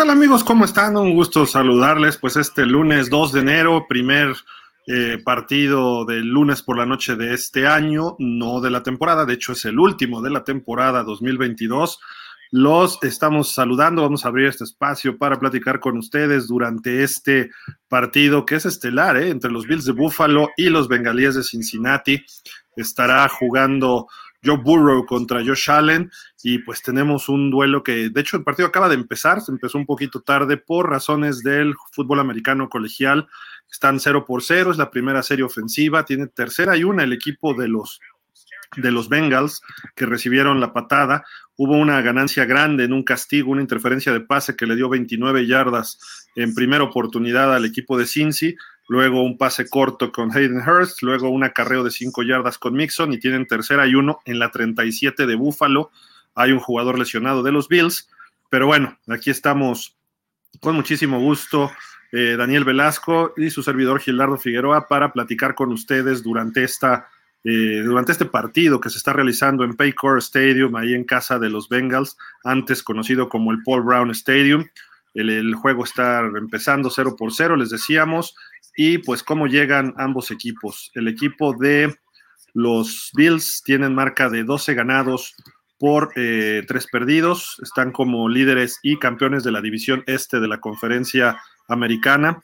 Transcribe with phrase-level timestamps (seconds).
[0.00, 0.44] ¿Qué tal amigos?
[0.44, 0.96] ¿Cómo están?
[0.96, 2.16] Un gusto saludarles.
[2.16, 4.34] Pues este lunes 2 de enero, primer
[4.86, 9.34] eh, partido del lunes por la noche de este año, no de la temporada, de
[9.34, 12.00] hecho es el último de la temporada 2022.
[12.50, 17.50] Los estamos saludando, vamos a abrir este espacio para platicar con ustedes durante este
[17.86, 19.28] partido que es estelar ¿eh?
[19.28, 22.24] entre los Bills de Buffalo y los Bengalíes de Cincinnati.
[22.74, 24.06] Estará jugando
[24.42, 26.10] Joe Burrow contra Josh Allen
[26.42, 29.78] y pues tenemos un duelo que de hecho el partido acaba de empezar, se empezó
[29.78, 33.28] un poquito tarde por razones del fútbol americano colegial,
[33.70, 37.54] están 0 por 0, es la primera serie ofensiva, tiene tercera y una el equipo
[37.54, 38.00] de los
[38.76, 39.62] de los Bengals
[39.96, 41.24] que recibieron la patada.
[41.56, 45.44] Hubo una ganancia grande en un castigo, una interferencia de pase que le dio 29
[45.46, 48.56] yardas en primera oportunidad al equipo de Cincy
[48.90, 53.12] luego un pase corto con Hayden Hurst, luego un acarreo de 5 yardas con Mixon
[53.12, 55.92] y tienen tercera y uno en la 37 de Buffalo.
[56.34, 58.08] Hay un jugador lesionado de los Bills,
[58.48, 59.96] pero bueno, aquí estamos
[60.60, 61.70] con muchísimo gusto.
[62.12, 67.08] Eh, Daniel Velasco y su servidor Gilardo Figueroa para platicar con ustedes durante esta
[67.42, 71.48] eh, durante este partido que se está realizando en Paycor Stadium, ahí en casa de
[71.48, 74.66] los Bengals, antes conocido como el Paul Brown Stadium.
[75.14, 78.36] El, juego está empezando 0 por 0, les decíamos
[78.76, 80.90] y pues cómo llegan ambos equipos.
[80.94, 81.98] El equipo de
[82.52, 85.34] los Bills tienen marca de 12 ganados
[85.80, 90.60] por eh, 3 perdidos, están como líderes y campeones de la división este de la
[90.60, 92.42] conferencia americana,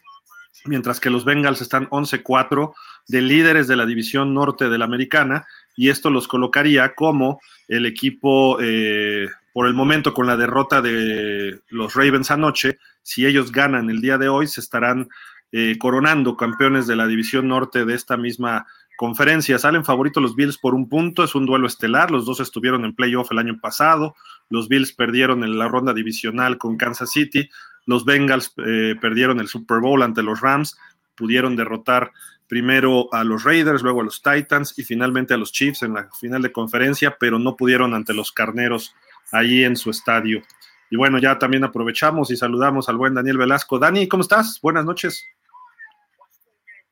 [0.64, 2.72] mientras que los Bengals están 11-4
[3.08, 7.84] de líderes de la división norte de la americana, y esto los colocaría como el
[7.84, 13.90] equipo, eh, por el momento con la derrota de los Ravens anoche, si ellos ganan
[13.90, 15.10] el día de hoy, se estarán
[15.52, 19.58] eh, coronando campeones de la división norte de esta misma conferencia.
[19.58, 22.94] Salen favoritos los Bills por un punto, es un duelo estelar, los dos estuvieron en
[22.94, 24.14] playoff el año pasado,
[24.48, 27.48] los Bills perdieron en la ronda divisional con Kansas City,
[27.84, 30.76] los Bengals eh, perdieron el Super Bowl ante los Rams,
[31.14, 32.12] pudieron derrotar
[32.48, 36.08] primero a los Raiders, luego a los Titans y finalmente a los Chiefs en la
[36.18, 38.94] final de conferencia, pero no pudieron ante los Carneros
[39.32, 40.42] allí en su estadio.
[40.90, 43.78] Y bueno, ya también aprovechamos y saludamos al buen Daniel Velasco.
[43.78, 44.60] Dani, ¿cómo estás?
[44.60, 45.26] Buenas noches.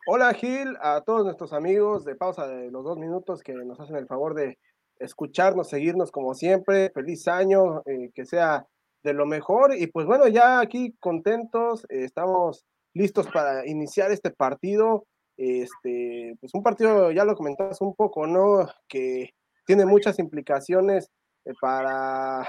[0.06, 3.96] Hola Gil, a todos nuestros amigos de pausa de los dos minutos que nos hacen
[3.96, 4.58] el favor de
[4.98, 6.90] escucharnos, seguirnos como siempre.
[6.90, 8.66] Feliz año, eh, que sea
[9.02, 9.74] de lo mejor.
[9.74, 15.06] Y pues bueno, ya aquí contentos, eh, estamos listos para iniciar este partido.
[15.38, 18.68] Este, pues un partido, ya lo comentabas un poco, ¿no?
[18.86, 19.30] Que
[19.66, 21.10] tiene muchas implicaciones
[21.46, 22.46] eh, para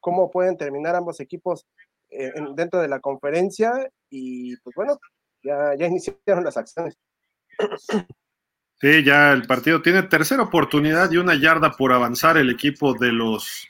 [0.00, 1.66] cómo pueden terminar ambos equipos
[2.56, 3.72] dentro de la conferencia
[4.08, 4.98] y pues bueno,
[5.44, 6.96] ya, iniciaron las acciones.
[8.80, 13.12] Sí, ya el partido tiene tercera oportunidad y una yarda por avanzar el equipo de
[13.12, 13.66] los,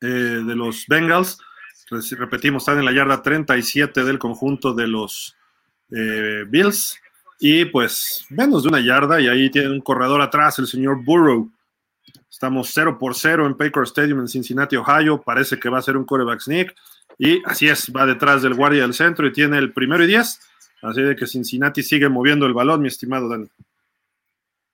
[0.00, 1.38] de los Bengals.
[2.18, 5.36] Repetimos, están en la yarda 37 del conjunto de los
[5.88, 7.00] Bills.
[7.40, 11.50] Y pues menos de una yarda y ahí tiene un corredor atrás, el señor Burrow
[12.42, 15.22] Estamos 0 por 0 en Paycor Stadium en Cincinnati, Ohio.
[15.22, 16.74] Parece que va a ser un coreback sneak.
[17.16, 20.40] Y así es, va detrás del guardia del centro y tiene el primero y 10.
[20.82, 23.48] Así de que Cincinnati sigue moviendo el balón, mi estimado Dani.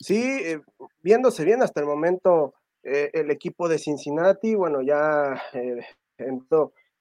[0.01, 0.61] Sí, eh,
[1.03, 4.55] viéndose bien hasta el momento eh, el equipo de Cincinnati.
[4.55, 5.81] Bueno, ya eh,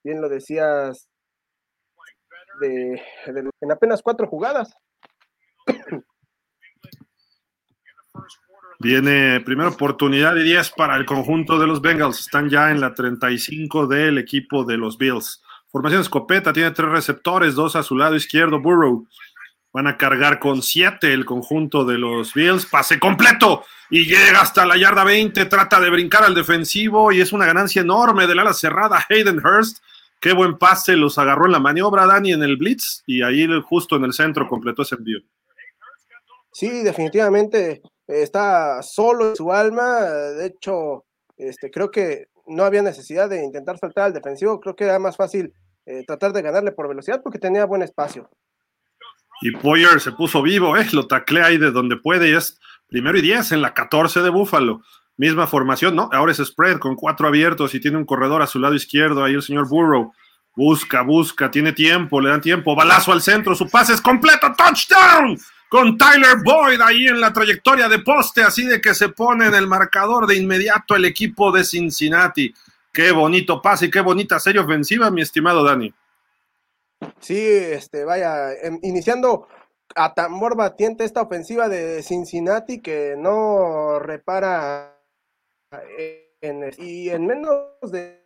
[0.03, 1.07] bien lo decías,
[2.61, 4.75] en apenas cuatro jugadas.
[8.79, 12.19] Viene primera oportunidad de 10 para el conjunto de los Bengals.
[12.19, 15.41] Están ya en la 35 del equipo de los Bills.
[15.71, 18.59] Formación escopeta, tiene tres receptores, dos a su lado izquierdo.
[18.59, 19.05] Burrow.
[19.73, 22.65] Van a cargar con 7 el conjunto de los Bills.
[22.65, 25.45] Pase completo y llega hasta la yarda 20.
[25.45, 29.83] Trata de brincar al defensivo y es una ganancia enorme del ala cerrada Hayden Hurst.
[30.19, 33.97] Qué buen pase, los agarró en la maniobra Dani en el blitz y ahí justo
[33.97, 35.19] en el centro completó ese envío.
[36.51, 39.99] Sí, definitivamente está solo en su alma.
[40.01, 41.05] De hecho,
[41.37, 44.59] este, creo que no había necesidad de intentar saltar al defensivo.
[44.59, 45.53] Creo que era más fácil
[45.85, 48.29] eh, tratar de ganarle por velocidad porque tenía buen espacio.
[49.41, 50.87] Y Poyer se puso vivo, ¿eh?
[50.93, 54.29] lo taclea ahí de donde puede y es primero y diez en la 14 de
[54.29, 54.81] Búfalo.
[55.15, 56.09] Misma formación, ¿no?
[56.11, 59.23] Ahora es spread con cuatro abiertos y tiene un corredor a su lado izquierdo.
[59.23, 60.13] Ahí el señor Burrow
[60.55, 62.75] busca, busca, tiene tiempo, le dan tiempo.
[62.75, 65.37] Balazo al centro, su pase es completo, touchdown
[65.69, 69.55] con Tyler Boyd ahí en la trayectoria de poste, así de que se pone en
[69.55, 72.53] el marcador de inmediato el equipo de Cincinnati.
[72.93, 75.93] Qué bonito pase y qué bonita serie ofensiva, mi estimado Dani.
[77.19, 79.47] Sí, este, vaya, em, iniciando
[79.95, 84.97] a tambor batiente esta ofensiva de Cincinnati que no repara
[86.77, 88.23] y en menos de,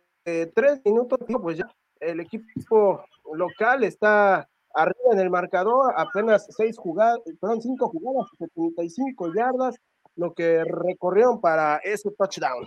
[0.54, 1.66] tres minutos, pues ya
[2.00, 3.04] el equipo
[3.34, 9.76] local está arriba en el marcador, apenas seis jugadas, perdón, cinco jugadas, 75 yardas,
[10.16, 12.66] lo que recorrieron para ese touchdown.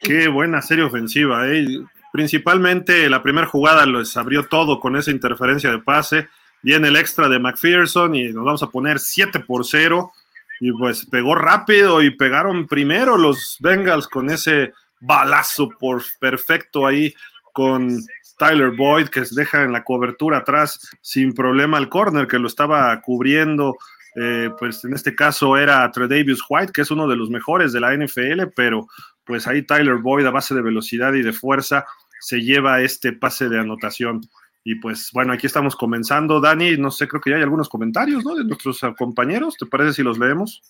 [0.00, 1.66] Qué buena serie ofensiva, ¿eh?
[2.12, 6.28] Principalmente la primera jugada les abrió todo con esa interferencia de pase.
[6.62, 10.12] Viene el extra de McPherson y nos vamos a poner 7 por 0.
[10.60, 17.14] Y pues pegó rápido y pegaron primero los Bengals con ese balazo por perfecto ahí
[17.52, 17.98] con
[18.40, 22.46] Tyler Boyd que se deja en la cobertura atrás sin problema al corner que lo
[22.46, 23.76] estaba cubriendo.
[24.16, 27.80] Eh, pues en este caso era Tredavious White, que es uno de los mejores de
[27.80, 28.86] la NFL, pero
[29.24, 31.84] pues ahí Tyler Boyd a base de velocidad y de fuerza
[32.18, 34.22] se lleva este pase de anotación.
[34.64, 36.40] Y pues bueno, aquí estamos comenzando.
[36.40, 38.34] Dani, no sé, creo que ya hay algunos comentarios, ¿no?
[38.34, 39.56] De nuestros compañeros.
[39.58, 40.62] ¿Te parece si los leemos?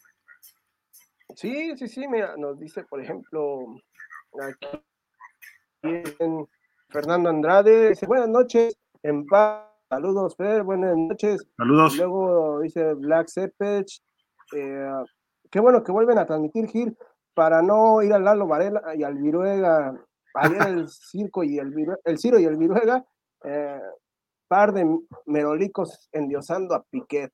[1.37, 3.77] Sí, sí, sí, mira, nos dice, por ejemplo,
[4.43, 4.67] aquí
[6.91, 9.65] Fernando Andrade, dice, buenas noches, en paz.
[9.89, 11.45] Saludos, Fer, buenas noches.
[11.57, 11.97] Saludos.
[11.97, 14.01] luego dice Black Sepech,
[14.57, 14.93] eh,
[15.51, 16.97] qué bueno que vuelven a transmitir Gil
[17.35, 19.93] para no ir al Lalo Varela y al Viruega
[20.35, 23.05] ayer el circo y el, el Ciro y el Viruega,
[23.45, 23.81] eh,
[24.49, 24.87] par de
[25.27, 27.33] merolicos endiosando a Piquet.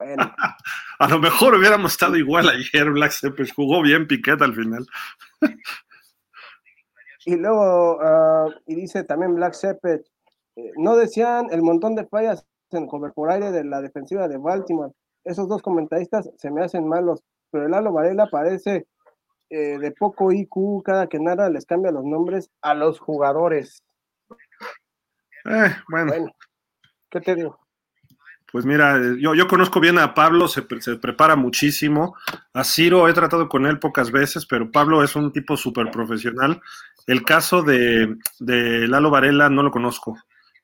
[0.98, 4.86] a lo mejor hubiéramos estado igual ayer, Black Seppers jugó bien Piquet al final.
[7.24, 10.06] y luego, ah, y dice también Black Seppet,
[10.56, 14.38] eh, no decían el montón de fallas en cover por aire de la defensiva de
[14.38, 14.92] Baltimore.
[15.24, 18.86] Esos dos comentaristas se me hacen malos, pero el Lalo Varela parece
[19.50, 23.82] eh, de poco IQ, cada que nada les cambia los nombres a los jugadores.
[25.44, 26.26] Eh, bueno.
[27.10, 27.58] ¿Qué te digo?
[28.50, 32.16] Pues mira, yo, yo conozco bien a Pablo, se, se, prepara muchísimo.
[32.54, 36.60] A Ciro he tratado con él pocas veces, pero Pablo es un tipo súper profesional.
[37.08, 40.16] El caso de, de Lalo Varela no lo conozco.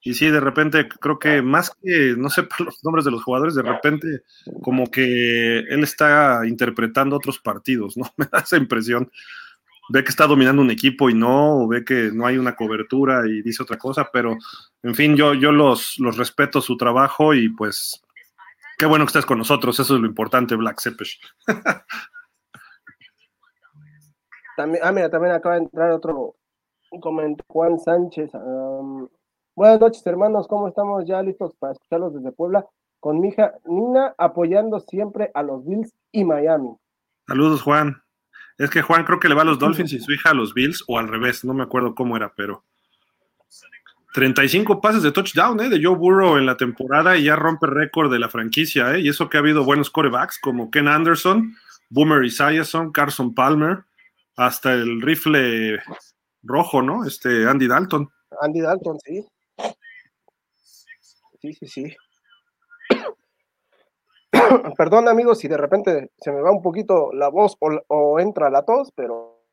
[0.02, 3.54] Y sí, de repente creo que más que no sé los nombres de los jugadores,
[3.54, 4.22] de repente
[4.62, 8.04] como que él está interpretando otros partidos, ¿no?
[8.18, 9.10] Me da esa impresión.
[9.88, 13.26] Ve que está dominando un equipo y no, o ve que no hay una cobertura
[13.26, 14.36] y dice otra cosa, pero
[14.82, 18.02] en fin, yo, yo los, los respeto su trabajo y pues
[18.78, 21.20] qué bueno que estés con nosotros, eso es lo importante, Black Sepesh.
[24.56, 26.36] también, ah, mira, también acaba de entrar otro
[27.00, 28.30] comentario, Juan Sánchez.
[29.54, 30.48] Buenas noches, hermanos.
[30.48, 31.04] ¿Cómo estamos?
[31.06, 32.66] Ya listos para escucharlos desde Puebla
[33.04, 36.70] con mi hija Nina apoyando siempre a los Bills y Miami.
[37.26, 38.02] Saludos, Juan.
[38.56, 40.54] Es que Juan creo que le va a los Dolphins y su hija a los
[40.54, 42.64] Bills, o al revés, no me acuerdo cómo era, pero
[44.14, 45.68] 35 pases de touchdown ¿eh?
[45.68, 48.94] de Joe Burrow en la temporada y ya rompe récord de la franquicia.
[48.94, 49.00] ¿eh?
[49.00, 51.56] Y eso que ha habido buenos corebacks como Ken Anderson,
[51.90, 53.84] Boomer Esiason, Carson Palmer,
[54.36, 55.78] hasta el rifle
[56.42, 57.04] rojo, ¿no?
[57.04, 58.08] Este Andy Dalton.
[58.40, 59.24] Andy Dalton, sí
[61.52, 61.96] sí, sí, sí.
[64.78, 68.64] Perdón amigos si de repente se me va un poquito la voz o, entra la
[68.64, 69.44] tos, pero,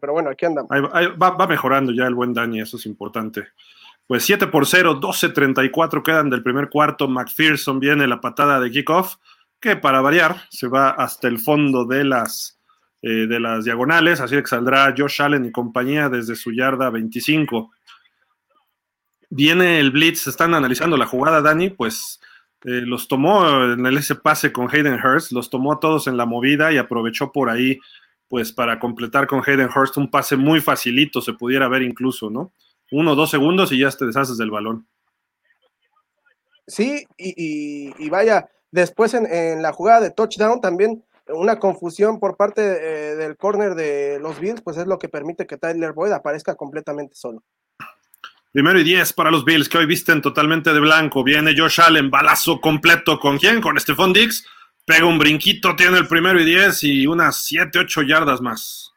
[0.00, 0.70] pero bueno, aquí andamos.
[0.70, 3.48] va, mejorando ya el buen Dani, eso es importante.
[4.06, 7.08] Pues 7 por 0, 12-34 quedan del primer cuarto.
[7.08, 9.16] McPherson viene la patada de kickoff,
[9.60, 12.57] que para variar se va hasta el fondo de las,
[13.02, 17.70] eh, de las diagonales, así que saldrá Josh Allen y compañía desde su yarda 25
[19.30, 22.20] viene el blitz, están analizando la jugada, Dani, pues
[22.64, 26.26] eh, los tomó en ese pase con Hayden Hurst, los tomó a todos en la
[26.26, 27.78] movida y aprovechó por ahí,
[28.28, 32.52] pues para completar con Hayden Hurst un pase muy facilito, se pudiera ver incluso, ¿no?
[32.90, 34.86] Uno o dos segundos y ya te deshaces del balón.
[36.66, 43.16] Sí, y, vaya, después en, la jugada de touchdown también una confusión por parte eh,
[43.16, 47.14] del corner de los Bills, pues es lo que permite que Tyler Boyd aparezca completamente
[47.14, 47.42] solo.
[48.52, 51.22] Primero y diez para los Bills, que hoy visten totalmente de blanco.
[51.22, 53.20] Viene Josh Allen, balazo completo.
[53.20, 53.60] ¿Con quién?
[53.60, 54.46] Con Stephon Dix.
[54.86, 58.90] Pega un brinquito, tiene el primero y diez y unas siete, ocho yardas más.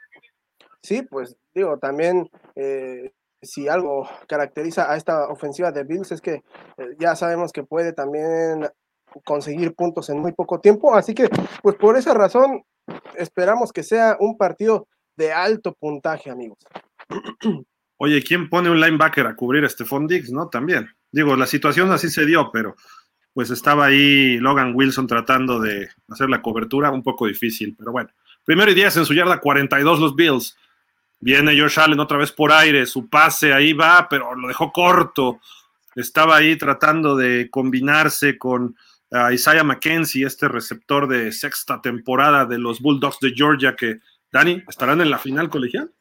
[0.82, 3.12] Sí, pues digo, también eh,
[3.42, 6.44] si algo caracteriza a esta ofensiva de Bills es que
[6.78, 8.70] eh, ya sabemos que puede también
[9.24, 10.96] conseguir puntos en muy poco tiempo.
[10.96, 11.30] Así que,
[11.62, 12.64] pues por esa razón,
[13.16, 16.60] esperamos que sea un partido de alto puntaje, amigos.
[17.98, 20.50] Oye, ¿quién pone un linebacker a cubrir a Stephon Diggs, no?
[20.50, 20.90] También.
[21.12, 22.76] Digo, la situación así se dio, pero
[23.34, 28.10] pues estaba ahí Logan Wilson tratando de hacer la cobertura, un poco difícil, pero bueno.
[28.44, 30.58] Primero y diez en su yarda 42 los Bills.
[31.20, 35.40] Viene Josh Allen otra vez por aire, su pase ahí va, pero lo dejó corto.
[35.96, 38.76] Estaba ahí tratando de combinarse con
[39.12, 44.00] uh, Isaiah McKenzie, este receptor de sexta temporada de los Bulldogs de Georgia, que,
[44.32, 45.92] Dani, ¿estarán en la final colegial?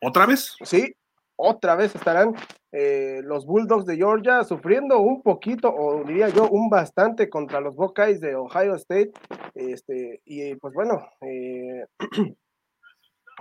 [0.00, 0.56] ¿Otra vez?
[0.62, 0.94] Sí,
[1.36, 2.34] otra vez estarán
[2.72, 7.74] eh, los Bulldogs de Georgia sufriendo un poquito, o diría yo, un bastante contra los
[7.76, 9.12] Buckeyes de Ohio State.
[9.54, 11.84] Este, y pues bueno, eh,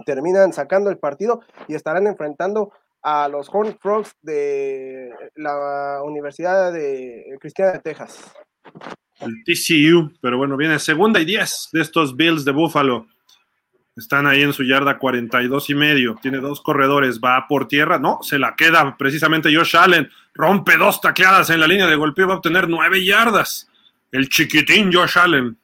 [0.05, 7.37] terminan sacando el partido y estarán enfrentando a los Horned Frogs de la Universidad de
[7.39, 8.33] Cristiana de Texas.
[9.25, 13.07] El TCU, pero bueno, viene segunda y diez de estos Bills de Buffalo.
[13.95, 16.15] Están ahí en su yarda 42 y medio.
[16.21, 17.19] Tiene dos corredores.
[17.19, 17.97] Va por tierra.
[17.97, 20.09] No, se la queda precisamente Josh Allen.
[20.33, 22.27] Rompe dos tacleadas en la línea de golpeo.
[22.27, 23.69] Va a obtener nueve yardas.
[24.11, 25.57] El chiquitín Josh Allen.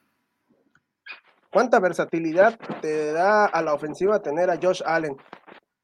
[1.50, 5.14] ¿Cuánta versatilidad te da a la ofensiva tener a Josh Allen?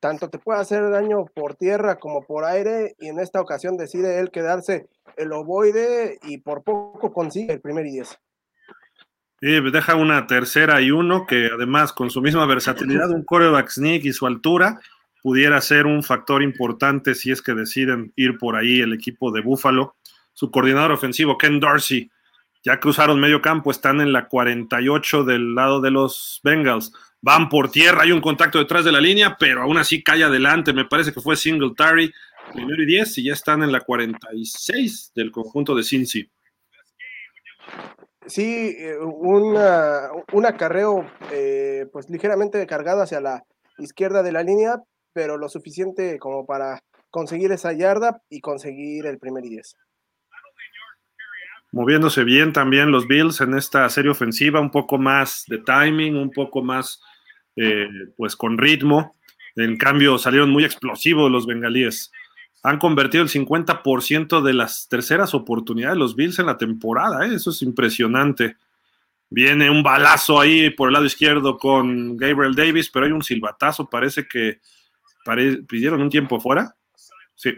[0.01, 2.95] Tanto te puede hacer daño por tierra como por aire.
[2.99, 7.87] Y en esta ocasión decide él quedarse el ovoide y por poco consigue el primer
[7.87, 8.19] y diez.
[9.41, 14.05] Y deja una tercera y uno que además con su misma versatilidad, un coreback sneak
[14.05, 14.81] y su altura,
[15.23, 19.41] pudiera ser un factor importante si es que deciden ir por ahí el equipo de
[19.41, 19.95] Buffalo.
[20.33, 22.11] Su coordinador ofensivo, Ken Dorsey,
[22.65, 26.93] ya cruzaron medio campo, están en la 48 del lado de los Bengals.
[27.21, 30.73] Van por tierra, hay un contacto detrás de la línea, pero aún así cae adelante.
[30.73, 32.13] Me parece que fue Singletary,
[32.53, 36.31] primero y 10, y ya están en la 46 del conjunto de Cincy
[38.29, 43.45] sí, eh, una, un acarreo eh, pues ligeramente cargado hacia la
[43.79, 44.83] izquierda de la línea,
[45.13, 49.77] pero lo suficiente como para conseguir esa yarda y conseguir el primer y 10.
[51.71, 56.31] Moviéndose bien también los Bills en esta serie ofensiva, un poco más de timing, un
[56.31, 57.03] poco más
[57.59, 59.17] eh, pues con ritmo.
[59.57, 62.13] En cambio salieron muy explosivos los bengalíes
[62.63, 67.27] han convertido el 50% de las terceras oportunidades de los Bills en la temporada.
[67.27, 67.35] ¿eh?
[67.35, 68.57] Eso es impresionante.
[69.31, 73.89] Viene un balazo ahí por el lado izquierdo con Gabriel Davis, pero hay un silbatazo.
[73.89, 74.61] Parece que
[75.69, 76.75] pidieron un tiempo fuera.
[77.35, 77.53] Sí.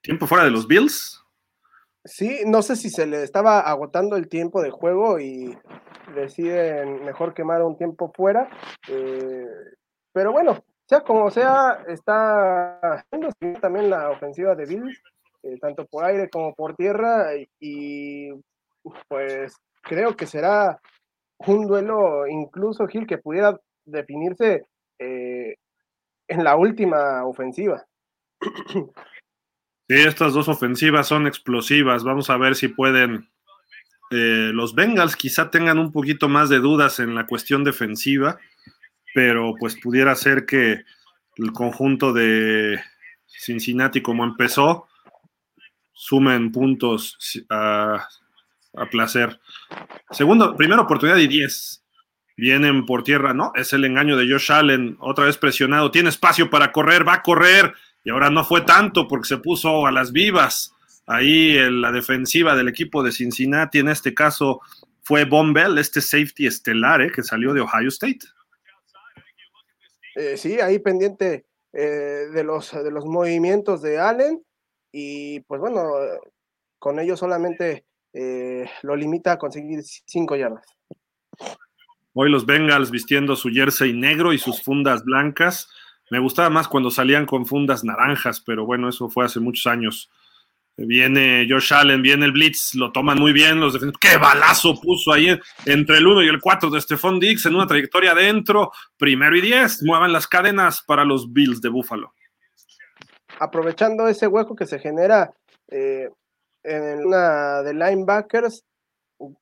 [0.00, 1.19] ¿Tiempo fuera de los Bills?
[2.04, 5.56] Sí, no sé si se le estaba agotando el tiempo de juego y
[6.14, 8.48] deciden mejor quemar un tiempo fuera.
[8.88, 9.46] Eh,
[10.12, 13.04] pero bueno, sea como sea, está
[13.60, 15.02] también la ofensiva de Bills,
[15.42, 18.30] eh, tanto por aire como por tierra, y
[19.08, 20.80] pues creo que será
[21.46, 24.64] un duelo incluso, Gil, que pudiera definirse
[24.98, 25.54] eh,
[26.28, 27.84] en la última ofensiva.
[29.90, 32.04] Estas dos ofensivas son explosivas.
[32.04, 33.28] Vamos a ver si pueden.
[34.10, 38.38] Eh, los Bengals quizá tengan un poquito más de dudas en la cuestión defensiva
[39.14, 40.84] pero pues pudiera ser que
[41.36, 42.80] el conjunto de
[43.26, 44.86] Cincinnati como empezó,
[45.92, 48.06] sumen puntos a,
[48.90, 49.40] placer.
[50.10, 51.84] Segundo, primera oportunidad y 10.
[52.36, 53.52] Vienen por tierra, ¿no?
[53.54, 57.22] Es el engaño de Josh Allen, otra vez presionado, tiene espacio para correr, va a
[57.22, 60.74] correr, y ahora no fue tanto porque se puso a las vivas.
[61.06, 64.60] Ahí en la defensiva del equipo de Cincinnati, en este caso
[65.02, 67.10] fue Bombell, este safety estelar ¿eh?
[67.12, 68.20] que salió de Ohio State.
[70.16, 74.42] Eh, sí, ahí pendiente eh, de, los, de los movimientos de Allen
[74.92, 75.90] y pues bueno,
[76.78, 80.66] con ello solamente eh, lo limita a conseguir cinco yardas.
[82.12, 85.68] Hoy los Bengals vistiendo su jersey negro y sus fundas blancas.
[86.10, 90.10] Me gustaba más cuando salían con fundas naranjas, pero bueno, eso fue hace muchos años.
[90.76, 94.00] Viene Josh Allen, viene el Blitz, lo toman muy bien los defensores.
[94.00, 97.66] ¡Qué balazo puso ahí entre el 1 y el 4 de Stephon Dix en una
[97.66, 98.72] trayectoria adentro!
[98.96, 102.12] Primero y 10, muevan las cadenas para los Bills de Buffalo.
[103.38, 105.32] Aprovechando ese hueco que se genera
[105.68, 106.08] eh,
[106.64, 108.64] en una de linebackers,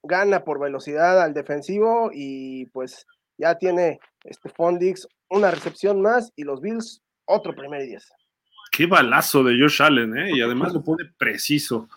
[0.03, 3.07] gana por velocidad al defensivo y pues
[3.39, 8.13] ya tiene Stephon Dix una recepción más y los Bills otro primer y 10.
[8.71, 10.37] Qué balazo de Josh Allen, ¿eh?
[10.37, 11.89] Y además lo pone preciso.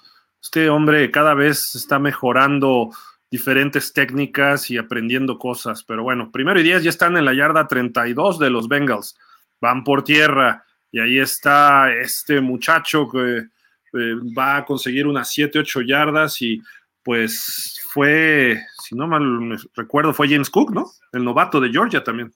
[0.41, 2.89] Este hombre cada vez está mejorando
[3.29, 5.83] diferentes técnicas y aprendiendo cosas.
[5.83, 9.17] Pero bueno, primero y diez ya están en la yarda 32 de los Bengals.
[9.61, 15.59] Van por tierra y ahí está este muchacho que eh, va a conseguir unas 7,
[15.59, 16.61] 8 yardas y
[17.03, 20.91] pues fue, si no mal recuerdo, fue James Cook, ¿no?
[21.11, 22.33] El novato de Georgia también.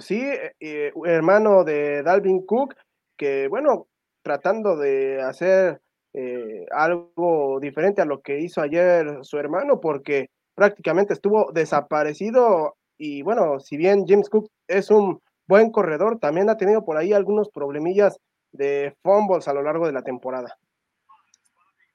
[0.00, 0.20] Sí,
[0.60, 2.74] eh, hermano de Dalvin Cook
[3.16, 3.88] que, bueno,
[4.22, 5.80] tratando de hacer
[6.14, 13.22] eh, algo diferente a lo que hizo ayer su hermano, porque prácticamente estuvo desaparecido y
[13.22, 17.48] bueno, si bien James Cook es un buen corredor, también ha tenido por ahí algunos
[17.50, 18.18] problemillas
[18.52, 20.56] de fumbles a lo largo de la temporada.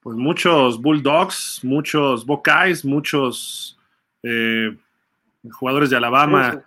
[0.02, 3.80] Pues muchos Bulldogs, muchos Buckeyes, muchos
[4.22, 4.78] eh,
[5.52, 6.64] jugadores de Alabama.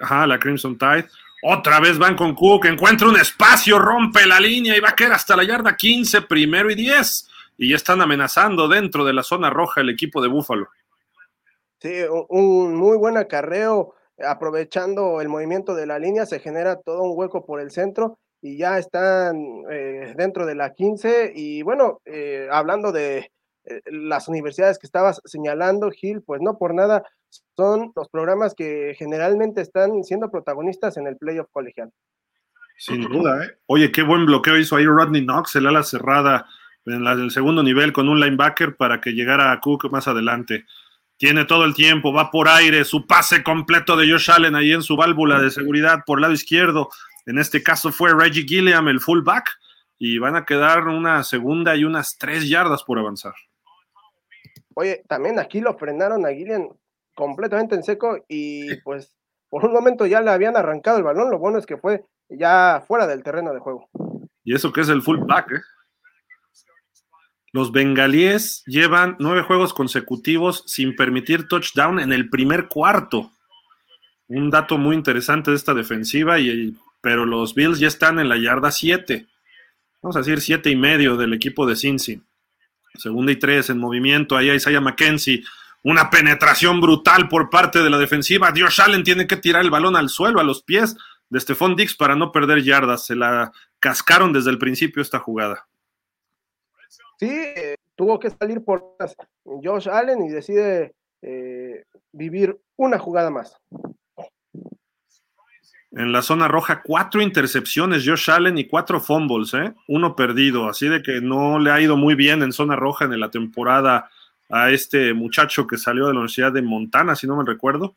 [0.00, 1.08] Ajá, la Crimson Tide
[1.42, 5.12] Otra vez van con Cook, encuentra un espacio, rompe la línea y va a caer
[5.12, 7.28] hasta la yarda 15, primero y 10.
[7.58, 10.68] Y ya están amenazando dentro de la zona roja el equipo de Búfalo.
[11.80, 11.92] Sí,
[12.28, 17.44] un muy buen acarreo, aprovechando el movimiento de la línea, se genera todo un hueco
[17.44, 21.32] por el centro y ya están eh, dentro de la 15.
[21.34, 23.32] Y bueno, eh, hablando de
[23.64, 27.04] eh, las universidades que estabas señalando, Gil, pues no por nada
[27.56, 31.90] son los programas que generalmente están siendo protagonistas en el playoff colegial.
[32.76, 33.58] Sin duda, ¿eh?
[33.66, 36.46] Oye, qué buen bloqueo hizo ahí Rodney Knox, el ala cerrada
[36.86, 40.64] en el segundo nivel con un linebacker para que llegara a Cook más adelante.
[41.16, 44.82] Tiene todo el tiempo, va por aire, su pase completo de Josh Allen ahí en
[44.82, 46.88] su válvula de seguridad por el lado izquierdo.
[47.26, 49.48] En este caso fue Reggie Gilliam, el fullback,
[49.98, 53.34] y van a quedar una segunda y unas tres yardas por avanzar.
[54.74, 56.70] Oye, también aquí lo frenaron a Gilliam
[57.14, 59.14] completamente en seco y pues
[59.48, 61.30] por un momento ya le habían arrancado el balón.
[61.30, 63.88] Lo bueno es que fue ya fuera del terreno de juego.
[64.44, 65.60] Y eso que es el fullback, ¿eh?
[67.54, 73.30] Los bengalíes llevan nueve juegos consecutivos sin permitir touchdown en el primer cuarto.
[74.26, 78.38] Un dato muy interesante de esta defensiva, y, pero los Bills ya están en la
[78.38, 79.26] yarda 7.
[80.00, 82.22] Vamos a decir siete y medio del equipo de Cincy.
[82.94, 84.36] Segunda y tres en movimiento.
[84.36, 85.44] Ahí Isaiah McKenzie.
[85.84, 88.52] Una penetración brutal por parte de la defensiva.
[88.52, 90.96] Dios Allen tiene que tirar el balón al suelo, a los pies
[91.28, 93.06] de Stephon Dix para no perder yardas.
[93.06, 95.66] Se la cascaron desde el principio esta jugada.
[97.18, 98.96] Sí, eh, tuvo que salir por
[99.44, 103.56] Josh Allen y decide eh, vivir una jugada más.
[105.92, 109.74] En la zona roja, cuatro intercepciones, Josh Allen y cuatro fumbles, ¿eh?
[109.88, 110.68] uno perdido.
[110.68, 114.10] Así de que no le ha ido muy bien en zona roja en la temporada
[114.52, 117.96] a este muchacho que salió de la Universidad de Montana, si no me recuerdo.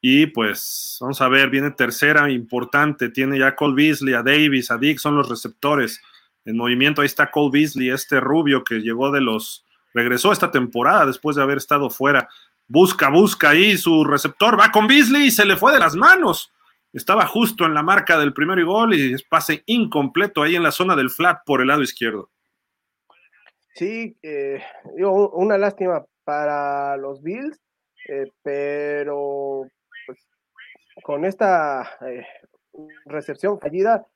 [0.00, 3.10] Y pues, vamos a ver, viene tercera importante.
[3.10, 6.00] Tiene ya Cole Beasley, a Davis, a Dick, son los receptores
[6.44, 7.02] en movimiento.
[7.02, 9.66] Ahí está Cole Beasley, este rubio que llegó de los.
[9.92, 12.28] regresó esta temporada después de haber estado fuera.
[12.68, 16.52] Busca, busca ahí su receptor, va con Beasley y se le fue de las manos
[16.92, 20.94] estaba justo en la marca del primer gol y pase incompleto ahí en la zona
[20.94, 22.30] del flat por el lado izquierdo.
[23.74, 24.62] Sí, eh,
[24.98, 27.58] una lástima para los Bills,
[28.08, 29.66] eh, pero
[30.06, 30.18] pues,
[31.02, 32.26] con esta eh,
[33.06, 34.06] recepción fallida,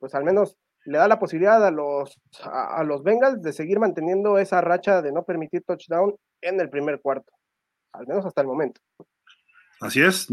[0.00, 4.38] pues al menos le da la posibilidad a los, a los Bengals de seguir manteniendo
[4.38, 7.32] esa racha de no permitir touchdown en el primer cuarto,
[7.92, 8.80] al menos hasta el momento.
[9.80, 10.28] Así es,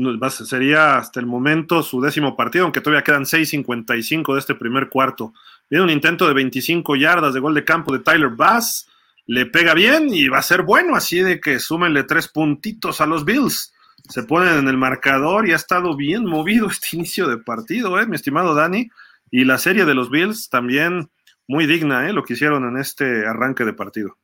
[0.46, 5.34] sería hasta el momento su décimo partido, aunque todavía quedan 6.55 de este primer cuarto.
[5.72, 8.90] Viene un intento de 25 yardas de gol de campo de Tyler Bass,
[9.26, 13.06] le pega bien y va a ser bueno, así de que súmenle tres puntitos a
[13.06, 13.74] los Bills.
[14.10, 18.06] Se ponen en el marcador y ha estado bien movido este inicio de partido, ¿eh,
[18.06, 18.90] mi estimado Dani.
[19.32, 21.10] Y la serie de los Bills también
[21.48, 22.12] muy digna, ¿eh?
[22.12, 24.18] lo que hicieron en este arranque de partido.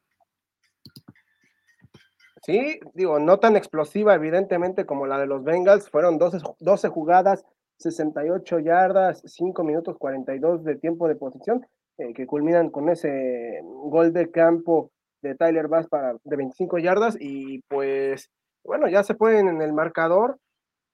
[2.44, 7.46] Sí, digo, no tan explosiva evidentemente como la de los Bengals, fueron 12, 12 jugadas,
[7.78, 11.66] 68 yardas, 5 minutos 42 de tiempo de posición,
[11.98, 17.18] eh, que culminan con ese gol de campo de Tyler Bass para, de 25 yardas
[17.20, 18.30] y pues
[18.64, 20.38] bueno, ya se pueden en el marcador,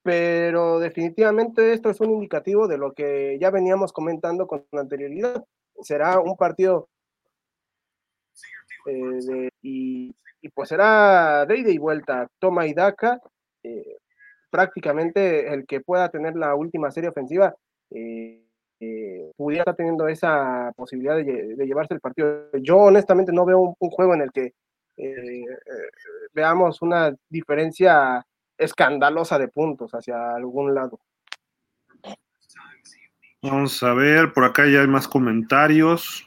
[0.02, 5.44] pero definitivamente esto es un indicativo de lo que ya veníamos comentando con anterioridad.
[5.82, 6.88] Será un partido
[8.86, 10.14] eh, de, y
[10.50, 13.18] pues era de ida y vuelta, toma y daca,
[13.62, 13.96] eh,
[14.54, 17.52] prácticamente el que pueda tener la última serie ofensiva
[17.90, 18.40] eh,
[18.78, 22.52] eh, pudiera estar teniendo esa posibilidad de, llevarse el partido.
[22.62, 24.52] Yo honestamente no veo un, juego en el que
[26.32, 28.24] veamos una diferencia
[28.56, 31.00] escandalosa de puntos hacia algún lado.
[33.42, 36.24] Vamos a ver, por acá ya hay más comentarios.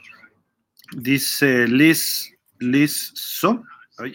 [0.97, 3.63] Dice Liz, Liz So.
[3.97, 4.13] Ay.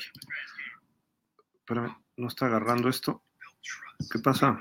[1.60, 3.21] Espérame, no está agarrando esto.
[4.10, 4.58] ¿Qué pasa?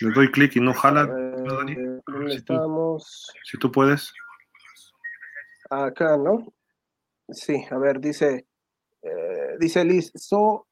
[0.00, 1.04] Le doy clic y no jala.
[1.04, 3.32] Eh, estamos?
[3.44, 4.12] Si tú puedes.
[5.70, 6.52] Acá, ¿no?
[7.28, 8.46] Sí, a ver, dice,
[9.02, 10.66] eh, dice Liz, so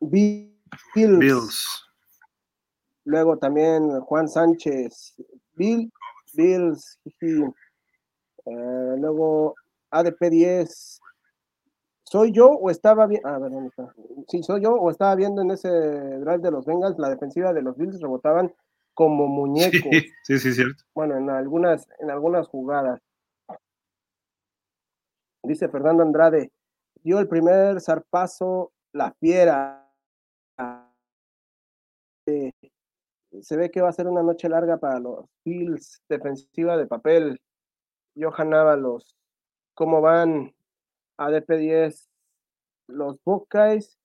[0.00, 0.50] Bills.
[0.94, 1.84] Bills.
[3.04, 5.14] Luego también Juan Sánchez,
[5.54, 5.92] Bill,
[6.32, 6.98] Bills.
[7.20, 9.54] Eh, luego
[9.90, 11.00] ADP 10.
[12.12, 13.26] ¿Soy yo o estaba viendo?
[13.26, 13.94] A ver, ¿dónde está?
[14.28, 17.62] Sí, soy yo o estaba viendo en ese drive de los Bengals la defensiva de
[17.62, 18.54] los Bills rebotaban
[18.92, 19.90] como muñecos.
[20.24, 20.84] Sí, sí, cierto.
[20.94, 23.00] Bueno, en algunas, en algunas jugadas.
[25.42, 26.52] Dice Fernando Andrade,
[27.02, 29.90] dio el primer zarpazo la fiera.
[32.26, 37.40] se ve que va a ser una noche larga para los Bills, defensiva de papel.
[38.14, 39.16] Johan Ábalos,
[39.72, 40.52] ¿cómo van?
[41.28, 42.08] ADP10,
[42.88, 43.98] los Buckeyes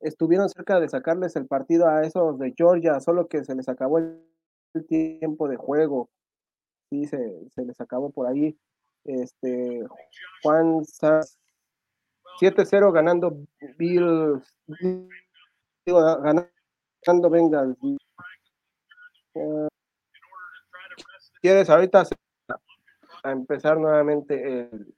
[0.00, 3.98] estuvieron cerca de sacarles el partido a esos de Georgia, solo que se les acabó
[3.98, 4.20] el
[4.88, 6.10] tiempo de juego.
[6.90, 7.18] Sí, se,
[7.56, 8.58] les acabó por ahí.
[9.04, 9.86] Este,
[10.42, 10.82] Juan
[12.40, 13.36] 7-0 ganando
[13.78, 14.54] Bills,
[15.86, 17.76] ganando Bengals.
[19.32, 19.68] Uh,
[21.40, 22.04] ¿Quieres ahorita
[23.22, 24.94] a empezar nuevamente el,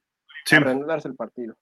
[0.51, 1.55] a reanudarse el partido?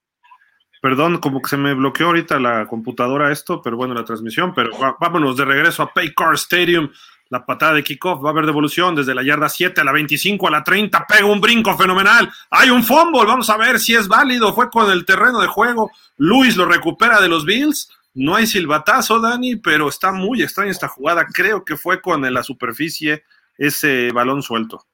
[0.81, 4.71] Perdón, como que se me bloqueó ahorita la computadora esto, pero bueno, la transmisión, pero
[4.99, 6.91] vámonos de regreso a Paycar Stadium.
[7.29, 10.49] La patada de kickoff va a haber devolución desde la yarda 7 a la 25
[10.49, 11.07] a la 30.
[11.07, 12.29] Pega un brinco fenomenal.
[12.51, 13.25] Hay un fumble.
[13.25, 14.53] Vamos a ver si es válido.
[14.53, 15.93] Fue con el terreno de juego.
[16.17, 17.89] Luis lo recupera de los Bills.
[18.15, 21.25] No hay silbatazo, Dani, pero está muy extraña esta jugada.
[21.33, 23.23] Creo que fue con la superficie
[23.57, 24.85] ese balón suelto.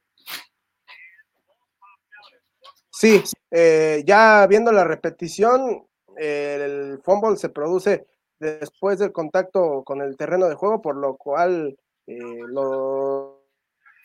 [2.99, 8.07] Sí, eh, ya viendo la repetición, el fumble se produce
[8.39, 13.35] después del contacto con el terreno de juego, por lo cual eh, los,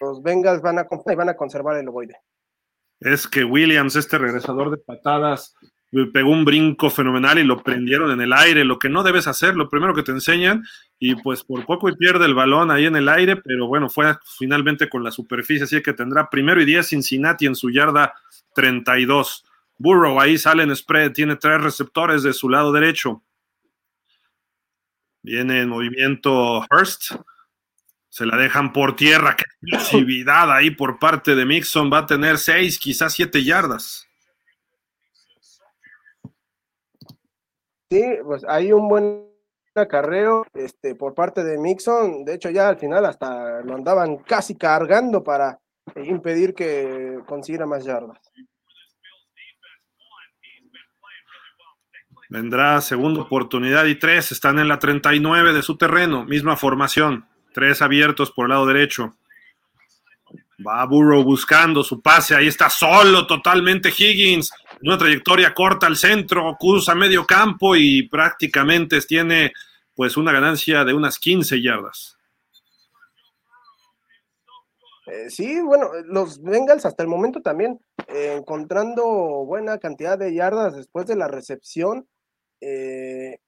[0.01, 2.17] los, Bengals van a, van a conservar el ovoide.
[2.99, 5.55] Es que Williams, este regresador de patadas,
[6.13, 9.55] pegó un brinco fenomenal y lo prendieron en el aire, lo que no debes hacer,
[9.55, 10.63] lo primero que te enseñan,
[10.99, 14.15] y pues por poco y pierde el balón ahí en el aire, pero bueno, fue
[14.37, 18.13] finalmente con la superficie, así que tendrá primero y diez Cincinnati en su yarda
[18.55, 19.45] 32.
[19.77, 23.23] Burrow ahí sale en spread, tiene tres receptores de su lado derecho.
[25.23, 27.11] Viene en movimiento Hurst.
[28.09, 29.35] Se la dejan por tierra.
[29.37, 31.91] Qué explosividad ahí por parte de Mixon.
[31.91, 34.07] Va a tener seis, quizás siete yardas.
[37.91, 39.27] Sí, pues hay un buen
[39.75, 42.23] acarreo este, por parte de Mixon.
[42.23, 45.59] De hecho, ya al final hasta lo andaban casi cargando para
[45.97, 48.17] impedir que consiguiera más yardas.
[52.29, 54.31] Vendrá segunda oportunidad y tres.
[54.31, 56.23] Están en la 39 de su terreno.
[56.23, 57.27] Misma formación.
[57.53, 59.17] Tres abiertos por el lado derecho.
[60.65, 62.35] Va Burrow buscando su pase.
[62.35, 64.49] Ahí está solo totalmente Higgins.
[64.83, 66.55] Una trayectoria corta al centro.
[66.59, 69.53] Cruza medio campo y prácticamente tiene
[69.95, 72.17] pues una ganancia de unas 15 yardas.
[75.07, 79.03] Eh, sí, bueno, los Bengals hasta el momento también eh, encontrando
[79.45, 82.07] buena cantidad de yardas después de la recepción
[82.61, 83.39] eh,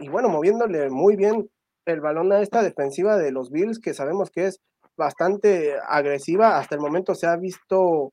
[0.00, 1.50] y bueno, moviéndole muy bien
[1.84, 4.60] el balón a esta defensiva de los Bills, que sabemos que es
[4.96, 6.58] bastante agresiva.
[6.58, 8.12] Hasta el momento se ha visto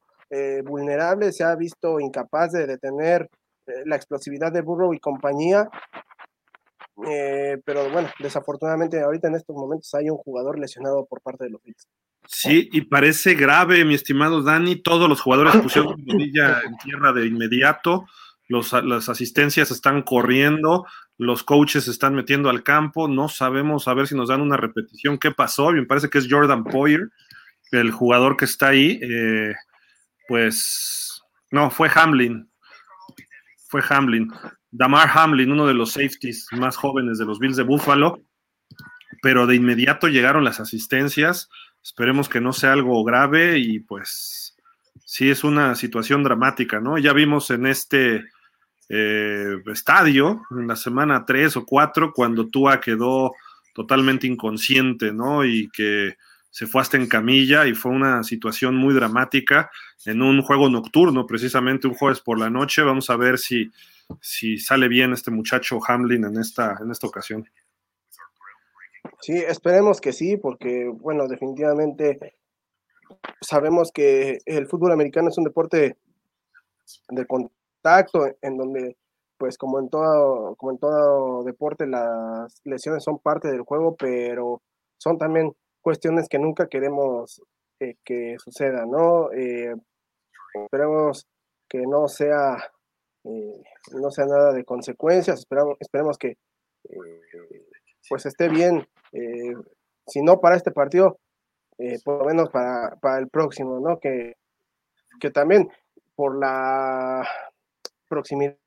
[0.63, 3.29] vulnerable, se ha visto incapaz de detener
[3.85, 5.69] la explosividad de Burrow y compañía.
[7.65, 11.61] pero bueno, desafortunadamente ahorita en estos momentos hay un jugador lesionado por parte de los
[11.63, 11.87] Bills.
[12.27, 14.77] Sí, y parece grave, mi estimado Dani.
[14.77, 18.05] Todos los jugadores pusieron rodilla en tierra de inmediato.
[18.47, 20.85] Los, las asistencias están corriendo,
[21.17, 23.07] los coaches se están metiendo al campo.
[23.07, 25.17] No sabemos a ver si nos dan una repetición.
[25.17, 25.71] ¿Qué pasó?
[25.71, 27.09] Me parece que es Jordan Poyer,
[27.71, 28.99] el jugador que está ahí.
[29.01, 29.53] Eh,
[30.31, 32.49] pues no, fue Hamlin.
[33.67, 34.31] Fue Hamlin.
[34.69, 38.21] Damar Hamlin, uno de los safeties más jóvenes de los Bills de Buffalo.
[39.21, 41.49] Pero de inmediato llegaron las asistencias
[41.83, 44.55] Esperemos que no sea algo grave y pues
[45.03, 46.97] sí es una situación dramática, ¿no?
[46.97, 48.23] Ya vimos en este
[48.87, 53.33] eh, estadio, en la semana 3 o 4, cuando Tua quedó
[53.73, 55.43] totalmente inconsciente, ¿no?
[55.43, 56.17] Y que
[56.51, 59.71] se fue hasta en camilla y fue una situación muy dramática
[60.05, 62.81] en un juego nocturno, precisamente un jueves por la noche.
[62.81, 63.71] Vamos a ver si,
[64.19, 67.49] si sale bien este muchacho Hamlin en esta, en esta ocasión.
[69.21, 72.35] Sí, esperemos que sí, porque, bueno, definitivamente
[73.39, 75.97] sabemos que el fútbol americano es un deporte
[77.07, 78.97] de contacto, en donde,
[79.37, 84.61] pues, como en todo, como en todo deporte, las lesiones son parte del juego, pero
[84.97, 87.41] son también cuestiones que nunca queremos
[87.79, 89.31] eh, que sucedan, ¿no?
[89.31, 89.75] Eh,
[90.53, 91.27] esperemos
[91.67, 92.57] que no sea,
[93.23, 93.63] eh,
[93.93, 96.37] no sea nada de consecuencias, esperamos, esperemos que
[98.09, 99.53] pues esté bien eh,
[100.07, 101.19] si no para este partido,
[101.77, 103.99] eh, por lo menos para, el próximo, ¿no?
[103.99, 104.35] Que,
[105.19, 105.69] que también
[106.15, 107.27] por la
[108.07, 108.57] proximidad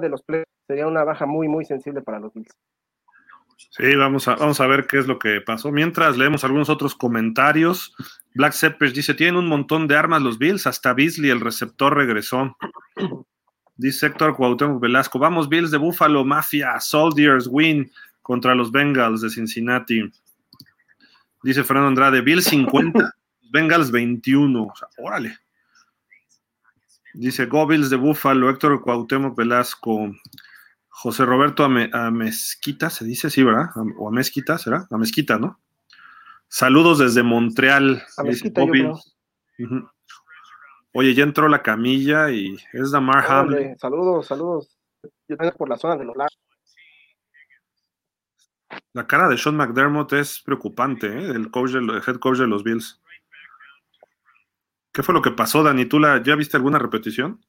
[0.00, 2.54] de los players sería una baja muy, muy sensible para los Bills.
[3.70, 5.72] Sí, vamos a, vamos a ver qué es lo que pasó.
[5.72, 7.94] Mientras leemos algunos otros comentarios,
[8.34, 12.56] Black Seppers dice, tienen un montón de armas los Bills, hasta Beasley, el receptor, regresó.
[13.76, 19.30] Dice Héctor Cuauhtémoc Velasco, vamos Bills de Buffalo, Mafia, Soldiers, Win, contra los Bengals de
[19.30, 20.02] Cincinnati.
[21.42, 23.14] Dice Fernando Andrade, Bill 50,
[23.50, 24.62] Bengals 21.
[24.62, 25.36] O sea, órale.
[27.14, 30.14] Dice Gobills de Búfalo, Héctor Cuauhtémoc Velasco,
[30.94, 33.70] José Roberto Amezquita, se dice así, ¿verdad?
[33.98, 34.86] O Amezquita, ¿será?
[34.90, 35.58] Amezquita, ¿no?
[36.48, 38.02] Saludos desde Montreal.
[38.18, 38.62] Amezquita,
[40.94, 43.78] Oye, ya entró la camilla y es Damar Hamlin.
[43.78, 44.78] Saludos, saludos.
[45.26, 46.38] Yo tengo por la zona de los lados.
[48.92, 51.30] La cara de Sean McDermott es preocupante, ¿eh?
[51.30, 53.02] el, coach el head coach de los Bills.
[54.92, 55.86] ¿Qué fue lo que pasó, Dani?
[55.86, 57.42] ¿Tú la, ya viste alguna repetición?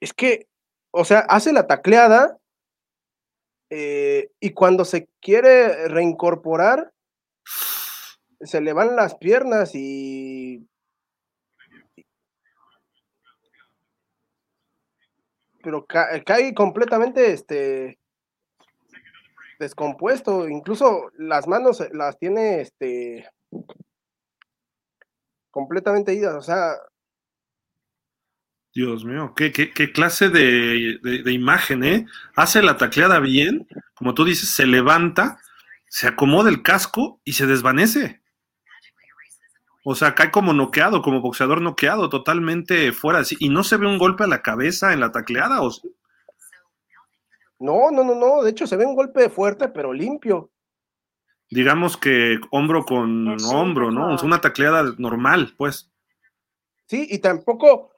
[0.00, 0.48] Es que,
[0.90, 2.38] o sea, hace la tacleada
[3.70, 6.92] eh, y cuando se quiere reincorporar,
[8.40, 10.66] se le van las piernas y
[15.62, 17.98] pero cae completamente este
[19.58, 23.28] descompuesto, incluso las manos las tiene este
[25.50, 26.76] completamente idas, o sea.
[28.72, 32.06] Dios mío, qué, qué, qué clase de, de, imagen, ¿eh?
[32.36, 35.40] Hace la tacleada bien, como tú dices, se levanta,
[35.88, 38.20] se acomoda el casco y se desvanece.
[39.82, 43.22] O sea, cae como noqueado, como boxeador noqueado, totalmente fuera.
[43.38, 45.92] Y no se ve un golpe a la cabeza en la tacleada, ¿o sí?
[47.58, 48.42] No, no, no, no.
[48.42, 50.50] De hecho, se ve un golpe fuerte, pero limpio.
[51.50, 54.14] Digamos que hombro con hombro, ¿no?
[54.14, 55.90] Es una tacleada normal, pues.
[56.86, 57.90] Sí, y tampoco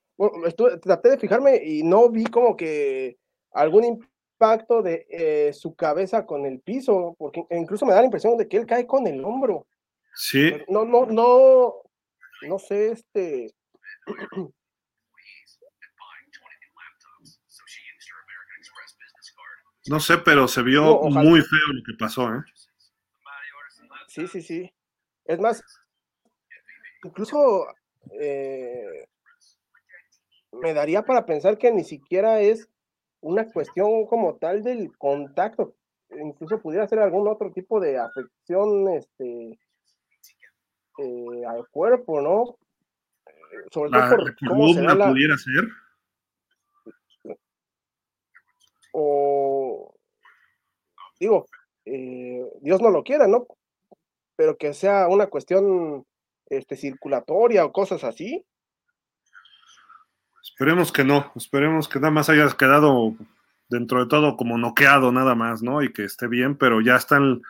[0.81, 3.19] traté de fijarme y no vi como que
[3.53, 8.37] algún impacto de eh, su cabeza con el piso, porque incluso me da la impresión
[8.37, 9.67] de que él cae con el hombro.
[10.15, 10.53] Sí.
[10.69, 11.75] No, no, no,
[12.43, 13.55] no sé, este.
[19.87, 22.43] No sé, pero se vio muy feo lo que pasó, ¿eh?
[24.09, 24.73] Sí, sí, sí.
[25.25, 25.65] Es más,
[27.05, 27.67] incluso
[28.21, 29.09] eh,
[30.53, 32.69] me daría para pensar que ni siquiera es
[33.21, 35.75] una cuestión como tal del contacto.
[36.11, 39.59] Incluso pudiera ser algún otro tipo de afección este,
[40.99, 42.59] eh, al cuerpo, ¿no?
[43.71, 45.09] Sobre todo por cómo se la...
[45.09, 45.69] pudiera ser?
[48.93, 49.95] O
[51.23, 51.47] digo,
[51.85, 53.47] eh, Dios no lo quiera, ¿no?
[54.37, 56.05] Pero que sea una cuestión
[56.47, 58.45] este, circulatoria o cosas así.
[60.53, 63.15] Esperemos que no, esperemos que nada más hayas quedado
[63.69, 65.83] dentro de todo como noqueado nada más, ¿no?
[65.83, 67.43] Y que esté bien, pero ya están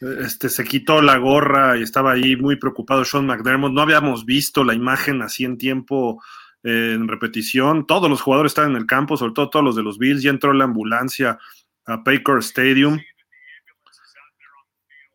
[0.00, 3.72] este, se quitó la gorra y estaba ahí muy preocupado Sean McDermott.
[3.72, 6.22] No habíamos visto la imagen así en tiempo,
[6.62, 7.86] eh, en repetición.
[7.86, 10.22] Todos los jugadores estaban en el campo, sobre todo todos los de los Bills.
[10.22, 11.38] Ya entró la ambulancia
[11.86, 13.00] a Baker Stadium.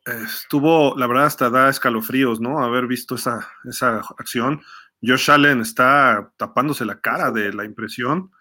[0.05, 2.61] Estuvo, la verdad, hasta da escalofríos, ¿no?
[2.61, 4.61] Haber visto esa, esa acción.
[5.05, 8.31] Josh Allen está tapándose la cara de la impresión.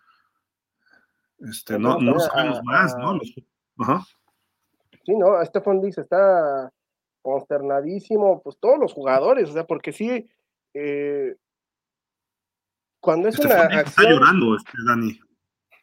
[1.41, 3.19] Este, no, no sabemos más, ¿no?
[3.79, 4.07] ajá.
[5.05, 5.45] Sí, ¿no?
[5.45, 6.73] Stefan dice, está
[7.23, 10.29] consternadísimo, pues todos los jugadores, o sea, porque sí,
[10.75, 11.37] eh,
[13.01, 13.85] cuando es una acción...
[13.87, 15.21] Está llorando, este, Dani.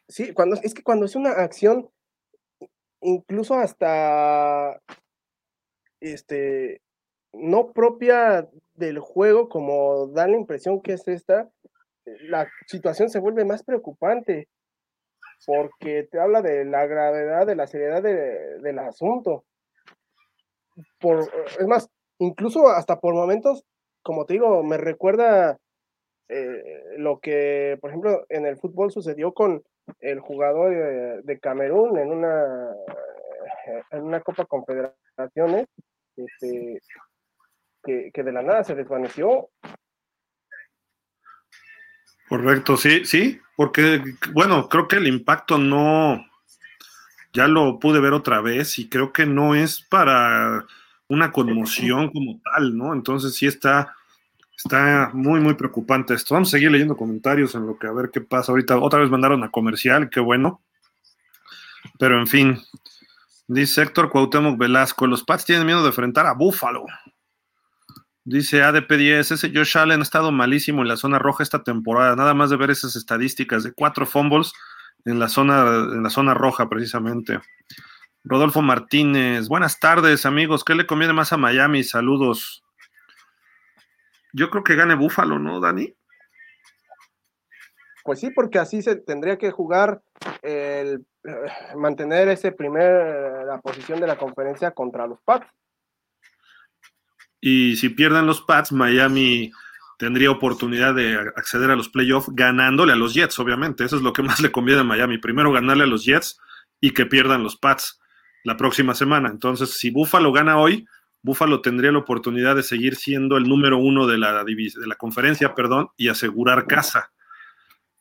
[0.08, 1.90] Sí, cuando, es que cuando es una acción,
[3.02, 4.80] incluso hasta,
[6.00, 6.80] este,
[7.32, 8.48] no propia
[8.80, 11.48] del juego, como da la impresión que es esta,
[12.22, 14.48] la situación se vuelve más preocupante
[15.46, 19.44] porque te habla de la gravedad, de la seriedad del asunto.
[20.98, 21.88] Por, es más,
[22.18, 23.64] incluso hasta por momentos,
[24.02, 25.58] como te digo, me recuerda
[26.28, 29.62] eh, lo que, por ejemplo, en el fútbol sucedió con
[30.00, 32.74] el jugador de, Camerún en una,
[33.90, 35.66] en una Copa Confederaciones,
[36.16, 36.80] este,
[37.82, 39.48] que, de la nada se desvaneció
[42.28, 46.24] Correcto, sí, sí, porque, bueno, creo que el impacto no,
[47.32, 50.64] ya lo pude ver otra vez y creo que no es para
[51.08, 52.92] una conmoción como tal, ¿no?
[52.92, 53.96] Entonces sí está,
[54.56, 56.34] está muy, muy preocupante esto.
[56.34, 58.78] Vamos a seguir leyendo comentarios en lo que a ver qué pasa ahorita.
[58.78, 60.62] Otra vez mandaron a comercial, qué bueno.
[61.98, 62.58] Pero en fin,
[63.48, 66.86] dice Héctor Cuauhtémoc Velasco, los Pats tienen miedo de enfrentar a Búfalo.
[68.24, 72.16] Dice ADP10, ese Josh Allen ha estado malísimo en la zona roja esta temporada.
[72.16, 74.52] Nada más de ver esas estadísticas de cuatro fumbles
[75.04, 77.40] en la zona, en la zona roja, precisamente.
[78.22, 80.64] Rodolfo Martínez, buenas tardes, amigos.
[80.64, 81.82] ¿Qué le conviene más a Miami?
[81.82, 82.62] Saludos.
[84.32, 85.94] Yo creo que gane Búfalo, ¿no, Dani?
[88.04, 90.02] Pues sí, porque así se tendría que jugar
[90.42, 95.46] el, eh, mantener ese primer, la posición de la conferencia contra los Pats.
[97.40, 99.52] Y si pierden los Pats, Miami
[99.98, 103.84] tendría oportunidad de acceder a los playoffs ganándole a los Jets, obviamente.
[103.84, 105.18] Eso es lo que más le conviene a Miami.
[105.18, 106.40] Primero ganarle a los Jets
[106.80, 108.00] y que pierdan los Pats
[108.44, 109.28] la próxima semana.
[109.28, 110.86] Entonces, si Buffalo gana hoy,
[111.22, 115.54] Buffalo tendría la oportunidad de seguir siendo el número uno de la, de la conferencia,
[115.54, 117.12] perdón, y asegurar casa.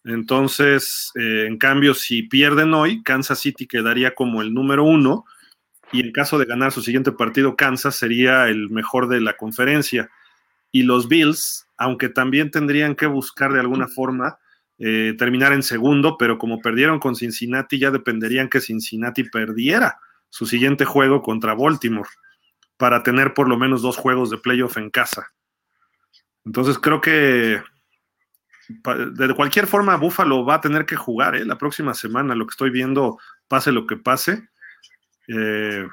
[0.05, 5.25] Entonces, eh, en cambio, si pierden hoy, Kansas City quedaría como el número uno
[5.91, 10.09] y en caso de ganar su siguiente partido, Kansas sería el mejor de la conferencia.
[10.71, 14.37] Y los Bills, aunque también tendrían que buscar de alguna forma
[14.77, 19.99] eh, terminar en segundo, pero como perdieron con Cincinnati, ya dependerían que Cincinnati perdiera
[20.29, 22.09] su siguiente juego contra Baltimore
[22.77, 25.33] para tener por lo menos dos juegos de playoff en casa.
[26.45, 27.61] Entonces creo que
[28.69, 31.43] de cualquier forma Buffalo va a tener que jugar ¿eh?
[31.43, 34.47] la próxima semana, lo que estoy viendo, pase lo que pase.
[35.29, 35.87] Eh,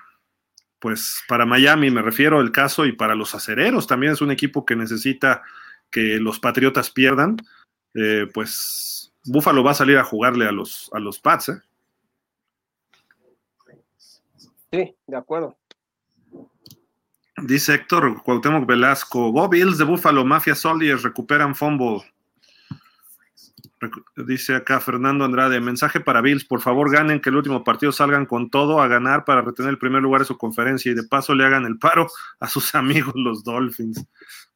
[0.79, 4.65] pues para Miami me refiero el caso y para los acereros también es un equipo
[4.65, 5.43] que necesita
[5.91, 7.37] que los Patriotas pierdan.
[7.95, 11.51] Eh, pues Buffalo va a salir a jugarle a los, a los Pats.
[11.51, 11.61] ¿eh?
[14.73, 15.57] Sí, de acuerdo.
[17.39, 22.03] Dice Héctor Cuauhtémoc Velasco, Go Bills de Buffalo, Mafia Soldiers recuperan fumble.
[24.17, 28.27] Dice acá Fernando Andrade, mensaje para Bills, por favor ganen que el último partido salgan
[28.27, 31.35] con todo a ganar para retener el primer lugar de su conferencia y de paso
[31.35, 32.09] le hagan el paro
[32.41, 34.07] a sus amigos los Dolphins.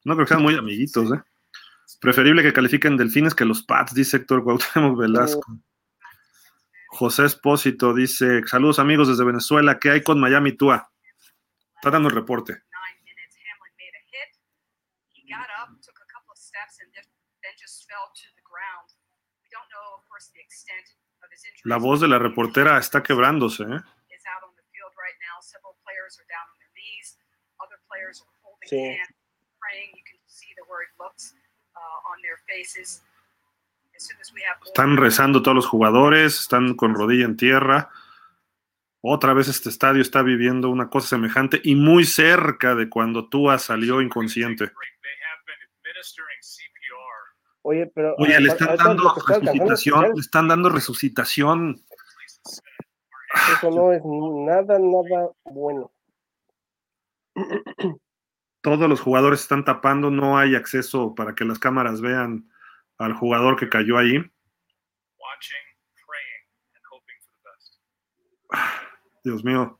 [0.05, 1.23] No creo que sean muy amiguitos, ¿eh?
[2.01, 5.59] Preferible que califiquen Delfines que los Pats, dice Héctor Cuauhtémoc Velasco.
[6.89, 10.91] José Espósito dice, saludos amigos desde Venezuela, ¿qué hay con Miami Tua?
[11.77, 12.63] Está dando el reporte.
[21.65, 23.65] La voz de la reportera está quebrándose.
[23.65, 23.81] ¿eh?
[28.67, 28.99] Sí.
[34.65, 37.91] Están rezando todos los jugadores, están con rodilla en tierra.
[39.03, 43.59] Otra vez este estadio está viviendo una cosa semejante y muy cerca de cuando Tua
[43.59, 44.73] salió inconsciente.
[47.71, 48.17] Oye, pero.
[48.19, 51.81] Oye, le están dando resucitación, le están dando resucitación.
[53.53, 55.93] Eso no es nada, nada bueno.
[58.61, 62.51] Todos los jugadores están tapando, no hay acceso para que las cámaras vean
[62.99, 64.19] al jugador que cayó ahí.
[69.23, 69.79] Dios mío.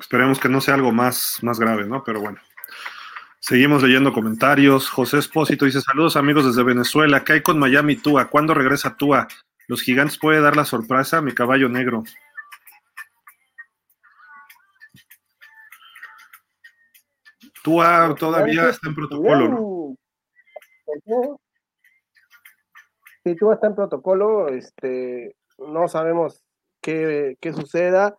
[0.00, 2.02] Esperemos que no sea algo más, más grave, ¿no?
[2.02, 2.40] Pero bueno.
[3.46, 4.88] Seguimos leyendo comentarios.
[4.88, 7.24] José Espósito dice: Saludos amigos desde Venezuela.
[7.24, 8.30] ¿Qué hay con Miami Tua?
[8.30, 9.28] ¿Cuándo regresa Tua?
[9.68, 12.04] Los gigantes puede dar la sorpresa, mi caballo negro.
[17.62, 19.96] Tua todavía está en protocolo, ¿no?
[23.24, 26.42] Sí, Tua está en protocolo, este, no sabemos
[26.80, 28.16] qué, qué suceda,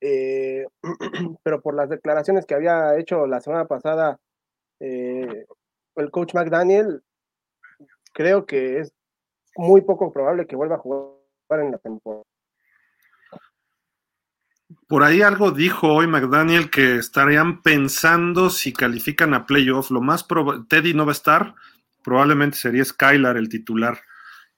[0.00, 0.64] eh,
[1.42, 4.20] pero por las declaraciones que había hecho la semana pasada
[4.80, 5.46] eh,
[5.96, 7.02] el coach McDaniel,
[8.12, 8.92] creo que es
[9.56, 12.24] muy poco probable que vuelva a jugar en la temporada.
[14.86, 19.90] Por ahí algo dijo hoy McDaniel que estarían pensando si califican a playoff.
[19.90, 21.54] Lo más probable, Teddy no va a estar,
[22.02, 24.00] probablemente sería Skylar el titular.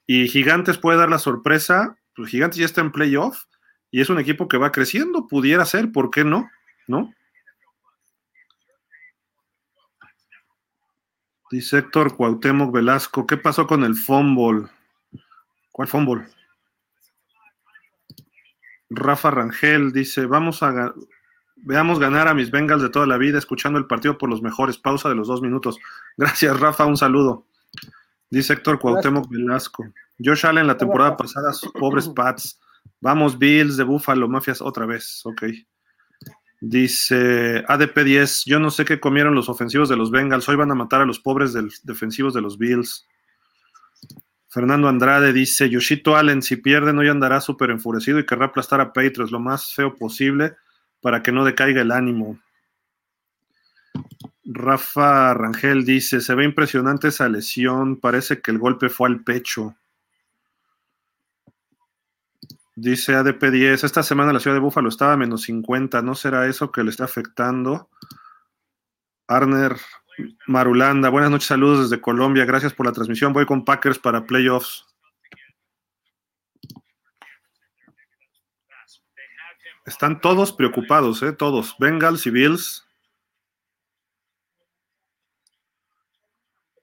[0.06, 3.44] Y Gigantes puede dar la sorpresa, pues Gigantes ya está en playoff
[3.90, 6.50] y es un equipo que va creciendo, pudiera ser, ¿por qué no?
[6.86, 7.12] ¿No?
[11.52, 14.70] Dice Héctor Cuauhtémoc Velasco, ¿qué pasó con el fútbol?
[15.70, 16.26] ¿Cuál fútbol?
[18.88, 20.94] Rafa Rangel dice, vamos a
[21.56, 24.78] veamos ganar a mis Bengals de toda la vida escuchando el partido por los mejores.
[24.78, 25.78] Pausa de los dos minutos.
[26.16, 27.44] Gracias, Rafa, un saludo.
[28.30, 29.84] Dice Héctor Cuauhtémoc Velasco.
[30.24, 32.58] Josh Allen la temporada pasada, pobres Pats.
[32.98, 35.20] Vamos, Bills de Buffalo, Mafias otra vez.
[35.26, 35.42] Ok.
[36.64, 40.76] Dice ADP10, yo no sé qué comieron los ofensivos de los Bengals, hoy van a
[40.76, 41.52] matar a los pobres
[41.82, 43.04] defensivos de los Bills.
[44.46, 48.92] Fernando Andrade dice, Yoshito Allen, si pierden hoy andará súper enfurecido y querrá aplastar a
[48.92, 50.54] Patriots lo más feo posible
[51.00, 52.38] para que no decaiga el ánimo.
[54.44, 59.74] Rafa Rangel dice, se ve impresionante esa lesión, parece que el golpe fue al pecho.
[62.74, 66.72] Dice ADP10, esta semana la ciudad de Búfalo estaba a menos 50, ¿no será eso
[66.72, 67.90] que le está afectando?
[69.28, 69.76] Arner
[70.46, 74.86] Marulanda, buenas noches, saludos desde Colombia, gracias por la transmisión, voy con Packers para playoffs.
[79.84, 81.32] Están todos preocupados, ¿eh?
[81.32, 82.86] Todos, Bengals y Bills.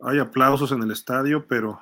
[0.02, 1.82] Hay aplausos en el estadio, pero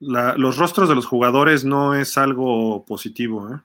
[0.00, 3.54] los rostros de los jugadores no es algo positivo.
[3.54, 3.60] ¿eh?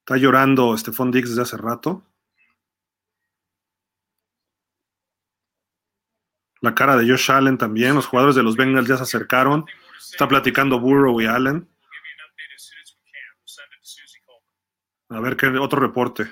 [0.00, 2.02] Está llorando Stephon Diggs desde hace rato.
[6.60, 7.94] La cara de Josh Allen también.
[7.94, 9.66] Los jugadores de los Bengals ya se acercaron.
[9.98, 11.68] Está platicando Burrow y Allen.
[15.10, 16.28] A ver qué otro reporte.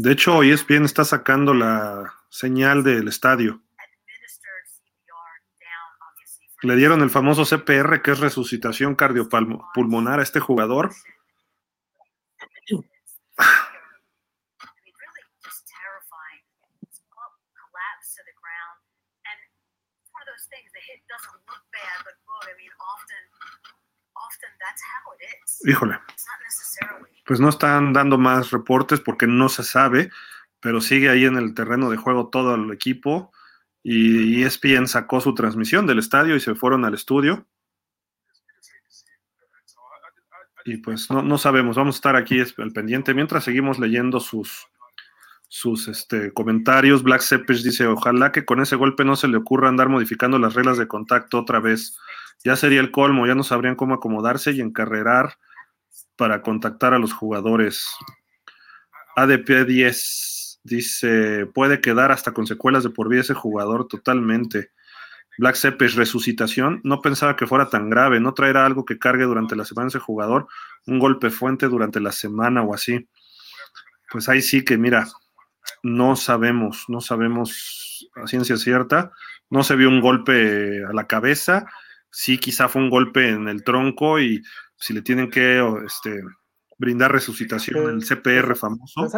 [0.00, 3.60] De hecho, hoy ESPN está sacando la señal del estadio.
[6.62, 10.92] Le dieron el famoso CPR, que es resucitación cardiopulmonar a este jugador.
[25.66, 25.98] Híjole.
[27.28, 30.10] Pues no están dando más reportes porque no se sabe,
[30.60, 33.32] pero sigue ahí en el terreno de juego todo el equipo.
[33.82, 37.46] Y ESPN sacó su transmisión del estadio y se fueron al estudio.
[40.64, 44.66] Y pues no, no sabemos, vamos a estar aquí al pendiente mientras seguimos leyendo sus,
[45.48, 47.02] sus este, comentarios.
[47.02, 50.54] Black Seppich dice, ojalá que con ese golpe no se le ocurra andar modificando las
[50.54, 51.98] reglas de contacto otra vez.
[52.42, 55.36] Ya sería el colmo, ya no sabrían cómo acomodarse y encarrerar
[56.18, 57.86] para contactar a los jugadores.
[59.16, 64.72] ADP 10 dice, puede quedar hasta con secuelas de por vida ese jugador totalmente.
[65.38, 66.80] Black Seppich, resucitación.
[66.82, 68.20] No pensaba que fuera tan grave.
[68.20, 70.48] No traerá algo que cargue durante la semana ese jugador.
[70.86, 73.08] Un golpe fuente durante la semana o así.
[74.10, 75.06] Pues ahí sí que, mira,
[75.84, 79.12] no sabemos, no sabemos a ciencia cierta.
[79.50, 81.66] No se vio un golpe a la cabeza,
[82.10, 84.42] sí quizá fue un golpe en el tronco y
[84.78, 86.20] si le tienen que este,
[86.78, 89.08] brindar resucitación, el CPR famoso,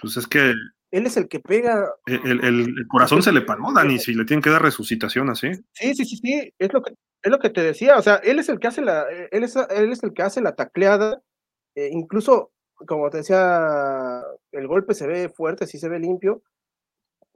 [0.00, 0.52] pues es que...
[0.90, 1.88] Él es el que pega.
[2.04, 5.50] El, corazón se le paró, Dani, si le tienen que dar resucitación así.
[5.72, 8.38] Sí, sí, sí, sí, es lo que, es lo que te decía, o sea, él
[8.38, 11.22] es el que hace la, él es, él es el que hace la tacleada,
[11.74, 12.52] eh, incluso
[12.86, 14.22] como te decía,
[14.52, 16.42] el golpe se ve fuerte, sí se ve limpio,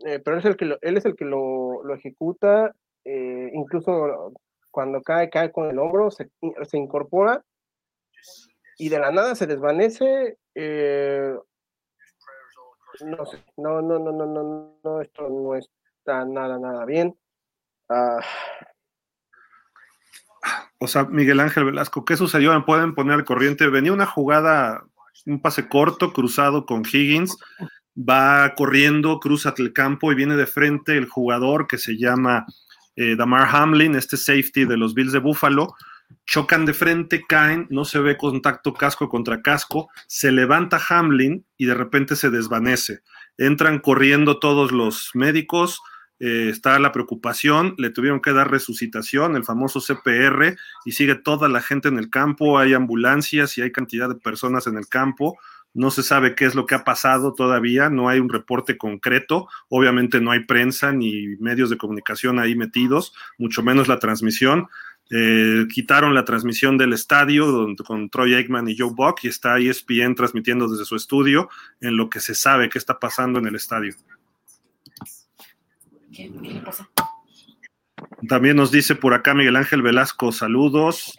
[0.05, 4.33] eh, pero él es el que lo, él es el que lo, ejecuta, eh, incluso
[4.77, 6.29] cuando cae, cae con el hombro, se,
[6.75, 7.43] incorpora
[8.77, 10.37] y de la nada se desvanece.
[10.55, 11.35] Eh,
[13.07, 17.19] no sé, no, no, no, no, no, no, esto no está nada, nada bien.
[17.89, 18.21] Ah.
[20.79, 22.53] O sea, Miguel Ángel Velasco, ¿qué sucedió?
[22.53, 23.69] ¿Me pueden poner al corriente?
[23.69, 24.85] Venía una jugada
[25.25, 27.39] un pase corto, cruzado con Higgins,
[27.97, 32.45] va corriendo, cruza el campo y viene de frente el jugador que se llama
[32.97, 35.75] eh, Damar Hamlin, este safety de los Bills de Buffalo.
[36.25, 41.67] Chocan de frente, caen, no se ve contacto casco contra casco, se levanta Hamlin y
[41.67, 43.01] de repente se desvanece.
[43.39, 45.81] Entran corriendo todos los médicos,
[46.19, 51.49] eh, está la preocupación, le tuvieron que dar resucitación, el famoso CPR, y sigue toda
[51.49, 55.37] la gente en el campo, hay ambulancias y hay cantidad de personas en el campo.
[55.77, 59.47] No se sabe qué es lo que ha pasado todavía, no hay un reporte concreto,
[59.69, 64.69] obviamente no hay prensa ni medios de comunicación ahí metidos, mucho menos la transmisión.
[65.11, 70.15] Eh, quitaron la transmisión del estadio con Troy Aikman y Joe Buck y está ESPN
[70.15, 71.51] transmitiendo desde su estudio
[71.83, 73.95] en lo que se sabe qué está pasando en el estadio.
[78.27, 81.19] También nos dice por acá Miguel Ángel Velasco, saludos.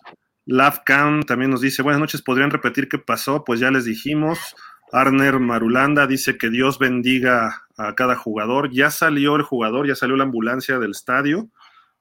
[0.85, 3.43] Khan también nos dice, buenas noches, ¿podrían repetir qué pasó?
[3.43, 4.55] Pues ya les dijimos.
[4.91, 8.71] Arner Marulanda dice que Dios bendiga a cada jugador.
[8.71, 11.49] Ya salió el jugador, ya salió la ambulancia del estadio,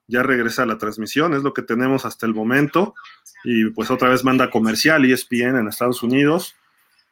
[0.07, 2.94] ya regresa la transmisión, es lo que tenemos hasta el momento.
[3.42, 6.55] Y pues otra vez manda comercial ESPN en Estados Unidos.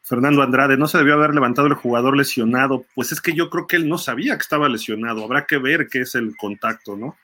[0.02, 2.84] Fernando Andrade, no se debió haber levantado el jugador lesionado.
[2.94, 5.24] Pues es que yo creo que él no sabía que estaba lesionado.
[5.24, 7.16] Habrá que ver qué es el contacto, ¿no?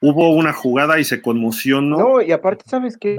[0.00, 1.98] Hubo una jugada y se conmocionó.
[1.98, 3.16] No, y aparte, ¿sabes qué?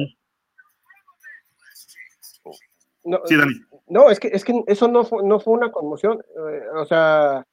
[3.04, 3.54] No, sí, Dani.
[3.88, 6.20] No, es que, es que eso no fue, no fue una conmoción.
[6.20, 7.46] Eh, o sea,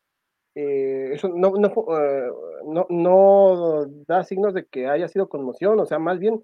[0.54, 2.30] eh, eso no, no, eh,
[2.66, 5.78] no, no, da signos de que haya sido conmoción.
[5.80, 6.42] O sea, más bien,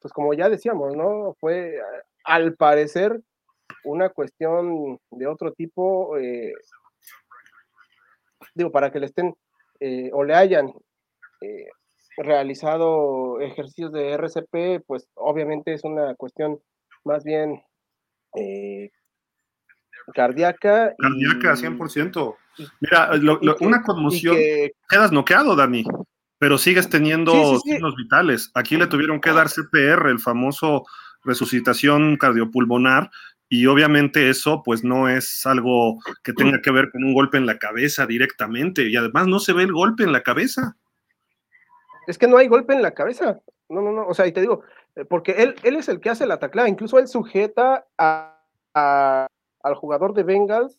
[0.00, 1.36] pues como ya decíamos, ¿no?
[1.40, 1.78] Fue
[2.24, 3.20] al parecer
[3.84, 6.52] una cuestión de otro tipo, eh,
[8.54, 9.34] digo, para que le estén
[9.80, 10.72] eh, o le hayan
[11.40, 11.68] eh,
[12.16, 16.58] realizado ejercicios de RCP, pues obviamente es una cuestión
[17.04, 17.62] más bien
[20.14, 20.94] cardíaca.
[20.98, 22.36] Cardíaca, 100%,
[22.80, 23.10] Mira,
[23.60, 24.36] una conmoción,
[24.88, 25.84] quedas noqueado, Dani,
[26.38, 28.50] pero sigues teniendo signos vitales.
[28.54, 30.84] Aquí le tuvieron que dar CPR, el famoso
[31.24, 33.10] resucitación cardiopulmonar,
[33.48, 37.46] y obviamente eso pues no es algo que tenga que ver con un golpe en
[37.46, 40.76] la cabeza directamente, y además no se ve el golpe en la cabeza.
[42.08, 43.38] Es que no hay golpe en la cabeza.
[43.68, 44.06] No, no, no.
[44.06, 44.62] O sea, y te digo,
[44.96, 50.14] eh, porque él, él es el que hace la taclada, incluso él sujeta al jugador
[50.14, 50.78] de Bengals,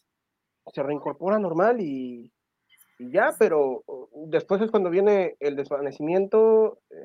[0.73, 2.31] se reincorpora normal y,
[2.97, 3.83] ya, pero
[4.25, 6.79] después es cuando viene el desvanecimiento.
[6.89, 6.95] Eh.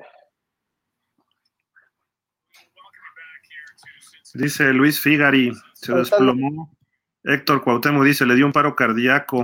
[4.33, 6.75] Dice Luis Figari, se desplomó.
[7.23, 9.43] Héctor Cuauhtémoc dice, le dio un paro cardíaco.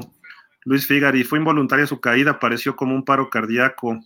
[0.65, 3.99] Luis Figari, fue involuntaria su caída, pareció como un paro cardíaco.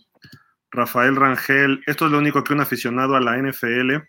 [0.70, 4.02] Rafael Rangel, esto es lo único que un aficionado a la NFL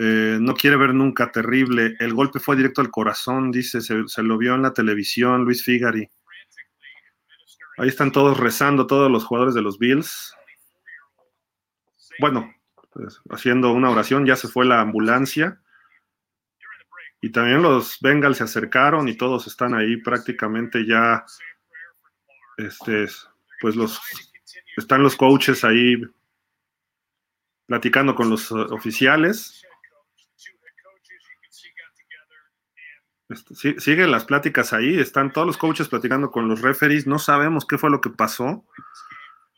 [0.00, 1.96] eh, no quiere ver nunca, terrible.
[1.98, 6.08] El golpe fue directo al corazón, dice, se, lo vio en la televisión, Luis Figari.
[7.78, 10.34] Ahí están todos rezando, todos los jugadores de los Bills.
[12.20, 12.52] Bueno,
[12.92, 15.60] pues, haciendo una oración, ya se fue la ambulancia.
[17.20, 21.24] Y también los Bengals se acercaron y todos están ahí prácticamente ya,
[22.56, 23.08] este,
[23.60, 24.00] pues los
[24.76, 25.96] están los coaches ahí
[27.66, 29.62] platicando con los uh, oficiales.
[33.28, 37.66] Este, siguen las pláticas ahí, están todos los coaches platicando con los referees, no sabemos
[37.66, 38.64] qué fue lo que pasó.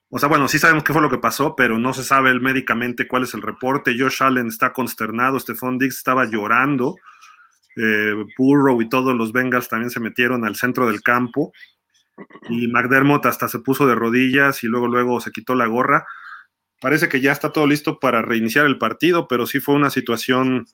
[0.09, 3.07] O sea, bueno, sí sabemos qué fue lo que pasó, pero no se sabe médicamente
[3.07, 3.97] cuál es el reporte.
[3.97, 6.97] Josh Allen está consternado, Stephon Diggs estaba llorando,
[7.77, 11.53] eh, Burrow y todos los Bengals también se metieron al centro del campo
[12.49, 16.07] y McDermott hasta se puso de rodillas y luego luego se quitó la gorra.
[16.81, 20.67] Parece que ya está todo listo para reiniciar el partido, pero sí fue una situación,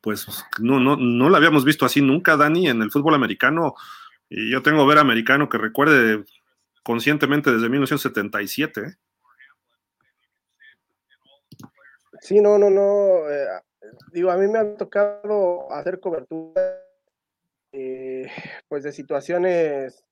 [0.00, 0.26] pues
[0.58, 3.74] no, no, no la habíamos visto así nunca, Dani, en el fútbol americano.
[4.28, 6.24] Y yo tengo ver americano que recuerde
[6.82, 8.80] conscientemente desde 1977.
[8.80, 8.96] ¿eh?
[12.20, 13.30] Sí, no, no, no.
[13.30, 13.46] Eh,
[14.12, 16.82] digo, a mí me ha tocado hacer cobertura
[17.72, 18.30] eh,
[18.68, 20.04] pues de situaciones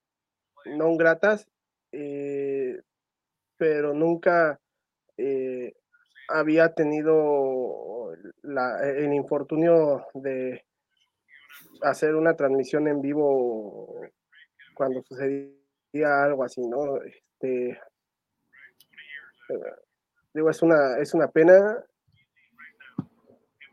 [0.66, 1.46] no gratas,
[1.92, 2.80] eh,
[3.56, 4.60] pero nunca
[5.16, 5.74] eh,
[6.28, 10.64] había tenido el infortunio de
[11.82, 14.00] hacer una transmisión en vivo
[14.74, 17.02] cuando sucedía algo así, ¿no?
[17.02, 17.78] Este, eh,
[20.32, 21.84] digo, es una, es una pena.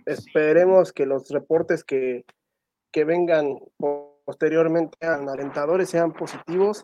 [0.06, 2.26] Esperemos que los reportes que,
[2.92, 3.60] que vengan
[4.28, 6.84] posteriormente alentadores sean positivos.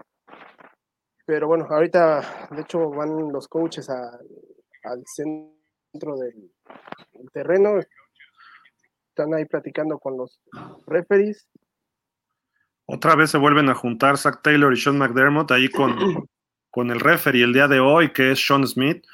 [1.25, 6.51] Pero bueno, ahorita de hecho van los coaches al centro del,
[7.33, 7.79] terreno,
[9.09, 10.39] están ahí platicando con los
[10.87, 11.49] referees.
[12.85, 16.29] Otra vez se vuelven a juntar Zach Taylor y Sean McDermott ahí con,
[16.69, 19.05] con el referee el día de hoy, que es Sean Smith.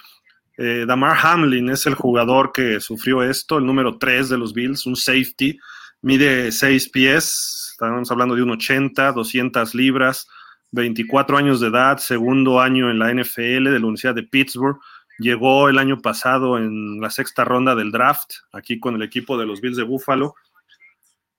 [0.57, 4.85] Eh, Damar Hamlin es el jugador que sufrió esto, el número 3 de los Bills,
[4.85, 5.59] un safety,
[6.01, 10.27] mide 6 pies, Estamos hablando de un 80, 200 libras,
[10.71, 14.77] 24 años de edad, segundo año en la NFL de la Universidad de Pittsburgh.
[15.17, 19.45] Llegó el año pasado en la sexta ronda del draft, aquí con el equipo de
[19.45, 20.35] los Bills de Buffalo.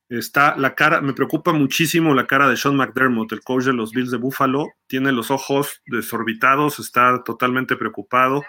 [0.08, 3.90] Está la cara, me preocupa muchísimo la cara de Sean McDermott, el coach de los
[3.92, 4.68] Bills de Buffalo.
[4.86, 8.42] Tiene los ojos desorbitados, está totalmente preocupado.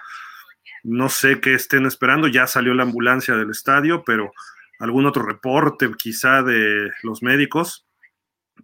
[0.83, 4.31] No sé qué estén esperando, ya salió la ambulancia del estadio, pero
[4.81, 7.85] algún otro reporte quizá de los médicos.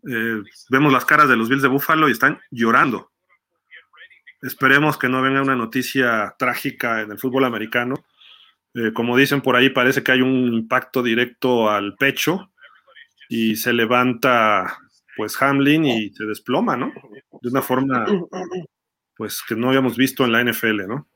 [0.10, 3.12] Eh, vemos las caras de los Bills de Buffalo y están llorando.
[4.42, 8.06] Esperemos que no venga una noticia trágica en el fútbol americano.
[8.74, 12.52] Eh, como dicen por ahí, parece que hay un impacto directo al pecho
[13.30, 14.80] y se levanta
[15.16, 16.92] pues Hamlin y se desploma, ¿no?
[17.42, 18.06] De una forma
[19.16, 21.08] pues que no habíamos visto en la NFL, ¿no?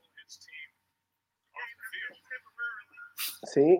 [3.43, 3.79] Sí,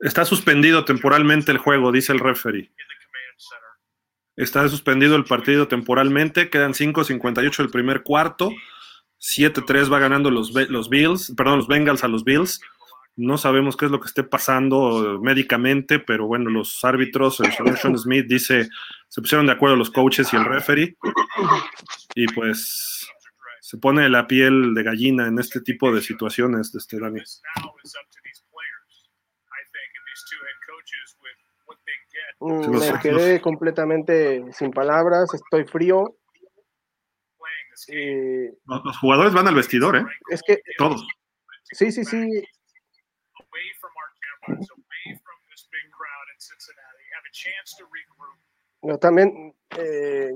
[0.00, 2.70] Está suspendido temporalmente el juego, dice el referee.
[4.36, 6.50] Está suspendido el partido temporalmente.
[6.50, 8.50] Quedan 5.58 el primer cuarto.
[9.18, 12.60] 7-3 va ganando los, los Bills, perdón, los Bengals a los Bills.
[13.16, 17.98] No sabemos qué es lo que esté pasando médicamente, pero bueno, los árbitros, el señor
[17.98, 18.68] Smith dice,
[19.08, 20.96] se pusieron de acuerdo los coaches y el referee.
[22.14, 23.08] Y pues
[23.60, 27.22] se pone la piel de gallina en este tipo de situaciones, este Dani.
[32.40, 36.16] Mm, me quedé completamente sin palabras, estoy frío.
[37.88, 40.04] Eh, los, jugadores van al vestidor, ¿eh?
[40.30, 41.06] Es que todos.
[41.64, 42.42] Sí, sí, sí.
[49.00, 50.32] también eh,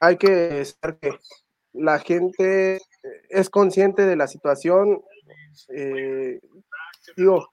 [0.00, 1.18] hay que saber que
[1.72, 2.80] la gente
[3.28, 5.02] es consciente de la situación.
[5.68, 6.40] Eh,
[7.16, 7.52] digo,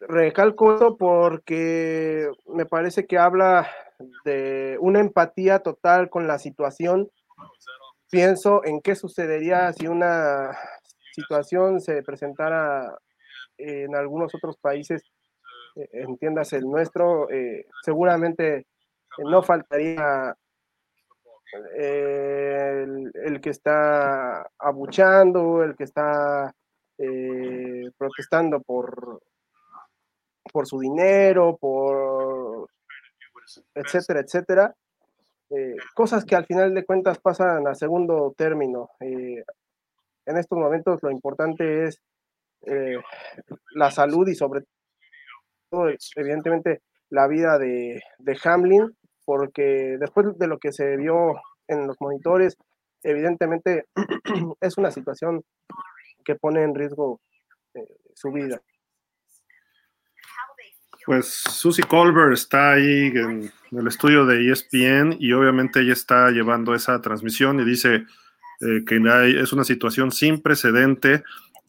[0.00, 3.68] recalco porque me parece que habla
[4.24, 7.10] de una empatía total con la situación.
[8.10, 10.56] Pienso en qué sucedería si una
[11.12, 12.96] situación se presentara
[13.58, 15.02] en algunos otros países,
[15.74, 18.66] eh, entiendas el nuestro, eh, seguramente
[19.18, 20.34] no faltaría
[21.76, 22.86] eh,
[23.24, 26.54] el, que está abuchando, el que está
[27.96, 29.20] protestando por,
[30.52, 32.68] por su dinero, por
[33.74, 34.74] etcétera, etcétera.
[35.94, 38.90] cosas que al final de cuentas pasan a segundo término.
[39.00, 42.00] en estos momentos lo importante es
[42.66, 42.98] eh,
[43.74, 44.62] la salud y sobre
[45.70, 48.02] todo, evidentemente, la vida de,
[48.44, 51.34] Hamlin, porque después de lo que se vio
[51.68, 52.56] en los monitores,
[53.02, 53.86] evidentemente
[54.60, 55.42] es una situación
[56.24, 57.20] que pone en riesgo
[57.74, 58.60] eh, su vida.
[61.08, 66.74] Pues Susie Colbert está ahí en el estudio de ESPN y obviamente ella está llevando
[66.74, 68.04] esa transmisión y dice
[68.60, 69.00] eh, que
[69.40, 71.22] es una situación sin precedente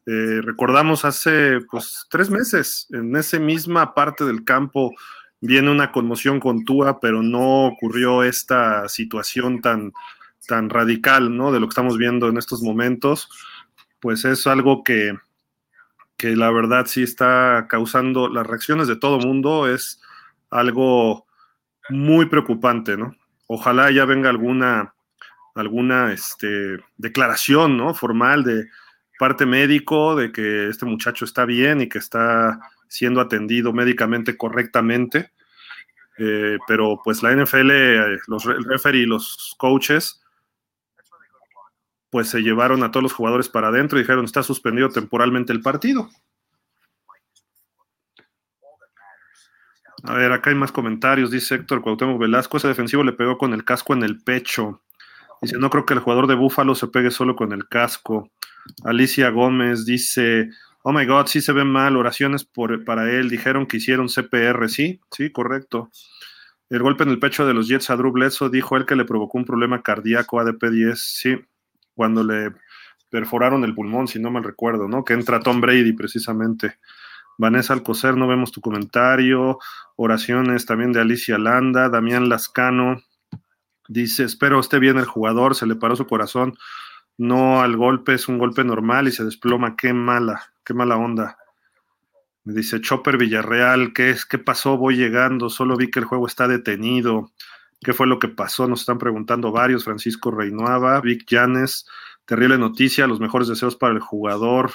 [0.05, 4.91] eh, recordamos hace pues, tres meses, en esa misma parte del campo
[5.39, 9.93] viene una conmoción con Tua, pero no ocurrió esta situación tan,
[10.49, 11.53] tan radical, ¿no?
[11.53, 13.29] De lo que estamos viendo en estos momentos,
[14.01, 15.17] pues es algo que,
[16.19, 20.01] que la verdad sí está causando las reacciones de todo mundo, es
[20.49, 21.25] algo
[21.89, 23.15] muy preocupante, ¿no?
[23.47, 24.93] Ojalá ya venga alguna,
[25.55, 27.93] alguna este, declaración, ¿no?
[27.93, 28.65] Formal de
[29.17, 32.59] parte médico de que este muchacho está bien y que está
[32.89, 35.31] siendo atendido médicamente correctamente.
[36.17, 40.21] Eh, pero pues la NFL, eh, los, el referee y los coaches,
[42.09, 45.61] pues se llevaron a todos los jugadores para adentro y dijeron está suspendido temporalmente el
[45.61, 46.09] partido.
[50.03, 51.29] A ver, acá hay más comentarios.
[51.29, 54.81] Dice Héctor Cuauhtémoc Velasco, ese defensivo le pegó con el casco en el pecho.
[55.41, 58.31] Dice, no creo que el jugador de Búfalo se pegue solo con el casco.
[58.83, 60.49] Alicia Gómez dice,
[60.83, 64.69] oh my God, sí se ve mal, oraciones por, para él, dijeron que hicieron CPR,
[64.69, 65.91] sí, sí, correcto.
[66.69, 69.05] El golpe en el pecho de los Jets a Drew Bledsoe dijo él que le
[69.05, 71.35] provocó un problema cardíaco ADP-10, sí,
[71.99, 72.53] cuando le
[73.09, 75.03] perforaron el pulmón, si no mal recuerdo, ¿no?
[75.03, 76.77] Que entra Tom Brady precisamente.
[77.37, 79.59] Vanessa Alcocer, no vemos tu comentario.
[79.97, 81.89] Oraciones también de Alicia Landa.
[81.89, 83.01] Damián Lascano
[83.89, 86.55] dice, espero esté bien el jugador, se le paró su corazón
[87.17, 89.75] no al golpe, es un golpe normal y se desploma.
[89.75, 91.37] Qué mala, qué mala onda.
[92.45, 94.25] Me dice Chopper Villarreal, ¿qué es?
[94.25, 94.77] ¿Qué pasó?
[94.77, 97.33] Voy llegando, solo vi que el juego está detenido.
[97.81, 98.67] ¿Qué fue lo que pasó?
[98.67, 99.83] Nos están preguntando varios.
[99.83, 101.87] Francisco Reinuava, Vic Llanes,
[102.25, 104.71] terrible noticia, los mejores deseos para el jugador.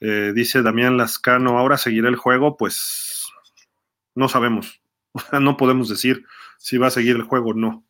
[0.00, 2.56] Eh, dice Damián Lascano, ¿ahora seguirá el juego?
[2.56, 3.26] Pues
[4.14, 4.80] no sabemos.
[5.40, 6.24] no podemos decir
[6.58, 7.84] si va a seguir el juego o no.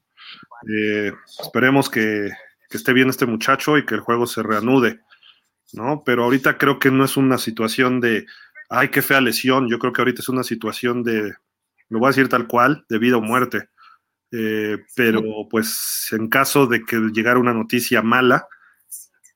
[0.69, 2.31] Eh, esperemos que,
[2.69, 5.01] que esté bien este muchacho y que el juego se reanude,
[5.73, 6.03] ¿no?
[6.05, 8.27] Pero ahorita creo que no es una situación de,
[8.69, 11.35] ay, qué fea lesión, yo creo que ahorita es una situación de,
[11.89, 13.69] lo voy a decir tal cual, de vida o muerte.
[14.37, 18.49] Eh, pero pues en caso de que llegara una noticia mala,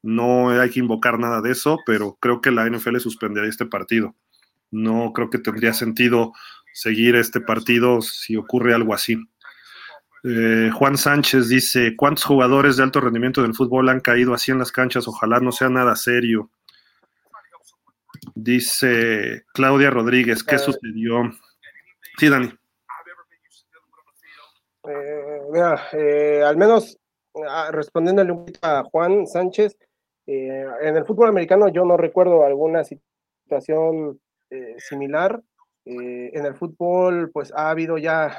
[0.03, 4.17] no hay que invocar nada de eso, pero creo que la NFL suspendería este partido.
[4.73, 6.33] No creo que tendría sentido
[6.73, 9.17] seguir este partido si ocurre algo así.
[10.25, 14.59] Eh, Juan Sánchez dice, ¿cuántos jugadores de alto rendimiento del fútbol han caído así en
[14.59, 15.07] las canchas?
[15.07, 16.51] Ojalá no sea nada serio.
[18.35, 21.23] Dice Claudia Rodríguez, ¿qué eh, sucedió?
[22.19, 22.58] Sí, Dani.
[24.89, 26.99] Eh, al menos
[27.49, 29.77] ah, respondiéndole un poquito a Juan Sánchez,
[30.27, 34.21] en el fútbol americano yo no recuerdo alguna situación
[34.77, 35.43] similar.
[35.87, 38.37] en el fútbol, pues ha habido ya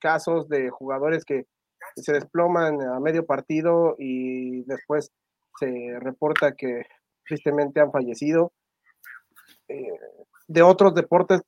[0.00, 1.46] casos de jugadores que
[1.94, 5.12] se desploman a medio partido y después
[5.58, 6.82] se reporta que
[7.24, 8.52] tristemente han fallecido.
[9.68, 9.92] Eh,
[10.46, 11.42] de otros deportes,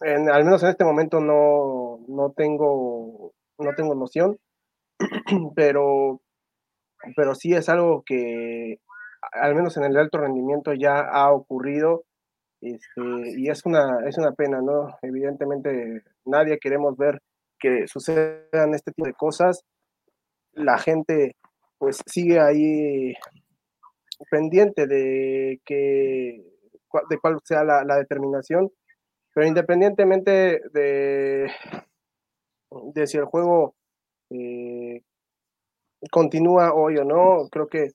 [0.00, 4.38] al menos en este momento no, no, tengo, no tengo noción,
[5.54, 6.20] pero,
[7.16, 8.80] pero sí es algo que
[9.32, 12.04] al menos en el alto rendimiento ya ha ocurrido
[12.60, 13.00] este,
[13.36, 14.96] y es una, es una pena, ¿no?
[15.02, 17.22] Evidentemente nadie queremos ver
[17.58, 19.64] que sucedan este tipo de cosas,
[20.52, 21.36] la gente
[21.78, 23.14] pues sigue ahí
[24.30, 26.44] pendiente de que
[27.08, 28.70] de cuál sea la, determinación,
[29.40, 31.50] pero independientemente de,
[33.06, 33.74] si el juego
[34.28, 35.00] eh,
[36.10, 37.48] continúa hoy o no.
[37.50, 37.92] Creo que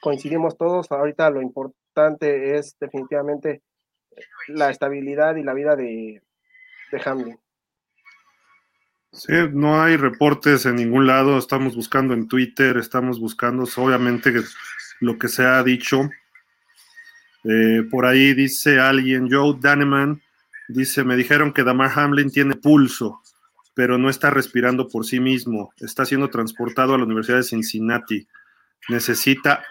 [0.00, 0.90] coincidimos todos.
[0.90, 3.62] Ahorita lo importante es definitivamente
[4.48, 6.20] la estabilidad y la vida de,
[6.90, 7.38] de Hamlin.
[9.12, 11.38] Sí, no hay reportes en ningún lado.
[11.38, 14.32] Estamos buscando en Twitter, estamos buscando, obviamente,
[14.98, 16.10] lo que se ha dicho.
[17.44, 20.20] Eh, por ahí dice alguien, Joe Daneman,
[20.72, 23.20] dice, me dijeron que Damar Hamlin tiene pulso,
[23.74, 25.72] pero no está respirando por sí mismo.
[25.78, 28.26] Está siendo transportado a la Universidad de Cincinnati.
[28.88, 29.64] Necesita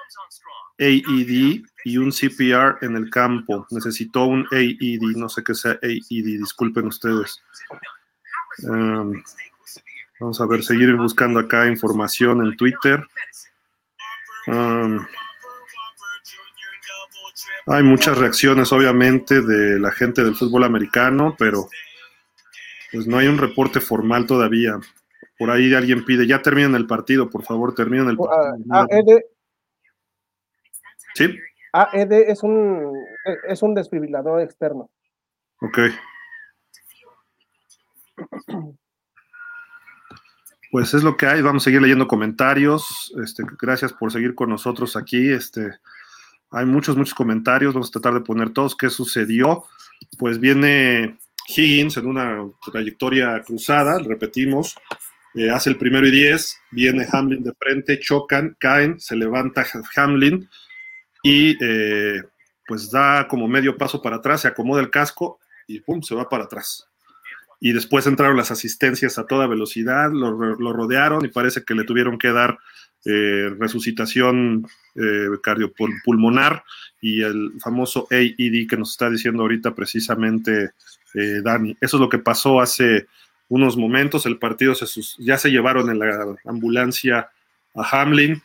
[0.79, 3.67] AED y un CPR en el campo.
[3.71, 7.41] Necesitó un AED, no sé qué sea AED, disculpen ustedes.
[8.63, 9.21] Um,
[10.19, 13.05] vamos a ver, seguir buscando acá información en Twitter.
[14.47, 15.05] Um,
[17.67, 21.67] hay muchas reacciones, obviamente, de la gente del fútbol americano, pero
[22.91, 24.79] pues no hay un reporte formal todavía.
[25.37, 28.27] Por ahí alguien pide, ya terminen el partido, por favor, terminen el uh,
[28.67, 29.19] partido.
[31.15, 31.37] ¿Sí?
[31.71, 32.93] AED es un,
[33.47, 34.89] es un desfibrilador externo.
[35.61, 35.79] Ok.
[40.71, 41.41] Pues es lo que hay.
[41.41, 43.13] Vamos a seguir leyendo comentarios.
[43.23, 45.31] Este, gracias por seguir con nosotros aquí.
[45.31, 45.71] Este,
[46.51, 47.73] hay muchos, muchos comentarios.
[47.73, 49.65] Vamos a tratar de poner todos qué sucedió.
[50.17, 54.75] Pues viene Higgins en una trayectoria cruzada, repetimos.
[55.35, 56.57] Eh, hace el primero y diez.
[56.71, 60.49] Viene Hamlin de frente, chocan, caen, se levanta Hamlin
[61.21, 62.23] y eh,
[62.65, 66.29] pues da como medio paso para atrás, se acomoda el casco y pum, se va
[66.29, 66.89] para atrás
[67.59, 70.33] y después entraron las asistencias a toda velocidad, lo,
[70.73, 72.57] rodearon y parece que le tuvieron que dar
[73.05, 76.63] eh, resucitación eh, cardiopulmonar
[77.01, 80.71] y el famoso AED que nos está diciendo ahorita precisamente
[81.13, 81.77] eh, Dani.
[81.79, 83.07] Eso es lo que pasó hace
[83.47, 84.85] unos momentos, el partido se
[85.19, 87.29] ya se llevaron en la ambulancia
[87.75, 88.41] a Hamlin,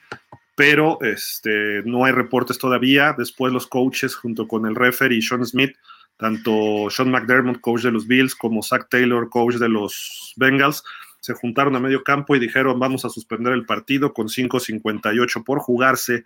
[0.55, 3.15] pero este, no hay reportes todavía.
[3.17, 5.75] Después los coaches junto con el referee Sean Smith
[6.17, 10.85] tanto Sean McDermott, coach de los Bills, como Zach Taylor, coach de los Bengals,
[11.25, 15.59] se juntaron a medio campo y dijeron vamos a suspender el partido con 5.58 por
[15.59, 16.25] jugarse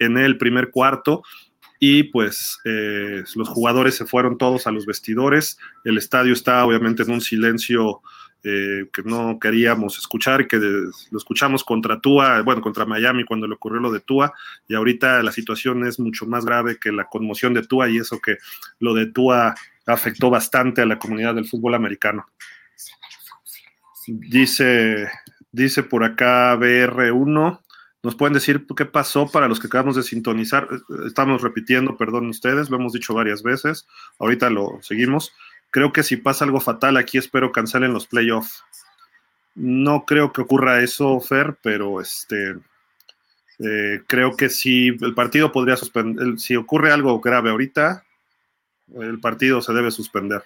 [0.00, 1.22] en el primer cuarto.
[1.78, 5.56] Y pues eh, los jugadores se fueron todos a los vestidores.
[5.84, 8.02] El estadio está obviamente en un silencio
[8.42, 13.54] eh, que no queríamos escuchar, que lo escuchamos contra Tua, bueno, contra Miami cuando le
[13.54, 14.32] ocurrió lo de Tua,
[14.66, 18.18] y ahorita la situación es mucho más grave que la conmoción de Tua y eso
[18.18, 18.38] que
[18.80, 19.54] lo de Tua
[19.86, 22.26] afectó bastante a la comunidad del fútbol americano.
[24.12, 25.08] Dice,
[25.52, 27.60] dice por acá BR1,
[28.02, 30.66] ¿nos pueden decir qué pasó para los que acabamos de sintonizar?
[31.06, 33.86] Estamos repitiendo, perdón ustedes, lo hemos dicho varias veces,
[34.18, 35.32] ahorita lo seguimos.
[35.70, 38.64] Creo que si pasa algo fatal aquí, espero cancelen los playoffs.
[39.54, 42.56] No creo que ocurra eso, Fer, pero este
[43.60, 48.04] eh, creo que si el partido podría suspender, si ocurre algo grave ahorita,
[48.96, 50.42] el partido se debe suspender.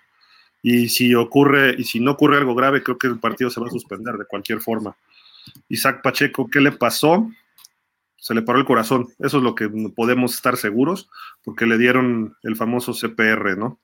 [0.67, 3.67] Y si ocurre, y si no ocurre algo grave, creo que el partido se va
[3.67, 4.97] a suspender de cualquier forma.
[5.69, 7.31] Isaac Pacheco, ¿qué le pasó?
[8.17, 9.09] Se le paró el corazón.
[9.19, 11.11] Eso es lo que podemos estar seguros,
[11.45, 13.79] porque le dieron el famoso CPR, ¿no?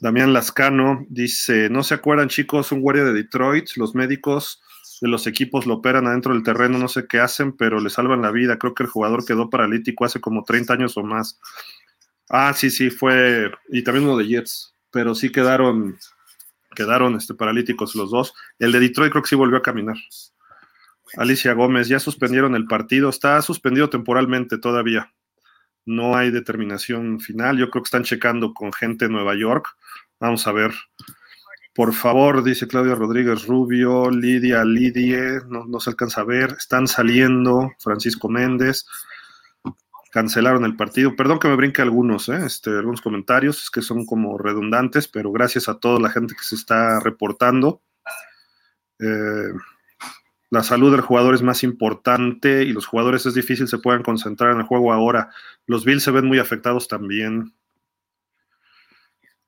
[0.00, 2.72] Damián Lascano dice, ¿no se acuerdan chicos?
[2.72, 4.62] Un guardia de Detroit, los médicos
[5.02, 8.22] de los equipos lo operan adentro del terreno, no sé qué hacen, pero le salvan
[8.22, 8.58] la vida.
[8.58, 11.38] Creo que el jugador quedó paralítico hace como 30 años o más.
[12.30, 15.98] Ah, sí, sí, fue, y también uno de Jets, pero sí quedaron,
[16.74, 18.34] quedaron este, paralíticos los dos.
[18.58, 19.96] El de Detroit creo que sí volvió a caminar.
[21.16, 25.12] Alicia Gómez, ya suspendieron el partido, está suspendido temporalmente todavía
[25.88, 27.56] no hay determinación final.
[27.56, 29.66] Yo creo que están checando con gente de Nueva York.
[30.20, 30.72] Vamos a ver.
[31.74, 36.54] Por favor, dice Claudia Rodríguez Rubio, Lidia Lidie, no, se alcanza a ver.
[36.58, 38.84] Están saliendo, Francisco Méndez.
[40.10, 41.16] Cancelaron el partido.
[41.16, 42.40] Perdón que me brinque algunos, ¿eh?
[42.46, 46.54] este, algunos comentarios, que son como redundantes, pero gracias a toda la gente que se
[46.54, 47.82] está reportando.
[48.98, 49.52] Eh,
[50.50, 54.52] la salud del jugador es más importante y los jugadores es difícil se puedan concentrar
[54.52, 55.30] en el juego ahora.
[55.66, 57.52] Los Bills se ven muy afectados también.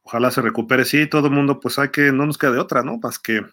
[0.02, 0.84] Ojalá se recupere.
[0.84, 2.98] Sí, todo el mundo, pues hay que, no nos queda de otra, ¿no?
[2.98, 3.46] Más que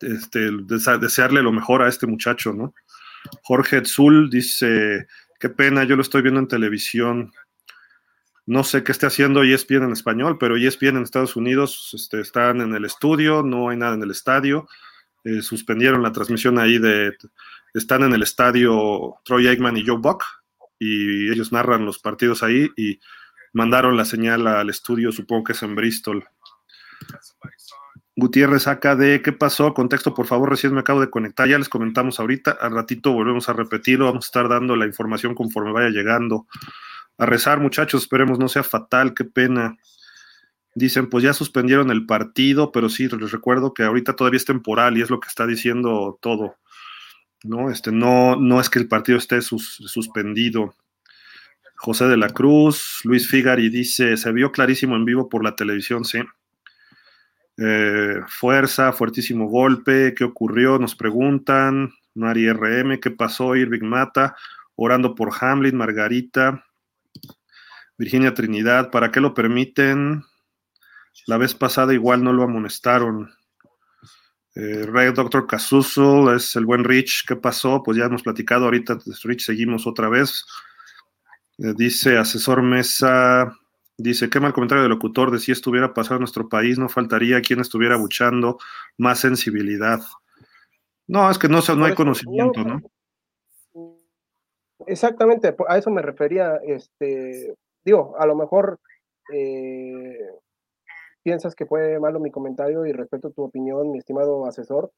[0.00, 2.74] este, desearle lo mejor a este muchacho, ¿no?
[3.42, 5.06] Jorge Zul dice,
[5.38, 7.32] qué pena, yo lo estoy viendo en televisión.
[8.46, 12.60] No sé qué esté haciendo ESPN en español, pero ESPN en Estados Unidos este, están
[12.60, 14.68] en el estudio, no hay nada en el estadio
[15.24, 17.16] eh, suspendieron la transmisión ahí de,
[17.72, 20.22] están en el estadio Troy Aikman y Joe Buck,
[20.78, 23.00] y ellos narran los partidos ahí y
[23.54, 26.28] mandaron la señal al estudio, supongo que es en Bristol.
[28.16, 31.68] Gutiérrez acá de qué pasó, contexto por favor, recién me acabo de conectar, ya les
[31.68, 35.88] comentamos ahorita, al ratito volvemos a repetirlo, vamos a estar dando la información conforme vaya
[35.88, 36.46] llegando.
[37.18, 39.76] A rezar muchachos, esperemos no sea fatal, qué pena.
[40.76, 44.96] Dicen, pues ya suspendieron el partido, pero sí, les recuerdo que ahorita todavía es temporal
[44.96, 46.56] y es lo que está diciendo todo.
[47.44, 50.74] No, este, no, no es que el partido esté suspendido.
[51.76, 56.04] José de la Cruz, Luis Figari dice, se vio clarísimo en vivo por la televisión,
[56.04, 56.20] sí.
[57.56, 60.78] Eh, fuerza, fuertísimo golpe, ¿qué ocurrió?
[60.78, 61.92] Nos preguntan.
[62.14, 63.56] Mari RM, ¿qué pasó?
[63.56, 64.36] Irving Mata,
[64.76, 66.64] orando por Hamlin, Margarita,
[67.98, 70.22] Virginia Trinidad, ¿para qué lo permiten?
[71.26, 73.32] La vez pasada igual no lo amonestaron.
[74.54, 77.82] Eh, Red Doctor Casuso, es el buen Rich, ¿qué pasó?
[77.82, 80.44] Pues ya hemos platicado ahorita, Rich, seguimos otra vez.
[81.58, 83.56] Eh, dice asesor Mesa,
[83.96, 87.40] Dice, qué mal comentario del locutor de si estuviera pasado en nuestro país, no faltaría
[87.40, 88.58] quien estuviera buchando
[88.98, 90.00] más sensibilidad.
[91.06, 92.80] No, es que no, no hay conocimiento, ¿no?
[94.86, 96.56] Exactamente, a eso me refería.
[96.64, 98.80] Este, digo, a lo mejor
[99.32, 100.18] eh,
[101.22, 104.90] piensas que fue malo mi comentario y respeto tu opinión, mi estimado asesor,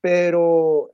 [0.00, 0.90] pero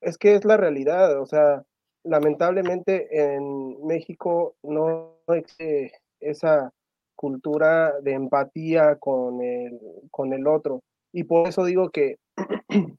[0.00, 1.20] es que es la realidad.
[1.20, 1.64] O sea,
[2.04, 6.72] lamentablemente en México no existe esa
[7.20, 9.78] cultura de empatía con el,
[10.10, 10.82] con el otro.
[11.12, 12.16] Y por eso digo que,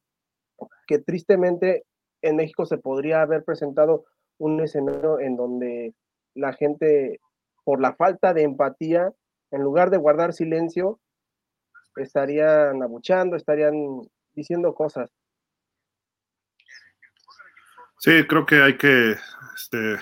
[0.88, 1.86] que tristemente
[2.22, 4.06] en México se podría haber presentado
[4.38, 5.96] un escenario en donde
[6.36, 7.20] la gente,
[7.64, 9.12] por la falta de empatía,
[9.50, 11.00] en lugar de guardar silencio,
[11.96, 13.74] estarían abuchando, estarían
[14.34, 15.10] diciendo cosas.
[17.98, 19.16] Sí, creo que hay que
[19.56, 19.96] este,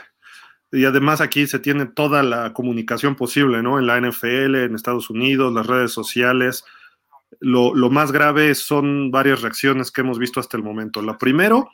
[0.71, 3.79] y además aquí se tiene toda la comunicación posible, ¿no?
[3.79, 6.63] En la NFL, en Estados Unidos, las redes sociales.
[7.39, 11.01] Lo, más grave son varias reacciones que hemos visto hasta el momento.
[11.01, 11.71] Lo primero,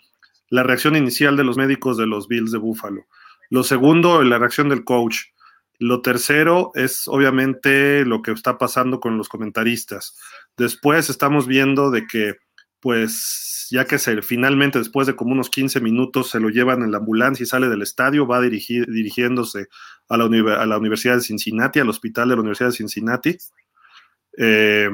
[0.50, 3.06] la reacción inicial de los médicos de los Bills de Buffalo.
[3.50, 5.18] Lo segundo, la reacción del coach.
[5.78, 10.18] Lo tercero es obviamente lo que está pasando con los comentaristas.
[10.56, 12.36] Después estamos viendo de que
[12.80, 16.91] pues ya que se, finalmente después de como unos 15 minutos se lo llevan en
[16.91, 19.67] la ambulancia y sale del estadio, va dirigir, dirigiéndose
[20.07, 23.38] a la, a la, Universidad de Cincinnati, al hospital de la Universidad de Cincinnati.
[24.38, 24.89] Eh,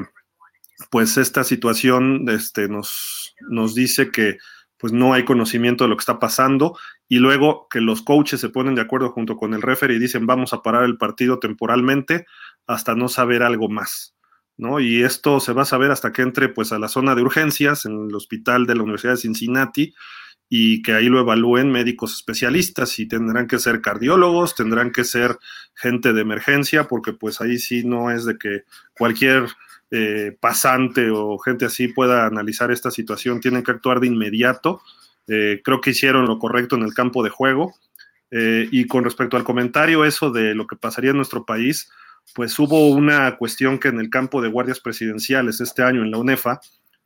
[0.90, 4.38] pues esta situación este, nos, nos dice que
[4.78, 6.76] pues no hay conocimiento de lo que está pasando
[7.08, 10.26] y luego que los coaches se ponen de acuerdo junto con el referee y dicen
[10.26, 12.26] vamos a parar el partido temporalmente
[12.66, 14.16] hasta no saber algo más.
[14.56, 14.80] ¿No?
[14.80, 17.84] Y esto se va a saber hasta que entre pues a la zona de urgencias
[17.84, 19.94] en el hospital de la Universidad de Cincinnati
[20.48, 25.38] y que ahí lo evalúen médicos especialistas y tendrán que ser cardiólogos, tendrán que ser
[25.74, 28.64] gente de emergencia, porque pues ahí sí no es de que
[28.98, 29.46] cualquier
[29.90, 34.82] eh, pasante o gente así pueda analizar esta situación, tienen que actuar de inmediato.
[35.26, 37.74] Eh, creo que hicieron lo correcto en el campo de juego.
[38.30, 41.90] Eh, y con respecto al comentario, eso de lo que pasaría en nuestro país,
[42.34, 46.18] pues hubo una cuestión que en el campo de guardias presidenciales este año en la
[46.18, 46.60] UNEFA,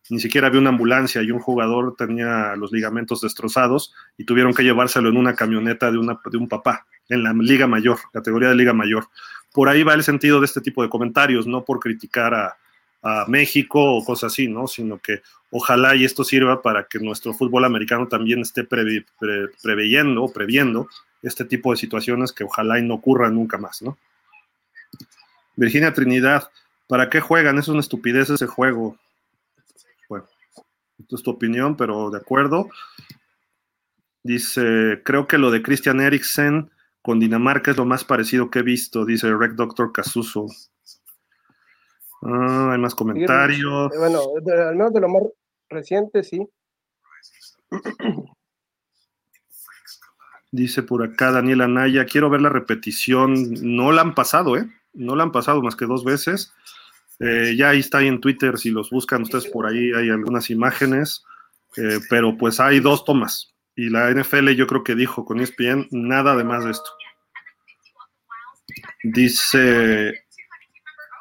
[0.08, 4.62] ni siquiera había una ambulancia y un jugador tenía los ligamentos destrozados y tuvieron que
[4.62, 8.54] llevárselo en una camioneta de, una, de un papá en la Liga Mayor, categoría de
[8.54, 9.08] Liga Mayor.
[9.52, 12.56] Por ahí va el sentido de este tipo de comentarios, no por criticar a,
[13.28, 14.66] México o cosas así, ¿no?
[14.66, 20.32] Sino que ojalá y esto sirva para que nuestro fútbol americano también esté preveyendo o
[20.32, 20.88] previendo
[21.22, 23.96] este tipo de situaciones que ojalá y no ocurran nunca más, ¿no?
[25.56, 26.50] Virginia Trinidad,
[26.86, 27.58] ¿para qué juegan?
[27.58, 28.96] Es una estupidez ese juego.
[30.08, 30.26] Bueno,
[30.98, 32.68] esto es tu opinión, pero de acuerdo.
[34.22, 38.62] Dice, creo que lo de Christian Eriksen con Dinamarca es lo más parecido que he
[38.62, 40.46] visto, dice Rec Doctor Casuso.
[42.22, 43.92] Ah, hay más comentarios.
[43.96, 44.20] Bueno,
[44.52, 45.22] al menos de lo más
[45.68, 46.48] reciente, sí.
[50.50, 53.34] Dice por acá Daniela Anaya, quiero ver la repetición.
[53.62, 54.68] No la han pasado, ¿eh?
[54.96, 56.52] No la han pasado más que dos veces.
[57.20, 61.24] Eh, ya ahí está en Twitter, si los buscan ustedes por ahí, hay algunas imágenes,
[61.76, 63.54] eh, pero pues hay dos tomas.
[63.74, 66.90] Y la NFL yo creo que dijo con ESPN nada además de esto.
[69.02, 70.24] Dice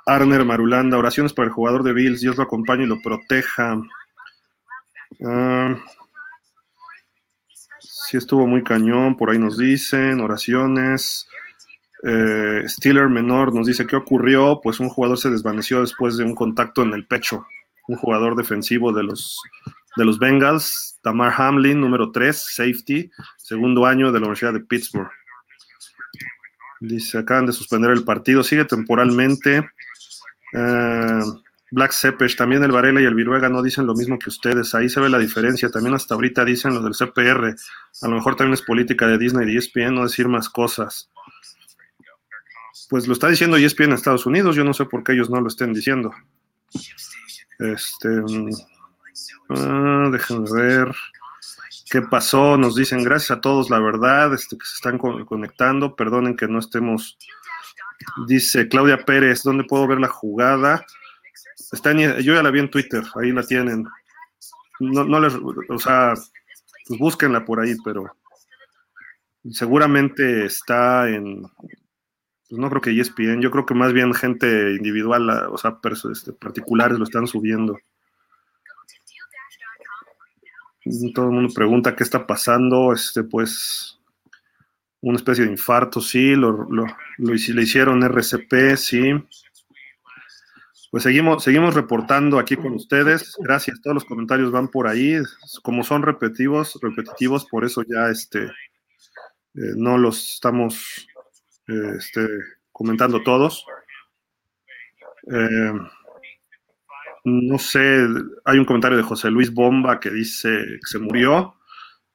[0.05, 3.81] Arner Marulanda, oraciones para el jugador de Bills, Dios lo acompañe y lo proteja.
[5.25, 5.77] Ah,
[7.79, 11.27] sí estuvo muy cañón, por ahí nos dicen, oraciones.
[12.03, 16.35] Eh, Steeler Menor nos dice qué ocurrió, pues un jugador se desvaneció después de un
[16.35, 17.45] contacto en el pecho,
[17.87, 19.41] un jugador defensivo de los,
[19.95, 25.09] de los Bengals, Tamar Hamlin, número 3, safety, segundo año de la Universidad de Pittsburgh.
[26.81, 29.69] Dice, acaban de suspender el partido, sigue temporalmente.
[30.53, 31.21] Eh,
[31.71, 34.75] Black Sepesh, también el Varela y el Viruega no dicen lo mismo que ustedes.
[34.75, 35.69] Ahí se ve la diferencia.
[35.69, 37.55] También hasta ahorita dicen lo del CPR.
[38.01, 41.09] A lo mejor también es política de Disney y ESPN no decir más cosas.
[42.89, 44.55] Pues lo está diciendo ESPN en Estados Unidos.
[44.55, 46.13] Yo no sé por qué ellos no lo estén diciendo.
[47.59, 48.09] Este.
[48.09, 48.49] Mm,
[49.49, 50.95] ah, déjenme ver.
[51.89, 52.57] ¿Qué pasó?
[52.57, 55.95] Nos dicen gracias a todos, la verdad, este, que se están conectando.
[55.95, 57.17] Perdonen que no estemos.
[58.27, 60.85] Dice Claudia Pérez, ¿dónde puedo ver la jugada?
[61.71, 63.85] Está yo ya la vi en Twitter, ahí la tienen.
[64.79, 66.13] No, no les, o sea,
[66.87, 68.15] pues búsquenla por ahí, pero
[69.51, 71.43] seguramente está en,
[72.55, 75.77] pues no creo que ESPN, yo creo que más bien gente individual, o sea,
[76.09, 77.77] este, particulares lo están subiendo.
[81.13, 83.99] Todo el mundo pregunta qué está pasando, este, pues,
[85.01, 86.85] una especie de infarto, sí, lo, lo,
[87.17, 89.11] lo le hicieron RCP, sí.
[90.91, 93.35] Pues seguimos, seguimos reportando aquí con ustedes.
[93.39, 95.17] Gracias, todos los comentarios van por ahí.
[95.61, 101.05] Como son repetitivos, repetitivos, por eso ya este, eh, no los estamos
[101.67, 102.27] este,
[102.71, 103.65] comentando todos.
[105.31, 105.73] Eh,
[107.23, 108.07] no sé,
[108.45, 111.55] hay un comentario de José Luis Bomba que dice que se murió.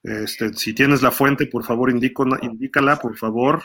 [0.02, 3.62] Este, si tienes la fuente, por favor, indícala, por favor.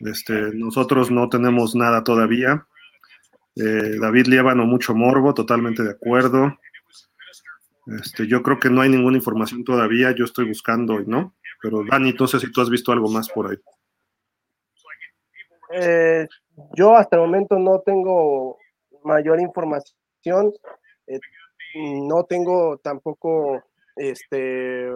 [0.00, 2.66] Este, nosotros no tenemos nada todavía.
[3.56, 6.56] Eh, David Liébano, mucho morbo, totalmente de acuerdo.
[7.86, 11.34] Este, yo creo que no hay ninguna información todavía, yo estoy buscando, ¿no?
[11.60, 13.58] Pero Dani, entonces si tú has visto algo más por ahí.
[15.72, 16.26] Eh,
[16.76, 18.58] yo hasta el momento no tengo
[19.04, 20.52] mayor información,
[21.06, 21.18] eh,
[21.74, 23.62] no tengo tampoco
[23.96, 24.90] este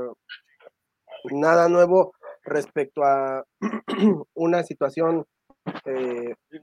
[1.33, 2.13] nada nuevo
[2.45, 3.45] respecto a
[4.35, 5.25] una situación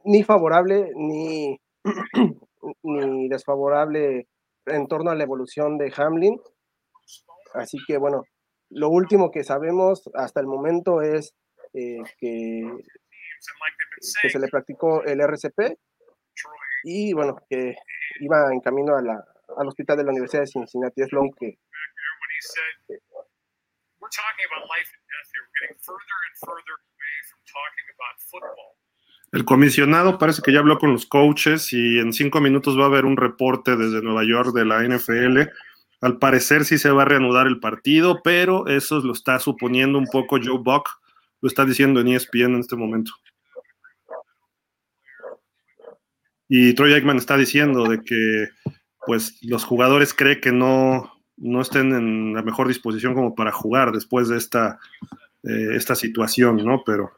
[0.05, 1.59] ni favorable ni
[2.83, 4.27] ni desfavorable
[4.65, 6.39] en torno a la evolución de Hamlin.
[7.53, 8.23] Así que bueno,
[8.69, 11.33] lo último que sabemos hasta el momento es
[11.73, 12.63] eh, que,
[14.21, 15.77] que, se le practicó el RCP
[16.83, 17.75] y bueno, que
[18.19, 19.23] iba en camino a la,
[19.57, 21.01] al hospital de la Universidad de Cincinnati.
[21.01, 21.57] Es lo que...
[29.31, 32.87] El comisionado parece que ya habló con los coaches y en cinco minutos va a
[32.87, 35.49] haber un reporte desde Nueva York de la NFL.
[36.01, 40.05] Al parecer sí se va a reanudar el partido, pero eso lo está suponiendo un
[40.05, 40.89] poco Joe Buck,
[41.41, 43.13] lo está diciendo en ESPN en este momento.
[46.55, 48.49] Y Troy Aikman está diciendo de que
[49.07, 53.91] pues los jugadores creen que no, no estén en la mejor disposición como para jugar
[53.91, 54.77] después de esta,
[55.41, 56.83] eh, esta situación, ¿no?
[56.85, 57.11] Pero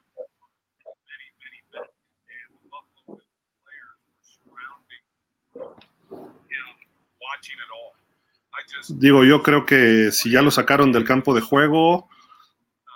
[8.88, 12.08] Digo, yo creo que si ya lo sacaron del campo de juego,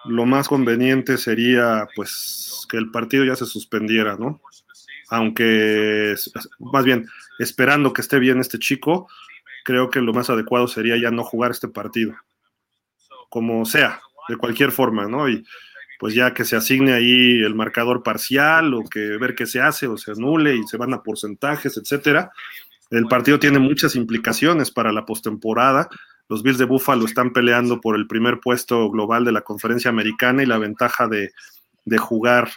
[0.06, 4.40] lo más conveniente sería pues que el partido ya se suspendiera, ¿no?
[5.10, 6.16] Aunque,
[6.60, 7.08] más bien,
[7.40, 9.08] esperando que esté bien este chico,
[9.64, 12.16] creo que lo más adecuado sería ya no jugar este partido.
[13.30, 15.30] Como sea, de cualquier forma, ¿no?
[15.30, 15.44] Y
[16.00, 19.88] pues ya que se asigne ahí el marcador parcial o que ver qué se hace
[19.88, 22.32] o se anule y se van a porcentajes, etcétera
[22.90, 25.90] el partido tiene muchas implicaciones para la postemporada.
[26.28, 30.44] Los Bills de Buffalo están peleando por el primer puesto global de la conferencia americana
[30.44, 31.32] y la ventaja de,
[31.98, 32.50] jugar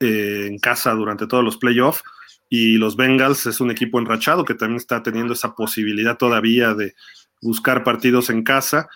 [0.00, 2.02] eh, en casa durante todos los playoffs.
[2.50, 6.94] Y los Bengals es un equipo enrachado que también está teniendo esa posibilidad todavía de
[7.42, 8.88] buscar partidos en casa,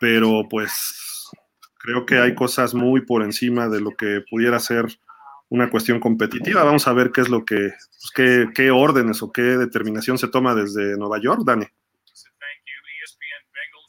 [0.00, 1.30] pero pues
[1.78, 4.86] creo que hay cosas muy por encima de lo que pudiera ser
[5.48, 6.64] una cuestión competitiva.
[6.64, 7.72] Vamos a ver qué es lo que,
[8.14, 11.66] pues, qué, órdenes o qué determinación se toma desde Nueva York, Dani.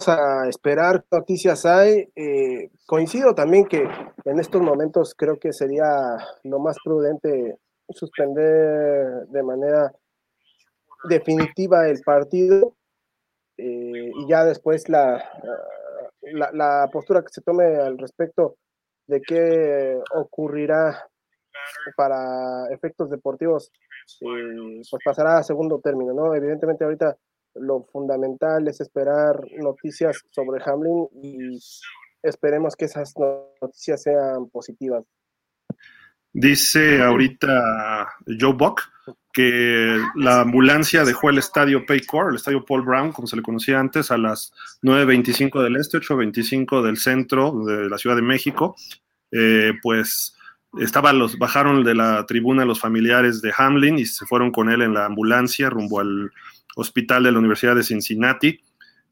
[0.08, 2.10] A esperar qué noticias hay.
[2.16, 3.84] Eh, coincido también que
[4.26, 7.58] en estos momentos creo que sería lo más prudente
[7.90, 9.92] suspender de manera
[11.10, 12.76] definitiva el partido
[13.58, 15.24] eh, y ya después la,
[16.22, 18.56] la, la postura que se tome al respecto
[19.08, 21.08] de qué ocurrirá
[21.96, 23.72] para efectos deportivos,
[24.22, 26.36] eh, pues pasará a segundo término, ¿no?
[26.36, 27.18] Evidentemente ahorita
[27.56, 31.60] lo fundamental es esperar noticias sobre Hamlin y
[32.22, 33.14] esperemos que esas
[33.62, 35.04] noticias sean positivas.
[36.32, 38.82] Dice ahorita Joe Buck
[39.32, 43.80] que la ambulancia dejó el estadio Paycor, el estadio Paul Brown, como se le conocía
[43.80, 48.76] antes, a las 9.25 del este, 8.25 del centro de la Ciudad de México.
[49.32, 50.36] Eh, pues
[50.80, 54.84] estaba los, bajaron de la tribuna los familiares de Hamlin y se fueron con él
[54.84, 56.32] en la ambulancia rumbo al,
[56.76, 58.62] hospital de la Universidad de Cincinnati.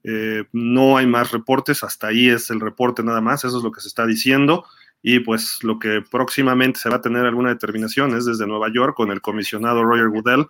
[0.03, 3.71] Eh, no hay más reportes, hasta ahí es el reporte nada más, eso es lo
[3.71, 4.65] que se está diciendo.
[5.03, 8.95] Y pues lo que próximamente se va a tener alguna determinación es desde Nueva York
[8.95, 10.47] con el comisionado Roger Goodell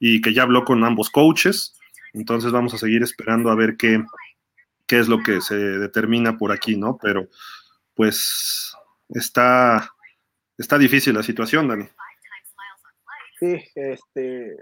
[0.00, 1.78] y que ya habló con ambos coaches.
[2.12, 4.02] Entonces vamos a seguir esperando a ver qué,
[4.86, 6.98] qué es lo que se determina por aquí, ¿no?
[7.00, 7.28] Pero
[7.94, 8.74] pues
[9.10, 9.94] está,
[10.58, 11.84] está difícil la situación, Dani.
[13.38, 14.56] Sí, este,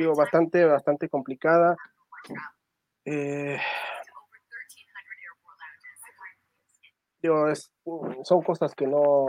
[0.00, 1.76] digo, bastante, bastante complicada.
[3.04, 3.58] Eh,
[7.20, 7.70] digo, es,
[8.24, 9.26] son cosas que no,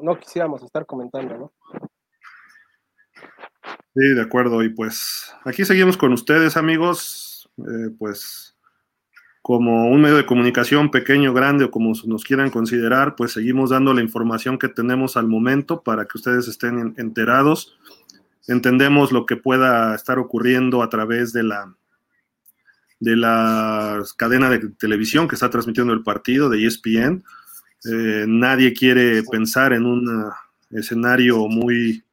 [0.00, 1.52] no quisiéramos estar comentando, ¿no?
[3.94, 4.62] Sí, de acuerdo.
[4.62, 7.48] Y pues aquí seguimos con ustedes, amigos.
[7.58, 8.56] Eh, pues
[9.46, 13.94] como un medio de comunicación pequeño, grande o como nos quieran considerar, pues seguimos dando
[13.94, 17.78] la información que tenemos al momento para que ustedes estén enterados.
[18.48, 21.74] Entendemos lo que pueda estar ocurriendo a través de la
[22.98, 27.24] de la cadena de televisión que está transmitiendo el partido de ESPN.
[27.84, 30.30] Eh, nadie quiere pensar en un
[30.70, 32.04] escenario muy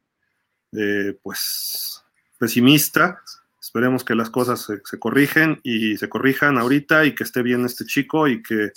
[0.72, 2.04] eh, pues
[2.38, 3.22] pesimista.
[3.60, 7.84] Esperemos que las cosas se, corrigen y se corrijan ahorita y que esté bien este
[7.86, 8.72] chico y que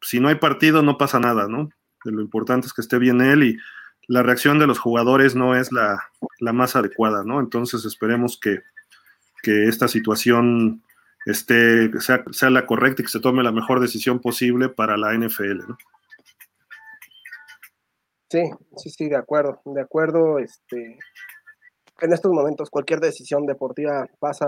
[0.00, 1.70] si no hay partido no pasa nada, ¿no?
[2.04, 3.58] Lo importante es que esté bien él y
[4.08, 7.40] la reacción de los jugadores no es la, más adecuada, ¿no?
[7.40, 8.60] Entonces esperemos que,
[9.44, 10.84] esta situación
[11.26, 15.14] esté, sea, sea, la correcta y que se tome la mejor decisión posible para la
[15.14, 15.76] NFL, ¿no?
[18.30, 20.96] Sí, sí, sí, de acuerdo, de acuerdo, este,
[22.00, 24.46] en estos momentos cualquier decisión deportiva pasa,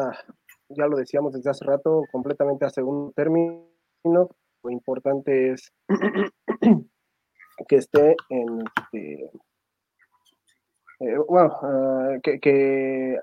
[0.69, 3.69] ya lo decíamos desde hace rato, completamente a segundo término.
[4.05, 5.73] Lo importante es
[7.69, 9.31] que esté en, este,
[11.05, 13.19] eh, bueno, ah, que, que,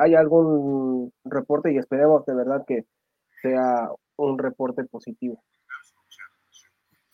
[0.00, 2.84] haya algún reporte y esperemos de verdad que
[3.42, 5.42] sea un reporte positivo.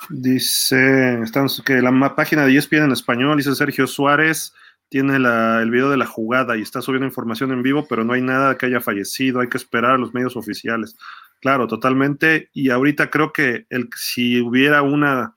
[0.09, 4.55] Dice, estamos, que la página de ESPN en español, dice Sergio Suárez,
[4.89, 8.23] tiene el video de la jugada y está subiendo información en vivo, pero no hay
[8.23, 10.97] nada que haya fallecido, hay que esperar a los medios oficiales.
[11.41, 12.51] Claro, totalmente.
[12.53, 15.35] Y ahorita creo que el, si hubiera una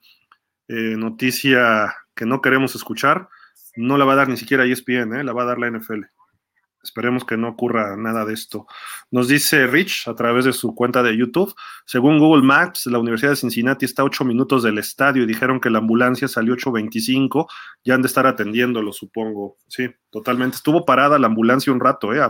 [0.68, 3.28] eh, noticia que no queremos escuchar,
[3.76, 5.24] no la va a dar ni siquiera ESPN, ¿eh?
[5.24, 6.04] la va a dar la NFL.
[6.84, 8.66] Esperemos que no ocurra nada de esto.
[9.10, 11.54] Nos dice Rich a través de su cuenta de YouTube,
[11.86, 15.60] según Google Maps, la Universidad de Cincinnati está a 8 minutos del estadio y dijeron
[15.60, 17.46] que la ambulancia salió 8.25,
[17.84, 19.56] ya han de estar atendiéndolo, supongo.
[19.66, 20.56] Sí, totalmente.
[20.56, 22.20] Estuvo parada la ambulancia un rato, ¿eh?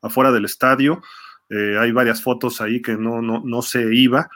[0.00, 1.02] afuera del estadio.
[1.50, 4.28] Eh, hay varias fotos ahí que no, no, no se iba,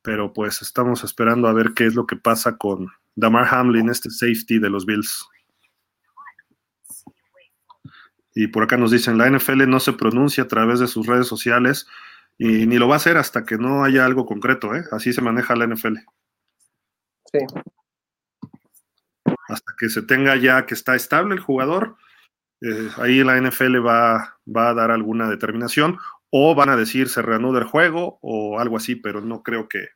[0.00, 2.86] pero pues estamos esperando a ver qué es lo que pasa con
[3.16, 5.26] Damar Hamlin, este safety de los Bills.
[8.40, 11.26] Y por acá nos dicen, la NFL no se pronuncia a través de sus redes
[11.26, 11.88] sociales
[12.38, 14.84] y ni lo va a hacer hasta que no haya algo concreto, ¿eh?
[14.92, 15.96] Así se maneja la NFL.
[17.32, 17.38] Sí.
[19.48, 21.96] Hasta que se tenga ya que está estable el jugador,
[22.60, 25.98] eh, ahí la NFL va, va a dar alguna determinación
[26.30, 29.88] o van a decir se reanuda el juego o algo así, pero no creo que,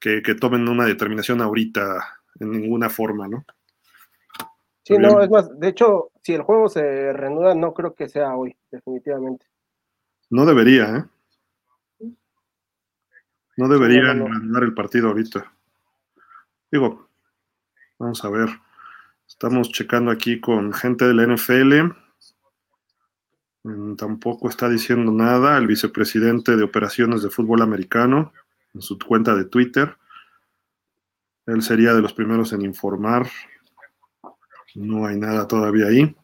[0.00, 3.44] que, que tomen una determinación ahorita en ninguna forma, ¿no?
[4.84, 8.34] Sí, no, es más, de hecho, si el juego se reanuda, no creo que sea
[8.34, 9.44] hoy, definitivamente.
[10.30, 12.10] No debería, ¿eh?
[13.58, 15.52] No debería reanudar el partido ahorita.
[16.72, 17.08] Digo,
[17.98, 18.48] vamos a ver.
[19.28, 21.94] Estamos checando aquí con gente de la NFL.
[23.64, 28.32] Mm, tampoco está diciendo nada el vicepresidente de operaciones de fútbol americano
[28.72, 29.98] en su cuenta de Twitter.
[31.44, 33.28] Él sería de los primeros en informar
[34.74, 36.14] no hay nada todavía ahí.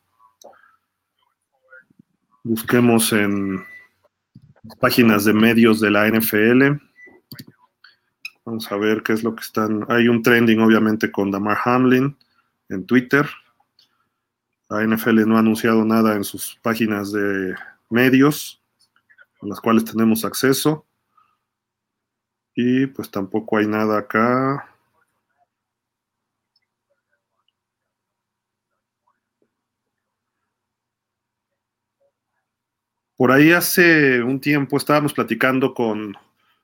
[2.42, 3.64] Busquemos en
[4.80, 6.80] páginas de medios de la NFL.
[8.44, 9.84] Vamos a ver qué es lo que están.
[9.88, 12.16] Hay un trending, obviamente, con Damar Hamlin
[12.68, 13.28] en Twitter.
[14.68, 17.54] La NFL no ha anunciado nada en sus páginas de
[17.90, 18.62] medios,
[19.42, 20.86] a las cuales tenemos acceso.
[22.54, 24.68] Y pues tampoco hay nada acá.
[33.20, 36.16] Por ahí hace un tiempo estábamos platicando con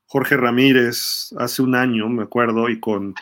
[0.07, 3.15] Jorge Ramírez, hace un año, me acuerdo, y con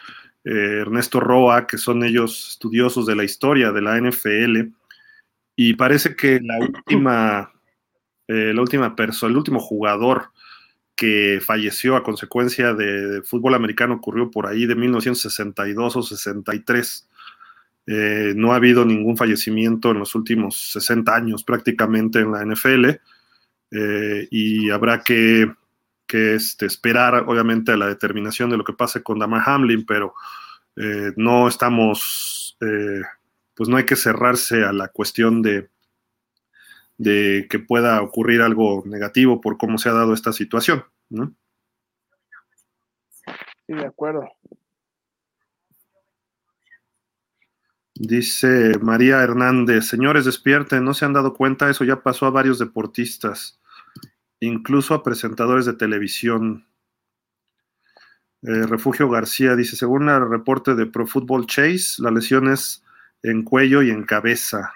[0.45, 4.73] eh, Ernesto Roa, que son ellos estudiosos de la historia de la NFL,
[5.57, 7.53] y parece que la última,
[8.29, 10.31] eh, la última persona, el último jugador
[10.95, 17.09] que falleció a consecuencia de, fútbol americano ocurrió por ahí de 1962 o 63.
[17.89, 23.01] Eh, no ha habido ningún fallecimiento en los últimos 60 años prácticamente en la NFL
[23.75, 25.53] eh, y habrá que,
[26.09, 30.15] este, esperar, obviamente, a la determinación de lo que pase con Damar Hamlin, pero
[30.77, 32.57] eh, no estamos,
[33.55, 35.69] pues no hay que cerrarse a la cuestión de,
[36.99, 40.85] de que pueda ocurrir algo negativo por cómo se ha dado esta situación.
[41.09, 41.35] ¿no?
[43.67, 44.29] Sí, de acuerdo.
[47.97, 52.59] Dice María Hernández, señores, despierten, no se han dado cuenta, eso ya pasó a varios
[52.59, 53.61] deportistas,
[54.47, 56.67] incluso a presentadores de televisión.
[58.43, 62.83] Eh, Refugio García dice, según el reporte de Pro Football Chase, la lesión es
[63.23, 64.73] en cuello y en cabeza.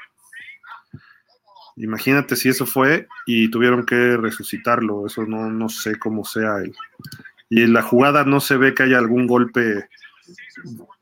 [1.76, 6.58] Imagínate si eso fue y tuvieron que resucitarlo, eso no, no sé cómo sea.
[6.58, 6.74] él.
[7.48, 9.88] y en la jugada no se ve que haya algún golpe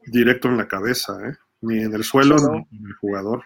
[0.06, 1.36] directo en la cabeza, ¿eh?
[1.62, 2.36] ni en el suelo,
[2.70, 3.42] ni en el jugador.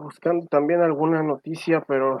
[0.00, 2.18] Buscando también alguna noticia, pero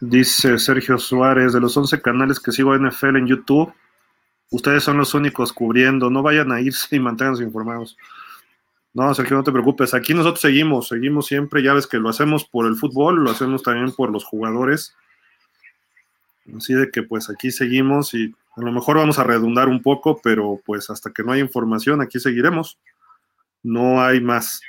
[0.00, 3.72] Dice Sergio Suárez, de los 11 canales que sigo NFL en YouTube,
[4.52, 7.96] Ustedes son los únicos cubriendo, no vayan a irse y manténganse informados.
[8.92, 9.94] No, Sergio, no te preocupes.
[9.94, 11.62] Aquí nosotros seguimos, seguimos siempre.
[11.62, 14.94] Ya ves que lo hacemos por el fútbol, lo hacemos también por los jugadores.
[16.56, 20.20] Así de que pues aquí seguimos y a lo mejor vamos a redundar un poco,
[20.22, 22.78] pero pues hasta que no haya información, aquí seguiremos.
[23.62, 24.60] No hay más.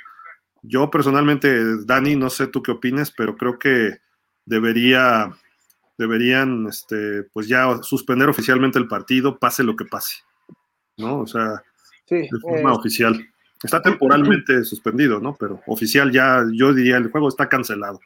[0.62, 3.98] Yo personalmente, Dani, no sé tú qué opines, pero creo que
[4.46, 5.30] debería
[5.96, 10.16] deberían, este, pues ya suspender oficialmente el partido, pase lo que pase,
[10.96, 11.20] ¿no?
[11.20, 11.62] O sea,
[12.08, 13.26] de forma eh, oficial.
[13.62, 15.36] Está temporalmente suspendido, ¿no?
[15.38, 18.00] Pero oficial ya, yo diría, el juego está cancelado.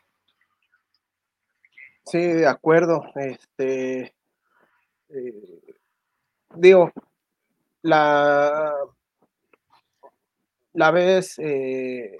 [2.10, 3.02] Sí, de acuerdo.
[3.16, 4.14] Este,
[5.10, 5.74] eh,
[6.54, 6.90] digo,
[7.82, 8.74] la,
[10.72, 12.16] la vez, eh,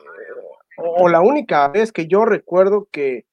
[0.76, 3.24] o la única vez que yo recuerdo que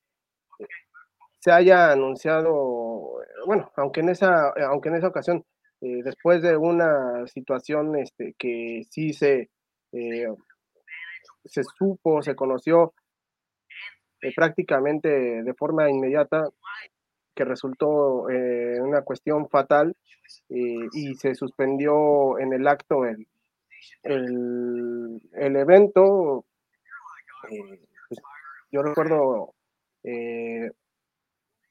[1.40, 5.45] se haya anunciado, bueno, aunque en esa, aunque en esa ocasión,
[5.82, 9.49] eh, después de una situación este, que sí se,
[9.91, 12.94] se supo, se conoció
[14.28, 15.10] eh, prácticamente
[15.44, 16.50] de forma inmediata,
[17.34, 19.94] que resultó una cuestión fatal
[20.48, 23.28] y se suspendió en el acto el,
[25.34, 26.46] el, evento.
[27.42, 28.22] Pues,
[28.72, 29.54] yo recuerdo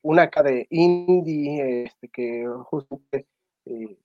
[0.05, 3.97] una acá de indie, este, que justo eh,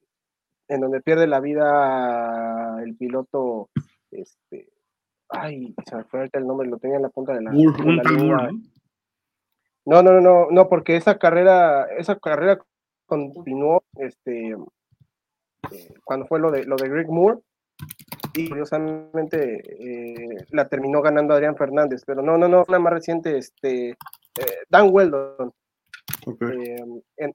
[0.70, 3.70] en donde pierde la vida el piloto,
[4.10, 4.70] este,
[5.30, 8.50] ay, se me fue el nombre, lo tenía en la punta de la, lengua.
[9.86, 12.60] No, no, no, no, porque esa carrera, esa carrera
[13.06, 14.52] continuó, este,
[15.72, 17.40] eh, cuando fue lo de lo de Greg Moore
[18.36, 23.38] y curiosamente eh, la terminó ganando Adrián Fernández, pero no, no, no, una más reciente,
[23.38, 23.98] este,
[24.70, 25.54] Dan Weldon,
[26.42, 27.34] eh,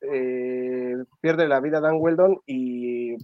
[0.00, 3.16] eh, pierde la vida Dan Weldon y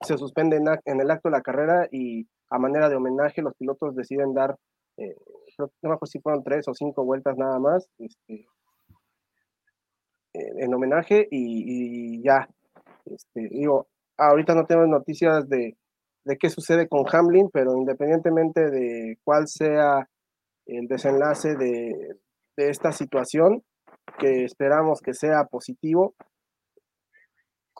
[0.00, 3.94] se suspende en, el acto de la carrera y a manera de homenaje los pilotos
[3.94, 4.56] deciden dar,
[4.96, 5.16] eh,
[5.58, 8.46] no me acuerdo si fueron tres o cinco vueltas nada más, este,
[10.32, 12.48] en homenaje y, ya,
[13.04, 15.76] este, digo, ahorita no tenemos noticias de,
[16.24, 20.08] de qué sucede con Hamlin, pero independientemente de cuál sea
[20.66, 22.16] el desenlace de,
[22.56, 23.62] de esta situación,
[24.18, 26.14] que esperamos que sea positivo.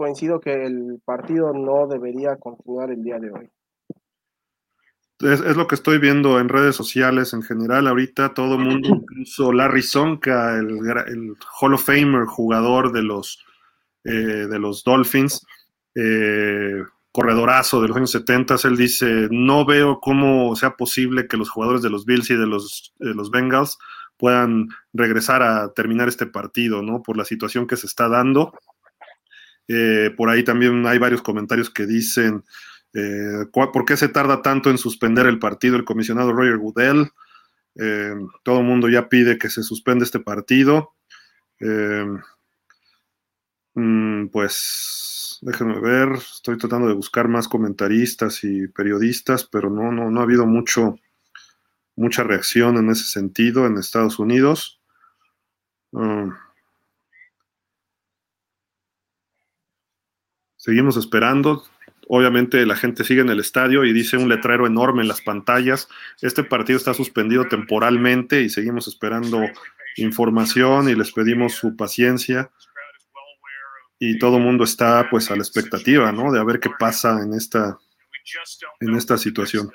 [0.00, 3.50] Coincido que el partido no debería continuar el día de hoy.
[5.18, 7.86] Es, lo que estoy viendo en redes sociales en general.
[7.86, 10.70] Ahorita todo el mundo, incluso Larry Sonka, el,
[11.06, 13.44] el, Hall of Famer, jugador de los,
[14.04, 14.10] eh,
[14.48, 15.44] de los Dolphins,
[15.94, 16.82] eh,
[17.12, 21.82] corredorazo de los años 70, él dice, no veo cómo sea posible que los jugadores
[21.82, 23.76] de los Bills y de los, de los Bengals
[24.16, 27.02] puedan regresar a terminar este partido, ¿no?
[27.02, 28.54] Por la situación que se está dando.
[29.72, 32.42] Eh, por ahí también hay varios comentarios que dicen,
[32.92, 37.08] eh, ¿por qué se tarda tanto en suspender el partido el comisionado Roger Goodell?
[37.76, 40.96] Eh, todo el mundo ya pide que se suspenda este partido.
[43.74, 50.10] Mm, pues déjenme ver, estoy tratando de buscar más comentaristas y periodistas, pero no, no,
[50.10, 50.96] no ha habido mucho,
[51.94, 54.80] mucha reacción en ese sentido en Estados Unidos.
[55.92, 56.32] Um,
[60.60, 61.64] seguimos esperando.
[62.12, 65.88] obviamente la gente sigue en el estadio y dice un letrero enorme en las pantallas.
[66.20, 69.40] Este partido está suspendido temporalmente y seguimos esperando
[69.96, 72.50] información y les pedimos su paciencia.
[73.98, 76.32] Y todo el mundo está pues a la expectativa, ¿no?
[76.32, 77.78] De ver qué pasa en esta,
[78.80, 79.70] en esta situación.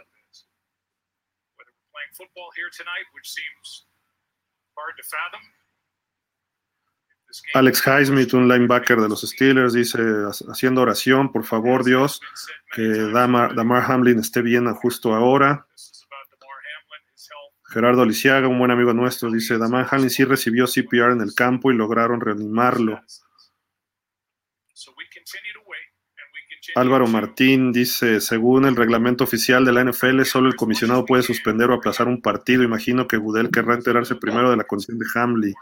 [7.54, 10.00] Alex Highsmith, un linebacker de los Steelers, dice,
[10.50, 12.22] haciendo oración, por favor Dios,
[12.74, 13.52] que Damar,
[13.88, 15.68] Hamlin esté bien justo ahora.
[17.68, 21.72] Gerardo Lisiaga, un buen amigo nuestro, dice, Damar Hamlin sí recibió CPR en el campo
[21.72, 23.02] y lograron reanimarlo.
[26.76, 31.70] Álvaro Martín dice, según el reglamento oficial de la NFL, solo el comisionado puede suspender
[31.70, 32.64] o aplazar un partido.
[32.64, 35.54] Imagino que Gudel querrá enterarse primero de la condición de Hamlin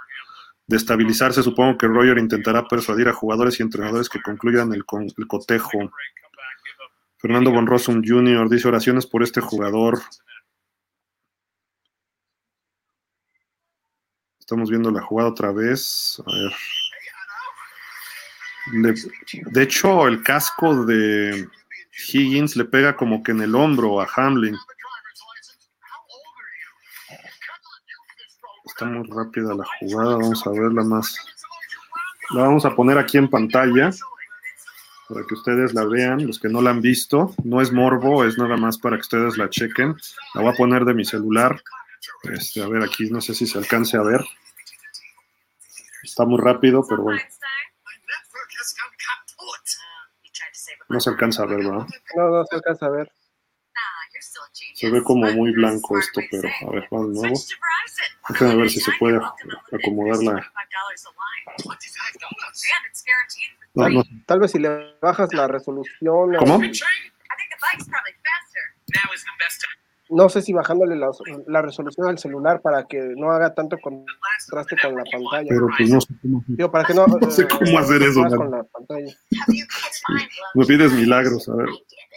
[0.68, 4.84] de estabilizarse, supongo que Roger intentará persuadir a jugadores y entrenadores que concluyan el,
[5.18, 5.92] el cotejo.
[7.18, 8.50] Fernando Bonrosum Jr.
[8.50, 10.02] dice oraciones por este jugador.
[14.40, 16.22] Estamos viendo la jugada otra vez.
[16.26, 16.32] A
[18.82, 18.96] ver.
[19.52, 21.48] de hecho, el casco de
[22.10, 24.58] Higgins le pega como que en el hombro a Hamlin.
[28.84, 31.18] Está muy rápida la jugada, vamos a verla más.
[32.32, 33.92] La vamos a poner aquí en pantalla
[35.08, 37.34] para que ustedes la vean, los que no la han visto.
[37.46, 39.96] No es morbo, es nada más para que ustedes la chequen.
[40.34, 41.64] La voy a poner de mi celular.
[42.24, 44.20] Este, a ver, aquí no sé si se alcance a ver.
[46.04, 47.22] Está muy rápido, pero bueno.
[50.90, 51.88] No se alcanza a ver, ¿verdad?
[52.18, 53.10] No, no se alcanza a ver.
[54.74, 57.36] Se ve como muy blanco esto, pero a ver, va de nuevo.
[58.30, 59.20] Déjame ver si se puede
[59.72, 60.52] acomodar la.
[64.26, 66.36] Tal vez si le bajas la resolución.
[66.38, 66.60] ¿Cómo?
[70.10, 74.96] No sé si bajándole la, resolución al celular para que no haga tanto contraste con
[74.96, 75.48] la pantalla.
[75.50, 78.24] Pero pues no sé cómo, Digo, para que no, sé eh, cómo hacer eso.
[78.24, 79.12] Con la pantalla.
[80.54, 81.70] Me pides milagros, a ver.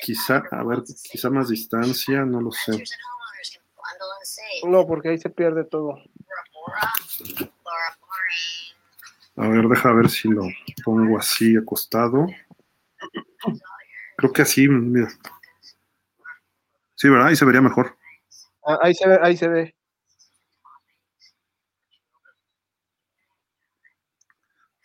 [0.02, 2.84] Quizá, a ver, quizá más distancia, no lo sé.
[4.66, 5.98] No, porque ahí se pierde todo.
[9.36, 10.42] A ver, deja ver si lo
[10.84, 12.26] pongo así acostado.
[14.16, 15.08] Creo que así, mira.
[16.94, 17.28] Sí, ¿verdad?
[17.28, 17.96] Ahí se vería mejor.
[18.66, 19.74] Ah, ahí se ve, ahí se ve.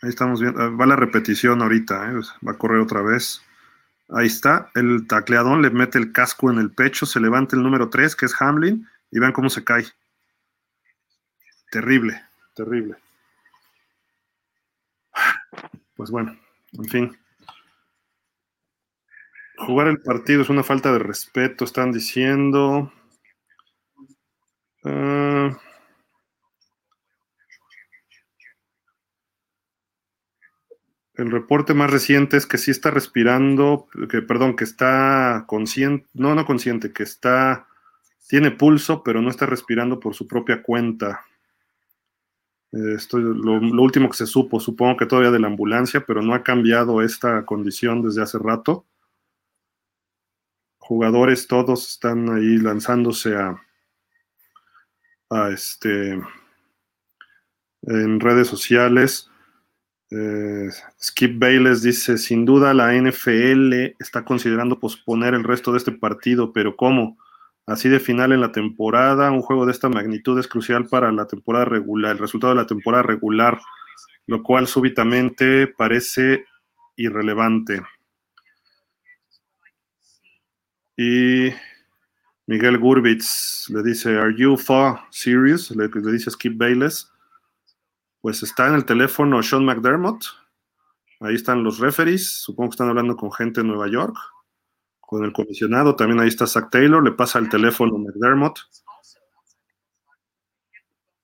[0.01, 0.61] Ahí estamos viendo.
[0.61, 2.15] Ah, va la repetición ahorita, ¿eh?
[2.45, 3.41] va a correr otra vez.
[4.09, 4.69] Ahí está.
[4.75, 8.25] El tacleadón le mete el casco en el pecho, se levanta el número 3, que
[8.25, 9.85] es Hamlin, y vean cómo se cae.
[11.71, 12.21] Terrible,
[12.55, 12.97] terrible.
[15.95, 16.37] Pues bueno,
[16.73, 17.17] en fin.
[19.57, 22.91] Jugar el partido es una falta de respeto, están diciendo.
[24.83, 25.55] Ah,
[31.13, 36.33] el reporte más reciente es que sí está respirando, que perdón, que está consciente, no,
[36.33, 37.67] no consciente, que está,
[38.31, 41.25] tiene pulso, pero no está respirando por su propia cuenta.
[42.71, 46.33] Esto es lo, último que se supo, supongo que todavía de la ambulancia, pero no
[46.33, 48.85] ha cambiado esta condición desde hace rato.
[50.77, 53.61] Jugadores todos están ahí lanzándose a,
[55.29, 56.17] a este
[57.81, 59.29] en redes sociales.
[60.09, 60.69] Eh,
[61.03, 66.53] Skip Bayless dice, sin duda la NFL está considerando posponer el resto de este partido,
[66.53, 67.17] pero ¿cómo?
[67.65, 71.27] Así de final en la temporada, un juego de esta magnitud es crucial para la
[71.27, 73.61] temporada regular, el resultado de la temporada regular,
[74.27, 76.45] lo cual súbitamente parece
[76.95, 77.81] irrelevante.
[80.97, 81.51] Y
[82.47, 85.71] Miguel Gurbitz le dice, ¿Are you for serious?
[85.71, 87.11] Le, le dice Skip Bayless.
[88.21, 90.25] Pues está en el teléfono Sean McDermott.
[91.21, 92.41] Ahí están los referees.
[92.41, 94.15] Supongo que están hablando con gente de Nueva York.
[95.11, 95.93] Con el comisionado.
[95.93, 97.03] También ahí está Zach Taylor.
[97.03, 98.59] Le pasa el teléfono McDermott.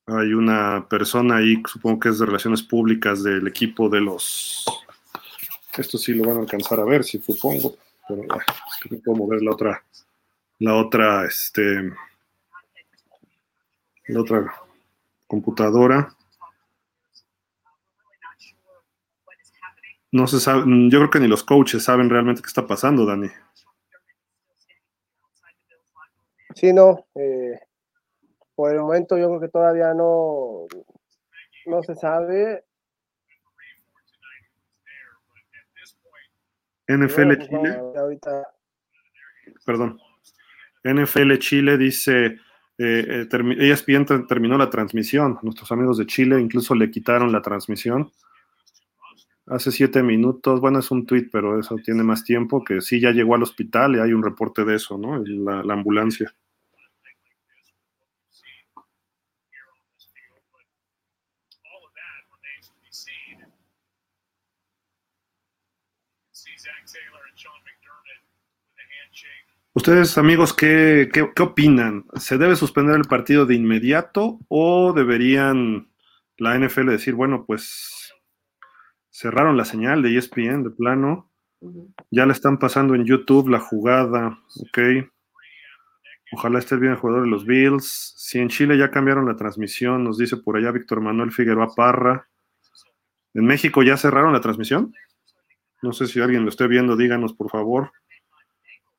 [0.08, 4.66] Hay una persona ahí, supongo que es de relaciones públicas del equipo de los.
[5.78, 7.78] Esto sí lo van a alcanzar a ver, si supongo.
[8.10, 8.28] Pero es
[8.82, 9.82] que no puedo mover la otra.
[10.60, 11.94] La otra, este.
[14.08, 14.54] La otra
[15.28, 16.14] computadora.
[20.12, 23.30] No se sabe, yo creo que ni los coaches saben realmente qué está pasando, Dani.
[26.58, 27.06] Sí, no.
[27.14, 27.60] Eh,
[28.56, 30.66] por el momento yo creo que todavía no,
[31.68, 32.66] no se sabe.
[36.88, 37.80] NFL Chile.
[39.68, 40.00] Perdón.
[40.84, 42.26] NFL Chile dice,
[42.80, 45.38] eh, eh, ESPN terminó la transmisión.
[45.44, 48.12] Nuestros amigos de Chile incluso le quitaron la transmisión.
[49.46, 53.12] Hace siete minutos, bueno, es un tweet, pero eso tiene más tiempo, que sí ya
[53.12, 55.24] llegó al hospital y hay un reporte de eso, ¿no?
[55.24, 56.34] la ambulancia.
[69.78, 72.06] Ustedes, amigos, ¿qué, ¿qué, opinan?
[72.16, 75.92] ¿Se debe suspender el partido de inmediato o deberían
[76.40, 78.12] la NFL decir, bueno, pues
[79.12, 81.30] cerraron la señal de ESPN de plano,
[82.10, 84.80] ya le están pasando en YouTube la jugada, ok.
[86.32, 88.16] Ojalá esté bien el jugador de los Bills.
[88.18, 92.28] Si en Chile ya cambiaron la transmisión, nos dice por allá Víctor Manuel Figueroa Parra.
[93.36, 94.96] ¿En México ya cerraron la transmisión?
[95.84, 97.92] No sé si alguien lo esté viendo, díganos por favor.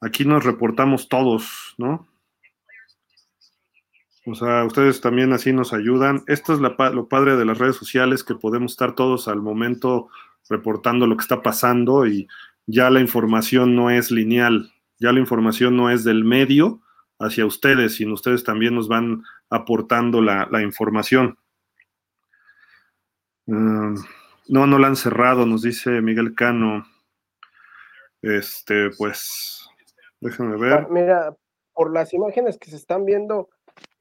[0.01, 2.07] Aquí nos reportamos todos, ¿no?
[4.27, 6.23] O sea, ustedes también así nos ayudan.
[6.27, 10.09] Esto es lo padre de las redes sociales, que podemos estar todos al momento
[10.49, 12.29] reportando lo que está pasando y
[12.67, 16.83] ya la información no es lineal, ya la información no es del medio
[17.19, 21.39] hacia ustedes, sino ustedes también nos van aportando la, información.
[23.49, 23.95] Ah,
[24.49, 26.87] no, no la han cerrado, nos dice Miguel Cano.
[28.21, 29.58] Este, pues,
[30.21, 30.89] déjenme ver.
[30.91, 31.37] Mira,
[31.73, 33.49] por las imágenes que se están viendo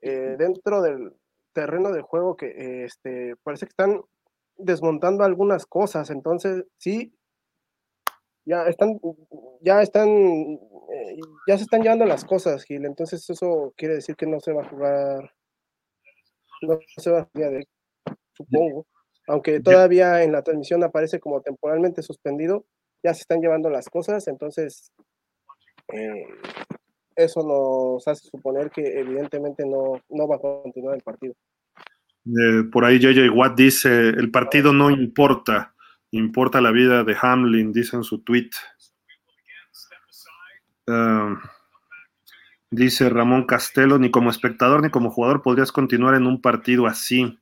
[0.01, 1.13] eh, dentro del
[1.53, 4.01] terreno de juego, que este, parece que están
[4.57, 7.13] desmontando algunas cosas, entonces sí,
[8.45, 8.99] ya están,
[9.61, 11.17] ya están, eh,
[11.47, 14.63] ya se están llevando las cosas, Gil, entonces eso quiere decir que no se va
[14.63, 15.31] a jugar,
[16.61, 17.63] no se va a jugar,
[18.33, 18.85] supongo
[19.27, 22.65] aunque todavía en la transmisión aparece como temporalmente suspendido,
[23.03, 24.91] ya se están llevando las cosas, entonces
[25.93, 26.27] eh,
[27.15, 31.33] eso nos hace suponer que evidentemente no, no va a continuar el partido.
[32.25, 35.73] Eh, por ahí JJ Watt dice, el partido no importa,
[36.11, 38.49] importa la vida de Hamlin, dice en su tweet.
[40.87, 41.37] Ah,
[42.69, 47.39] dice Ramón Castelo, ni como espectador ni como jugador podrías continuar en un partido así.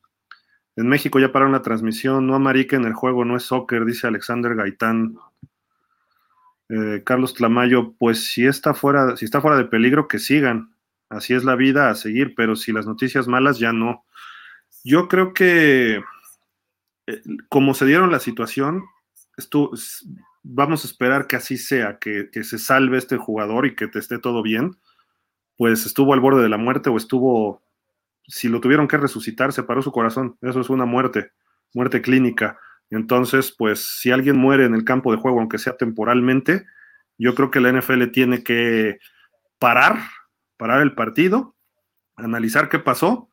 [0.76, 4.56] En México ya pararon la transmisión, no en el juego, no es soccer, dice Alexander
[4.56, 5.18] Gaitán.
[6.70, 10.76] Eh, Carlos Tlamayo, pues si está fuera, si está fuera de peligro, que sigan.
[11.10, 14.06] Así es la vida a seguir, pero si las noticias malas ya no.
[14.84, 16.04] Yo creo que
[17.08, 18.84] eh, como se dieron la situación,
[20.44, 24.00] vamos a esperar que así sea, que, que, se salve este jugador y que te
[24.00, 24.78] esté todo bien.
[25.58, 27.66] Pues estuvo al borde de la muerte o estuvo
[28.28, 30.38] si lo tuvieron que resucitar, se paró su corazón.
[30.42, 31.32] Eso es una muerte,
[31.74, 32.60] muerte clínica.
[32.90, 36.66] Entonces, pues si alguien muere en el campo de juego, aunque sea temporalmente,
[37.18, 39.00] yo creo que la NFL tiene que
[39.60, 40.00] parar,
[40.58, 41.56] parar el partido,
[42.16, 43.30] analizar qué pasó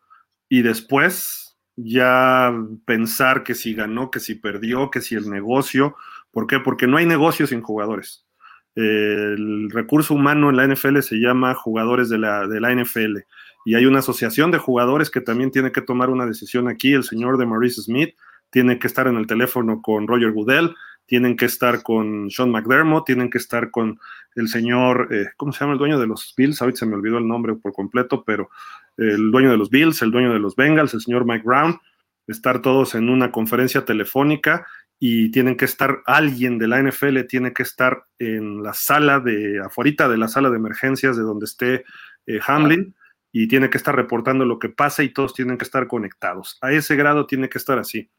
[0.48, 2.54] y después ya
[2.84, 5.96] pensar que si ganó, que si perdió, que si el negocio.
[6.30, 6.60] ¿Por qué?
[6.60, 8.26] Porque no hay negocio sin jugadores.
[8.74, 13.18] El recurso humano en la NFL se llama jugadores de la, de la NFL
[13.64, 16.92] y hay una asociación de jugadores que también tiene que tomar una decisión aquí.
[16.94, 18.14] El señor de Maurice Smith
[18.52, 20.74] tiene que estar en el teléfono con Roger Goodell,
[21.06, 23.98] tienen que estar con Sean McDermott, tienen que estar con
[24.36, 26.60] el señor, eh, ¿cómo se llama el dueño de los Bills?
[26.60, 28.50] Ahorita se me olvidó el nombre por completo, pero
[28.98, 31.80] el dueño de los Bills, el dueño de los Bengals, el señor Mike Brown,
[32.26, 34.66] estar todos en una conferencia telefónica
[34.98, 39.60] y tienen que estar, alguien de la NFL tiene que estar en la sala de,
[39.60, 41.84] afuera de la sala de emergencias de donde esté
[42.26, 42.94] eh, Hamlin
[43.32, 46.58] y tiene que estar reportando lo que pasa y todos tienen que estar conectados.
[46.60, 48.10] A ese grado tiene que estar así.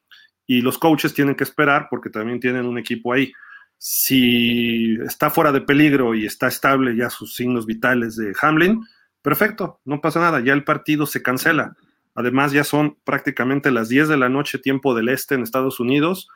[0.45, 3.31] Y los coaches tienen que esperar porque también tienen un equipo ahí.
[3.77, 8.81] Si está fuera de peligro y está estable ya sus signos vitales de Hamlin,
[9.21, 11.75] perfecto, no pasa nada, ya el partido se cancela.
[12.15, 16.27] Además, ya son prácticamente las 10 de la noche, tiempo del este en Estados Unidos.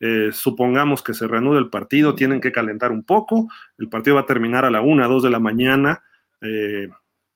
[0.00, 3.48] Eh, supongamos que se reanude el partido, tienen que calentar un poco.
[3.78, 6.02] El partido va a terminar a la 1, 2 de la mañana.
[6.40, 6.88] Eh,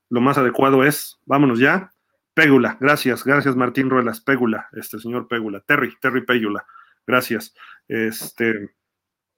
[0.09, 1.93] lo más adecuado es, vámonos ya,
[2.35, 6.65] Pégula, gracias, gracias Martín Ruelas, Pégula, este señor Pégula, Terry, Terry Pégula,
[7.07, 7.55] gracias.
[7.89, 8.71] Este,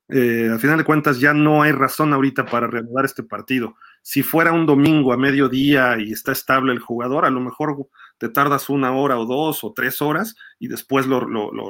[0.08, 3.76] eh, al final de cuentas ya no hay razón ahorita para reanudar este partido.
[4.02, 7.88] Si fuera un domingo a mediodía y está estable el jugador, a lo mejor
[8.18, 11.20] te tardas una hora o dos o tres horas y después lo,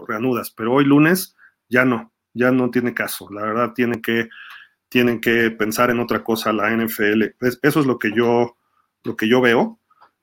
[0.07, 1.37] reanudas, pero hoy lunes
[1.69, 3.29] ya no, ya no tiene caso.
[3.31, 4.29] La verdad tiene que,
[4.89, 7.23] tienen que pensar en otra cosa la NFL.
[7.63, 8.57] eso es lo que yo
[9.05, 9.79] lo que yo veo.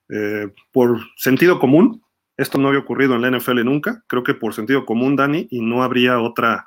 [0.10, 2.03] Eh, por sentido común,
[2.36, 5.61] esto no había ocurrido en la NFL nunca, creo que por sentido común, Dani, y
[5.61, 6.65] no habría otra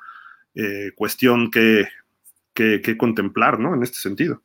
[0.55, 1.87] eh, cuestión que,
[2.53, 3.73] que, contemplar, ¿no?
[3.73, 4.41] En este sentido.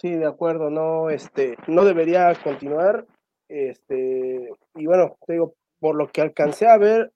[0.00, 3.06] Sí, de acuerdo, no, este, no debería continuar.
[3.48, 7.10] Este, y bueno, te digo, por lo que alcancé a ver,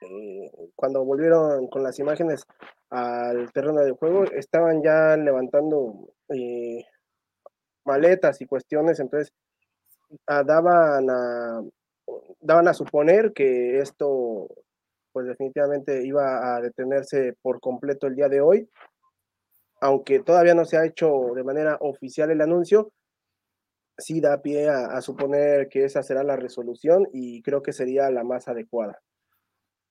[0.00, 2.46] eh, cuando volvieron con las imágenes
[2.90, 6.84] al terreno de juego, estaban ya levantando eh,
[7.84, 9.32] maletas y cuestiones, entonces
[10.26, 11.62] ah, daban, a,
[12.40, 14.48] daban a suponer que esto
[15.12, 18.68] pues definitivamente iba a detenerse por completo el día de hoy,
[19.80, 22.92] aunque todavía no se ha hecho de manera oficial el anuncio,
[23.98, 28.24] sí da pie a, suponer que esa será la resolución y creo que sería la
[28.24, 29.00] más adecuada.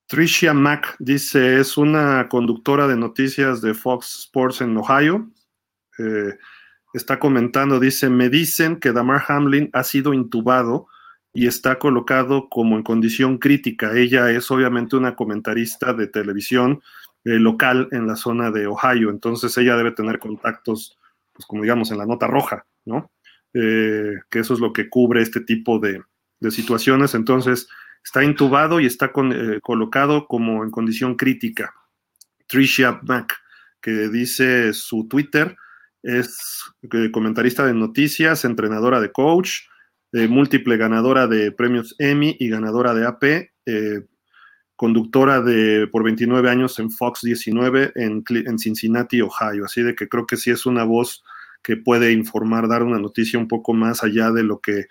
[0.07, 5.29] Tricia Mack dice, es una conductora de noticias de Fox Sports en Ohio.
[5.97, 6.37] Eh,
[6.93, 10.87] está comentando, dice, me dicen que Damar Hamlin ha sido intubado
[11.33, 13.91] y está colocado como en condición crítica.
[13.97, 16.81] Ella es obviamente una comentarista de televisión
[17.25, 20.97] eh, local en la zona de Ohio, entonces ella debe tener contactos,
[21.33, 23.11] pues como digamos, en la nota roja, ¿no?
[23.53, 26.01] Eh, que eso es lo que cubre este tipo de,
[26.51, 27.15] situaciones.
[27.15, 27.67] Entonces,
[28.05, 31.73] está intubado y está eh, colocado como en condición crítica.
[32.47, 33.35] Tricia Mack,
[33.81, 35.57] que dice su Twitter,
[36.03, 36.63] es
[37.11, 39.61] comentarista de noticias, entrenadora de coach,
[40.13, 43.51] múltiple ganadora de premios Emmy y ganadora de AP,
[44.75, 49.65] conductora de por 29 años en Fox 19 en, en, Cincinnati, Ohio.
[49.65, 51.23] Así de que creo que sí es una voz
[51.63, 54.85] que puede informar, dar una noticia un poco más allá de lo que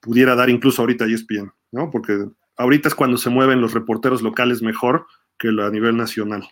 [0.00, 1.90] pudiera dar incluso ahorita ESPN, ¿no?
[1.90, 5.06] Porque ahorita es cuando se mueven los reporteros locales mejor
[5.38, 6.48] que a nivel nacional.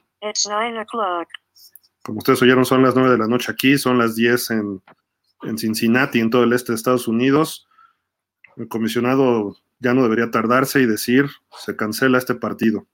[2.02, 4.82] Como ustedes oyeron, son las 9 de la noche aquí, son las 10 en,
[5.42, 7.68] en Cincinnati, en todo el este de Estados Unidos.
[8.56, 12.86] El comisionado ya no debería tardarse y decir, se cancela este partido.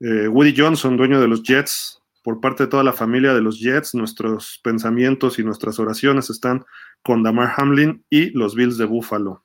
[0.00, 3.60] Eh, Woody Johnson, dueño de los Jets, por parte de toda la familia de los
[3.60, 6.66] Jets, nuestros pensamientos y nuestras oraciones están
[7.02, 9.42] con Damar Hamlin y los Bills de Buffalo.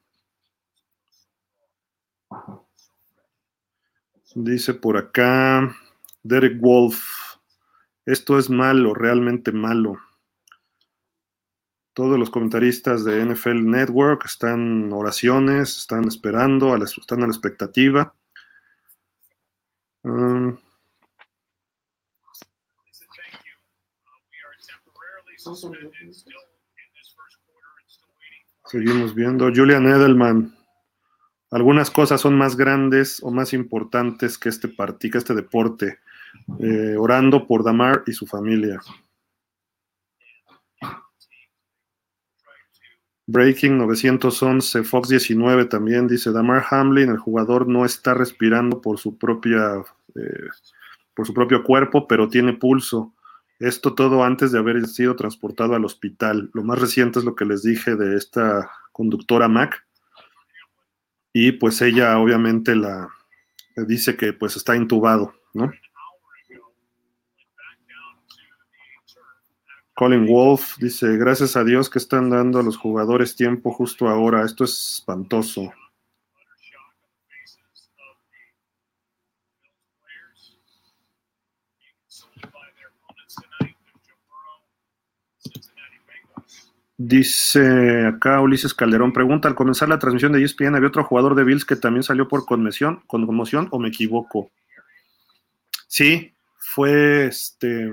[4.36, 5.76] Dice por acá
[6.24, 7.03] Derek Wolf,
[8.06, 9.99] esto es malo, realmente malo.
[11.94, 18.16] Todos los comentaristas de NFL Network están oraciones, están esperando, están a la expectativa.
[20.03, 20.58] Um,
[28.66, 29.52] seguimos viendo.
[29.53, 30.61] Julian Edelman.
[31.52, 35.99] Algunas cosas son más grandes o más importantes que este partido, que este deporte.
[36.60, 38.80] Eh, orando por Damar y su familia.
[43.28, 49.18] Breaking 911, Fox 19 también dice Damar Hamlin, el jugador no está respirando por su
[49.18, 49.84] propia
[50.15, 50.48] eh,
[51.14, 53.14] por su propio cuerpo, pero tiene pulso.
[53.60, 56.49] Esto todo antes de haber sido transportado al hospital.
[56.53, 59.86] Lo más reciente es lo que les dije de esta conductora Mac.
[61.34, 63.10] Y pues ella obviamente la
[63.76, 65.72] dice que pues está intubado, ¿no?
[69.94, 74.44] Colin Wolf dice, gracias a Dios que están dando a los jugadores tiempo justo ahora.
[74.44, 75.72] Esto es espantoso.
[87.03, 91.44] Dice acá Ulises Calderón, pregunta, al comenzar la transmisión de ESPN, ¿había otro jugador de
[91.44, 94.52] Bills que también salió por conmoción, conmoción o me equivoco?
[95.88, 97.90] Sí, fue este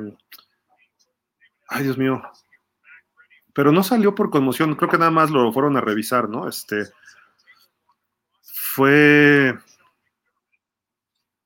[1.68, 2.20] Ay, Dios mío.
[3.54, 6.46] Pero no salió por conmoción, creo que nada más lo fueron a revisar, ¿no?
[6.46, 6.84] Este
[8.42, 9.58] fue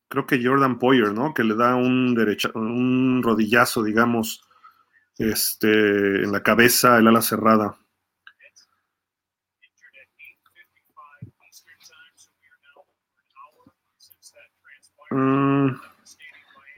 [0.09, 1.33] creo que Jordan Poyer, ¿no?
[1.33, 4.43] Que le da un derecha, un rodillazo, digamos,
[5.19, 7.77] este, en la cabeza, el ala cerrada.
[15.11, 15.77] Mm.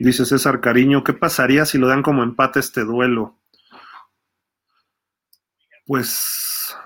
[0.00, 3.38] Dice César Cariño, ¿qué pasaría si lo dan como empate este duelo?
[5.86, 6.76] Pues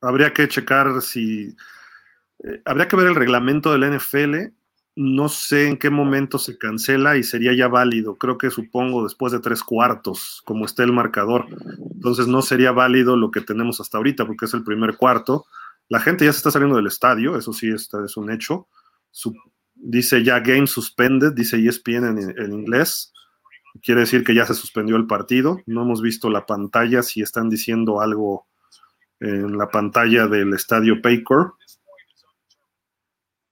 [0.00, 1.56] habría que checar si...
[2.44, 4.52] Eh, habría que ver el reglamento del NFL.
[4.94, 8.16] No sé en qué momento se cancela y sería ya válido.
[8.16, 11.46] Creo que supongo después de tres cuartos, como está el marcador.
[11.94, 15.46] Entonces no sería válido lo que tenemos hasta ahorita, porque es el primer cuarto.
[15.88, 18.68] La gente ya se está saliendo del estadio, eso sí es un hecho
[19.82, 23.12] dice ya game suspended, dice ESPN en, en inglés.
[23.82, 25.60] Quiere decir que ya se suspendió el partido.
[25.66, 28.46] No hemos visto la pantalla si están diciendo algo
[29.20, 31.54] en la pantalla del estadio Paycor.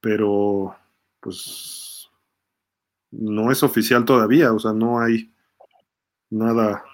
[0.01, 0.77] pero
[1.21, 2.09] pues
[3.11, 5.33] no es oficial todavía, o sea, no hay
[6.31, 6.85] nada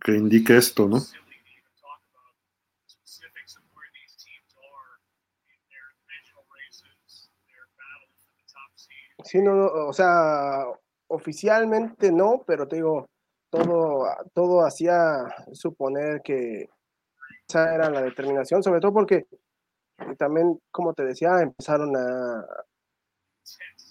[0.00, 0.98] que indique esto, ¿no?
[9.24, 10.64] Sí, no, o sea,
[11.08, 13.10] oficialmente no, pero te digo,
[13.50, 16.70] todo, todo hacía suponer que
[17.46, 19.26] esa era la determinación, sobre todo porque
[20.16, 22.44] también, como te decía, empezaron a,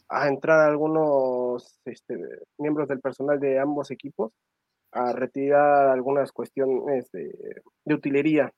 [0.09, 2.17] a entrar algunos este,
[2.57, 4.31] miembros del personal de ambos equipos
[4.91, 8.51] a retirar algunas cuestiones de, de utilería.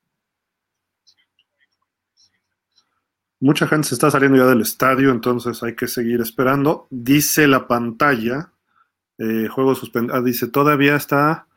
[3.41, 6.87] Mucha gente se está saliendo ya del estadio, entonces hay que seguir esperando.
[6.89, 8.51] Dice la pantalla,
[9.17, 11.47] eh, juego suspendido, ah, dice, todavía está,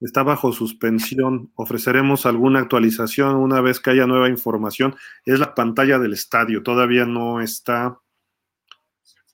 [0.00, 1.50] está bajo suspensión.
[1.54, 4.96] Ofreceremos alguna actualización una vez que haya nueva información.
[5.24, 7.98] Es la pantalla del estadio, todavía no está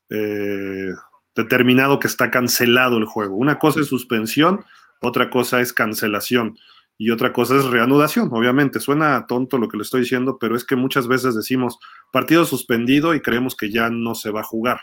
[0.09, 0.91] eh,
[1.35, 3.37] determinado que está cancelado el juego.
[3.37, 4.65] Una cosa es suspensión,
[5.01, 6.59] otra cosa es cancelación
[6.99, 8.79] y otra cosa es reanudación, obviamente.
[8.79, 11.79] Suena tonto lo que le estoy diciendo, pero es que muchas veces decimos
[12.13, 14.83] partido suspendido y creemos que ya no se va a jugar.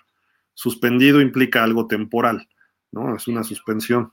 [0.53, 2.49] Suspendido implica algo temporal,
[2.91, 3.15] ¿no?
[3.15, 4.11] Es una suspensión.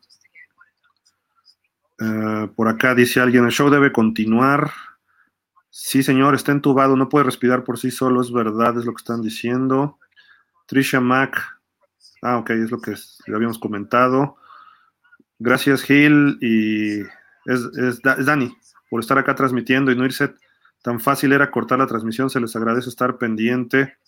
[1.99, 4.71] Eh, por acá dice alguien, el show debe continuar.
[5.71, 9.01] Sí, señor, está entubado, no puede respirar por sí solo, es verdad, es lo que
[9.01, 9.99] están diciendo.
[10.67, 11.39] Trisha Mack,
[12.23, 12.95] ah, ok, es lo que
[13.35, 14.37] habíamos comentado.
[15.39, 17.01] Gracias, Gil, y
[17.45, 18.57] es, Dani,
[18.89, 20.35] por estar acá transmitiendo y no irse
[20.83, 23.99] tan fácil era cortar la transmisión, se les agradece estar pendiente.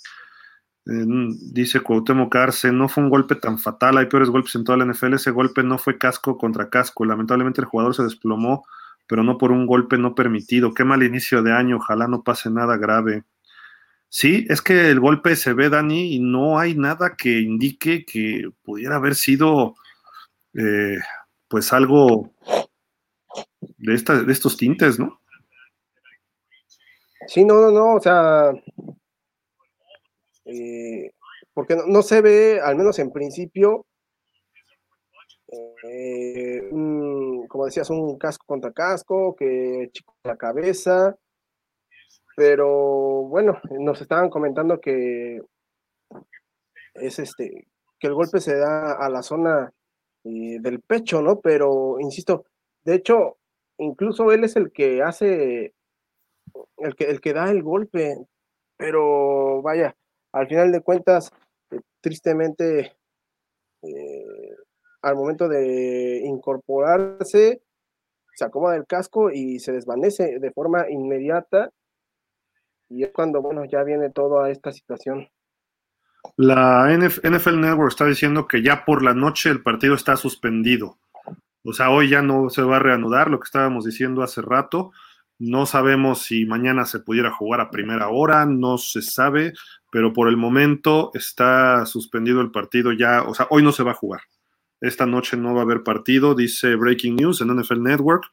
[0.89, 4.86] Dice Cuauhtémoc Arce, no fue un golpe tan fatal, hay peores golpes en toda la
[4.86, 8.65] NFL, ese golpe no fue casco contra casco, lamentablemente el jugador se desplomó,
[9.06, 10.73] pero no por un golpe no permitido.
[10.73, 13.24] Qué mal inicio de año, ojalá no pase nada grave.
[14.09, 18.51] Sí, es que el golpe se ve, Dani, y no hay nada que indique que
[18.62, 19.74] pudiera haber sido
[20.55, 20.98] eh,
[21.48, 22.31] pues algo
[23.77, 25.20] de, esta, de estos tintes, ¿no?
[27.27, 28.52] Sí, no, no, no, o sea,
[30.49, 31.12] eh,
[31.53, 33.87] porque no, se ve, al menos en principio,
[35.83, 36.69] eh,
[37.49, 41.16] como decías, un casco contra casco, que chico la cabeza,
[42.37, 45.41] pero bueno, nos estaban comentando que
[46.95, 47.69] es este,
[47.99, 49.73] que el golpe se da a la zona
[50.25, 51.41] eh, del pecho, ¿no?
[51.41, 52.47] Pero, insisto,
[52.85, 53.37] de hecho,
[53.79, 55.75] incluso él es el que hace,
[56.79, 58.16] el que, el que da el golpe,
[58.77, 59.97] pero vaya,
[60.33, 61.31] al final de cuentas,
[61.71, 62.97] eh, tristemente,
[63.83, 64.57] eh,
[65.03, 67.63] al momento de incorporarse,
[68.35, 71.71] se acomoda el casco y se desvanece de forma inmediata.
[72.89, 75.29] Y es cuando, bueno, ya viene toda esta situación.
[76.37, 80.99] La NFL Network está diciendo que ya por la noche el partido está suspendido.
[81.65, 84.93] O sea, hoy ya no se va a reanudar lo que estábamos diciendo hace rato.
[85.39, 89.53] No sabemos si mañana se pudiera jugar a primera hora, no se sabe,
[89.90, 93.93] pero por el momento está suspendido el partido ya, o sea, hoy no se va
[93.93, 94.23] a jugar.
[94.81, 98.24] Esta noche no va a haber partido, dice Breaking News en NFL Network.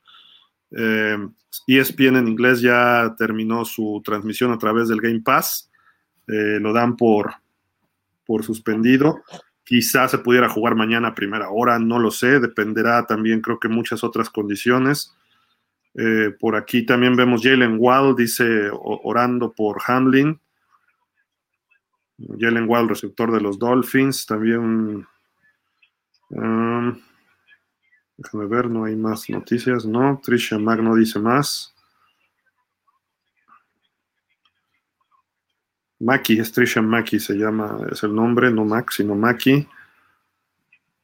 [0.72, 5.72] ESPN eh, e en inglés ya terminó su transmisión a través del Game Pass.
[6.28, 7.34] Eh, lo dan por,
[8.26, 9.22] por suspendido.
[9.64, 13.68] Quizás se pudiera jugar mañana a primera hora, no lo sé, dependerá también creo que
[13.68, 15.16] muchas otras condiciones.
[15.96, 20.40] Eh, por aquí también vemos Jalen Wall, dice orando por Hamlin.
[22.18, 25.08] Jalen Wall, receptor de los Dolphins, también...
[26.30, 27.00] Um,
[28.18, 30.20] déjame ver, no hay más noticias, ¿no?
[30.24, 31.76] Trisha Magno dice más.
[36.00, 39.68] Maki, es Trisha Maki, se llama, es el nombre, no Max, sino Maki.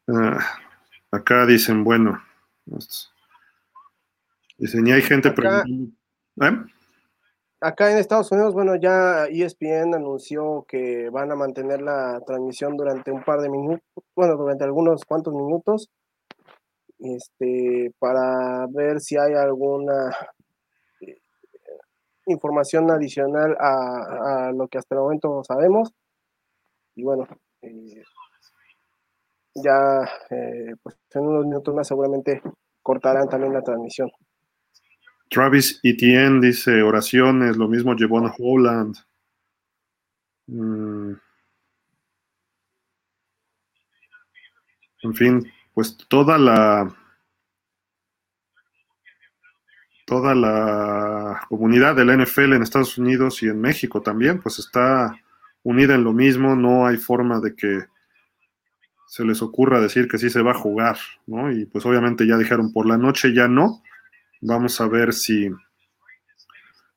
[0.08, 0.60] Ah,
[1.12, 2.22] acá dicen, bueno,
[4.58, 5.64] dicen, y hay gente acá,
[6.42, 6.66] ¿eh?
[7.62, 13.12] Acá en Estados Unidos, bueno, ya ESPN anunció que van a mantener la transmisión durante
[13.12, 13.84] un par de minutos,
[14.16, 15.90] bueno, durante algunos cuantos minutos,
[17.00, 20.12] este, para ver si hay alguna
[22.28, 25.94] información adicional a, lo que hasta el momento sabemos.
[26.96, 27.28] Y bueno,
[27.62, 28.04] eh,
[29.56, 32.42] ya eh, pues en unos minutos más seguramente
[32.82, 34.12] cortarán también la transmisión.
[35.32, 38.98] Travis Etienne dice oraciones, lo mismo a Holland.
[40.48, 41.14] Mm.
[45.04, 46.94] En fin, pues toda la
[50.06, 55.16] toda la comunidad de la NFL en Estados Unidos y en México también, pues está
[55.64, 57.86] unida en lo mismo, no hay forma de que
[59.08, 61.50] se les ocurra decir que sí se va a jugar, ¿no?
[61.52, 63.82] Y pues obviamente ya dijeron por la noche ya no.
[64.42, 65.50] Vamos a ver si,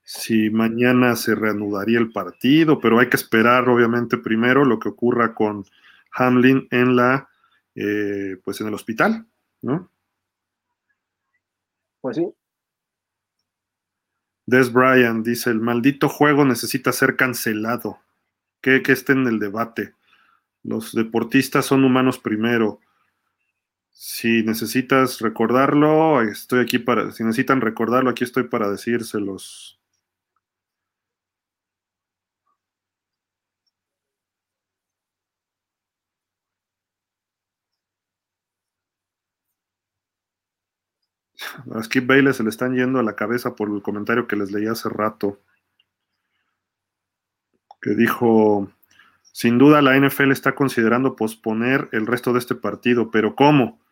[0.03, 5.35] si mañana se reanudaría el partido, pero hay que esperar obviamente primero lo que ocurra
[5.35, 5.65] con
[6.13, 7.29] Hamlin en la,
[7.75, 9.27] eh, pues en el hospital,
[9.63, 9.91] ¿no?
[12.01, 12.35] Pues sí.
[14.47, 17.99] Des Bryant dice, el maldito juego necesita ser cancelado.
[18.61, 19.95] Que, que esté en el debate.
[20.63, 22.81] Los deportistas son humanos primero.
[23.97, 29.79] Si necesitas recordarlo, estoy aquí para, si necesitan recordarlo, aquí estoy para decírselos.
[41.73, 44.51] A Skip Bailey se le están yendo a la cabeza por el comentario que les
[44.51, 45.41] leí hace rato.
[47.81, 48.69] Que dijo,
[49.33, 53.84] sin duda la NFL está considerando posponer el resto de este partido, pero ¿cómo?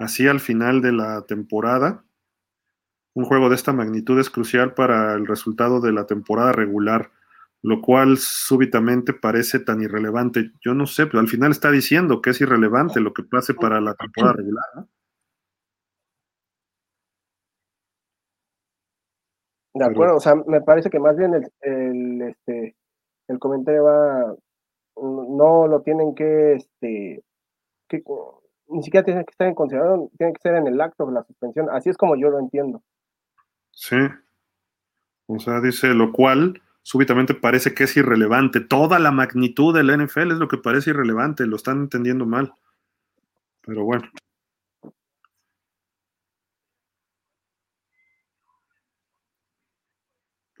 [0.00, 2.04] Así al final de la temporada.
[3.14, 7.10] Un juego de esta magnitud es crucial para el resultado de la temporada regular,
[7.60, 10.52] lo cual súbitamente parece tan irrelevante.
[10.64, 13.78] Yo no sé, pero al final está diciendo que es irrelevante lo que pase para
[13.82, 14.64] la temporada regular.
[14.74, 14.88] ¿no?
[19.74, 22.74] De acuerdo, o sea, me parece que más bien el, el, este,
[23.28, 24.34] el comentario va,
[24.96, 27.22] no lo tienen que, este,
[27.86, 28.02] que,
[28.70, 31.22] ni siquiera tienen que estar en consideración, tiene que ser en el acto de la
[31.24, 32.82] suspensión, así es como yo lo entiendo.
[33.72, 33.96] Sí,
[35.26, 38.60] o sea, dice, lo cual súbitamente parece que es irrelevante.
[38.60, 42.52] Toda la magnitud del NFL es lo que parece irrelevante, lo están entendiendo mal.
[43.62, 44.10] Pero bueno.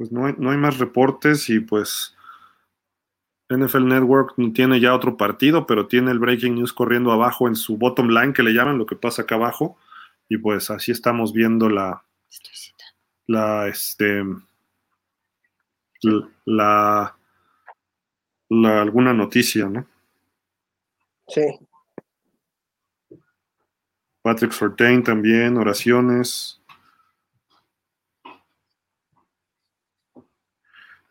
[0.00, 2.16] pues no hay, no hay más reportes y pues
[3.50, 7.76] NFL Network tiene ya otro partido, pero tiene el breaking news corriendo abajo en su
[7.76, 9.76] bottom line que le llaman, lo que pasa acá abajo.
[10.28, 12.04] Y pues así estamos viendo la,
[13.26, 14.22] la, este,
[16.44, 17.16] la,
[18.48, 19.86] la alguna noticia, ¿no?
[21.26, 21.42] Sí.
[24.22, 26.60] Patrick Sortain también, oraciones.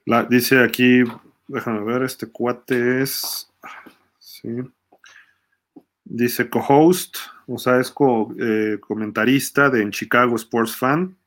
[0.05, 1.03] La, dice aquí,
[1.49, 3.51] déjame ver, este cuate es,
[4.19, 4.49] sí,
[6.05, 7.17] dice co-host,
[7.47, 7.93] o sea, es
[8.39, 11.17] eh, comentarista de en Chicago Sports Fan.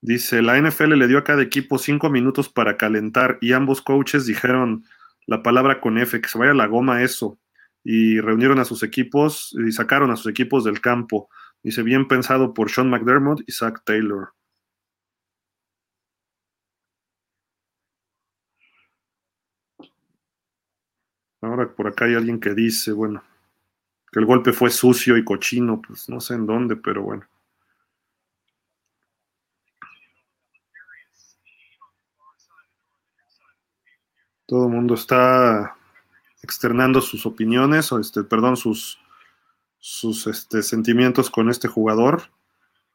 [0.00, 4.26] Dice, la NFL le dio a cada equipo cinco minutos para calentar y ambos coaches
[4.26, 4.84] dijeron
[5.26, 7.38] la palabra con F, que se vaya la goma eso.
[7.84, 11.28] Y reunieron a sus equipos y sacaron a sus equipos del campo.
[11.62, 14.30] Dice, bien pensado por Sean McDermott y Zach Taylor.
[21.52, 23.22] Ahora por acá hay alguien que dice, bueno,
[24.10, 27.28] que el golpe fue sucio y cochino, pues no sé en dónde, pero bueno.
[34.46, 35.76] Todo el mundo está
[36.42, 38.98] externando sus opiniones, o este, perdón, sus,
[39.78, 42.30] sus este, sentimientos con este jugador,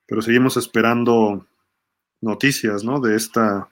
[0.08, 1.46] pero seguimos esperando
[2.22, 3.00] noticias, ¿no?
[3.00, 3.70] De esta,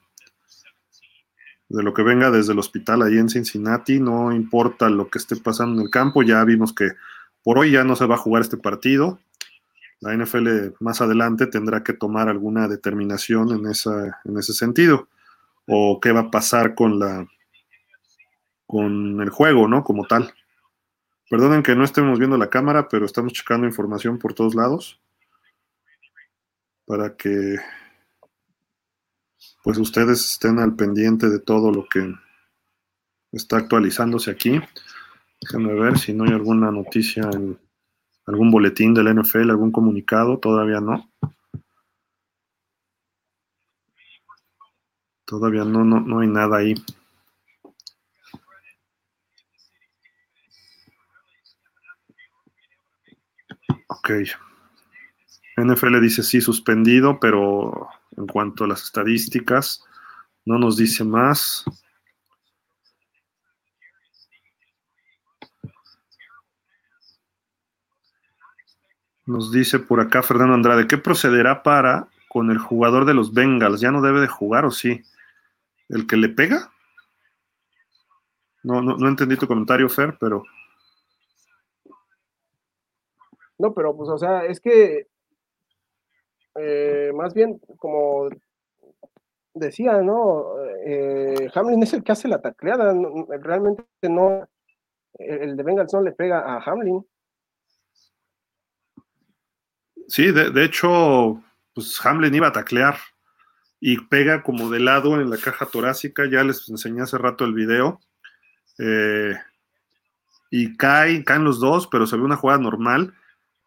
[1.70, 5.36] de lo que venga desde el hospital ahí en Cincinnati, no importa lo que esté
[5.36, 6.92] pasando en el campo, ya vimos que
[7.44, 9.20] por hoy ya no se va a jugar este partido.
[10.00, 15.08] La NFL más adelante tendrá que tomar alguna determinación en, esa, en ese sentido.
[15.68, 17.28] O qué va a pasar con la
[18.68, 19.84] con el juego, ¿no?
[19.84, 20.34] Como tal.
[21.30, 25.00] Perdonen que no estemos viendo la cámara, pero estamos checando información por todos lados
[26.86, 27.58] para que
[29.66, 32.14] pues ustedes estén al pendiente de todo lo que
[33.32, 34.62] está actualizándose aquí.
[35.42, 37.58] Déjenme ver si no hay alguna noticia en
[38.28, 41.10] algún boletín del NFL, algún comunicado, todavía no.
[45.26, 46.76] Todavía no, no, no hay nada ahí.
[53.88, 54.12] Ok.
[55.58, 59.84] NFL dice sí suspendido, pero en cuanto a las estadísticas,
[60.46, 61.66] no nos dice más.
[69.26, 73.82] Nos dice por acá Fernando Andrade, ¿qué procederá para con el jugador de los Bengals?
[73.82, 75.04] ¿Ya no debe de jugar o sí?
[75.90, 76.72] ¿El que le pega?
[78.64, 80.44] No, no, no entendí tu comentario, Fer, pero...
[83.58, 85.08] No, pero pues, o sea, es que
[86.56, 88.30] eh, más bien como
[89.54, 90.46] decía, ¿no?
[90.86, 92.94] Eh, Hamlin es el que hace la tacleada,
[93.42, 94.48] realmente no,
[95.18, 97.06] el de Bengals no le pega a Hamlin.
[100.08, 101.42] Sí, de, hecho,
[101.74, 102.96] pues Hamlin iba a taclear
[103.80, 107.54] y pega como de lado en la caja torácica, ya les enseñé hace rato el
[107.54, 108.00] video.
[108.78, 109.36] Eh,
[110.52, 113.14] y caen, caen los dos, pero se ve una jugada normal.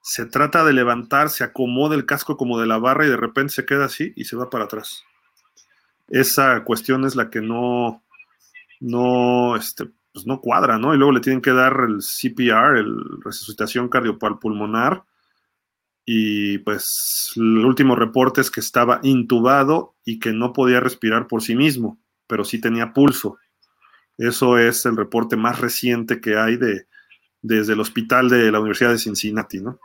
[0.09, 3.52] Se trata de levantar, se acomoda el casco como de la barra y de repente
[3.52, 5.05] se queda así y se va para atrás.
[6.09, 8.02] Esa cuestión es la que no,
[8.80, 10.94] no, este, pues no cuadra, ¿no?
[10.94, 15.05] Y luego le tienen que dar el CPR, el resucitación cardiopulmonar.
[16.06, 21.43] Y pues el último reporte es que estaba intubado y que no podía respirar por
[21.43, 23.36] sí mismo, pero sí tenía pulso.
[24.16, 26.86] Eso es el reporte más reciente que hay de,
[27.43, 29.78] desde el hospital de la Universidad de Cincinnati, ¿no?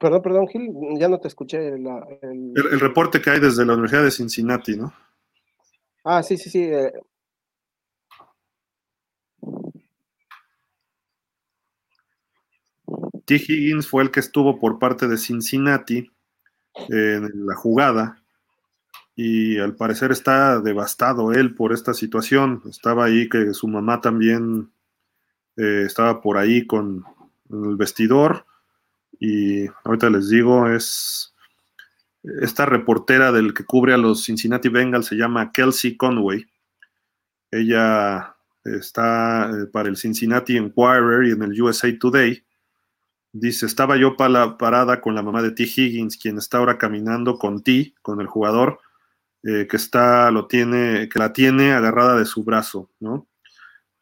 [0.00, 1.68] Perdón, perdón, Gil, ya no te escuché.
[1.68, 1.86] el...
[2.22, 4.92] El, reporte que hay desde la Universidad de Cincinnati, ¿no?
[6.04, 6.62] Ah, sí, sí, sí.
[6.62, 6.92] Eh.
[13.24, 13.34] T.
[13.34, 16.10] Higgins fue el que estuvo por parte de Cincinnati
[16.88, 18.22] en la jugada
[19.16, 22.62] y al parecer está devastado él por esta situación.
[22.68, 24.70] Estaba ahí que su mamá también
[25.56, 27.04] eh, estaba por ahí con
[27.50, 28.44] el vestidor
[29.20, 31.34] y ahorita les digo, es
[32.42, 36.46] esta reportera del que cubre a los Cincinnati Bengals se llama Kelsey Conway.
[37.50, 42.44] Ella está eh, para el Cincinnati Enquirer y en el USA Today.
[43.32, 45.64] Dice, estaba yo para parada con la mamá de T.
[45.64, 48.80] Higgins, quien está ahora caminando con T, con el jugador,
[49.42, 53.28] eh, que está, lo tiene, que la tiene agarrada de su brazo, ¿no?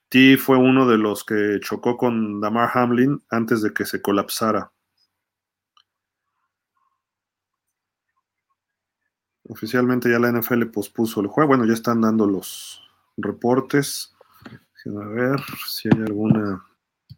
[0.08, 4.70] T fue uno de los que chocó con Damar Hamlin antes de que se colapsara.
[9.48, 11.48] Oficialmente ya la NFL pospuso el juego.
[11.48, 12.82] Bueno, ya están dando los
[13.16, 14.14] reportes.
[14.86, 16.62] A ver si hay alguna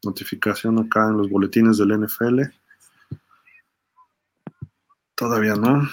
[0.05, 2.43] notificación acá en los boletines del NFL.
[5.15, 5.89] Todavía no.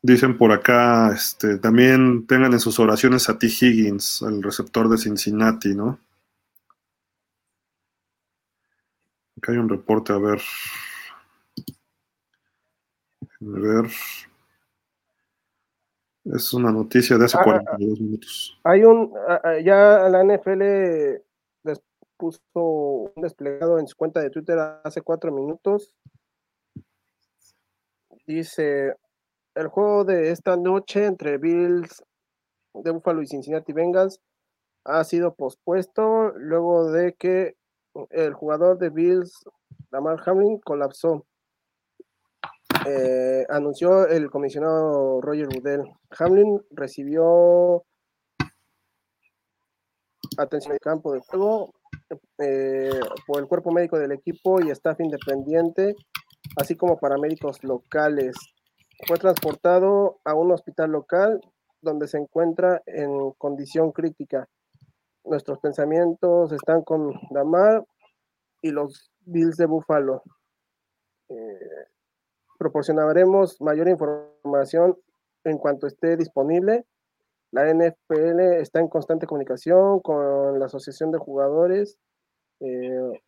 [0.00, 3.46] Dicen por acá, este, también tengan en sus oraciones a T.
[3.46, 5.98] Higgins, el receptor de Cincinnati, ¿no?
[9.38, 10.40] Acá hay un reporte, a ver.
[13.40, 13.86] A ver.
[16.24, 18.60] Es una noticia de hace 42 ah, ah, minutos.
[18.64, 20.62] Hay un, ah, ya la NFL
[21.62, 21.80] les
[22.16, 25.94] puso un desplegado en su cuenta de Twitter hace cuatro minutos.
[28.26, 28.96] Dice,
[29.54, 32.02] el juego de esta noche entre Bills
[32.74, 34.20] de Buffalo y Cincinnati Bengals
[34.84, 37.57] ha sido pospuesto luego de que
[38.10, 39.44] el jugador de Bills,
[39.90, 41.26] Lamar Hamlin, colapsó.
[42.86, 45.82] Eh, anunció el comisionado Roger Goodell.
[46.18, 47.84] Hamlin recibió
[50.36, 51.72] atención de campo de juego
[52.38, 55.94] eh, por el cuerpo médico del equipo y staff independiente,
[56.56, 58.36] así como paramédicos locales.
[59.06, 61.40] Fue transportado a un hospital local
[61.80, 64.48] donde se encuentra en condición crítica
[65.24, 67.84] nuestros pensamientos están con Damar
[68.62, 70.22] y los Bills de Buffalo.
[71.28, 71.86] Eh,
[72.58, 74.98] proporcionaremos mayor información
[75.44, 76.84] en cuanto esté disponible.
[77.50, 81.98] La NFL está en constante comunicación con la Asociación de Jugadores.
[82.60, 83.22] Eh,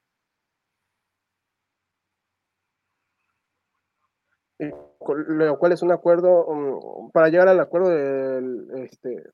[5.09, 9.25] lo cual es un acuerdo um, para llegar al acuerdo del, este,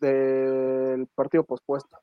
[0.00, 1.96] del partido pospuesto.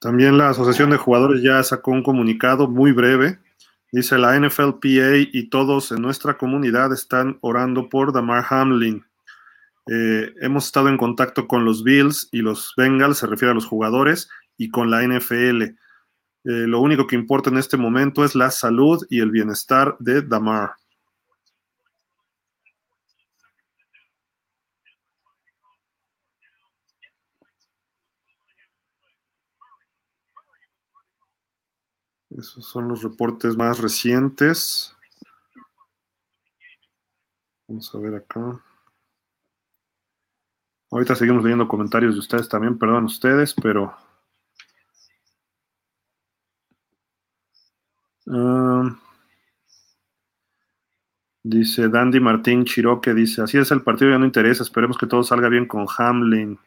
[0.00, 3.38] También la Asociación de Jugadores ya sacó un comunicado muy breve.
[3.90, 9.04] Dice la NFLPA y todos en nuestra comunidad están orando por Damar Hamlin.
[9.86, 13.66] Eh, hemos estado en contacto con los Bills y los Bengals, se refiere a los
[13.66, 15.62] jugadores, y con la NFL.
[15.62, 15.76] Eh,
[16.44, 20.72] lo único que importa en este momento es la salud y el bienestar de Damar.
[32.36, 34.94] Esos son los reportes más recientes.
[37.68, 38.60] Vamos a ver acá.
[40.90, 43.96] Ahorita seguimos leyendo comentarios de ustedes también, perdón ustedes, pero...
[48.26, 48.96] Um,
[51.46, 55.22] Dice Dandy Martín Chiroque, dice, así es el partido, ya no interesa, esperemos que todo
[55.22, 56.58] salga bien con Hamlin.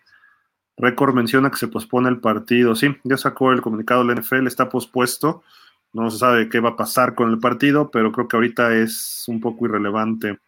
[0.77, 2.75] Record menciona que se pospone el partido.
[2.75, 5.43] Sí, ya sacó el comunicado de la NFL, está pospuesto.
[5.91, 9.25] No se sabe qué va a pasar con el partido, pero creo que ahorita es
[9.27, 10.39] un poco irrelevante.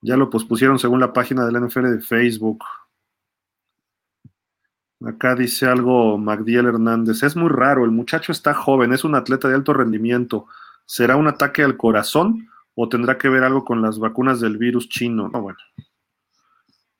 [0.00, 2.64] Ya lo pospusieron según la página de la NFL de Facebook.
[5.04, 7.22] Acá dice algo Magdiel Hernández.
[7.24, 10.46] Es muy raro, el muchacho está joven, es un atleta de alto rendimiento.
[10.86, 14.88] ¿Será un ataque al corazón o tendrá que ver algo con las vacunas del virus
[14.88, 15.28] chino?
[15.28, 15.58] No, bueno.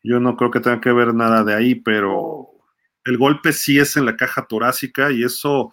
[0.03, 2.49] Yo no creo que tenga que ver nada de ahí, pero
[3.05, 5.73] el golpe sí es en la caja torácica y eso,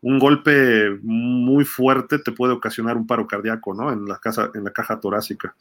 [0.00, 3.92] un golpe muy fuerte te puede ocasionar un paro cardíaco, ¿no?
[3.92, 5.54] En la, casa, en la caja torácica.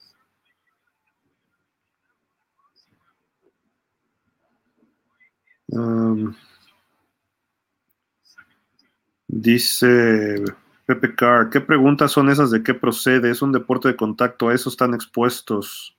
[9.27, 10.43] dice
[10.85, 13.31] Pepe Carr, ¿qué preguntas son esas de qué procede?
[13.31, 15.94] Es un deporte de contacto, a eso están expuestos.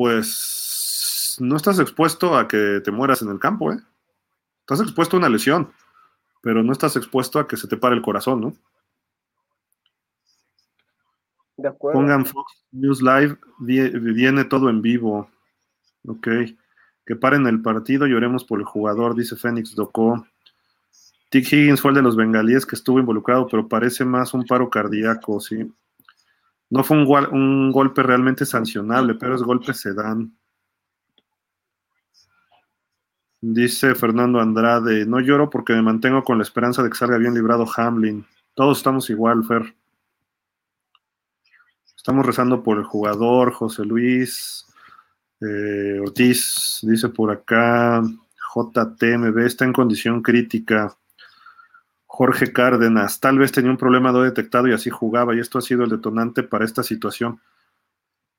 [0.00, 3.78] Pues no estás expuesto a que te mueras en el campo, ¿eh?
[4.60, 5.74] Estás expuesto a una lesión,
[6.40, 8.54] pero no estás expuesto a que se te pare el corazón, ¿no?
[11.78, 15.30] Pongan Fox News Live, viene todo en vivo.
[16.08, 16.28] Ok.
[17.04, 20.26] Que paren el partido, lloremos por el jugador, dice Fénix Doko.
[21.28, 24.70] Tick Higgins fue el de los bengalíes que estuvo involucrado, pero parece más un paro
[24.70, 25.70] cardíaco, sí.
[26.70, 30.32] No fue un, golpe realmente sancionable, pero es golpe se dan.
[33.40, 37.34] Dice Fernando Andrade, no lloro porque me mantengo con la esperanza de que salga bien
[37.34, 38.24] librado Hamlin.
[38.54, 39.74] Todos estamos igual, Fer.
[41.96, 44.66] Estamos rezando por el jugador, José Luis.
[45.40, 48.02] Eh, Ortiz dice por acá,
[48.54, 50.96] JTMB está en condición crítica.
[52.12, 55.62] Jorge Cárdenas, tal vez tenía un problema no detectado y así jugaba, y esto ha
[55.62, 57.40] sido el detonante para esta situación.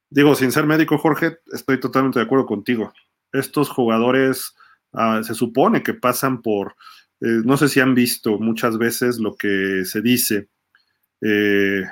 [0.10, 2.91] Digo, sin ser médico, Jorge, estoy totalmente de acuerdo contigo.
[3.31, 4.53] Estos jugadores
[4.91, 6.76] ah, se supone que pasan por,
[7.22, 10.49] eh, no sé si han visto muchas veces lo que se dice,
[11.22, 11.85] eh,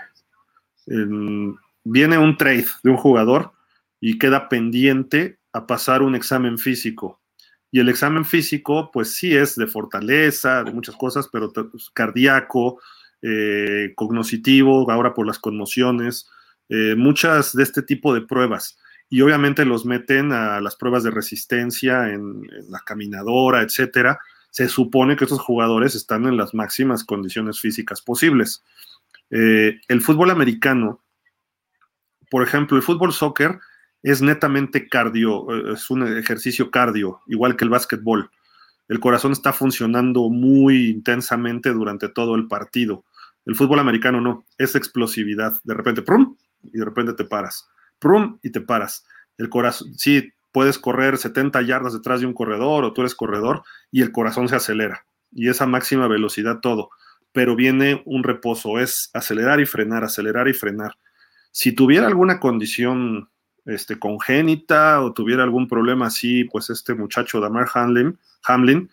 [1.85, 3.53] viene un trade de un jugador
[4.01, 7.18] y queda pendiente a pasar un examen físico.
[7.71, 12.81] Y el examen físico, pues sí es de fortaleza, de muchas cosas, pero pues, cardíaco,
[13.21, 16.29] eh, ahora por las conmociones,
[16.69, 18.79] eh, muchas de este tipo de pruebas.
[19.09, 24.19] Y obviamente los meten a las pruebas de resistencia en, la caminadora, etcétera.
[24.51, 28.63] Se supone que estos jugadores están en las máximas condiciones físicas posibles.
[29.31, 31.03] Eh, el fútbol americano,
[32.29, 33.59] por ejemplo, el fútbol soccer
[34.03, 38.29] es netamente cardio, eh, es un ejercicio cardio, igual que el básquetbol.
[38.87, 43.05] El corazón está funcionando muy intensamente durante todo el partido.
[43.45, 45.59] El fútbol americano no, es explosividad.
[45.63, 46.35] De repente, ¡prum!
[46.63, 47.69] Y de repente te paras.
[47.99, 48.39] ¡Prum!
[48.41, 49.05] Y te paras.
[49.37, 53.63] El corazón, sí, puedes correr 70 yardas detrás de un corredor o tú eres corredor
[53.91, 55.05] y el corazón se acelera.
[55.31, 56.89] Y esa máxima velocidad todo.
[57.31, 60.95] Pero viene un reposo, es acelerar y frenar, acelerar y frenar.
[61.51, 63.29] Si tuviera alguna condición
[63.69, 68.89] este, congénita o tuviera algún problema así, pues este muchacho Damar Hamlin,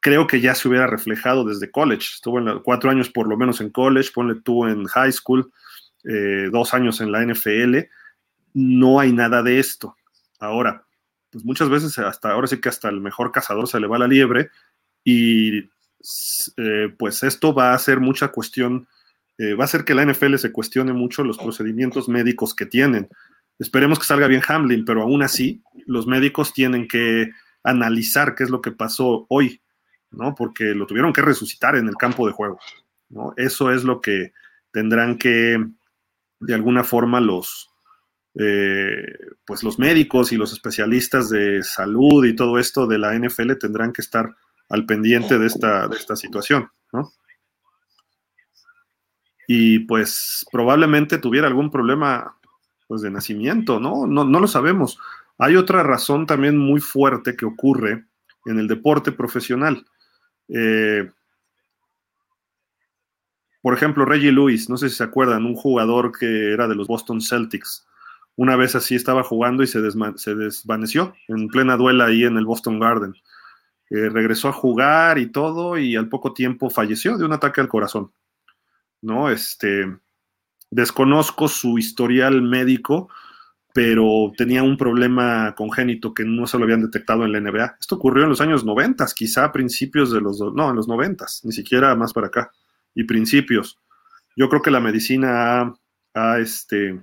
[0.00, 2.08] creo que ya se hubiera reflejado desde college.
[2.14, 5.50] Estuvo en cuatro años por lo menos en college, ponle tú en high school,
[6.04, 7.88] eh, dos años en la NFL.
[8.54, 9.96] No hay nada de esto.
[10.38, 10.84] Ahora,
[11.30, 14.06] pues muchas veces hasta ahora sí que hasta el mejor cazador se le va la
[14.06, 14.50] liebre
[15.02, 15.58] y
[16.56, 18.86] eh, pues esto va a ser mucha cuestión,
[19.38, 23.08] eh, va a hacer que la NFL se cuestione mucho los procedimientos médicos que tienen.
[23.58, 27.30] Esperemos que salga bien Hamlin, pero aún así los médicos tienen que
[27.62, 29.62] analizar qué es lo que pasó hoy,
[30.10, 30.34] ¿no?
[30.34, 32.58] Porque lo tuvieron que resucitar en el campo de juego,
[33.08, 33.32] ¿no?
[33.36, 34.32] Eso es lo que
[34.70, 35.64] tendrán que,
[36.40, 37.70] de alguna forma, los,
[38.34, 39.02] eh,
[39.46, 43.92] pues los médicos y los especialistas de salud y todo esto de la NFL tendrán
[43.92, 44.36] que estar
[44.68, 47.12] al pendiente de esta, de esta situación, ¿no?
[49.48, 52.36] Y pues probablemente tuviera algún problema
[52.86, 54.06] pues de nacimiento, ¿no?
[54.06, 54.24] ¿no?
[54.24, 54.98] No lo sabemos.
[55.38, 58.06] Hay otra razón también muy fuerte que ocurre
[58.46, 59.84] en el deporte profesional.
[60.48, 61.10] Eh,
[63.60, 66.86] por ejemplo, Reggie Lewis, no sé si se acuerdan, un jugador que era de los
[66.86, 67.86] Boston Celtics.
[68.36, 72.78] Una vez así estaba jugando y se, desvaneció en plena duela ahí en el Boston
[72.78, 73.14] Garden.
[73.90, 77.68] Eh, regresó a jugar y todo y al poco tiempo falleció de un ataque al
[77.68, 78.12] corazón.
[79.02, 79.30] ¿No?
[79.30, 79.86] Este,
[80.70, 83.08] Desconozco su historial médico,
[83.72, 87.76] pero tenía un problema congénito que no se lo habían detectado en la NBA.
[87.78, 91.52] Esto ocurrió en los años 90, quizá principios de los, no, en los 90, ni
[91.52, 92.50] siquiera más para acá,
[92.94, 93.78] y principios.
[94.34, 95.74] Yo creo que la medicina
[96.38, 96.98] este,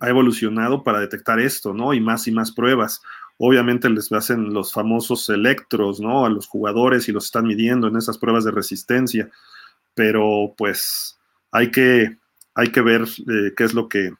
[0.00, 1.94] ha evolucionado para detectar esto, ¿no?
[1.94, 3.00] Y más y más pruebas.
[3.38, 6.24] Obviamente les hacen los famosos electros, ¿no?
[6.24, 9.30] A los jugadores y los están midiendo en esas pruebas de resistencia,
[9.94, 11.18] pero pues
[11.50, 12.18] hay que,
[12.54, 14.12] hay que ver eh, qué es lo que,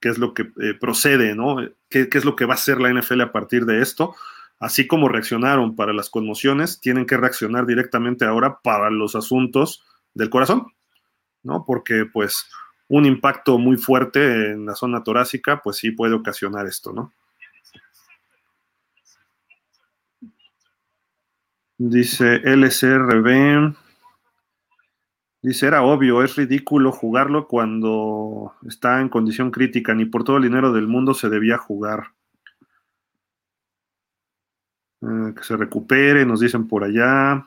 [0.00, 1.56] qué es lo que eh, procede, ¿no?
[1.88, 4.14] ¿Qué, ¿Qué, es lo que va a hacer la NFL a partir de esto.
[4.58, 9.84] Así como reaccionaron para las conmociones, tienen que reaccionar directamente ahora para los asuntos
[10.14, 10.66] del corazón,
[11.42, 11.64] ¿no?
[11.66, 12.48] Porque pues
[12.88, 17.12] un impacto muy fuerte en la zona torácica, pues sí puede ocasionar esto, ¿no?
[21.78, 23.76] Dice LCRB.
[25.46, 30.42] Dice, era obvio, es ridículo jugarlo cuando está en condición crítica, ni por todo el
[30.42, 32.08] dinero del mundo se debía jugar.
[35.02, 37.46] Eh, que se recupere, nos dicen por allá.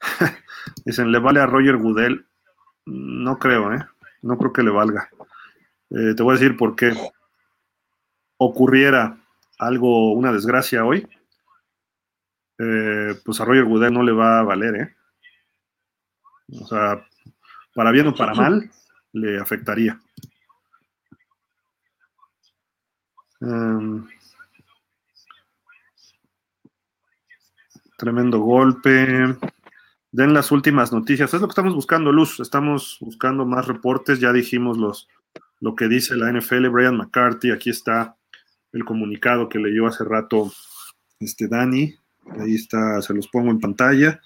[0.84, 2.26] dicen, ¿le vale a Roger Goodell?
[2.84, 3.86] No creo, ¿eh?
[4.20, 5.08] No creo que le valga.
[5.88, 6.92] Eh, te voy a decir por qué.
[8.36, 9.16] Ocurriera
[9.58, 11.08] algo, una desgracia hoy,
[12.58, 14.94] eh, pues a Roger Goodell no le va a valer, ¿eh?
[16.60, 17.06] O sea,
[17.74, 18.70] para bien o para mal,
[19.12, 20.00] le afectaría.
[23.40, 24.06] Um,
[27.96, 29.36] tremendo golpe.
[30.10, 31.32] Den las últimas noticias.
[31.32, 32.40] Es lo que estamos buscando, Luz.
[32.40, 34.20] Estamos buscando más reportes.
[34.20, 35.08] Ya dijimos los,
[35.60, 36.68] lo que dice la NFL.
[36.68, 37.50] Brian McCarthy.
[37.50, 38.16] Aquí está
[38.72, 40.52] el comunicado que leyó hace rato
[41.18, 41.94] este Dani.
[42.38, 44.20] Ahí está, se los pongo en pantalla.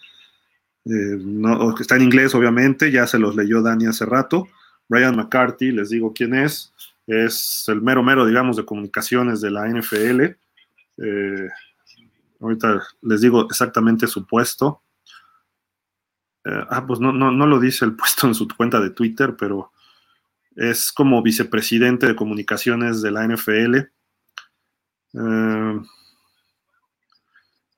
[0.86, 4.46] Eh, no, está en inglés, obviamente, ya se los leyó Dani hace rato.
[4.88, 6.72] Brian McCarthy, les digo quién es,
[7.08, 10.22] es el mero mero, digamos, de comunicaciones de la NFL.
[10.98, 11.48] Eh,
[12.40, 14.80] ahorita les digo exactamente su puesto.
[16.44, 19.34] Eh, ah, pues no, no, no lo dice el puesto en su cuenta de Twitter,
[19.36, 19.72] pero
[20.54, 23.76] es como vicepresidente de comunicaciones de la NFL.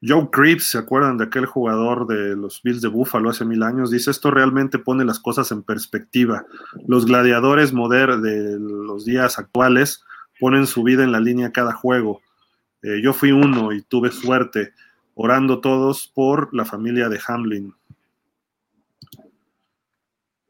[0.00, 3.90] Joe Creeps, ¿se acuerdan de aquel jugador de los Bills de Buffalo hace mil años?
[3.90, 6.46] Dice, esto realmente pone las cosas en perspectiva.
[6.86, 10.04] Los gladiadores modernos de los días actuales
[10.38, 12.20] ponen su vida en la línea cada juego.
[12.82, 14.72] Eh, yo fui uno y tuve suerte,
[15.14, 17.74] orando todos por la familia de Hamlin.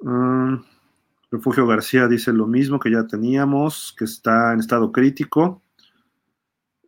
[0.01, 0.63] Um,
[1.31, 5.63] Refugio García dice lo mismo que ya teníamos, que está en estado crítico.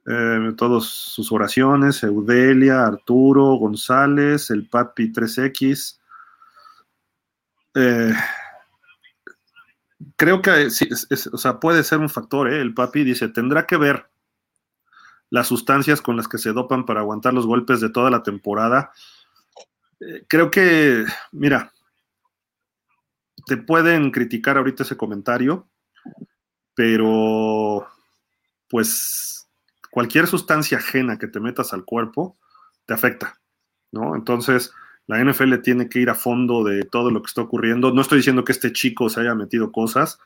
[0.06, 6.00] Eh, todas sus oraciones, Eudelia, Arturo, González, el Papi 3X.
[7.74, 8.12] Eh,
[10.16, 12.60] creo que es, o sea, puede ser un factor, ¿eh?
[12.60, 14.10] el Papi dice, tendrá que ver
[15.28, 18.92] las sustancias con las que se dopan para aguantar los golpes de toda la temporada.
[20.00, 21.72] Eh, creo que, mira,
[23.46, 25.68] te pueden criticar ahorita ese comentario,
[26.74, 27.86] pero
[28.68, 29.49] pues
[29.90, 32.36] cualquier sustancia ajena que te metas al cuerpo
[32.86, 33.40] te afecta,
[33.92, 34.14] ¿no?
[34.14, 34.72] Entonces,
[35.06, 37.92] la NFL tiene que ir a fondo de todo lo que está ocurriendo.
[37.92, 40.20] No estoy diciendo que este chico se haya metido cosas.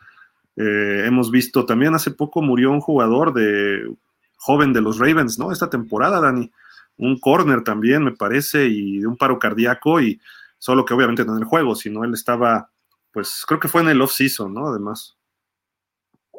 [0.56, 3.90] Eh, hemos visto también hace poco murió un jugador de
[4.36, 5.52] joven de los Ravens, ¿no?
[5.52, 6.52] Esta temporada, Dani.
[6.96, 10.20] Un corner también, me parece, y de un paro cardíaco, y
[10.58, 12.70] solo que obviamente no en el juego, sino él estaba,
[13.10, 14.68] pues creo que fue en el off-season, ¿no?
[14.68, 15.16] Además.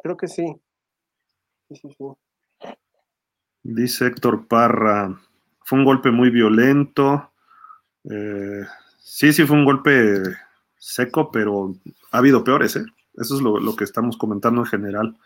[0.02, 0.56] Creo que sí.
[1.68, 2.04] Sí, sí, sí.
[3.68, 5.18] Dice Héctor Parra,
[5.64, 7.32] fue un golpe muy violento.
[8.08, 8.64] Eh,
[9.00, 10.22] sí, sí, fue un golpe
[10.78, 11.74] seco, pero
[12.12, 12.84] ha habido peores, ¿eh?
[13.14, 15.16] Eso es lo, que estamos comentando en general.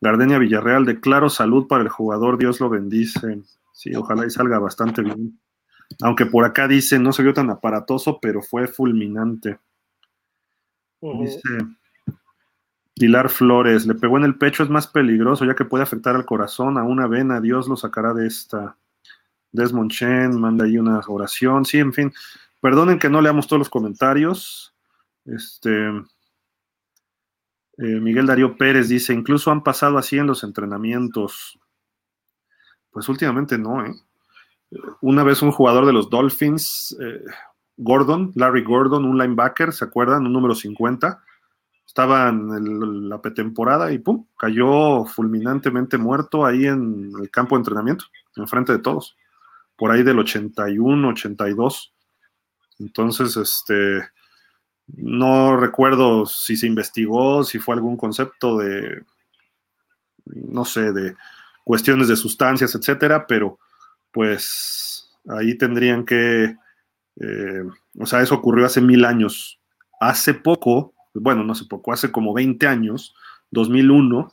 [0.00, 3.42] Gardenia Villarreal, declaro salud para el jugador, Dios lo bendice.
[3.72, 5.38] Sí, ojalá y salga bastante bien.
[6.00, 9.58] Aunque por acá dice, no se vio tan aparatoso, pero fue fulminante.
[11.00, 11.40] Dice
[13.02, 16.24] Pilar Flores, le pegó en el pecho, es más peligroso ya que puede afectar al
[16.24, 18.76] corazón, a una vena, Dios lo sacará de esta.
[19.50, 22.12] Desmond Chen manda ahí una oración, sí, en fin.
[22.60, 24.72] Perdonen que no leamos todos los comentarios.
[25.24, 26.04] Este, eh,
[27.76, 31.58] Miguel Darío Pérez dice, incluso han pasado así en los entrenamientos.
[32.92, 33.96] Pues últimamente no, ¿eh?
[35.00, 37.24] Una vez un jugador de los Dolphins, eh,
[37.76, 40.24] Gordon, Larry Gordon, un linebacker, ¿se acuerdan?
[40.24, 41.20] Un número 50
[41.92, 48.06] estaba en la pretemporada y pum, cayó fulminantemente muerto ahí en el campo de entrenamiento,
[48.34, 49.14] enfrente de todos,
[49.76, 51.92] por ahí del 81, 82.
[52.78, 54.08] Entonces, este,
[54.86, 59.04] no recuerdo si se investigó, si fue algún concepto de,
[60.24, 61.14] no sé, de
[61.62, 63.58] cuestiones de sustancias, etcétera, pero
[64.12, 66.56] pues ahí tendrían que,
[67.20, 67.64] eh,
[67.98, 69.60] o sea, eso ocurrió hace mil años.
[70.00, 73.14] Hace poco, bueno, no hace poco, hace como 20 años,
[73.50, 74.32] 2001,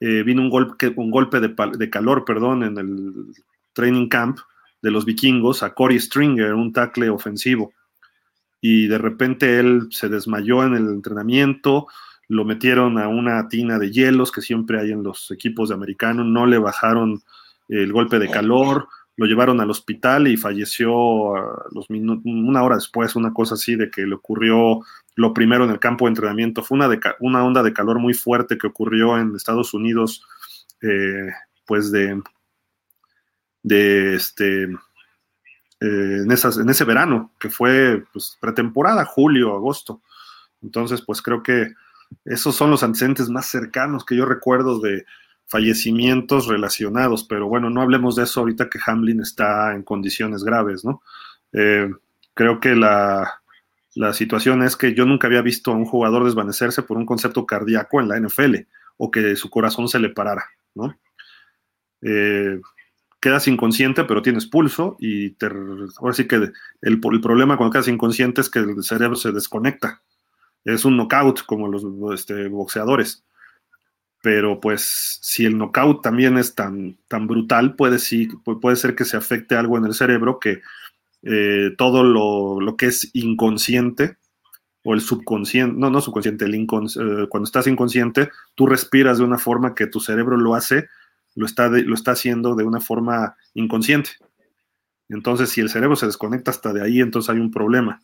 [0.00, 3.34] eh, vino un golpe, un golpe de, de, calor, perdón, en el
[3.72, 4.38] training camp
[4.80, 7.72] de los vikingos a Corey Stringer, un tackle ofensivo.
[8.60, 11.86] Y de repente él se desmayó en el entrenamiento,
[12.28, 16.24] lo metieron a una tina de hielos que siempre hay en los equipos de americano,
[16.24, 17.22] no le bajaron
[17.68, 21.34] el golpe de calor, lo llevaron al hospital y falleció
[21.72, 24.80] los una hora después, una cosa así de que le ocurrió
[25.16, 26.62] lo primero en el campo de entrenamiento.
[26.62, 26.88] Fue una,
[27.18, 30.24] una onda de calor muy fuerte que ocurrió en Estados Unidos,
[30.82, 31.32] eh,
[31.66, 32.22] pues de,
[33.64, 34.68] de este, eh,
[35.80, 40.00] en, esas, en ese verano, que fue pues, pretemporada, julio, agosto.
[40.62, 41.72] Entonces, pues creo que
[42.24, 45.04] esos son los antecedentes más cercanos que yo recuerdo de
[45.48, 50.84] fallecimientos relacionados, pero bueno, no hablemos de eso ahorita que Hamlin está en condiciones graves,
[50.84, 51.02] ¿no?
[51.52, 51.90] Eh,
[52.34, 53.34] creo que la,
[54.12, 58.00] situación es que yo nunca había visto a un jugador desvanecerse por un concepto cardíaco
[58.00, 58.54] en la NFL
[58.96, 60.44] o que su corazón se le parara,
[60.74, 60.96] ¿no?
[62.02, 62.60] Eh,
[63.20, 65.46] quedas inconsciente, pero tienes pulso y te,
[65.98, 66.52] ahora sí que el,
[66.82, 70.00] el problema cuando quedas inconsciente es que el cerebro se desconecta
[70.64, 71.84] es un knockout como los
[72.14, 73.24] este, boxeadores.
[74.22, 78.28] Pero pues si el knockout también es tan, tan brutal, puede, sí,
[78.60, 80.60] puede ser que se afecte algo en el cerebro que
[81.22, 84.16] eh, todo lo, que es inconsciente
[84.82, 89.38] o el subconsciente, no, no subconsciente, el eh, cuando estás inconsciente, tú respiras de una
[89.38, 90.88] forma que tu cerebro lo hace,
[91.34, 94.10] lo está, lo está haciendo de una forma inconsciente.
[95.08, 98.00] Entonces, si el cerebro se desconecta hasta de ahí, entonces hay un problema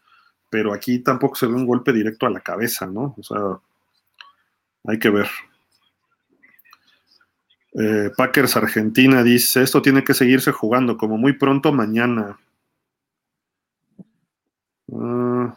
[0.54, 3.16] pero aquí tampoco se ve un golpe directo a la cabeza, ¿no?
[3.18, 3.40] O sea,
[4.84, 5.26] hay que ver.
[7.74, 12.38] Eh, Packers Argentina dice, esto tiene que seguirse jugando como muy pronto mañana.
[14.92, 15.56] Ah.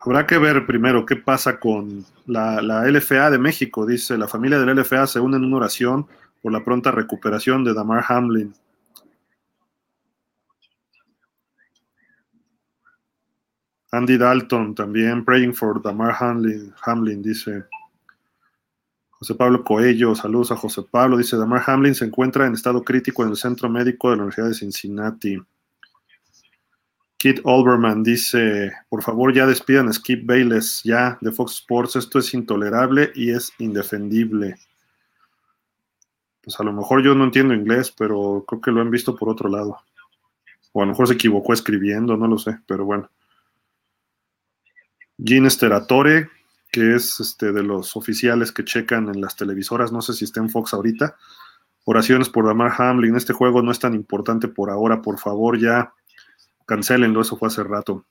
[0.00, 3.86] habrá que ver primero qué pasa con la, LFA de México.
[3.86, 6.06] Dice, la familia de la LFA se une en una oración
[6.42, 8.54] por la pronta recuperación de Damar Hamlin.
[13.92, 17.64] Andy Dalton también, Praying for Damar Hamlin, Hamlin, dice.
[19.20, 23.22] José Pablo Coello, saludos a José Pablo, dice Damar Hamlin se encuentra en estado crítico
[23.22, 25.38] en el centro médico de la Universidad de Cincinnati.
[27.18, 32.18] Kit Olbermann dice, por favor ya despidan a Skip Bayless ya de Fox Sports, esto
[32.18, 34.56] es intolerable y es indefendible.
[36.40, 39.28] Pues a lo mejor yo no entiendo inglés, pero creo que lo han visto por
[39.28, 39.76] otro lado.
[40.72, 43.10] O a lo mejor se equivocó escribiendo, no lo sé, pero bueno.
[45.22, 46.30] Gene Steratore,
[46.70, 50.40] que es este, de los oficiales que checan en las televisoras, no sé si está
[50.40, 51.16] en Fox ahorita.
[51.84, 55.92] Oraciones por Damar Hamlin, este juego no es tan importante por ahora, por favor ya
[56.66, 58.06] cancelenlo, eso fue hace rato.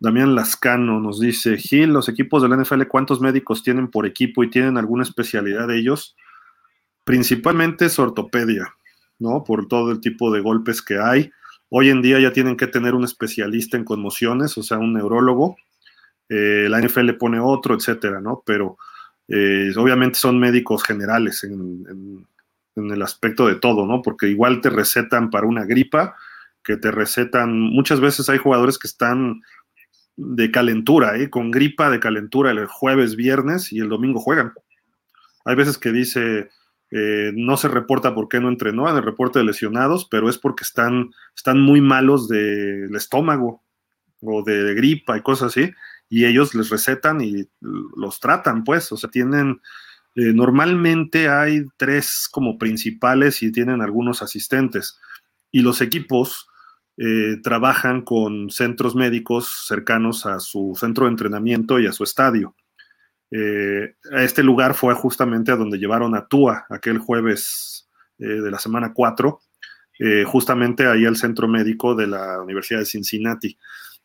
[0.00, 4.50] Damián Lascano nos dice, Gil, los equipos del NFL, ¿cuántos médicos tienen por equipo y
[4.50, 6.16] tienen alguna especialidad de ellos?
[7.04, 8.74] Principalmente es ortopedia,
[9.18, 9.44] ¿no?
[9.44, 11.30] Por todo el tipo de golpes que hay.
[11.68, 15.56] Hoy en día ya tienen que tener un especialista en conmociones, o sea, un neurólogo.
[16.28, 18.42] Eh, la NFL le pone otro, etcétera, ¿no?
[18.44, 18.78] Pero
[19.28, 22.26] eh, obviamente son médicos generales en,
[22.76, 24.02] el aspecto de todo, ¿no?
[24.02, 26.16] Porque igual te recetan para una gripa,
[26.62, 29.42] que te recetan, muchas veces hay jugadores que están
[30.16, 31.28] de calentura, ¿eh?
[31.28, 34.52] con gripa de calentura el jueves, viernes y el domingo juegan.
[35.44, 36.48] Hay veces que dice,
[36.90, 40.38] eh, no se reporta por qué no entrenó en el reporte de lesionados, pero es
[40.38, 43.62] porque están, están muy malos del estómago
[44.22, 45.72] o de, gripa y cosas así,
[46.08, 49.60] y ellos les recetan y los tratan, pues, o sea, tienen,
[50.14, 54.98] eh, normalmente hay tres como principales y tienen algunos asistentes,
[55.50, 56.48] y los equipos
[56.96, 62.54] eh, trabajan con centros médicos cercanos a su centro de entrenamiento y a su estadio.
[63.30, 68.60] Eh, a este lugar fue justamente a donde llevaron a Tua aquel jueves de la
[68.60, 69.40] semana 4,
[70.00, 73.56] eh, justamente ahí al centro médico de la Universidad de Cincinnati.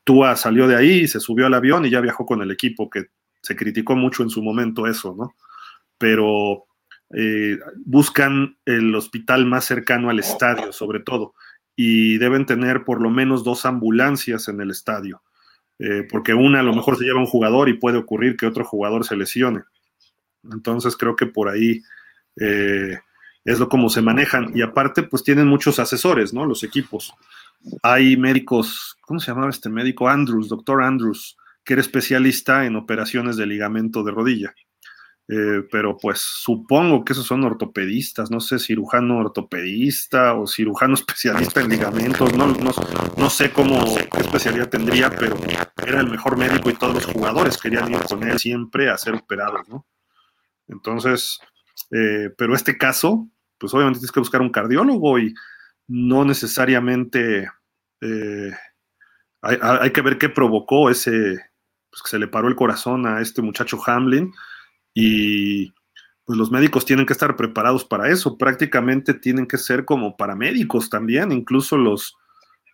[0.03, 3.07] Tua salió de ahí, se subió al avión y ya viajó con el equipo, que
[3.41, 5.35] se criticó mucho en su momento eso, ¿no?
[5.97, 6.65] Pero
[7.77, 11.33] buscan el hospital más cercano al estadio, sobre todo,
[11.75, 15.23] y deben tener por lo menos dos ambulancias en el estadio.
[15.79, 18.65] Eh, porque una a lo mejor se lleva un jugador y puede ocurrir que otro
[18.65, 19.63] jugador se lesione.
[20.51, 21.81] Entonces creo que por ahí
[22.35, 22.99] eh,
[23.45, 24.51] es lo como se manejan.
[24.53, 26.45] Y aparte, pues tienen muchos asesores, ¿no?
[26.45, 27.13] Los equipos.
[27.83, 30.07] Hay médicos, ¿cómo se llamaba este médico?
[30.07, 34.53] Andrews, doctor Andrews, que era especialista en operaciones de ligamento de rodilla.
[35.31, 41.61] Eh, pero pues supongo que esos son ortopedistas, no sé, cirujano ortopedista o cirujano especialista
[41.61, 45.37] en ligamentos, no, no, sé cómo, qué especialidad tendría, pero
[45.85, 49.13] era el mejor médico y todos los jugadores querían ir con él siempre a ser
[49.13, 49.85] operados, ¿no?
[50.67, 51.39] Entonces,
[51.91, 53.29] eh, pero este caso,
[53.59, 55.35] pues obviamente tienes que buscar un cardiólogo y
[55.89, 57.49] no necesariamente
[58.01, 58.51] eh,
[59.41, 61.39] hay, hay, que ver qué provocó ese,
[61.89, 64.31] pues que se le paró el corazón a este muchacho Hamlin
[64.93, 65.73] y
[66.25, 70.91] pues los médicos tienen que estar preparados para eso, prácticamente tienen que ser como paramédicos
[70.91, 72.15] también, incluso los,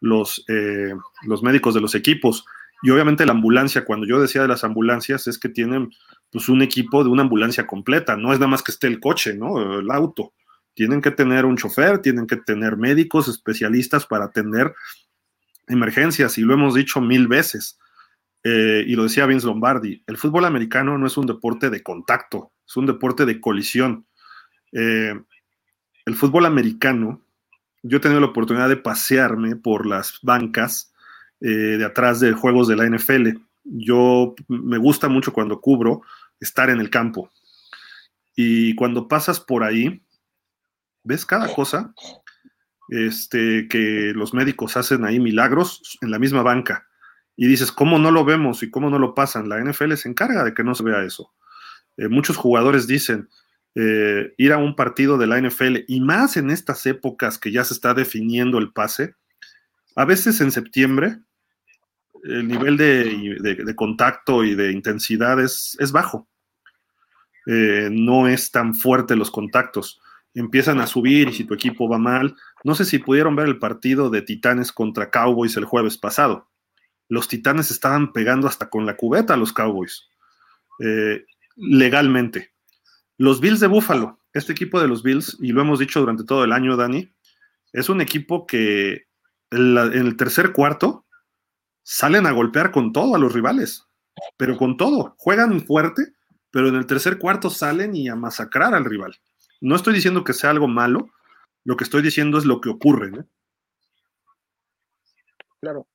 [0.01, 0.93] los, eh,
[1.25, 2.45] los médicos de los equipos.
[2.83, 5.89] Y obviamente la ambulancia, cuando yo decía de las ambulancias, es que tienen
[6.31, 9.33] pues un equipo de una ambulancia completa, no es nada más que esté el coche,
[9.35, 9.79] ¿no?
[9.79, 10.33] El auto.
[10.75, 14.75] Tienen que tener un chofer, tienen que tener médicos especialistas para atender
[15.67, 17.79] emergencias, y lo hemos dicho mil veces.
[18.43, 22.51] Eh, y lo decía Vince Lombardi, el fútbol americano no es un deporte de contacto,
[22.67, 24.05] es un deporte de colisión.
[24.71, 25.19] Eh,
[26.05, 27.25] el fútbol americano,
[27.81, 30.93] yo he tenido la oportunidad de pasearme por las bancas
[31.41, 33.29] eh, de atrás de juegos de la NFL.
[33.63, 36.03] Yo me gusta mucho cuando cubro
[36.39, 37.31] estar en el campo.
[38.35, 40.04] Y cuando pasas por ahí,
[41.05, 41.93] ves cada cosa
[42.89, 46.87] este, que los médicos hacen ahí milagros en la misma banca
[47.37, 49.49] y dices, ¿cómo no lo vemos y cómo no lo pasan?
[49.49, 51.33] La NFL se encarga de que no se vea eso.
[51.97, 53.29] Eh, muchos jugadores dicen,
[53.75, 57.63] eh, ir a un partido de la NFL y más en estas épocas que ya
[57.63, 59.15] se está definiendo el pase,
[59.95, 61.19] a veces en septiembre
[62.23, 66.27] el nivel de, contacto y de intensidad es, bajo.
[67.45, 70.01] Eh, no es tan fuerte los contactos.
[70.35, 73.57] Empiezan a subir y si tu equipo va mal, no sé si pudieron ver el
[73.57, 76.47] partido de Titanes contra Cowboys el jueves pasado
[77.07, 80.09] los Titanes estaban pegando hasta con la cubeta a los Cowboys,
[80.79, 81.25] eh,
[81.55, 82.53] legalmente.
[83.17, 86.43] Los Bills de Buffalo, este equipo de los Bills, y lo hemos dicho durante todo
[86.43, 87.13] el año, Dani,
[87.71, 89.07] es un equipo que
[89.51, 91.05] en, el tercer cuarto
[91.83, 93.85] salen a golpear con todo a los rivales,
[94.37, 96.13] pero con todo, juegan fuerte,
[96.51, 99.15] pero en el tercer cuarto salen y a masacrar al rival.
[99.61, 101.09] No estoy diciendo que sea algo malo,
[101.63, 103.11] lo que estoy diciendo es lo que ocurre.
[105.59, 105.87] Claro.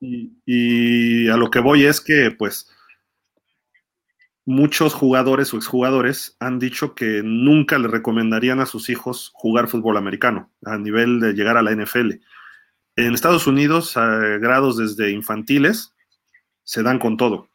[0.00, 2.70] Y, a lo que voy es que, pues,
[4.44, 9.96] muchos jugadores o exjugadores han dicho que nunca le recomendarían a sus hijos jugar fútbol
[9.96, 12.20] americano a nivel de llegar a la NFL.
[12.96, 15.94] En Estados Unidos, a grados desde infantiles,
[16.64, 17.48] se dan con todo.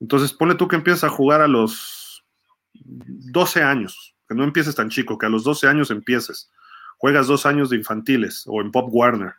[0.00, 2.24] Entonces, pone tú que empiezas a jugar a los
[2.74, 6.50] 12 años, que no empieces tan chico, que a los 12 años empieces.
[6.98, 9.34] Juegas dos años de infantiles o en Pop Warner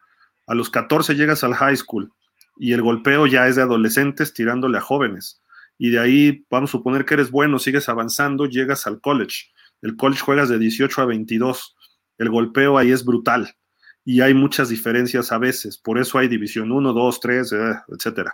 [0.47, 2.11] a los 14 llegas al high school
[2.57, 5.43] y el golpeo ya es de adolescentes tirándole a jóvenes.
[5.77, 9.51] Y de ahí, vamos a suponer que eres bueno, sigues avanzando, llegas al college.
[9.84, 11.75] El college juegas de 18 a 22.
[12.17, 13.55] El golpeo ahí es brutal.
[14.03, 15.77] Y hay muchas diferencias a veces.
[15.77, 17.51] Por eso hay división 1, 2, 3,
[17.89, 18.29] etc.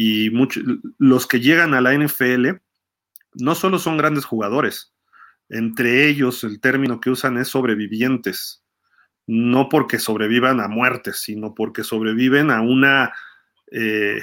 [0.00, 0.30] Y
[0.98, 2.50] los que llegan a la NFL
[3.34, 4.92] no solo son grandes jugadores.
[5.48, 8.62] Entre ellos, el término que usan es sobrevivientes
[9.28, 13.12] no porque sobrevivan a muerte, sino porque sobreviven a una,
[13.70, 14.22] eh,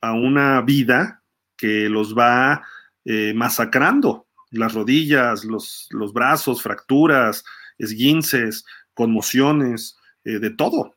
[0.00, 1.22] a una vida
[1.56, 2.62] que los va
[3.04, 4.26] eh, masacrando.
[4.50, 7.44] Las rodillas, los, los, brazos, fracturas,
[7.76, 8.64] esguinces,
[8.94, 10.94] conmociones, eh, de todo.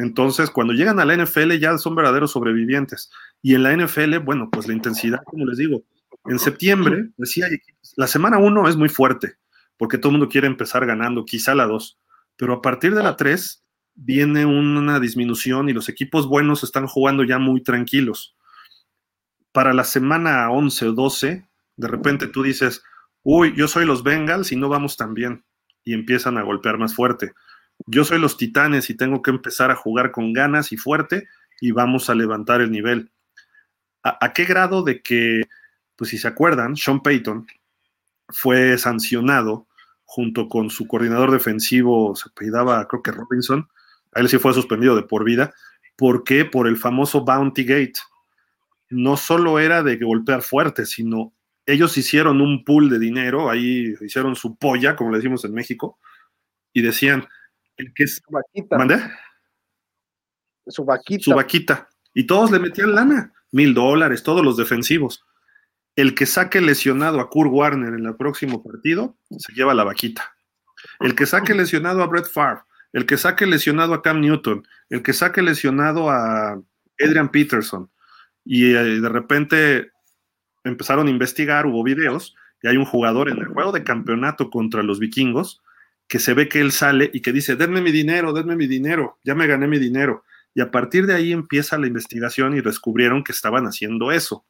[0.00, 3.10] Entonces, cuando llegan a la NFL ya son verdaderos sobrevivientes.
[3.42, 5.82] Y en la NFL, bueno, pues la intensidad, como les digo,
[6.26, 7.46] en septiembre, decía,
[7.96, 9.36] la semana uno es muy fuerte,
[9.76, 12.00] porque todo el mundo quiere empezar ganando, quizá la dos
[12.40, 13.62] pero a partir de la 3
[13.94, 18.34] viene una disminución y los equipos buenos están jugando ya muy tranquilos.
[19.52, 21.46] Para la semana 11 o 12,
[21.76, 22.82] de repente tú dices,
[23.22, 25.44] uy, yo soy los Bengals y no vamos tan bien,
[25.84, 27.34] y empiezan a golpear más fuerte.
[27.86, 31.28] Yo soy los Titanes y tengo que empezar a jugar con ganas y fuerte
[31.60, 33.10] y vamos a levantar el nivel.
[34.02, 35.42] ¿A, qué grado de que,
[35.96, 37.46] pues si se acuerdan, Sean Payton
[38.28, 39.66] fue sancionado
[40.04, 43.68] junto con su coordinador defensivo, se apellidaba creo que Robinson,
[44.14, 45.52] a él sí fue suspendido de por vida.
[45.96, 46.44] ¿Por qué?
[46.44, 48.00] Por el famoso Bounty Gate.
[48.88, 51.34] No solo era de golpear fuerte, sino
[51.66, 55.98] ellos hicieron un pool de dinero, ahí hicieron su polla, como le decimos en México,
[56.72, 57.28] y decían,
[57.80, 58.22] el que es...
[58.24, 58.78] Su vaquita.
[58.78, 59.00] ¿Mandé?
[60.66, 61.24] Su vaquita.
[61.24, 61.88] Su vaquita.
[62.14, 65.24] Y todos le metían lana, mil dólares, todos los defensivos
[65.96, 70.34] el que saque lesionado a Kurt Warner en el próximo partido se lleva la vaquita.
[71.00, 72.62] El que saque lesionado a Brett Favre
[72.92, 76.60] el que saque lesionado a Cam Newton, el que saque lesionado a
[76.98, 77.88] Adrian Peterson,
[78.44, 79.92] y eh, de repente
[80.64, 84.82] empezaron a investigar, hubo videos, y hay un jugador en el juego de campeonato contra
[84.82, 85.62] los vikingos
[86.10, 89.20] que se ve que él sale y que dice, denme mi dinero, denme mi dinero,
[89.22, 90.24] ya me gané mi dinero.
[90.52, 94.44] Y a partir de ahí empieza la investigación y descubrieron que estaban haciendo eso.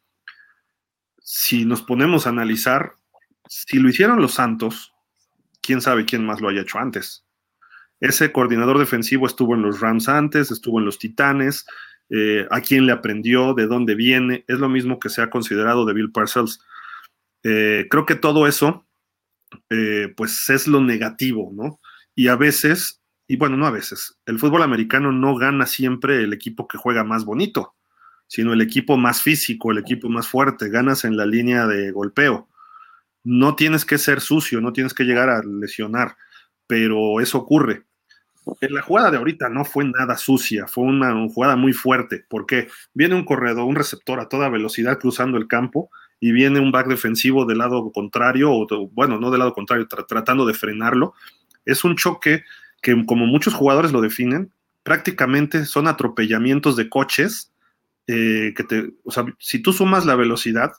[1.22, 2.94] Si nos ponemos a analizar,
[3.46, 4.94] si lo hicieron los Santos,
[5.60, 7.26] quién sabe quién más lo haya hecho antes.
[8.00, 11.66] Ese coordinador defensivo estuvo en los Rams antes, estuvo en los Titanes,
[12.08, 15.84] eh, a quién le aprendió, de dónde viene, es lo mismo que se ha considerado
[15.84, 16.64] de Bill Parcells.
[17.42, 18.86] Eh, creo que todo eso,
[19.70, 21.80] eh, pues es lo negativo, ¿no?
[22.14, 26.32] Y a veces, y bueno, no a veces, el fútbol americano no gana siempre el
[26.32, 27.74] equipo que juega más bonito,
[28.26, 32.48] sino el equipo más físico, el equipo más fuerte, ganas en la línea de golpeo.
[33.24, 36.16] No tienes que ser sucio, no tienes que llegar a lesionar,
[36.66, 37.84] pero eso ocurre.
[38.60, 42.68] En la jugada de ahorita no fue nada sucia, fue una, jugada muy fuerte, porque
[42.94, 45.90] viene un corredor, un receptor a toda velocidad cruzando el campo
[46.20, 50.44] y viene un back defensivo del lado contrario, o bueno, no del lado contrario, tratando
[50.44, 51.14] de frenarlo.
[51.64, 52.44] Es un choque
[52.82, 54.52] que, como muchos jugadores lo definen,
[54.82, 57.52] prácticamente son atropellamientos de coches.
[58.06, 60.72] Eh, que te, o sea, si tú sumas la velocidad,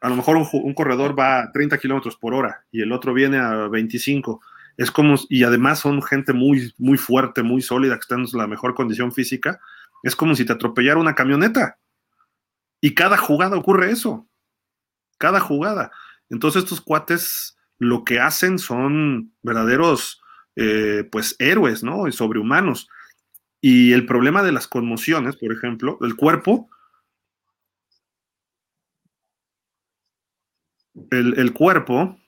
[0.00, 3.38] a lo mejor un, corredor va a 30 kilómetros por hora y el otro viene
[3.38, 4.40] a 25.
[4.76, 8.46] Es como, y además son gente muy, muy fuerte, muy sólida, que están en la
[8.46, 9.60] mejor condición física.
[10.02, 11.78] Es como si te atropellara una camioneta.
[12.80, 14.28] Y cada jugada ocurre eso.
[15.18, 15.90] Cada jugada.
[16.28, 20.20] Entonces estos cuates lo que hacen son verdaderos,
[20.56, 22.08] eh, pues, héroes, ¿no?
[22.08, 22.88] Y sobrehumanos.
[23.60, 26.68] Y el problema de las conmociones, por ejemplo, el cuerpo
[31.10, 32.18] el, cuerpo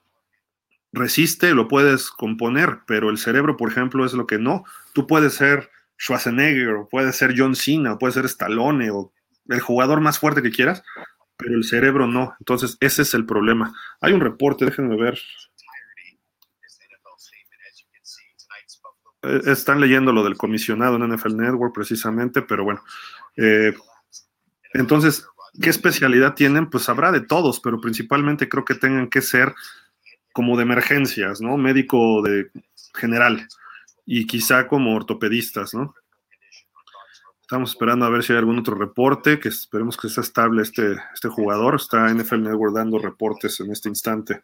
[0.93, 4.65] resiste, lo puedes componer, pero el cerebro, por ejemplo, es lo que no.
[4.93, 9.13] Tú puedes ser Schwarzenegger, o puedes ser John Cena, o puedes ser Stallone, o
[9.49, 10.83] el jugador más fuerte que quieras,
[11.37, 12.35] pero el cerebro no.
[12.39, 13.75] Entonces, ese es el problema.
[14.01, 15.19] Hay un reporte, déjenme ver.
[19.23, 22.83] Eh, están leyendo lo del comisionado en NFL Network precisamente, pero bueno.
[23.37, 23.75] Eh,
[24.75, 25.27] entonces,
[25.61, 26.71] ¿Qué especialidad tienen?
[26.71, 29.55] Pues habrá de todos, pero principalmente creo que tengan que ser
[30.33, 31.57] como de emergencias, ¿no?
[31.57, 32.51] Médico de
[32.95, 33.49] general
[34.07, 35.95] y quizá como ortopedistas, ¿no?
[37.49, 40.97] Estamos esperando a ver si hay algún otro reporte, que esperemos que sea estable este,
[41.15, 41.77] este jugador.
[41.77, 44.43] Está NFL Network dando reportes en este instante.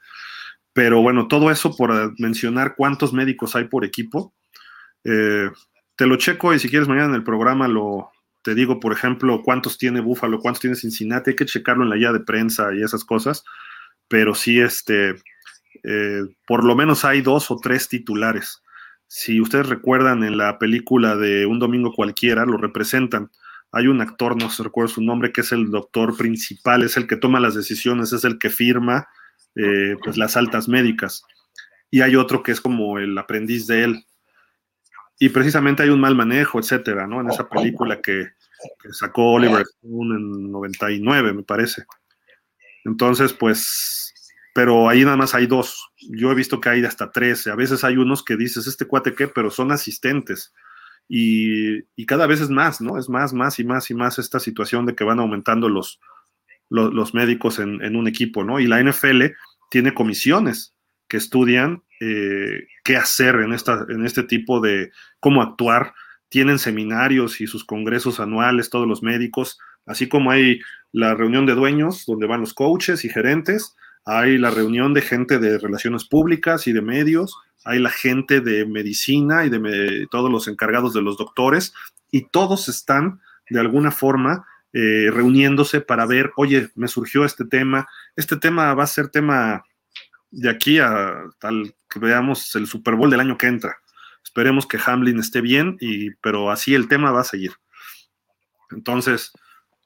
[0.73, 4.33] Pero bueno, todo eso por mencionar cuántos médicos hay por equipo.
[5.05, 5.51] Eh,
[5.97, 8.11] te lo checo y si quieres mañana en el programa lo,
[8.41, 11.97] te digo, por ejemplo, cuántos tiene Búfalo, cuántos tiene Cincinnati, hay que checarlo en la
[11.97, 13.45] guía de prensa y esas cosas,
[14.09, 15.11] pero sí, este,
[15.83, 18.64] eh, por lo menos hay dos o tres titulares.
[19.17, 23.31] Si ustedes recuerdan en la película de Un Domingo Cualquiera, lo representan.
[23.71, 27.07] Hay un actor, no se recuerda su nombre, que es el doctor principal, es el
[27.07, 29.07] que toma las decisiones, es el que firma
[29.55, 31.23] eh, pues, las altas médicas.
[31.93, 34.05] Y hay otro que es como el aprendiz de él,
[35.21, 37.21] y precisamente hay un mal manejo, etcétera, ¿no?
[37.21, 38.31] En esa película que,
[38.91, 41.85] sacó Oliver Stone en 99, me parece.
[42.85, 44.04] Entonces, pues,
[44.55, 45.91] pero ahí nada más hay dos.
[45.99, 47.51] Yo he visto que hay hasta 13.
[47.51, 50.55] A veces hay unos que dices, este cuate qué, pero son asistentes.
[51.09, 52.97] Y, cada vez es más, ¿no?
[52.97, 56.01] Es más, más y más y más esta situación de que van aumentando los,
[56.71, 58.61] los, médicos en, en, un equipo, ¿no?
[58.61, 59.25] Y la NFL
[59.71, 60.75] tiene comisiones
[61.09, 65.95] que estudian eh, qué hacer en, esta, en este tipo de cómo actuar.
[66.29, 70.61] Tienen seminarios y sus congresos anuales, todos los médicos, así como hay
[70.93, 73.75] la reunión de dueños, donde van los coaches y gerentes,
[74.05, 78.67] hay la reunión de gente de relaciones públicas y de medios, hay la gente de
[78.67, 81.73] medicina y de todos los encargados de los doctores,
[82.11, 87.89] y todos están de alguna forma eh, reuniéndose para ver, oye, me surgió este tema,
[88.17, 89.65] este tema va a ser tema
[90.31, 93.77] de aquí a tal que veamos el Super Bowl del año que entra.
[94.23, 97.53] Esperemos que Hamlin esté bien, y, pero así el tema va a seguir.
[98.71, 99.33] Entonces,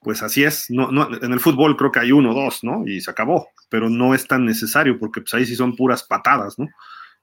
[0.01, 0.65] pues así es.
[0.69, 2.83] No, no, en el fútbol creo que hay uno o dos, ¿no?
[2.87, 6.57] Y se acabó, pero no es tan necesario porque pues ahí sí son puras patadas,
[6.57, 6.67] ¿no?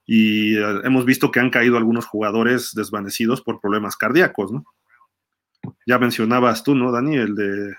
[0.05, 4.63] Y eh, hemos visto que han caído algunos jugadores desvanecidos por problemas cardíacos, ¿no?
[5.85, 7.17] Ya mencionabas tú, ¿no, Dani?
[7.17, 7.73] El de,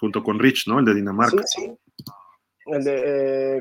[0.00, 0.78] junto con Rich, ¿no?
[0.78, 1.42] El de Dinamarca.
[1.46, 2.12] Sí, sí.
[2.66, 3.58] El de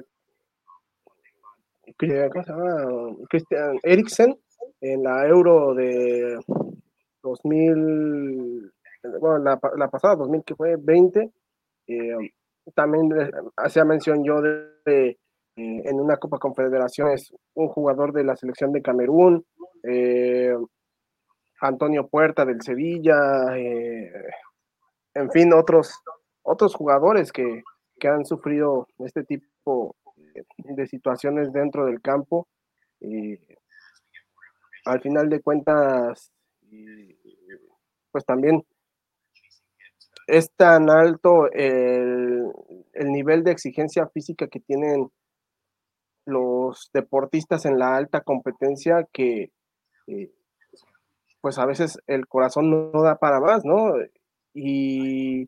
[1.99, 3.15] eh, ¿cómo se llama?
[3.29, 4.37] Christian Eriksen
[4.81, 6.39] en la Euro de
[7.23, 8.71] 2000,
[9.19, 11.31] bueno, la, la pasada 2000 que fue 20,
[11.87, 12.15] eh,
[12.73, 13.09] también
[13.57, 15.17] hacía mención yo de, eh,
[15.55, 19.45] en una Copa Confederaciones un jugador de la selección de Camerún,
[19.83, 20.55] eh,
[21.61, 23.15] Antonio Puerta del Sevilla,
[23.55, 24.11] eh,
[25.13, 25.93] en fin, otros,
[26.43, 27.63] otros jugadores que,
[27.97, 29.95] que, han sufrido este tipo
[30.57, 32.47] de situaciones dentro del campo.
[34.85, 36.31] al final de cuentas,
[38.11, 38.63] pues también
[40.27, 42.51] es tan alto el,
[42.93, 45.09] el, nivel de exigencia física que tienen
[46.25, 49.51] los deportistas en la alta competencia que
[50.07, 50.31] eh,
[51.41, 53.93] pues a veces el corazón no, da para más, ¿no?
[54.53, 55.47] Y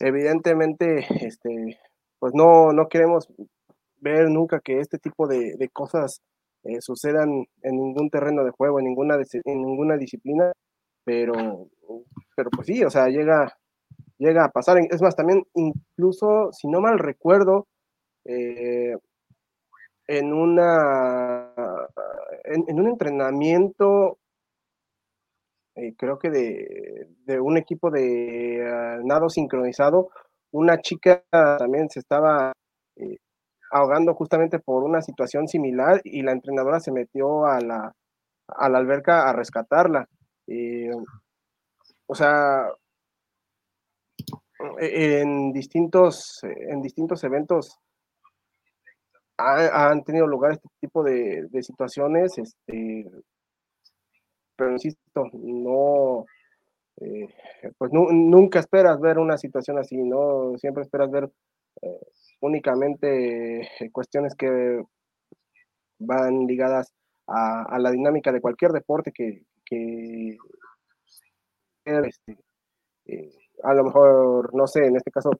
[0.00, 1.78] evidentemente, este,
[2.18, 3.28] pues no, no queremos
[4.00, 6.20] ver nunca que este tipo de, cosas
[6.64, 10.52] eh, sucedan en ningún terreno de juego, en ninguna, en ninguna disciplina,
[11.04, 11.68] pero,
[12.42, 13.56] pero pues sí, o sea, llega,
[14.18, 14.78] llega a pasar.
[14.90, 17.68] Es más, también incluso, si no mal recuerdo,
[18.24, 18.96] eh,
[20.08, 21.52] en una
[22.44, 24.18] en, un entrenamiento
[25.76, 30.10] eh, creo que de, un equipo de ah, nado sincronizado
[30.50, 32.52] una chica también se estaba
[32.96, 33.18] eh,
[33.70, 37.92] ahogando justamente por una situación similar y la entrenadora se metió a la,
[38.48, 40.08] a la alberca a rescatarla.
[40.48, 40.90] Eh,
[42.12, 42.68] o sea,
[44.78, 47.78] e, en distintos, en distintos eventos
[49.38, 53.10] han tenido lugar este tipo de, situaciones, este,
[54.54, 56.26] pero insisto, no,
[57.00, 57.34] eh,
[57.78, 60.52] pues nunca esperas ver una situación así, ¿no?
[60.58, 61.30] Siempre esperas ver
[61.80, 62.06] eh,
[62.42, 64.84] únicamente cuestiones que
[65.98, 66.92] van ligadas
[67.26, 69.46] a, la dinámica de cualquier deporte que,
[71.84, 72.38] este,
[73.06, 73.30] eh,
[73.62, 75.30] a lo mejor, no sé, en este caso,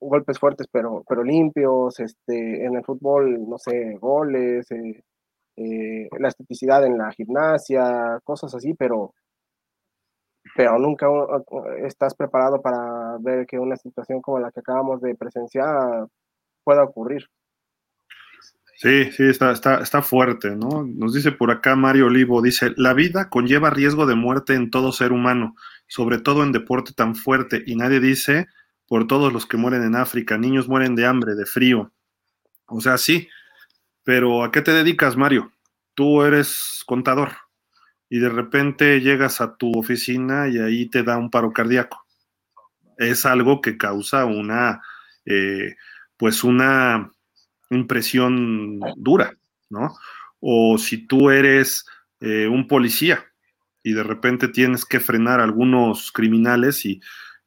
[0.00, 5.02] golpes fuertes pero, pero limpios, este, en el fútbol, no sé, goles, eh,
[5.56, 9.14] eh, la esteticidad en la gimnasia, cosas así, pero,
[10.56, 11.06] pero nunca
[11.86, 16.06] estás preparado para ver que una situación como la que acabamos de presenciar
[16.64, 17.26] pueda ocurrir.
[18.82, 20.82] Sí, sí, está, está, está fuerte, ¿no?
[20.84, 24.90] Nos dice por acá Mario Olivo, dice, la vida conlleva riesgo de muerte en todo
[24.90, 25.54] ser humano,
[25.86, 28.48] sobre todo en deporte tan fuerte, y nadie dice
[28.88, 30.36] por todos los que mueren en África.
[30.36, 31.92] Niños mueren de hambre, de frío.
[32.66, 33.28] O sea, sí,
[34.02, 35.52] pero ¿a qué te dedicas, Mario?
[35.94, 37.30] Tú eres contador
[38.08, 42.04] y de repente llegas a tu oficina y ahí te da un paro cardíaco.
[42.98, 44.82] Es algo que causa una,
[45.24, 45.76] eh,
[46.16, 47.11] pues una
[47.74, 49.36] impresión dura,
[49.70, 49.94] ¿no?
[50.40, 51.84] O si tú eres
[52.20, 53.24] eh, un policía
[53.82, 57.00] y de repente tienes que frenar a algunos criminales y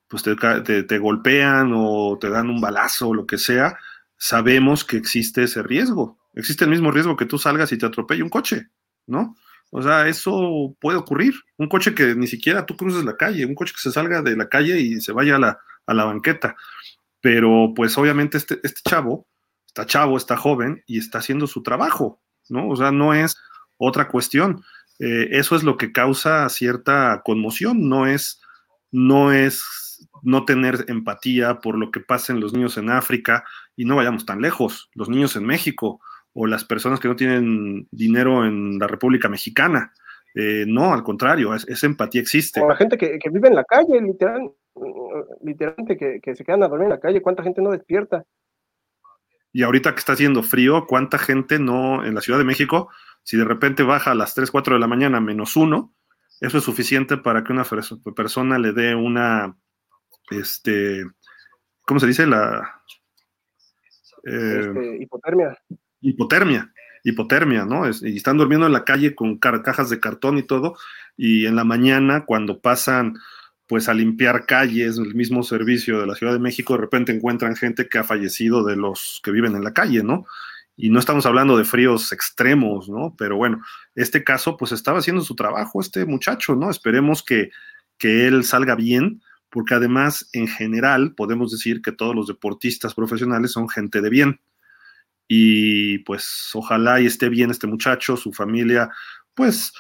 [0.07, 3.77] pues te, golpean o te dan un balazo o lo que sea,
[4.17, 6.17] sabemos que existe ese riesgo.
[6.33, 8.67] Existe el mismo riesgo que tú salgas y te atropelle un coche,
[9.07, 9.35] ¿no?
[9.71, 11.33] O sea, eso puede ocurrir.
[11.57, 14.35] Un coche que ni siquiera tú cruces la calle, un coche que se salga de
[14.35, 16.55] la calle y se vaya a la, a la banqueta.
[17.19, 19.27] Pero pues obviamente este, este chavo,
[19.75, 22.69] está chavo, está joven y está haciendo su trabajo, ¿no?
[22.69, 23.37] O sea, no es
[23.77, 24.63] otra cuestión.
[24.99, 28.41] Eh, eso es lo que causa cierta conmoción, no es,
[28.89, 33.43] no es no tener empatía por lo que pasa en los niños en África
[33.75, 35.99] y no vayamos tan lejos, los niños en México
[36.31, 39.91] o las personas que no tienen dinero en la República Mexicana.
[40.35, 42.61] Eh, no, al contrario, esa empatía existe.
[42.61, 44.51] O la gente que, vive en la calle, literal,
[45.43, 48.23] literalmente, que, se quedan a dormir en la calle, ¿cuánta gente no despierta?
[49.55, 52.89] Y ahorita que está haciendo frío, ¿cuánta gente no en la Ciudad de México,
[53.23, 55.95] si de repente baja a las 3, 4 de la mañana menos uno,
[56.41, 57.63] eso es suficiente para que una
[58.13, 59.55] persona le dé una
[60.29, 61.05] este,
[61.83, 62.27] ¿cómo se dice?
[62.27, 62.81] La
[64.23, 65.57] este, eh, hipotermia.
[66.01, 66.73] Hipotermia,
[67.05, 67.87] hipotermia, ¿no?
[67.87, 70.75] y están durmiendo en la calle con cajas de cartón y todo,
[71.15, 73.15] y en la mañana cuando pasan
[73.67, 77.55] pues a limpiar calles, el mismo servicio de la Ciudad de México, de repente encuentran
[77.55, 80.25] gente que ha fallecido de los que viven en la calle, ¿no?
[80.77, 83.15] Y no estamos hablando de fríos extremos, ¿no?
[83.17, 83.61] Pero bueno,
[83.95, 86.69] este caso pues estaba haciendo su trabajo este muchacho, ¿no?
[86.69, 87.49] Esperemos que,
[87.97, 93.51] que él salga bien, porque además en general podemos decir que todos los deportistas profesionales
[93.53, 94.41] son gente de bien.
[95.27, 98.91] Y pues ojalá y esté bien este muchacho, su familia,
[99.35, 99.73] pues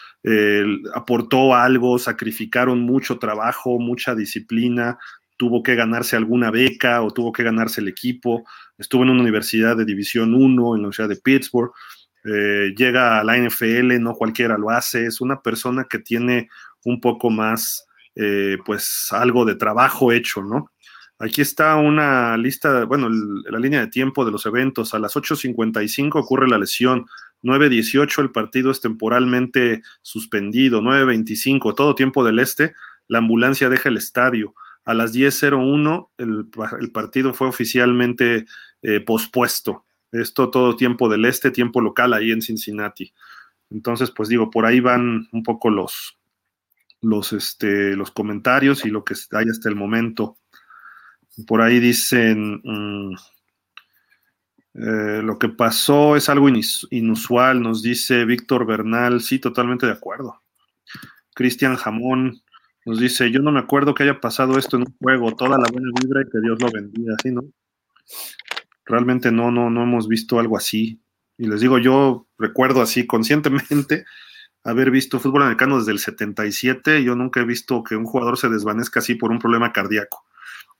[0.95, 4.97] aportó algo, sacrificaron mucho trabajo, mucha disciplina,
[5.37, 8.43] tuvo que ganarse alguna beca o tuvo que ganarse el equipo,
[8.77, 11.71] estuvo en una universidad de División 1 en la Universidad de Pittsburgh,
[12.23, 16.49] eh, llega a la NFL, no cualquiera lo hace, es una persona que tiene
[16.83, 20.71] un poco más eh, pues algo de trabajo hecho, ¿no?
[21.17, 24.93] Aquí está una lista, bueno, la línea de tiempo de los eventos.
[24.93, 27.05] A las 8.55 ocurre la lesión.
[27.43, 30.81] 9.18 el partido es temporalmente suspendido.
[30.81, 32.73] 9.25 todo tiempo del este,
[33.07, 34.55] la ambulancia deja el estadio.
[34.83, 36.47] A las 10.01 el,
[36.79, 38.45] el, partido fue oficialmente
[38.81, 39.85] eh, pospuesto.
[40.11, 43.13] Esto todo tiempo del este, tiempo local ahí en Cincinnati.
[43.69, 46.17] Entonces, pues digo, por ahí van un poco los,
[47.01, 50.37] los, este, los comentarios y lo que hay hasta el momento.
[51.47, 53.15] Por ahí dicen, mm,
[54.75, 56.47] eh, lo que pasó es algo
[56.91, 60.41] inusual, nos dice Víctor Bernal, sí, totalmente de acuerdo.
[61.33, 62.41] Cristian Jamón
[62.85, 65.65] nos dice, yo no me acuerdo que haya pasado esto en un juego, toda la
[65.71, 67.41] buena vibra y que Dios lo bendiga, ¿sí, no?
[68.85, 71.01] Realmente no, no, no hemos visto algo así.
[71.37, 74.05] Y les digo, yo recuerdo así conscientemente
[74.63, 78.49] haber visto fútbol americano desde el 77, yo nunca he visto que un jugador se
[78.49, 80.25] desvanezca así por un problema cardíaco.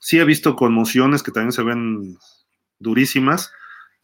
[0.06, 2.20] Sí he visto conmociones que también se ven
[2.78, 3.52] durísimas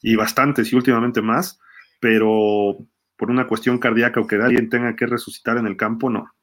[0.02, 1.60] y bastantes y últimamente más,
[2.00, 2.76] pero
[3.16, 6.34] por una cuestión cardíaca o que alguien tenga que resucitar en el campo, no.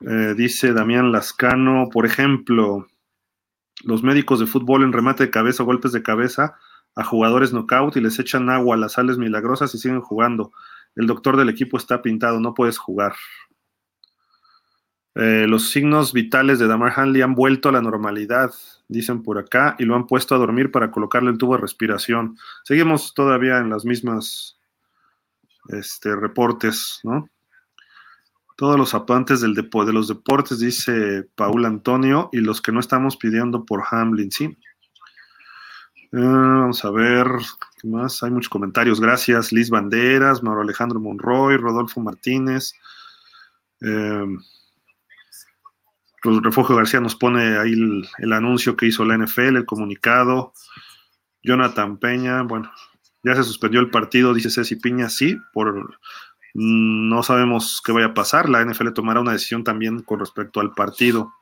[0.00, 2.86] Eh, dice Damián Lascano, por ejemplo,
[3.82, 6.58] los médicos de fútbol en remate de cabeza o golpes de cabeza
[6.96, 10.52] a jugadores knockout y les echan agua las sales milagrosas y siguen jugando.
[10.96, 13.14] El doctor del equipo está pintado, no puedes jugar.
[15.18, 18.52] Eh, los signos vitales de Damar Hanley han vuelto a la normalidad,
[18.86, 22.36] dicen por acá, y lo han puesto a dormir para colocarle el tubo de respiración.
[22.64, 24.58] Seguimos todavía en las mismas
[25.70, 27.30] este, reportes, ¿no?
[28.58, 33.16] Todos los apantes del de los deportes, dice Paul Antonio, y los que no estamos
[33.16, 34.44] pidiendo por Hamlin, sí.
[36.12, 37.26] Eh, vamos a ver,
[37.80, 38.22] ¿qué más?
[38.22, 39.00] Hay muchos comentarios.
[39.00, 42.74] Gracias, Liz Banderas, Mauro Alejandro Monroy, Rodolfo Martínez.
[43.80, 44.26] Eh,
[46.26, 47.72] pues, Refugio García nos pone ahí
[48.18, 50.52] el, anuncio que hizo la NFL, el comunicado.
[51.40, 52.68] Jonathan Peña, bueno,
[53.22, 55.98] ya se suspendió el partido, dice Ceci Piña, sí, por
[56.54, 58.48] mm, no sabemos qué vaya a pasar.
[58.48, 61.32] La NFL tomará una decisión también con respecto al partido.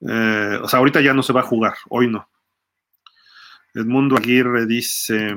[0.00, 2.26] Eh, o sea, ahorita ya no se va a jugar, hoy no.
[3.74, 5.36] Edmundo Aguirre dice: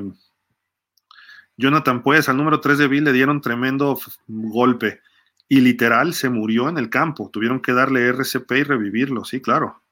[1.58, 5.02] Jonathan, pues al número 3 de Bill le dieron tremendo golpe
[5.48, 7.30] y literal se murió en el campo.
[7.30, 9.82] Tuvieron que darle RCP y revivirlo, sí, claro.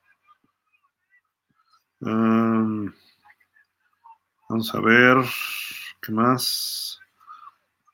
[4.49, 5.17] vamos a ver,
[6.03, 7.01] ¿qué más?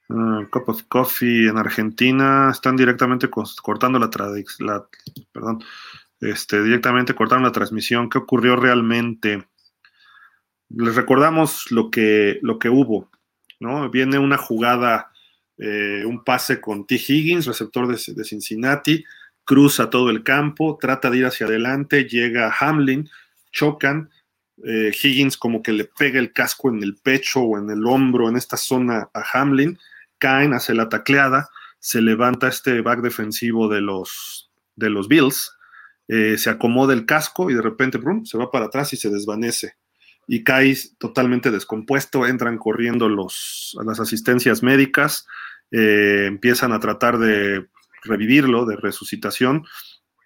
[0.08, 4.10] Uh, Cup of Coffee en Argentina están directamente cortando la,
[4.58, 4.84] la
[5.30, 5.62] perdón,
[6.20, 8.10] este, directamente cortaron la transmisión.
[8.10, 9.46] ¿Qué ocurrió realmente?
[10.68, 13.08] Les recordamos lo que, lo que hubo,
[13.60, 13.88] ¿no?
[13.90, 15.09] Viene una jugada
[15.62, 16.94] eh, un pase con T.
[16.94, 19.04] Higgins, receptor de, Cincinnati,
[19.44, 23.10] cruza todo el campo, trata de ir hacia adelante, llega Hamlin,
[23.52, 24.08] chocan,
[24.64, 28.30] eh, Higgins como que le pega el casco en el pecho o en el hombro,
[28.30, 29.78] en esta zona a Hamlin,
[30.18, 35.52] caen, hace la tacleada, se levanta este back defensivo de los, de los Bills,
[36.08, 39.10] eh, se acomoda el casco y de repente brum, se va para atrás y se
[39.10, 39.74] desvanece.
[40.26, 45.26] Y cae totalmente descompuesto, entran corriendo los, las asistencias médicas,
[45.70, 47.66] eh, empiezan a tratar de
[48.04, 49.64] revivirlo, de resucitación,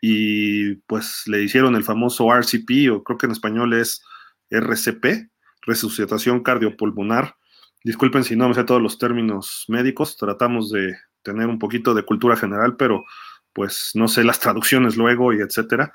[0.01, 4.03] y pues le hicieron el famoso RCP, o creo que en español es
[4.51, 5.31] RCP,
[5.63, 7.37] resucitación cardiopulmonar.
[7.83, 12.05] Disculpen si no me sé todos los términos médicos, tratamos de tener un poquito de
[12.05, 13.05] cultura general, pero
[13.53, 15.93] pues no sé las traducciones luego y etcétera.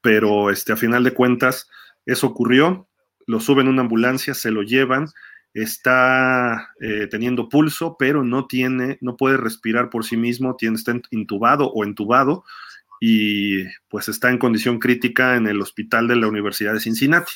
[0.00, 1.68] Pero este, a final de cuentas,
[2.06, 2.88] eso ocurrió,
[3.26, 5.08] lo suben a una ambulancia, se lo llevan,
[5.54, 11.00] está eh, teniendo pulso, pero no tiene, no puede respirar por sí mismo, tiene, está
[11.10, 12.44] intubado o entubado
[13.00, 17.32] y pues está en condición crítica en el hospital de la Universidad de Cincinnati.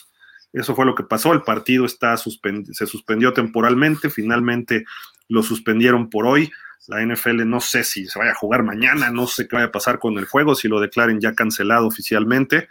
[0.53, 4.85] Eso fue lo que pasó, el partido está se suspendió temporalmente, finalmente
[5.29, 6.51] lo suspendieron por hoy.
[6.89, 9.73] La NFL no sé si se vaya a jugar mañana, no sé qué vaya a
[9.73, 12.69] pasar con el juego, si lo declaren ya cancelado oficialmente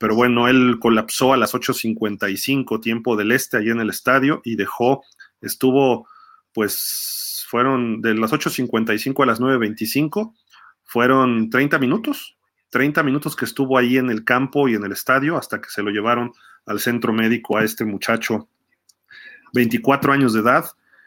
[0.00, 4.56] pero bueno, él colapsó a las 8.55 tiempo del este allí en el estadio y
[4.56, 5.04] dejó,
[5.42, 6.08] estuvo,
[6.54, 10.32] pues fueron de las 8.55 a las 9.25,
[10.84, 12.38] fueron 30 minutos,
[12.70, 15.82] 30 minutos que estuvo ahí en el campo y en el estadio hasta que se
[15.82, 16.32] lo llevaron
[16.64, 18.48] al centro médico a este muchacho,
[19.52, 20.64] 24 años de edad,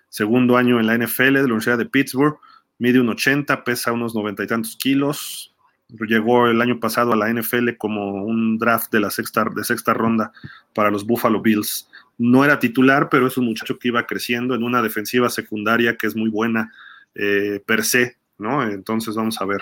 [0.09, 2.37] segundo año en la NFL de la Universidad de Pittsburgh,
[2.77, 5.52] mide un 80, pesa unos noventa y tantos kilos,
[5.99, 9.93] llegó el año pasado a la NFL como un draft de la sexta, de sexta
[9.93, 10.31] ronda
[10.73, 11.89] para los Buffalo Bills.
[12.17, 16.07] No era titular, pero es un muchacho que iba creciendo en una defensiva secundaria que
[16.07, 16.71] es muy buena
[17.15, 18.67] eh, per se, ¿no?
[18.67, 19.61] Entonces vamos a ver.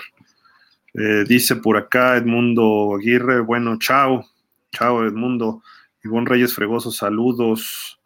[0.94, 4.24] Eh, dice por acá Edmundo Aguirre, bueno, chao,
[4.70, 5.62] chao Edmundo.
[6.04, 8.00] Ivonne Reyes Fregoso, saludos.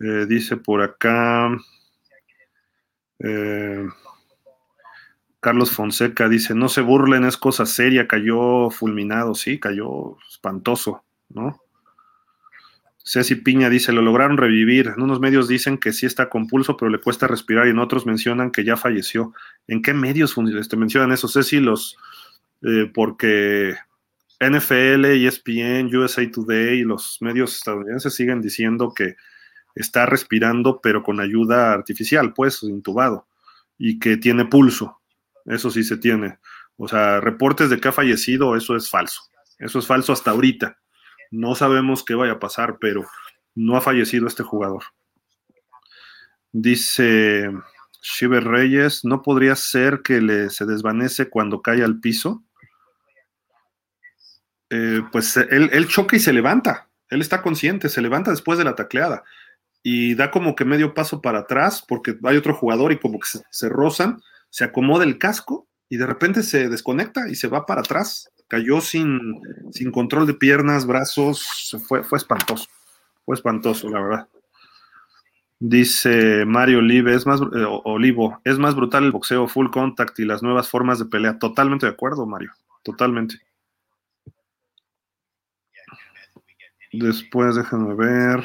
[0.00, 1.50] Eh, dice por acá
[3.18, 3.86] eh,
[5.44, 11.60] Carlos Fonseca, dice, no se burlen, es cosa seria, cayó fulminado, sí, cayó espantoso, ¿no?
[13.04, 14.94] Ceci Piña dice, lo lograron revivir.
[14.96, 17.78] En unos medios dicen que sí está con pulso, pero le cuesta respirar, y en
[17.78, 19.34] otros mencionan que ya falleció.
[19.68, 21.28] ¿En qué medios este, mencionan eso?
[21.28, 21.98] Ceci, los,
[22.62, 23.74] eh, porque
[24.40, 29.16] NFL, ESPN, USA Today y los medios estadounidenses siguen diciendo que
[29.74, 33.26] está respirando, pero con ayuda artificial, pues, intubado,
[33.76, 35.02] y que tiene pulso.
[35.44, 36.38] Eso sí se tiene.
[36.76, 39.22] O sea, reportes de que ha fallecido, eso es falso.
[39.58, 40.78] Eso es falso hasta ahorita.
[41.30, 43.04] No sabemos qué vaya a pasar, pero
[43.54, 44.84] no ha fallecido este jugador.
[46.52, 47.50] Dice
[48.00, 52.44] Shiver Reyes, ¿no podría ser que le, se desvanece cuando cae al piso?
[54.70, 56.88] Eh, pues él, él, choca y se levanta.
[57.08, 59.24] Él está consciente, se levanta después de la tacleada
[59.82, 63.28] y da como que medio paso para atrás porque hay otro jugador y como que
[63.28, 64.20] se, se rozan,
[64.54, 68.80] se acomoda el casco y de repente se desconecta y se va para atrás cayó
[68.80, 69.40] sin,
[69.72, 72.68] sin control de piernas, brazos, fue, fue espantoso,
[73.24, 74.28] fue espantoso, la verdad.
[75.58, 80.24] Dice Mario Olive, es más, eh, Olivo, es más brutal el boxeo full contact y
[80.24, 81.36] las nuevas formas de pelea.
[81.36, 82.52] Totalmente de acuerdo, Mario,
[82.84, 83.40] totalmente.
[86.92, 88.44] Después déjenme ver.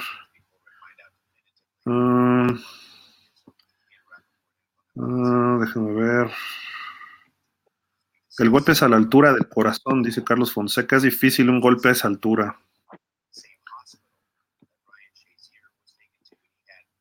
[4.99, 6.29] Uh, déjenme ver.
[8.37, 10.97] El golpe es a la altura del corazón, dice Carlos Fonseca.
[10.97, 12.59] Es difícil un golpe a esa altura.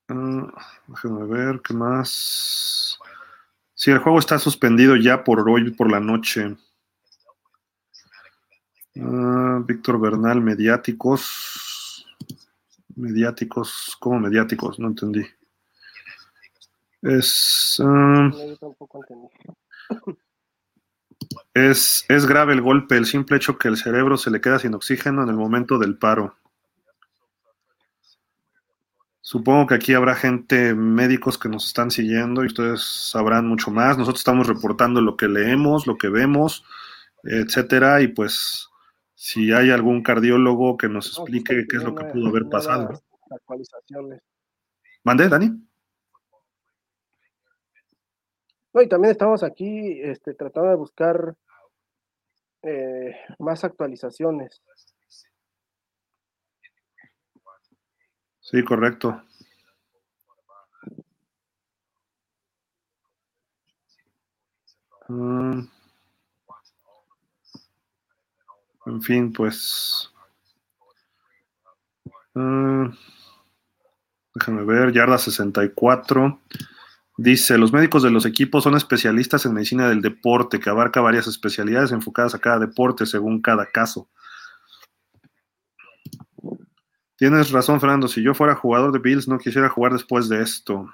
[0.08, 0.46] Uh,
[0.86, 3.00] déjenme ver qué más.
[3.74, 6.56] Sí, el juego está suspendido ya por hoy, por la noche.
[9.00, 12.06] Ah, Víctor Bernal, mediáticos.
[12.94, 14.78] Mediáticos, ¿cómo mediáticos?
[14.78, 15.24] No entendí.
[17.02, 17.80] Es.
[17.80, 18.30] Uh,
[21.54, 24.74] es, es grave el golpe, el simple hecho que el cerebro se le queda sin
[24.74, 26.36] oxígeno en el momento del paro.
[29.20, 33.98] Supongo que aquí habrá gente, médicos que nos están siguiendo y ustedes sabrán mucho más.
[33.98, 36.64] Nosotros estamos reportando lo que leemos, lo que vemos,
[37.24, 38.68] etcétera, y pues
[39.14, 43.02] si hay algún cardiólogo que nos explique qué es lo que pudo haber pasado.
[45.04, 45.67] ¿Mande, Dani?
[48.82, 51.36] Y también estamos aquí este, tratando de buscar
[52.62, 54.62] eh, más actualizaciones.
[58.40, 59.22] Sí, correcto.
[65.08, 65.66] Mm.
[68.86, 70.10] en fin, pues.
[72.34, 72.90] Uh,
[74.34, 76.40] déjame ver, yarda 64.
[77.18, 81.26] Dice, los médicos de los equipos son especialistas en medicina del deporte, que abarca varias
[81.26, 84.08] especialidades enfocadas a cada deporte según cada caso.
[87.16, 88.06] Tienes razón, Fernando.
[88.06, 90.88] Si yo fuera jugador de Bills, no quisiera jugar después de esto.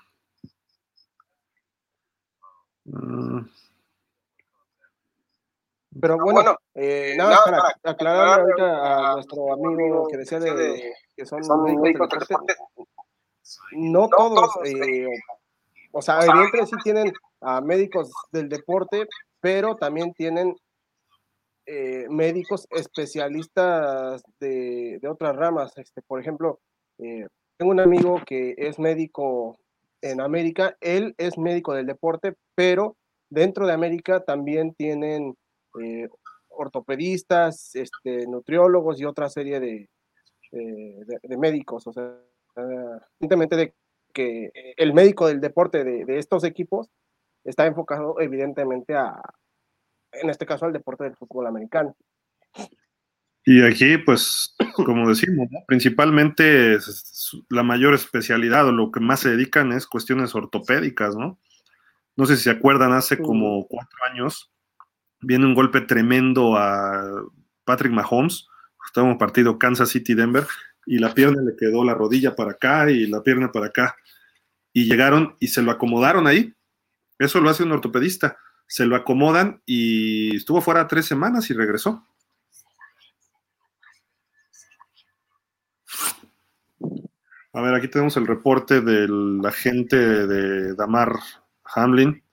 [2.87, 3.41] Mm.
[6.01, 11.41] Pero bueno, eh, nada, para, aclarar ahorita a nuestro amigo que decía de, que son,
[11.83, 12.55] médicos del deporte.
[13.73, 15.07] No todos, eh,
[15.95, 19.07] o sea, evidentemente sí tienen a médicos del deporte,
[19.41, 20.57] pero también tienen
[21.67, 25.79] eh, médicos especialistas de, otras ramas.
[25.79, 26.61] Este, por ejemplo,
[26.99, 29.57] eh, tengo un amigo que es médico
[30.03, 32.97] en América, él es médico del deporte, pero
[33.31, 35.37] dentro de América también tienen
[35.81, 36.09] eh,
[36.49, 39.89] ortopedistas, este, nutriólogos y otra serie de,
[40.51, 41.87] de médicos.
[41.87, 42.19] O sea,
[43.21, 43.75] evidentemente de
[44.15, 46.89] que el médico del deporte de, estos equipos
[47.45, 49.21] está enfocado evidentemente a,
[50.13, 51.95] en este caso, al deporte del fútbol americano.
[53.45, 56.79] Y aquí, pues, como decimos, principalmente
[57.51, 61.39] la mayor especialidad o lo que más se dedican es cuestiones ortopédicas, ¿no?
[62.17, 64.53] No sé si se acuerdan, hace como cuatro años
[65.21, 67.25] viene un golpe tremendo a
[67.65, 68.47] Patrick Mahomes,
[68.87, 70.47] estaba un partido Kansas City-Denver,
[70.87, 73.97] y la pierna le quedó la rodilla para acá y la pierna para acá
[74.73, 76.55] y llegaron y se lo acomodaron ahí.
[77.19, 78.37] Eso lo hace un ortopedista.
[78.67, 82.07] Se lo acomodan y estuvo fuera tres semanas y regresó.
[87.53, 91.13] A ver, aquí tenemos el reporte del agente de Damar
[91.77, 92.25] Hamlin.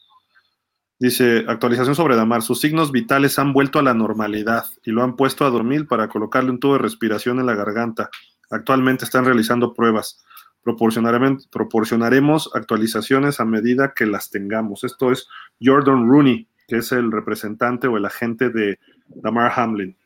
[0.97, 2.41] Dice, actualización sobre Damar.
[2.41, 6.09] Sus signos vitales han vuelto a la normalidad y lo han puesto a dormir para
[6.09, 8.09] colocarle un tubo de respiración en la garganta.
[8.51, 10.23] Actualmente están realizando pruebas.
[10.61, 14.83] Proporcionaremos, actualizaciones a medida que las tengamos.
[14.83, 15.27] Esto es
[15.63, 19.97] Jordan Rooney, que es el representante o el agente de Damar Hamlin.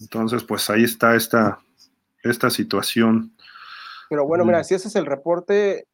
[0.00, 1.60] Entonces, pues ahí está esta,
[2.24, 3.36] esta situación.
[4.08, 4.64] Pero bueno, mira, mm.
[4.64, 5.86] si ese es el reporte,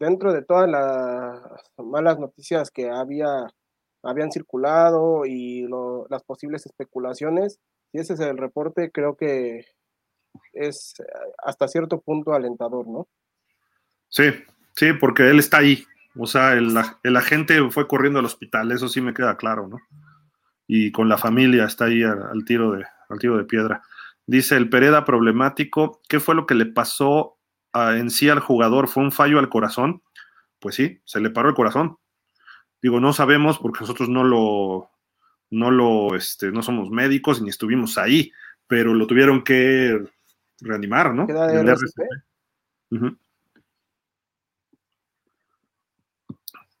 [0.00, 1.40] dentro de todas las
[1.76, 3.46] malas noticias que había,
[4.02, 5.68] habían circulado y
[6.10, 7.60] las posibles especulaciones,
[7.92, 9.66] si ese es el reporte, creo que
[10.52, 10.94] es
[11.44, 13.06] hasta cierto punto alentador, ¿no?
[14.08, 14.24] Sí,
[14.74, 15.84] sí, porque él está ahí.
[16.18, 19.78] O sea, el, el agente fue corriendo al hospital, eso sí me queda claro, ¿no?
[20.66, 23.82] Y con la familia está ahí al, tiro, de, al tiro de piedra.
[24.26, 27.38] Dice el Pereda problemático, ¿qué fue lo que le pasó
[27.74, 30.02] en sí al jugador fue un fallo al corazón,
[30.60, 31.98] pues sí, se le paró el corazón.
[32.80, 34.90] Digo, no sabemos porque nosotros no lo,
[35.52, 38.32] no lo, este, no somos médicos ni estuvimos ahí,
[38.66, 40.02] pero lo tuvieron que
[40.60, 41.26] reanimar, ¿no?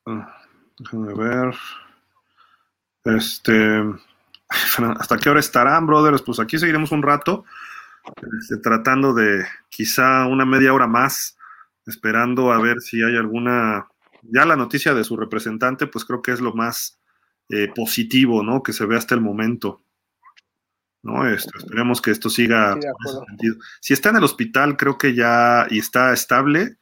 [0.06, 0.42] Ah,
[0.78, 1.54] déjame ver.
[3.04, 3.82] Este,
[4.98, 6.22] ¿hasta qué hora estarán, brothers?
[6.22, 7.44] Pues aquí seguiremos un rato.
[8.40, 11.36] Este, tratando de quizá una media hora más,
[11.84, 13.86] esperando a ver si hay alguna,
[14.22, 16.98] ya la noticia de su representante, pues creo que es lo más
[17.48, 18.62] eh, positivo, ¿no?
[18.62, 19.84] Que se ve hasta el momento.
[21.02, 21.28] ¿no?
[21.28, 22.78] Este, esperemos que esto siga
[23.80, 26.76] Si está en el hospital, creo que ya y está estable,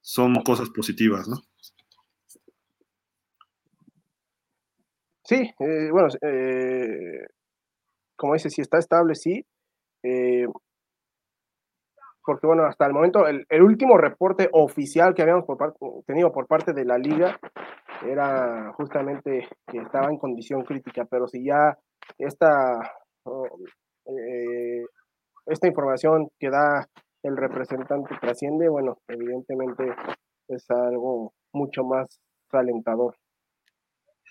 [0.00, 1.42] son cosas positivas, ¿no?
[5.24, 7.26] Sí, eh, bueno, eh,
[8.14, 9.46] como dice, si está estable, sí.
[10.02, 10.46] Eh,
[12.22, 15.44] porque bueno, hasta el momento, el, último reporte oficial que habíamos
[16.06, 17.38] tenido por parte de la liga
[18.02, 21.76] era justamente que estaba en condición crítica, pero si ya
[22.18, 22.92] esta,
[24.06, 24.84] eh,
[25.46, 26.88] esta información que da
[27.22, 29.94] el representante trasciende, bueno, evidentemente
[30.48, 32.20] es algo mucho más
[32.52, 33.16] alentador.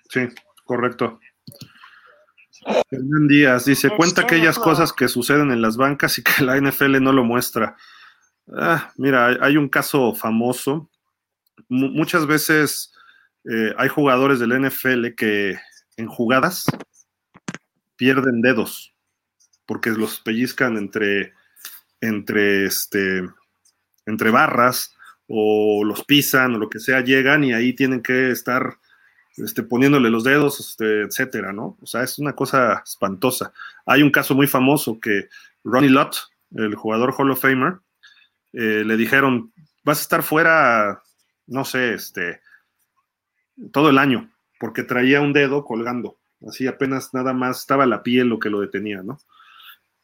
[0.09, 0.27] Sí,
[0.65, 1.19] correcto.
[2.91, 7.01] Hernán Díaz dice, cuenta aquellas cosas que suceden en las bancas y que la NFL
[7.01, 7.75] no lo muestra.
[8.55, 10.89] Ah, mira, hay un caso famoso.
[11.69, 12.92] muchas veces
[13.45, 15.57] eh, hay jugadores del NFL que
[15.97, 16.65] en jugadas
[17.95, 18.93] pierden dedos
[19.65, 21.33] porque los pellizcan entre,
[22.01, 23.23] entre, este,
[24.05, 24.95] entre barras
[25.27, 28.77] o los pisan o lo que sea, llegan y ahí tienen que estar
[29.37, 31.77] este, poniéndole los dedos, este, etcétera, ¿no?
[31.81, 33.53] O sea, es una cosa espantosa.
[33.85, 35.29] Hay un caso muy famoso que
[35.63, 36.17] Ronnie Lott,
[36.55, 37.79] el jugador Hall of Famer,
[38.51, 39.51] eh, le dijeron,
[39.83, 41.01] vas a estar fuera,
[41.47, 42.41] no sé, este,
[43.71, 46.17] todo el año, porque traía un dedo colgando,
[46.47, 49.19] así apenas nada más estaba la piel lo que lo detenía, ¿no?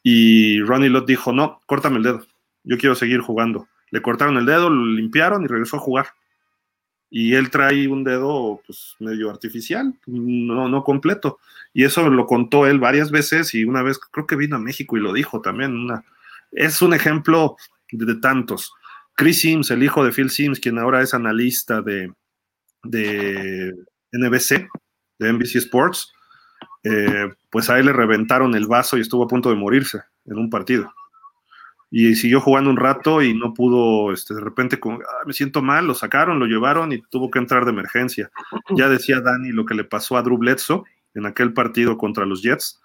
[0.02, 2.26] Y Ronnie Lott dijo, no, córtame el dedo,
[2.64, 3.68] yo quiero seguir jugando.
[3.90, 6.06] Le cortaron el dedo, lo limpiaron y regresó a jugar
[7.10, 11.38] y él trae un dedo pues medio artificial, no, no completo.
[11.74, 14.96] Y eso lo contó él varias veces y una vez creo que vino a México
[14.96, 15.88] y lo dijo también.
[16.52, 17.56] Es un ejemplo
[17.90, 18.72] de, tantos.
[19.16, 22.12] Chris Sims, el hijo de Phil Sims, quien ahora es analista de,
[22.82, 23.74] de
[24.12, 24.68] NBC,
[25.18, 26.12] de NBC Sports,
[26.84, 30.38] eh, pues a él le reventaron el vaso y estuvo a punto de morirse en
[30.38, 30.92] un partido
[31.90, 35.86] y siguió jugando un rato y no pudo, este, de repente, ah, me siento mal,
[35.86, 38.30] lo sacaron, lo llevaron y tuvo que entrar de emergencia.
[38.76, 40.84] Ya decía Dani lo que le pasó a Drew Bledsoe
[41.14, 42.80] en aquel partido contra los Jets.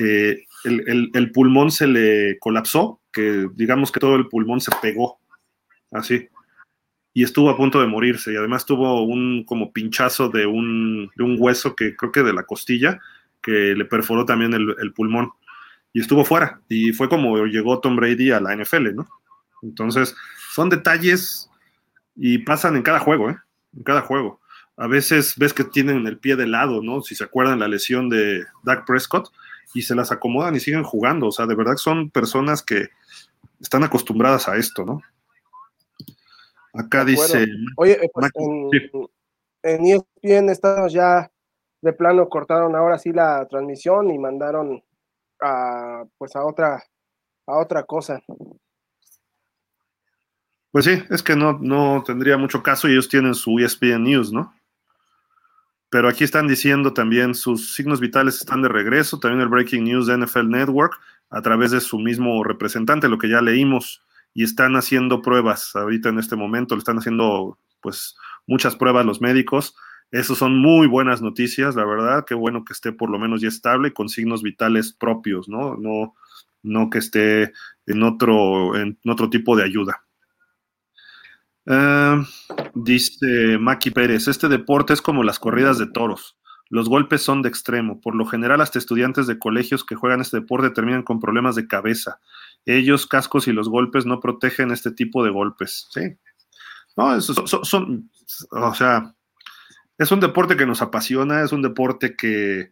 [0.00, 5.18] Eh, el, pulmón se le colapsó, que digamos que todo el pulmón se pegó,
[5.90, 6.28] así,
[7.14, 11.24] y estuvo a punto de morirse, y además tuvo un como pinchazo de un, de
[11.24, 13.00] un hueso que creo que de la costilla,
[13.40, 15.30] que le perforó también el pulmón
[15.94, 16.60] y estuvo fuera.
[16.68, 19.08] Y fue como llegó Tom Brady a la NFL, ¿no?
[19.62, 20.14] Entonces,
[20.52, 21.48] son detalles
[22.16, 23.38] y pasan en cada juego, ¿eh?
[23.74, 24.40] En cada juego.
[24.76, 27.00] A veces ves que tienen el pie de lado, ¿no?
[27.00, 29.32] Si se acuerdan la lesión de Dak Prescott
[29.72, 31.28] y se las acomodan y siguen jugando.
[31.28, 32.88] O sea, de verdad son personas que
[33.60, 35.00] están acostumbradas a esto, ¿no?
[36.74, 37.46] Acá dice.
[37.76, 38.70] Oye, eh, pues en,
[39.62, 41.30] en ESPN estamos ya
[41.80, 44.82] de plano, cortaron ahora sí la transmisión y mandaron
[45.40, 46.82] a, pues a otra,
[47.46, 48.22] a otra cosa.
[50.70, 54.32] Pues sí, es que no, no tendría mucho caso y ellos tienen su ESPN News,
[54.32, 54.52] ¿no?
[55.88, 60.08] Pero aquí están diciendo también sus signos vitales están de regreso, también el Breaking News
[60.08, 60.98] de NFL Network
[61.30, 64.02] a través de su mismo representante, lo que ya leímos,
[64.34, 69.20] y están haciendo pruebas ahorita en este momento, le están haciendo pues muchas pruebas los
[69.20, 69.74] médicos
[70.10, 72.24] Esas son muy buenas noticias, la verdad.
[72.26, 75.76] Qué bueno que esté por lo menos ya estable con signos vitales propios, ¿no?
[75.76, 76.14] No,
[76.62, 77.52] no que esté
[77.86, 80.04] en otro, en otro tipo de ayuda.
[81.66, 82.22] Ah,
[82.74, 86.36] dice Maki Pérez, este deporte es como las corridas de toros.
[86.70, 88.00] Los golpes son de extremo.
[88.00, 91.66] Por lo general, hasta estudiantes de colegios que juegan este deporte terminan con problemas de
[91.66, 92.20] cabeza.
[92.66, 95.88] Ellos, cascos y los golpes no protegen este tipo de golpes.
[95.90, 96.16] Sí.
[96.96, 98.10] No, son, son,
[98.50, 99.14] o sea,
[99.98, 102.70] es un deporte que nos apasiona, es un deporte que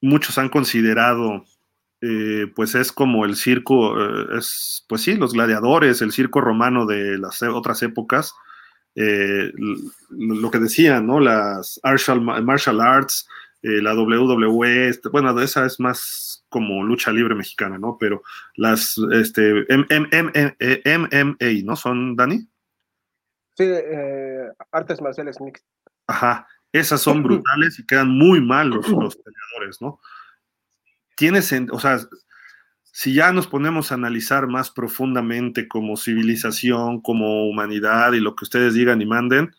[0.00, 1.44] muchos han considerado,
[2.00, 6.86] eh, pues es como el circo, eh, es, pues sí, los gladiadores, el circo romano
[6.86, 8.34] de las otras épocas,
[8.94, 9.52] eh,
[10.10, 11.20] lo que decían, ¿no?
[11.20, 11.80] Las
[12.42, 13.28] martial, arts,
[13.82, 17.96] la WWE, este, bueno, esa es más como lucha libre mexicana, ¿no?
[17.98, 18.22] Pero
[18.54, 21.76] las, este, MMA, ¿no?
[21.76, 22.48] ¿Son, Dani?
[23.54, 23.68] Sí,
[24.70, 25.68] artes marciales mixtas.
[26.06, 29.98] Ajá, esas son brutales y quedan muy mal los, los peleadores, ¿no?
[31.16, 31.98] Tienes, o sea,
[32.82, 38.44] si ya nos ponemos a analizar más profundamente como civilización, como humanidad y lo que
[38.44, 39.54] ustedes digan y manden,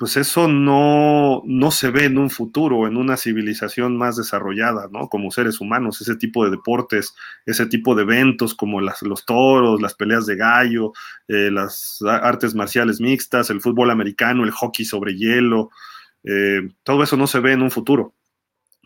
[0.00, 5.10] pues eso no, no se ve en un futuro, en una civilización más desarrollada, ¿no?
[5.10, 7.14] Como seres humanos, ese tipo de deportes,
[7.44, 10.94] ese tipo de eventos como los toros, las peleas de gallo,
[11.28, 15.68] eh, las artes marciales mixtas, el fútbol americano, el hockey sobre hielo,
[16.24, 18.14] eh, todo eso no se ve en un futuro.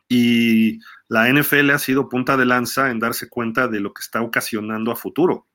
[0.09, 4.21] Y la NFL ha sido punta de lanza en darse cuenta de lo que está
[4.21, 5.47] ocasionando a futuro.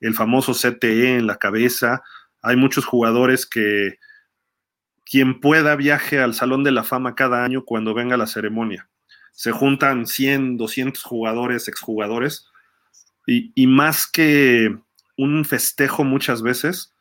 [0.00, 2.02] El famoso CTE en la cabeza,
[2.42, 3.98] hay muchos jugadores que
[5.10, 8.88] quien pueda viaje al Salón de la Fama cada año cuando venga la ceremonia.
[9.32, 12.48] Se juntan 100, 200 jugadores, exjugadores,
[13.26, 14.76] y, y más que
[15.16, 16.94] un festejo muchas veces,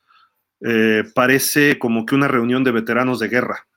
[0.62, 3.68] eh, parece como que una reunión de veteranos de guerra.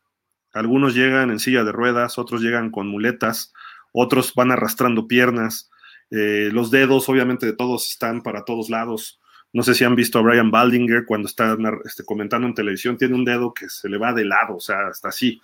[0.53, 3.53] Algunos llegan en silla de ruedas, otros llegan con muletas,
[3.93, 5.71] otros van arrastrando piernas,
[6.11, 9.20] eh, los dedos obviamente de todos están para todos lados.
[9.53, 13.15] No sé si han visto a Brian Baldinger cuando está este, comentando en televisión, tiene
[13.15, 15.41] un dedo que se le va de lado, o sea, hasta así.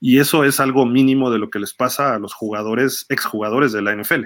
[0.00, 3.82] Y eso es algo mínimo de lo que les pasa a los jugadores, exjugadores de
[3.82, 4.24] la NFL.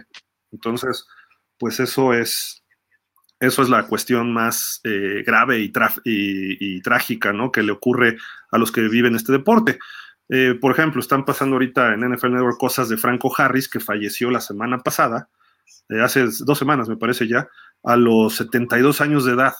[0.51, 1.07] Entonces,
[1.59, 2.65] pues eso es,
[3.39, 7.53] eso es la cuestión más eh, grave y, trágica, ¿no?
[7.53, 8.17] Que le ocurre
[8.51, 9.79] a los que viven este deporte.
[10.31, 14.31] Eh, por ejemplo, están pasando ahorita en NFL Network cosas de Franco Harris, que falleció
[14.31, 15.29] la semana pasada,
[15.89, 17.49] eh, hace dos semanas me parece ya,
[17.83, 19.55] a los 72 años de edad,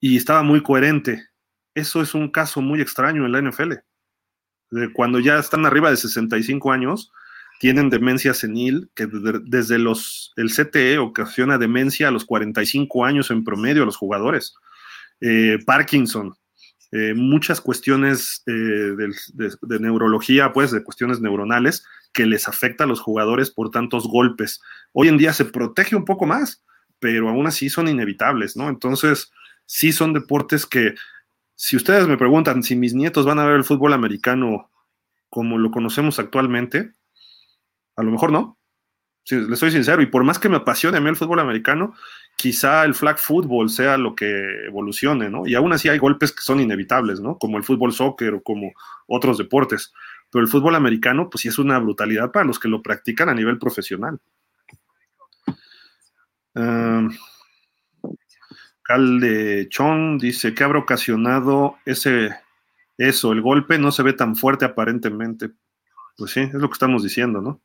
[0.00, 1.28] y estaba muy coherente.
[1.74, 3.72] Eso es un caso muy extraño en la NFL.
[4.70, 7.10] De cuando ya están arriba de 65 años,
[7.60, 9.08] tienen demencia senil, que
[9.44, 14.54] desde los, el CTE ocasiona demencia a los 45 años en promedio a los jugadores.
[15.20, 16.34] Eh, Parkinson,
[16.92, 23.00] eh, muchas cuestiones eh, de, neurología, pues de cuestiones neuronales que les afecta a los
[23.00, 24.60] jugadores por tantos golpes.
[24.92, 26.62] Hoy en día se protege un poco más,
[26.98, 28.68] pero aún así son inevitables, ¿no?
[28.68, 29.32] Entonces,
[29.66, 30.94] sí son deportes que,
[31.54, 34.70] si ustedes me preguntan si mis nietos van a ver el fútbol americano
[35.30, 36.92] como lo conocemos actualmente,
[37.96, 38.58] a lo mejor no,
[39.30, 41.94] les soy sincero, y por más que me apasione a mí el fútbol americano,
[42.36, 45.46] quizá el flag football sea lo que evolucione, ¿no?
[45.46, 47.38] Y aún así hay golpes que son inevitables, ¿no?
[47.38, 48.72] Como el fútbol soccer o como
[49.06, 49.92] otros deportes.
[50.30, 53.34] Pero el fútbol americano, pues sí es una brutalidad para los que lo practican a
[53.34, 54.20] nivel profesional.
[56.54, 57.08] Uh,
[59.68, 62.30] Chong dice que habrá ocasionado ese
[62.96, 65.50] eso, el golpe no se ve tan fuerte aparentemente.
[66.16, 67.60] Pues sí, es lo que estamos diciendo, ¿no?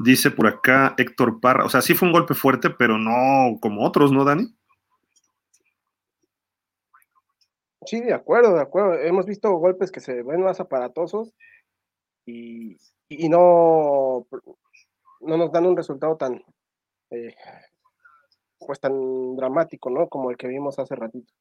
[0.00, 3.86] Dice por acá Héctor Parra, o sea, sí fue un golpe fuerte, pero no como
[3.86, 4.48] otros, ¿no, Dani?
[7.86, 8.94] Sí, de acuerdo, de acuerdo.
[8.94, 11.34] Hemos visto golpes que se ven más aparatosos
[12.26, 12.78] y,
[13.28, 14.26] no,
[15.20, 16.42] no nos dan un resultado tan,
[17.10, 17.36] eh,
[18.66, 20.08] pues tan dramático, ¿no?
[20.08, 21.32] Como el que vimos hace ratito.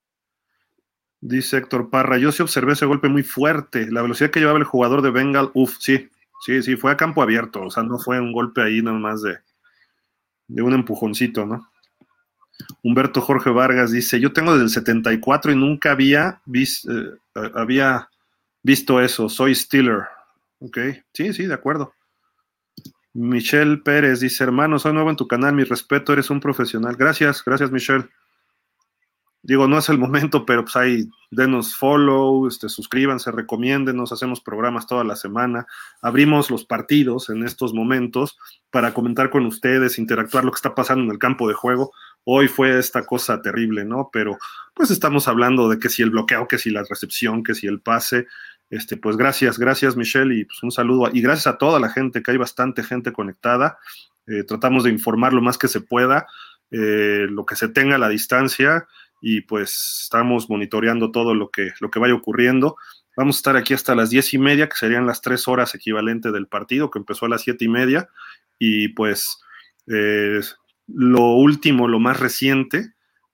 [1.22, 3.90] Dice Héctor Parra, yo sí observé ese golpe muy fuerte.
[3.90, 6.10] La velocidad que llevaba el jugador de Bengal, uff, sí,
[6.44, 9.22] Sí, sí, fue a campo abierto, o sea, no fue un golpe ahí nada más
[9.22, 9.38] de,
[10.50, 11.72] de un empujoncito, ¿no?
[12.84, 17.12] Humberto Jorge Vargas dice, yo tengo desde el 74 y nunca había, eh,
[17.56, 18.10] había
[18.62, 20.02] visto eso, soy Steeler.
[20.60, 20.78] Ok,
[21.14, 21.94] sí, sí, de acuerdo.
[23.14, 26.96] Michelle Pérez dice, hermano, soy nuevo en tu canal, mi respeto, eres un profesional.
[26.96, 28.10] Gracias, gracias Michelle
[29.44, 34.88] digo, no es el momento, pero pues ahí denos follow, este, suscríbanse, recomiéndenos, hacemos programas
[34.88, 35.68] toda la semana,
[36.02, 38.38] abrimos los partidos en estos momentos
[38.72, 41.92] para comentar con ustedes, interactuar lo que está pasando en el campo de juego.
[42.24, 44.10] Hoy fue esta cosa terrible, ¿no?
[44.14, 44.38] Pero
[44.74, 47.82] pues estamos hablando de que si el bloqueo, que si la recepción, que si el
[47.82, 48.28] pase,
[48.70, 52.24] Este, pues gracias, gracias Michelle y pues un saludo y gracias a toda la gente,
[52.24, 53.78] que hay bastante gente conectada.
[54.26, 56.26] Eh, tratamos de informar lo más que se pueda,
[56.72, 58.88] eh, lo que se tenga a la distancia
[59.22, 62.78] y pues estamos monitoreando todo lo que, lo que vaya ocurriendo.
[63.16, 66.32] Vamos a estar aquí hasta las diez y media, que serían las tres horas equivalente
[66.32, 68.10] del partido, que empezó a las siete y media.
[68.58, 69.38] Y pues
[69.88, 70.42] eh,
[70.88, 72.94] lo último, lo más reciente,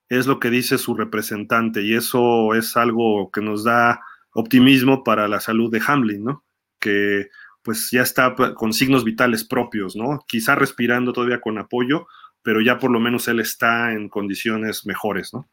[0.09, 1.81] es lo que dice su representante.
[1.81, 4.01] Y eso es algo que nos da
[4.33, 6.43] optimismo para la salud de Hamlin, ¿no?
[6.79, 7.29] Que
[7.63, 10.19] pues ya está con signos vitales propios, ¿no?
[10.27, 12.07] Quizá respirando todavía con apoyo,
[12.41, 15.47] pero ya por lo menos él está en condiciones mejores, ¿no?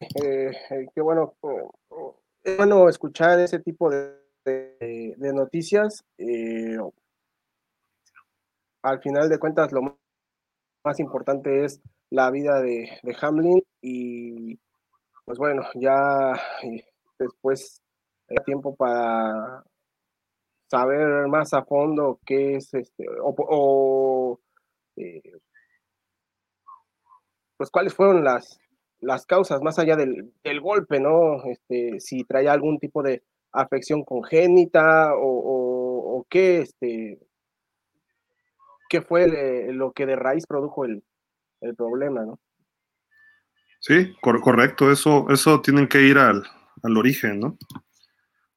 [0.00, 1.34] Eh, eh, qué bueno,
[2.42, 6.04] es bueno escuchar ese tipo de, noticias.
[6.16, 6.78] Eh,
[8.82, 9.98] al final de cuentas, lo
[10.84, 14.58] más importante es la vida de Hamlin y
[15.28, 16.40] pues bueno, ya
[17.18, 17.82] después
[18.30, 19.62] hay tiempo para
[20.70, 24.40] saber más a fondo qué es este, o,
[27.58, 28.58] pues cuáles fueron las,
[29.00, 30.32] las causas, más allá del,
[30.62, 31.44] golpe, ¿no?
[31.44, 37.20] Este, si traía algún tipo de afección congénita o, qué, este,
[38.88, 41.04] qué fue lo que de raíz produjo el,
[41.76, 42.40] problema, ¿no?
[43.88, 46.44] Sí, correcto, eso, eso tienen que ir al,
[46.82, 47.56] al origen, ¿no?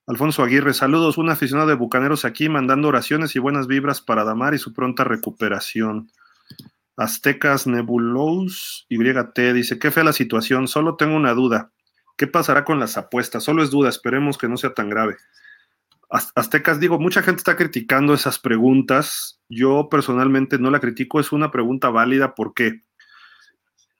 [0.06, 4.53] Alfonso Aguirre, saludos, un aficionado de Bucaneros aquí mandando oraciones y buenas vibras para Damar
[4.56, 6.11] y su pronta recuperación.
[6.98, 11.72] Aztecas Nebulous YT dice, qué fea la situación, solo tengo una duda.
[12.18, 13.42] ¿Qué pasará con las apuestas?
[13.42, 15.16] Solo es duda, esperemos que no sea tan grave.
[16.10, 19.40] Aztecas, digo, mucha gente está criticando esas preguntas.
[19.48, 22.82] Yo personalmente no la critico, es una pregunta válida porque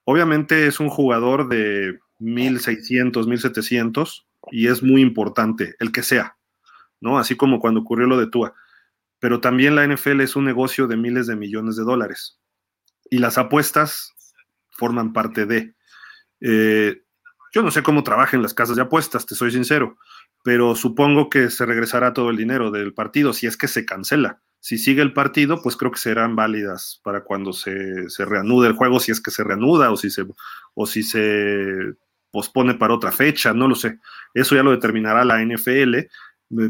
[0.06, 6.38] obviamente es un jugador de 1600, 1700 y es muy importante, el que sea,
[7.00, 7.18] ¿no?
[7.18, 8.54] Así como cuando ocurrió lo de Tua.
[9.20, 12.40] Pero también la NFL es un negocio de miles de millones de dólares
[13.10, 14.14] y las apuestas
[14.72, 15.76] forman parte de.
[16.40, 17.04] Eh,
[17.54, 19.98] yo no sé cómo trabajan las casas de apuestas, te soy sincero,
[20.44, 24.42] pero supongo que se regresará todo el dinero del partido si es que se cancela.
[24.62, 29.00] Si sigue el partido, pues creo que serán válidas para cuando se, reanude el juego,
[29.00, 30.24] si es que se reanuda o si se,
[30.76, 31.96] o si se
[32.32, 34.00] pospone para otra fecha, no lo sé.
[34.34, 36.08] Eso ya lo determinará la NFL eh,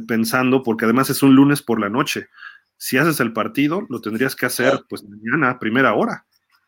[0.07, 2.29] pensando, porque además es un lunes por la noche.
[2.77, 6.25] Si haces el partido, lo tendrías que hacer pues mañana, primera hora.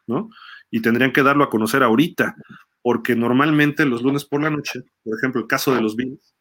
[0.07, 0.29] ¿no?
[0.69, 2.35] Y tendrían que darlo a conocer ahorita,
[2.81, 6.35] porque normalmente los lunes por la noche, por ejemplo, el caso de los Bills,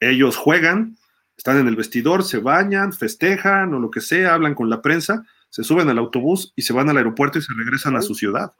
[0.00, 0.96] ellos juegan,
[1.36, 5.24] están en el vestidor, se bañan, festejan o lo que sea, hablan con la prensa,
[5.50, 8.52] se suben al autobús y se van al aeropuerto y se regresan a su ciudad.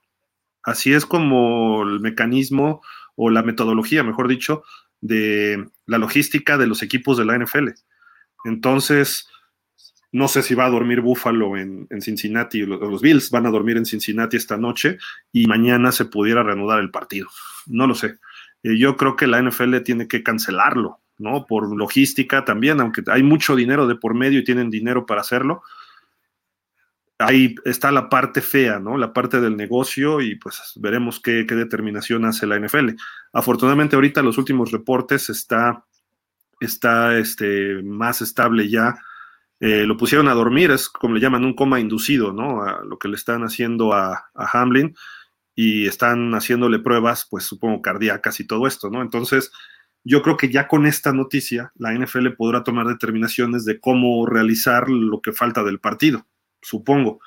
[0.63, 2.83] Así es como el mecanismo
[3.15, 4.63] o la metodología, mejor dicho,
[5.01, 7.69] de la logística de los equipos de la NFL.
[8.45, 9.29] Entonces,
[10.13, 13.77] no sé si va a dormir Buffalo en, Cincinnati, los, los Bills van a dormir
[13.77, 14.99] en Cincinnati esta noche
[15.33, 17.29] y mañana se pudiera reanudar el partido.
[17.67, 18.19] No lo sé.
[18.63, 21.47] Eh, yo creo que la NFL tiene que cancelarlo, ¿no?
[21.47, 25.63] Por logística también, aunque hay mucho dinero de por medio y tienen dinero para hacerlo.
[27.19, 28.99] Ahí está la parte fea, ¿no?
[28.99, 32.91] La parte del negocio y pues veremos qué, qué determinación hace la NFL.
[33.33, 35.85] Afortunadamente ahorita los últimos reportes está,
[36.61, 38.97] está este, más estable ya
[39.59, 42.63] eh, lo pusieron a dormir, es como le llaman un coma inducido, ¿no?
[42.63, 44.95] A lo que le están haciendo a, Hamlin
[45.55, 49.01] y están haciéndole pruebas, pues supongo cardíacas y todo esto, ¿no?
[49.01, 49.51] Entonces,
[50.09, 54.89] yo creo que ya con esta noticia, la NFL podrá tomar determinaciones de cómo realizar
[54.89, 56.25] lo que falta del partido,
[56.63, 57.19] supongo.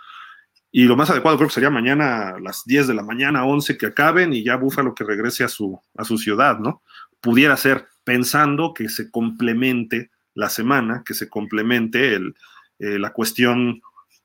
[0.71, 3.77] Y lo más adecuado creo que sería mañana a las 10 de la mañana, 11
[3.77, 6.81] que acaben y ya Búfalo que regrese a su, a su ciudad, ¿no?
[7.19, 12.33] Pudiera ser pensando que se complemente la semana, que se complemente el,
[12.79, 13.81] eh, la cuestión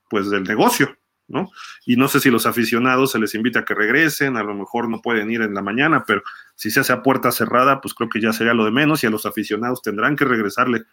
[0.09, 0.95] pues del negocio,
[1.27, 1.49] ¿no?
[1.85, 4.89] Y no sé si los aficionados se les invita a que regresen, a lo mejor
[4.89, 6.21] no pueden ir en la mañana, pero
[6.55, 9.07] si se hace a puerta cerrada, pues creo que ya sería lo de menos y
[9.07, 10.83] a los aficionados tendrán que regresarle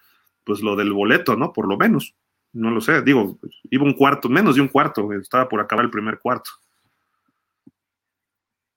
[0.45, 1.53] pues lo del boleto, ¿no?
[1.53, 2.15] Por lo menos.
[2.53, 3.39] No lo sé, digo,
[3.71, 6.51] iba un cuarto, menos de un cuarto, estaba por acabar el primer cuarto.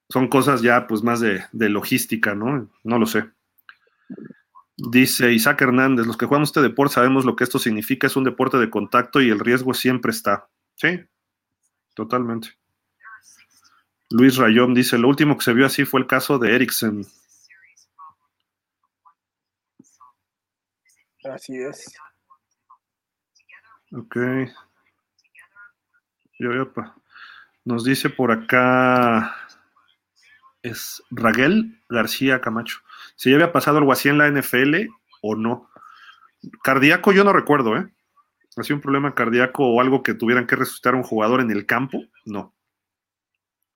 [0.09, 2.69] Son cosas ya pues más de, de logística, ¿no?
[2.83, 3.25] No lo sé.
[4.77, 8.25] Dice Isaac Hernández, los que jugamos este deporte sabemos lo que esto significa, es un
[8.25, 10.47] deporte de contacto y el riesgo siempre está.
[10.75, 10.99] Sí,
[11.95, 12.49] totalmente.
[14.11, 17.05] Luis Rayón dice, lo último que se vio así fue el caso de Ericsson.
[21.23, 21.97] Así es.
[23.91, 24.17] Ok.
[27.63, 29.35] Nos dice por acá,
[30.61, 32.79] es Raquel García Camacho.
[33.15, 34.87] si ya había pasado algo así en la NFL
[35.21, 35.69] o no.
[36.63, 37.94] Cardíaco yo no recuerdo, ¿eh?
[38.57, 41.65] ¿Ha un problema cardíaco o algo que tuvieran que resucitar a un jugador en el
[41.65, 42.05] campo?
[42.25, 42.53] No.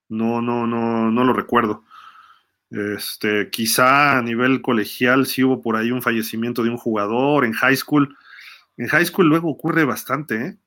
[0.07, 1.83] No, no, no, no lo recuerdo.
[2.71, 7.53] Este, quizá a nivel colegial sí hubo por ahí un fallecimiento de un jugador, en
[7.53, 8.15] high school.
[8.77, 10.57] En high school luego ocurre bastante, ¿eh?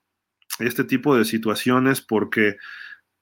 [0.59, 2.57] Este tipo de situaciones porque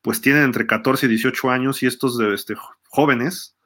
[0.02, 2.54] pues tienen entre 14 y 18 años y estos este,
[2.88, 3.56] jóvenes,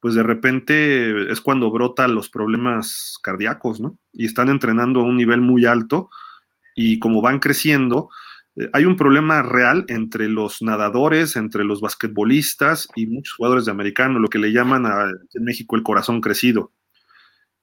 [0.00, 3.96] pues de repente es cuando brotan los problemas cardíacos, ¿no?
[4.12, 6.10] Y están entrenando a un nivel muy alto
[6.74, 8.10] y como van creciendo,
[8.56, 13.70] eh, hay un problema real entre los nadadores, entre los basquetbolistas y muchos jugadores de
[13.70, 16.72] americano, lo que le llaman en México el corazón crecido.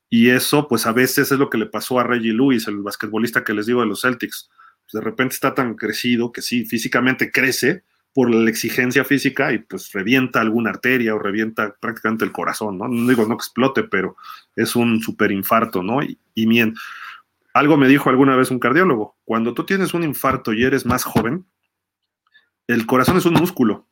[0.09, 3.43] Y eso, pues a veces es lo que le pasó a Reggie Lewis, el basquetbolista
[3.43, 4.49] que les digo de los Celtics.
[4.85, 9.59] Pues, de repente está tan crecido que sí, físicamente crece por la exigencia física y
[9.59, 12.88] pues revienta alguna arteria o revienta prácticamente el corazón, ¿no?
[12.88, 14.17] No digo no explote, pero
[14.55, 16.01] es un superinfarto, ¿no?
[16.01, 16.73] Y, y bien,
[17.59, 21.03] algo me dijo alguna vez un cardiólogo, cuando tú tienes un infarto y eres más
[21.03, 21.45] joven,
[22.67, 23.88] el corazón es un músculo.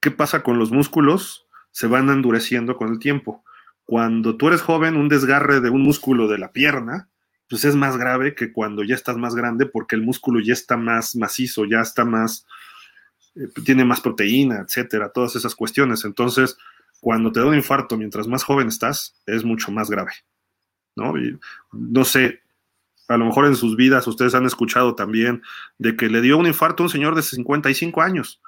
[0.00, 1.46] ¿Qué pasa con los músculos?
[1.70, 3.44] Se van endureciendo con el tiempo.
[3.84, 7.08] Cuando tú eres joven, un desgarre de un músculo de la pierna,
[7.48, 10.76] pues es más grave que cuando ya estás más grande porque el músculo ya está
[10.76, 12.46] más macizo, ya está más,
[13.36, 16.04] eh, tiene más proteína, etcétera, todas esas cuestiones.
[16.04, 16.56] Entonces,
[17.00, 20.12] cuando te da un infarto mientras más joven estás, es mucho más grave.
[20.96, 21.12] ¿no?
[21.72, 22.40] no sé,
[23.08, 25.42] a lo mejor en sus vidas ustedes han escuchado también
[25.78, 28.40] de que le dio un infarto a un señor de 55 años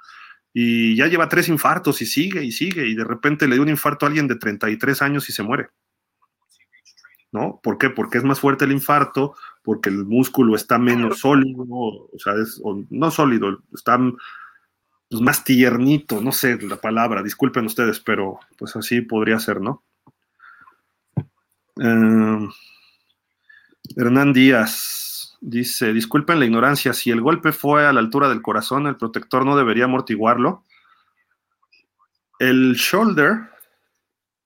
[0.52, 3.68] y ya lleva tres infartos y sigue y sigue y de repente le dio un
[3.68, 5.68] infarto a alguien de 33 años y se muere.
[7.30, 7.60] ¿No?
[7.62, 7.90] ¿Por qué?
[7.90, 12.58] Porque es más fuerte el infarto, porque el músculo está menos sólido, o sea, es,
[12.88, 13.98] no sólido, está
[15.10, 19.84] pues, más tiernito, no sé la palabra, disculpen ustedes, pero pues así podría ser, ¿no?
[21.80, 22.48] Eh,
[23.98, 28.86] Hernán Díaz dice, disculpen la ignorancia, si el golpe fue a la altura del corazón,
[28.86, 30.64] el protector no debería amortiguarlo.
[32.38, 33.50] El shoulder,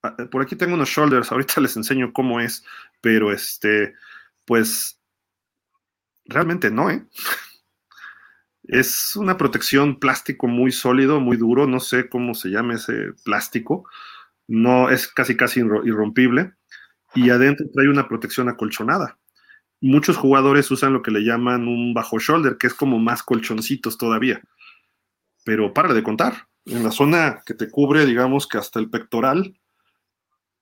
[0.03, 2.65] ah, por aquí tengo unos shoulders, ahorita les enseño cómo es,
[3.03, 3.95] pero este,
[4.47, 4.99] pues
[6.25, 7.07] realmente no, ¿eh?
[8.65, 13.85] Es una protección plástico muy sólido, muy duro, no sé cómo se llama ese plástico,
[14.47, 16.55] no es casi casi irrompible
[17.13, 19.19] y adentro trae una protección acolchonada
[19.83, 23.99] muchos jugadores usan lo que le llaman un bajo shoulder, que es como más colchoncitos
[23.99, 24.41] todavía.
[25.45, 26.49] Pero para de contar.
[26.65, 29.59] En la zona que te cubre, digamos que hasta el pectoral,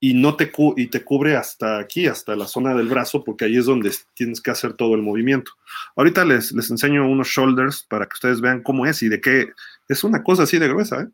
[0.02, 3.58] y no te, y te cubre hasta aquí, hasta la zona del brazo, porque ahí
[3.58, 5.52] es donde tienes que hacer todo el movimiento.
[5.94, 9.52] Ahorita les, les enseño unos shoulders para que ustedes vean cómo es y de qué
[9.88, 11.08] es una cosa así de gruesa, ¿eh?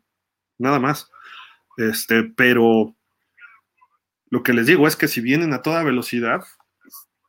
[0.57, 1.11] nada más.
[1.75, 2.95] Este, pero
[4.29, 6.45] lo que les digo es que si vienen a toda velocidad,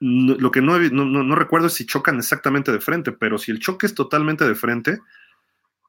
[0.01, 3.87] lo que no, no, recuerdo es si chocan exactamente de frente, pero si el choque
[3.87, 5.01] es totalmente de frente,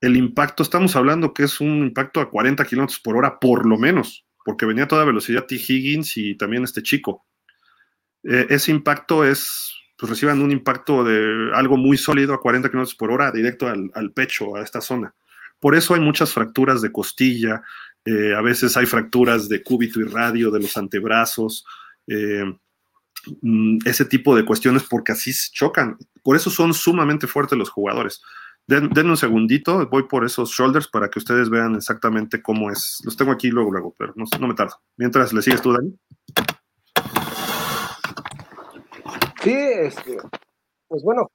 [0.01, 3.77] el impacto, estamos hablando que es un impacto a 40 kilómetros por hora, por lo
[3.77, 5.55] menos, porque venía a toda velocidad T.
[5.55, 7.25] Higgins y también este chico.
[8.23, 12.95] Eh, ese impacto es, pues reciban un impacto de algo muy sólido a 40 kilómetros
[12.95, 15.13] por hora directo al, pecho, a esta zona.
[15.59, 17.61] Por eso hay muchas fracturas de costilla,
[18.05, 21.65] eh, a veces hay fracturas de cúbito y radio de los antebrazos.
[22.07, 22.45] Eh,
[23.85, 25.97] ese tipo de cuestiones porque así chocan.
[26.23, 28.21] Por eso son sumamente fuertes los jugadores.
[28.67, 32.99] Den, denme un segundito, voy por esos shoulders para que ustedes vean exactamente cómo es.
[33.03, 34.75] Los tengo aquí luego, luego, pero no, no me tardo.
[34.95, 35.97] Mientras le sigues tú, Dani.
[39.41, 40.17] Sí, este,
[40.87, 41.31] pues bueno,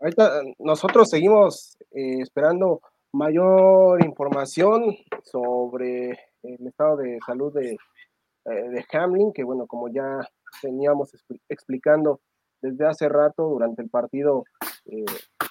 [0.00, 2.80] ahorita nosotros seguimos eh, esperando
[3.12, 6.10] mayor información sobre
[6.42, 10.28] el estado de salud de, eh, de Hamlin, que bueno, como ya
[10.62, 11.12] veníamos
[11.48, 12.20] explicando
[12.60, 14.44] desde hace rato durante el partido,
[14.86, 15.04] eh,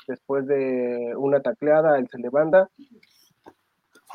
[0.08, 2.70] después de una tacleada, él se levanta,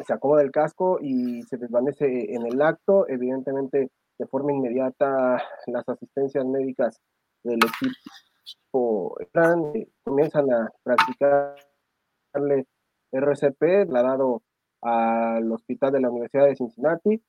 [0.05, 3.09] se acomoda el casco y se desvanece en el acto.
[3.09, 7.01] Evidentemente, de forma inmediata, las asistencias médicas
[7.43, 12.67] del equipo eh, comienzan a practicarle
[13.13, 14.43] RCP, la dado
[14.83, 17.23] al hospital de la Universidad de Cincinnati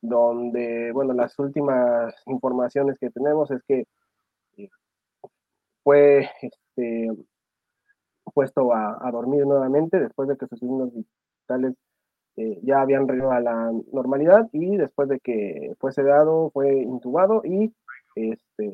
[0.00, 3.86] donde, bueno, las últimas informaciones que tenemos es que
[4.56, 4.68] eh,
[5.82, 7.10] fue este,
[8.32, 11.74] puesto a, dormir nuevamente después de que sus signos vitales
[12.36, 17.42] eh, ya habían regresado a la normalidad y después de que fue sedado, fue intubado
[17.44, 17.74] y
[18.14, 18.72] este,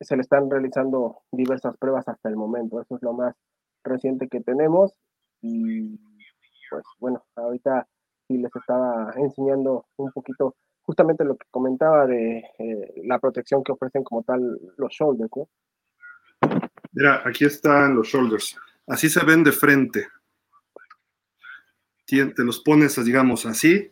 [0.00, 2.80] se le están realizando diversas pruebas hasta el momento.
[2.80, 3.34] Eso es lo más
[3.84, 4.94] reciente que tenemos
[5.40, 5.98] y
[6.70, 7.86] pues bueno, ahorita
[8.28, 14.02] les estaba enseñando un poquito justamente lo que comentaba de eh, la protección que ofrecen
[14.02, 15.30] como tal los shoulders.
[16.92, 18.56] Mira, aquí están los shoulders.
[18.86, 20.08] Así se ven de frente.
[22.06, 23.90] Te los pones, digamos, así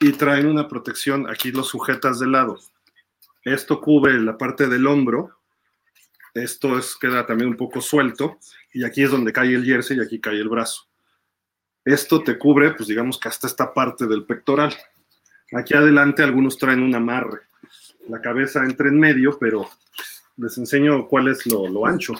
[0.00, 1.28] y traen una protección.
[1.28, 2.58] Aquí los sujetas de lado.
[3.42, 5.40] Esto cubre la parte del hombro.
[6.34, 8.38] Esto es, queda también un poco suelto.
[8.72, 10.88] Y aquí es donde cae el jersey y aquí cae el brazo.
[11.84, 14.74] Esto te cubre, pues digamos que hasta esta parte del pectoral.
[15.52, 17.42] Aquí adelante algunos traen un amarre.
[18.08, 19.68] La cabeza entra en medio, pero
[20.36, 22.14] les enseño cuál es lo, ancho.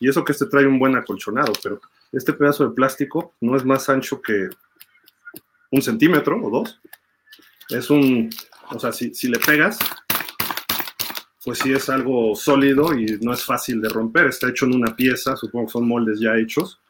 [0.00, 1.80] Y eso que este trae un buen acolchonado, pero
[2.12, 4.48] este pedazo de plástico no es más ancho que
[5.70, 6.80] un centímetro o dos.
[7.70, 8.30] Es un,
[8.70, 9.78] o sea, si, si le pegas,
[11.44, 14.26] pues sí es algo sólido y no es fácil de romper.
[14.26, 16.80] Está hecho en una pieza, supongo que son moldes ya hechos.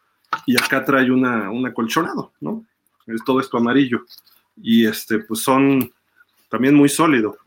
[0.46, 2.64] Y acá trae una, un acolchonado, ¿no?
[3.06, 4.04] Es todo esto amarillo.
[4.56, 5.92] Y este, pues son
[6.50, 7.38] también muy sólido.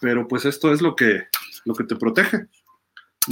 [0.00, 1.24] Pero pues esto es lo que,
[1.64, 2.46] lo que te protege.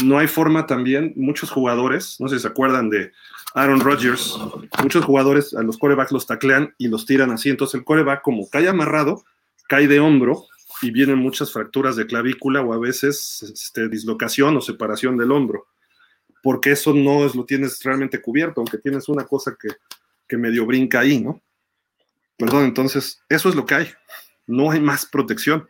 [0.02, 3.12] No hay forma también, muchos jugadores, no sé si se acuerdan de
[3.54, 4.38] Aaron Rodgers,
[4.82, 8.48] muchos jugadores a los corebacks los taclean y los tiran así, entonces el coreback como
[8.48, 9.22] cae amarrado,
[9.68, 10.46] cae de hombro
[10.80, 15.66] y vienen muchas fracturas de clavícula o a veces este, dislocación o separación del hombro,
[16.42, 19.68] porque eso no es, lo tienes realmente cubierto, aunque tienes una cosa que,
[20.26, 21.40] que medio brinca ahí, ¿no?
[22.36, 23.90] Perdón, entonces eso es lo que hay,
[24.46, 25.68] no hay más protección.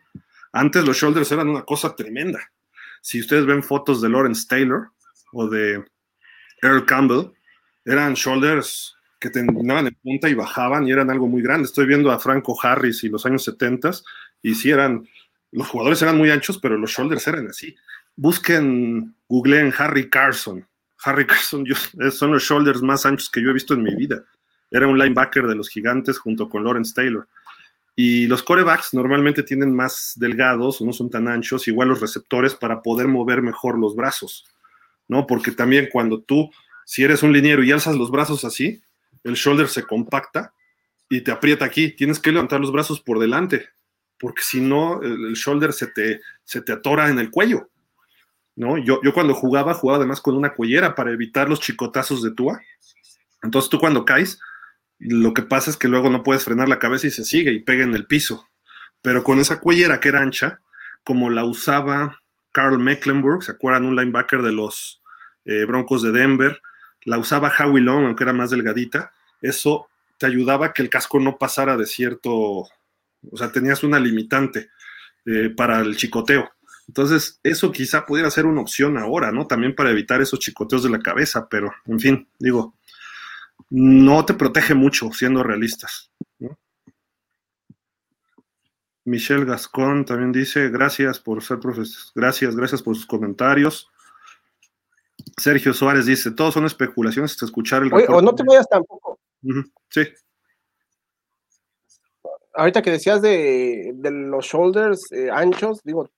[0.51, 2.39] Antes los shoulders eran una cosa tremenda.
[3.01, 4.89] Si ustedes ven fotos de Lawrence Taylor
[5.31, 5.83] o de
[6.61, 7.31] Earl Campbell,
[7.85, 11.65] eran shoulders que terminaban en punta y bajaban y eran algo muy grande.
[11.65, 13.91] Estoy viendo a Franco Harris y los años 70
[14.41, 15.07] y sí eran,
[15.51, 17.75] los jugadores eran muy anchos, pero los shoulders eran así.
[18.15, 20.67] Busquen, googleen Harry Carson.
[21.03, 21.65] Harry Carson
[22.11, 24.23] son los shoulders más anchos que yo he visto en mi vida.
[24.71, 27.27] Era un linebacker de los gigantes junto con Lawrence Taylor.
[27.95, 32.81] Y los corebacks normalmente tienen más delgados, no son tan anchos, igual los receptores para
[32.81, 34.45] poder mover mejor los brazos,
[35.07, 35.27] ¿no?
[35.27, 36.49] Porque también cuando tú,
[36.85, 38.81] si eres un liniero y alzas los brazos así,
[39.23, 40.53] el shoulder se compacta
[41.07, 41.91] y te aprieta aquí.
[41.91, 43.69] Tienes que levantar los brazos por delante,
[44.17, 47.69] porque si no, el, shoulder se te, se te atora en el cuello,
[48.55, 48.77] ¿no?
[48.77, 52.61] Yo, yo cuando jugaba, jugaba además con una cuellera para evitar los chicotazos de Tua.
[53.41, 54.39] Entonces tú cuando caes,
[54.99, 57.59] lo que pasa es que luego no puedes frenar la cabeza y se sigue y
[57.59, 58.47] pega en el piso.
[59.01, 60.61] Pero con esa cuellera que era ancha,
[61.03, 63.85] como la usaba Carl Mecklenburg, ¿se acuerdan?
[63.85, 65.01] Un linebacker de los
[65.45, 66.61] eh, Broncos de Denver.
[67.03, 69.11] La usaba Howie Long, aunque era más delgadita.
[69.41, 72.69] Eso te ayudaba a que el casco no pasara de cierto, o
[73.35, 74.69] sea, tenías una limitante
[75.25, 76.49] eh, para el chicoteo.
[76.87, 79.47] Entonces, eso quizá pudiera ser una opción ahora, ¿no?
[79.47, 82.75] También para evitar esos chicoteos de la cabeza, pero, en fin, digo,
[83.69, 86.11] no te protege mucho, siendo realistas.
[89.05, 93.89] Michelle Gascón también dice, gracias por ser profesor, gracias, gracias por sus comentarios.
[95.37, 99.19] Sergio Suárez dice, todos son especulaciones hasta escuchar el O no te vayas tampoco.
[99.89, 100.01] Sí.
[102.53, 106.09] Ahorita que decías de, los shoulders eh, anchos, digo,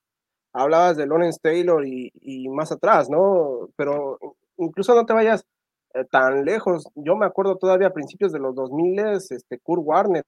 [0.56, 3.70] hablabas de Lawrence Taylor y, y, más atrás, ¿no?
[3.76, 4.18] Pero
[4.58, 5.46] incluso no te vayas
[5.94, 6.88] eh, tan lejos.
[6.96, 10.24] Yo me acuerdo todavía a principios de los 2000, este, Kurt Warner,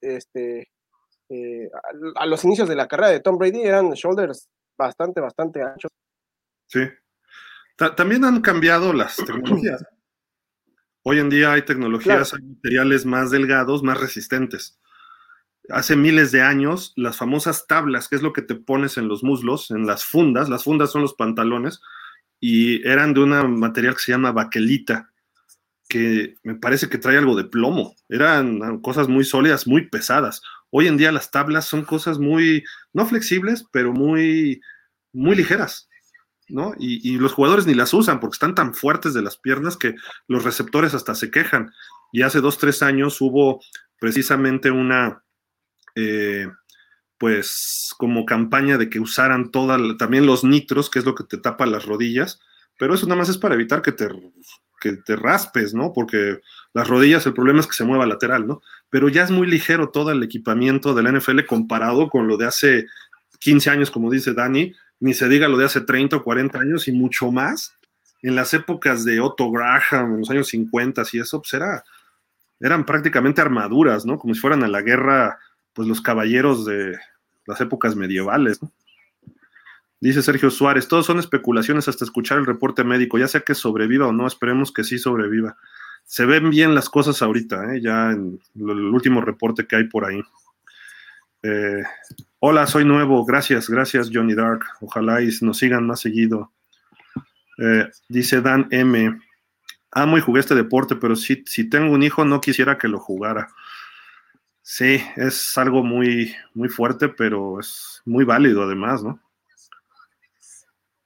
[0.00, 0.68] este,
[1.30, 1.70] eh,
[2.14, 5.90] a, los inicios de la carrera de Tom Brady eran shoulders bastante, bastante anchos.
[6.66, 6.80] Sí.
[7.96, 9.84] también han cambiado las tecnologías.
[11.06, 14.78] Hoy en día hay tecnologías, hay materiales más delgados, más resistentes.
[15.70, 19.22] Hace miles de años, las famosas tablas, que es lo que te pones en los
[19.22, 21.80] muslos, en las fundas, las fundas son los pantalones,
[22.40, 25.10] y eran de un material que se llama baquelita,
[25.88, 27.94] que me parece que trae algo de plomo.
[28.08, 30.42] Eran cosas muy sólidas, muy pesadas.
[30.70, 34.60] Hoy en día las tablas son cosas muy, no flexibles, pero muy,
[35.12, 35.88] muy ligeras.
[36.48, 36.74] ¿no?
[36.78, 39.94] Y, los jugadores ni las usan porque están tan fuertes de las piernas que
[40.28, 41.72] los receptores hasta se quejan.
[42.12, 43.60] Y hace dos, tres años hubo
[43.98, 45.23] precisamente una,
[45.94, 46.48] eh,
[47.18, 51.38] pues como campaña de que usaran toda, también los nitros, que es lo que te
[51.38, 52.40] tapa las rodillas,
[52.78, 54.08] pero eso nada más es para evitar que te,
[54.80, 55.92] que te raspes, ¿no?
[55.92, 56.40] Porque
[56.72, 58.62] las rodillas, el problema es que se mueva lateral, ¿no?
[58.90, 62.46] Pero ya es muy ligero todo el equipamiento de la NFL comparado con lo de
[62.46, 62.86] hace
[63.38, 66.88] 15 años, como dice Dani, ni se diga lo de hace 30 o 40 años
[66.88, 67.74] y mucho más.
[68.22, 71.84] En las épocas de Otto Graham, en los años 50 y eso, pues era,
[72.58, 74.18] eran prácticamente armaduras, ¿no?
[74.18, 75.38] Como si fueran a la guerra,
[75.74, 76.96] pues los caballeros de,
[77.46, 78.60] las épocas medievales.
[80.00, 84.06] Dice Sergio Suárez, todos son especulaciones hasta escuchar el reporte médico, ya sea que sobreviva
[84.06, 85.56] o no, esperemos que sí sobreviva.
[86.04, 87.80] Se ven bien las cosas ahorita, ¿eh?
[87.80, 90.22] ya en el último reporte que hay por ahí.
[91.42, 91.82] Eh,
[92.40, 93.24] hola, soy nuevo.
[93.24, 94.64] Gracias, gracias Johnny Dark.
[94.80, 96.52] Ojalá y nos sigan más seguido.
[97.58, 99.18] Eh, dice Dan M.
[99.92, 102.98] Amo y jugué este deporte, pero si, si tengo un hijo no quisiera que lo
[102.98, 103.48] jugara.
[104.66, 109.20] Sí, es algo muy, muy fuerte, pero es muy válido además, ¿no?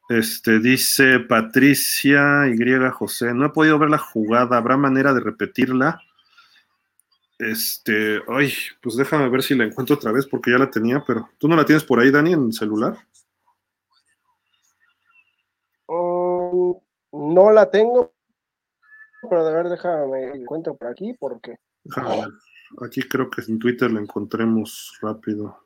[0.08, 2.90] Este, dice Patricia Y.
[2.92, 6.00] José, no he podido ver la jugada, ¿habrá manera de repetirla?
[7.36, 11.28] Este, ay, pues déjame ver si la encuentro otra vez porque ya la tenía, pero
[11.36, 12.96] ¿tú no la tienes por ahí, Dani, en el celular?
[15.86, 16.80] Oh,
[17.10, 18.12] no la tengo,
[19.28, 21.56] pero de ver, déjame encuentro por aquí porque.
[22.82, 25.64] Aquí creo que en Twitter la encontremos rápido.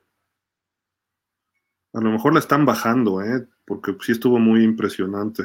[1.93, 3.47] A lo mejor la están bajando, ¿eh?
[3.65, 5.43] porque sí estuvo muy impresionante.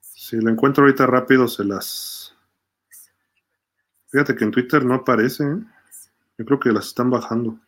[0.00, 2.36] Si la encuentro ahorita rápido, se las.
[4.06, 5.44] Fíjate que en Twitter no aparece.
[5.44, 5.56] ¿eh?
[6.38, 7.58] Yo creo que las están bajando.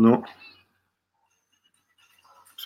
[0.00, 0.24] No.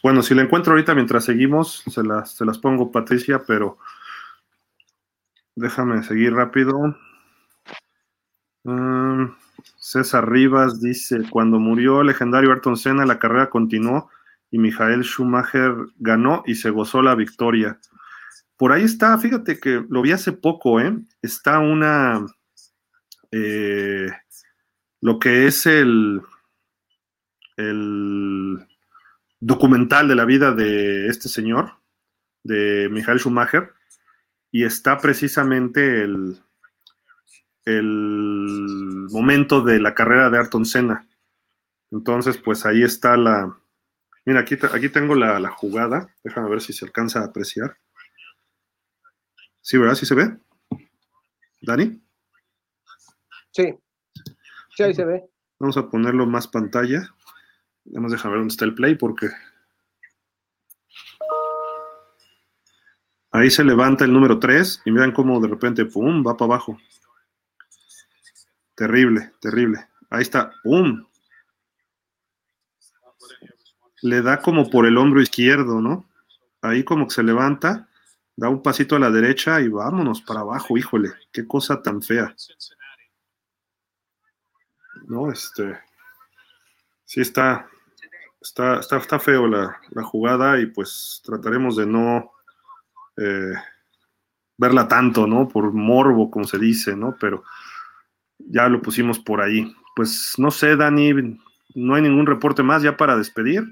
[0.03, 3.79] Bueno, si la encuentro ahorita mientras seguimos, se las, se las pongo, Patricia, pero
[5.57, 6.97] déjame seguir rápido.
[8.63, 9.31] Mm,
[9.77, 14.11] César Rivas dice, cuando murió el legendario Ayrton Senna, la carrera continuó
[14.51, 17.81] y Michael Schumacher ganó y se gozó la victoria.
[18.57, 20.97] Por ahí está, fíjate que lo vi hace poco, ¿eh?
[21.23, 22.25] Está una,
[23.33, 24.07] eh,
[25.01, 26.23] lo que es el,
[27.57, 28.67] el
[29.41, 31.73] documental de la vida de este señor,
[32.43, 33.73] de Michael Schumacher,
[34.51, 36.39] y está precisamente el,
[37.65, 41.07] el momento de la carrera de Ayrton Senna.
[41.91, 43.57] Entonces, pues ahí está la...
[44.25, 46.09] Mira, aquí, aquí tengo la, la, jugada.
[46.23, 47.77] Déjame ver si se alcanza a apreciar.
[49.61, 49.95] Sí, ¿verdad?
[49.95, 50.37] ¿Sí se ve?
[51.63, 52.03] ¿Dani?
[53.51, 53.75] Sí.
[54.77, 55.25] Sí, ahí se ve.
[55.59, 57.14] Vamos a ponerlo más pantalla.
[57.87, 59.29] Vamos a dejar ver dónde está el play porque
[63.31, 66.79] ahí se levanta el número 3 y miran cómo de repente, ¡pum!, va para abajo.
[68.75, 69.87] Terrible, terrible.
[70.11, 71.07] Ahí está, ¡pum!
[74.03, 76.09] Le da como por el hombro izquierdo, ¿no?
[76.63, 77.89] Ahí como que se levanta,
[78.37, 82.35] da un pasito a la derecha y vámonos para abajo, híjole, qué cosa tan fea.
[85.07, 85.79] No, este.
[87.05, 87.69] Sí está,
[88.45, 92.33] está, está, feo la, jugada y pues trataremos de no
[93.17, 93.55] eh,
[94.59, 95.49] verla tanto, ¿no?
[95.49, 97.17] Por morbo, como se dice, ¿no?
[97.19, 97.43] Pero
[98.39, 99.75] ya lo pusimos por ahí.
[99.97, 101.39] Pues no sé, Dani,
[101.75, 103.65] no hay ningún reporte más ya para despedir.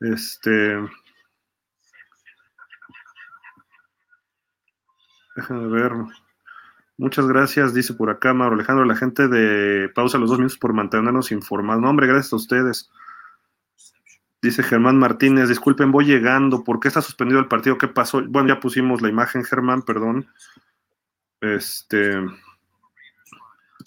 [0.00, 0.78] Este.
[5.36, 5.92] Déjame ver.
[6.98, 10.72] Muchas gracias, dice por acá Mauro Alejandro, la gente de Pausa los dos minutos por
[10.72, 11.82] mantenernos informados.
[11.82, 12.90] No, hombre, gracias a ustedes.
[14.42, 16.64] Dice Germán Martínez, disculpen, voy llegando.
[16.64, 17.78] ¿Por qué está suspendido el partido?
[17.78, 18.20] ¿Qué pasó?
[18.26, 20.26] Bueno, ya pusimos la imagen, Germán, perdón.
[21.40, 22.20] Este.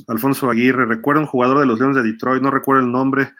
[0.07, 3.33] Alfonso Aguirre, recuerda un jugador de los Leones de Detroit, no recuerdo el nombre.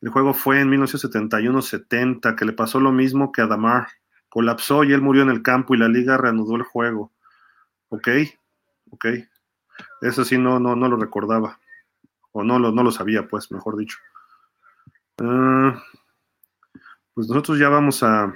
[0.00, 3.88] El juego fue en 1971-70, que le pasó lo mismo que a Damar.
[4.30, 7.12] Colapsó y él murió en el campo y la liga reanudó el juego.
[7.90, 8.08] Ok,
[8.90, 9.06] ok.
[10.00, 11.60] Eso sí, no, no, no lo recordaba.
[12.32, 13.98] O no lo, no lo sabía, pues, mejor dicho.
[15.18, 15.72] Uh,
[17.14, 18.32] pues nosotros ya vamos a.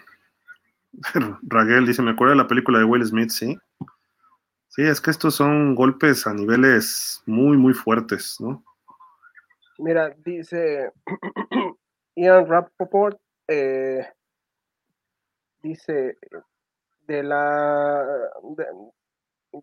[1.43, 3.59] Raguel dice: Me acuerdo de la película de Will Smith, sí.
[4.69, 8.63] Sí, es que estos son golpes a niveles muy, muy fuertes, ¿no?
[9.79, 10.93] Mira, dice
[12.17, 14.07] Ian Rappaport, eh,
[15.63, 16.19] dice
[17.07, 18.05] de la
[18.57, 18.67] de,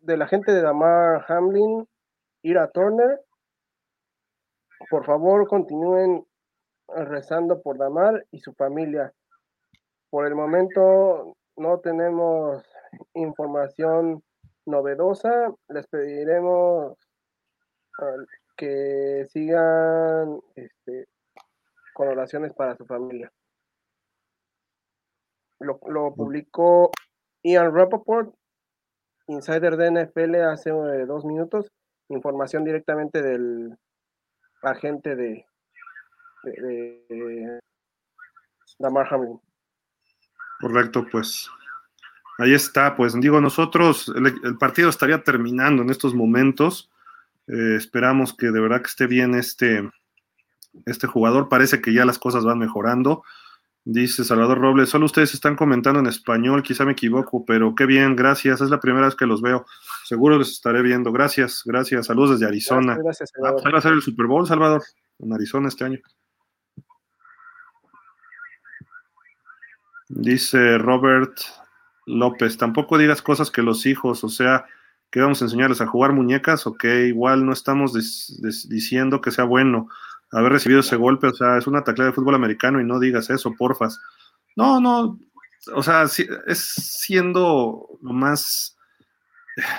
[0.02, 1.88] de, la gente de Damar Hamlin,
[2.42, 3.20] Ira Turner,
[4.90, 6.26] por favor continúen
[6.88, 9.14] rezando por Damar y su familia.
[10.10, 12.64] Por el momento no tenemos
[13.14, 14.24] información
[14.66, 15.54] novedosa.
[15.70, 16.98] Les pediremos
[18.56, 21.08] que sigan este,
[21.94, 23.32] con oraciones para su familia.
[25.60, 26.92] Lo, publicó
[27.42, 28.36] Ian Rappaport,
[29.28, 31.72] insider de NFL, hace eh, dos minutos.
[32.10, 33.78] Información directamente del
[34.62, 35.46] agente de,
[36.44, 37.60] de,
[38.80, 39.40] Damar Hamlin.
[40.60, 41.50] Correcto, pues
[42.40, 46.90] ahí está, pues digo, nosotros, el, partido estaría terminando en estos momentos.
[47.48, 49.90] Eh, esperamos que de verdad que esté bien este,
[50.86, 51.50] este jugador.
[51.50, 53.24] Parece que ya las cosas van mejorando.
[53.86, 58.16] Dice Salvador Robles, solo ustedes están comentando en español, quizá me equivoco, pero qué bien,
[58.16, 59.66] gracias, es la primera vez que los veo.
[60.06, 61.12] Seguro les estaré viendo.
[61.12, 62.06] Gracias, gracias.
[62.06, 62.96] Saludos desde Arizona.
[62.96, 64.82] Gracias, gracias, ah, pues va a ser el Super Bowl, Salvador,
[65.20, 66.00] en Arizona este año.
[70.16, 71.40] Dice Robert
[72.06, 74.66] López, tampoco digas cosas que los hijos, o sea,
[75.10, 77.94] que vamos a enseñarles a jugar muñecas o que igual no estamos
[78.70, 79.90] diciendo que sea bueno
[80.32, 83.32] haber recibido ese golpe, o sea, es una taclea de fútbol americano y no digas
[83.32, 84.00] eso, porfas.
[84.56, 85.20] No, no,
[85.74, 88.78] o sea, es siendo lo más,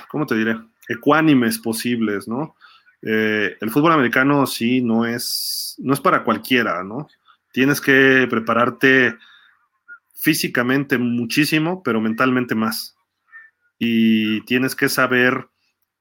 [0.09, 0.59] ¿cómo te diré?
[0.89, 2.57] Ecuánimes posibles, ¿no?
[3.03, 7.07] Eh, el fútbol americano sí no es, no es para cualquiera, ¿no?
[7.53, 9.17] Tienes que prepararte
[10.15, 12.97] físicamente muchísimo, pero mentalmente más.
[13.78, 15.49] Y tienes que saber,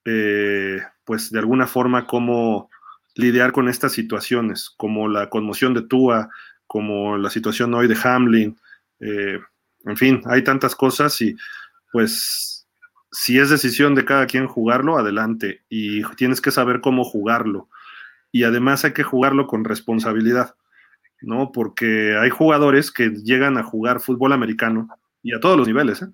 [0.05, 2.69] eh, pues de alguna forma, cómo
[3.15, 6.29] lidiar con estas situaciones, como la conmoción de Tua,
[6.67, 8.57] como la situación hoy de Hamlin,
[8.99, 9.39] eh,
[9.85, 11.35] en fin, hay tantas cosas y
[11.91, 12.67] pues
[13.11, 17.69] si es decisión de cada quien jugarlo, adelante, y tienes que saber cómo jugarlo.
[18.31, 20.55] Y además hay que jugarlo con responsabilidad,
[21.23, 21.51] ¿no?
[21.51, 24.87] Porque hay jugadores que llegan a jugar fútbol americano
[25.21, 26.07] y a todos los niveles, ¿eh?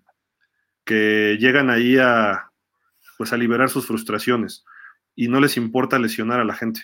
[0.85, 2.51] que llegan ahí a,
[3.17, 4.65] pues a liberar sus frustraciones
[5.15, 6.81] y no les importa lesionar a la gente.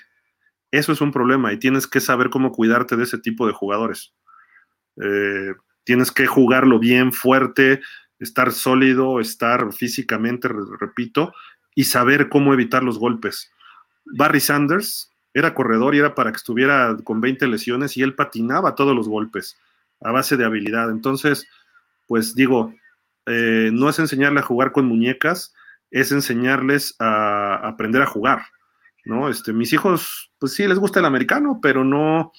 [0.72, 4.14] Eso es un problema y tienes que saber cómo cuidarte de ese tipo de jugadores.
[5.02, 7.82] Eh, tienes que jugarlo bien, fuerte,
[8.20, 11.34] estar sólido, estar físicamente, repito,
[11.76, 13.52] y saber cómo evitar los golpes.
[14.06, 18.74] Barry Sanders era corredor y era para que estuviera con 20 lesiones y él patinaba
[18.74, 19.60] todos los golpes
[20.02, 20.90] a base de habilidad.
[20.90, 21.46] Entonces,
[22.08, 22.74] pues digo,
[23.26, 25.54] eh, no es enseñarle a jugar con muñecas,
[25.92, 28.44] es enseñarles a aprender a jugar,
[29.04, 29.28] ¿no?
[29.28, 32.32] Este, mis hijos, pues sí, les gusta el americano, pero no,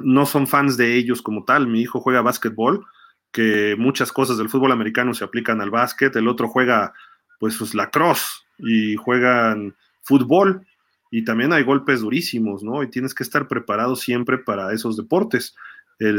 [0.00, 1.68] no son fans de ellos como tal.
[1.68, 2.84] Mi hijo juega básquetbol,
[3.30, 6.92] que muchas cosas del fútbol americano se aplican al básquet, el otro juega,
[7.38, 10.66] pues, pues lacrosse y juegan fútbol,
[11.10, 12.82] y también hay golpes durísimos, ¿no?
[12.82, 15.54] Y tienes que estar preparado siempre para esos deportes.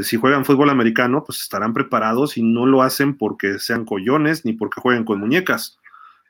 [0.04, 4.54] si juegan fútbol americano, pues estarán preparados y no lo hacen porque sean collones ni
[4.54, 5.78] porque jueguen con muñecas.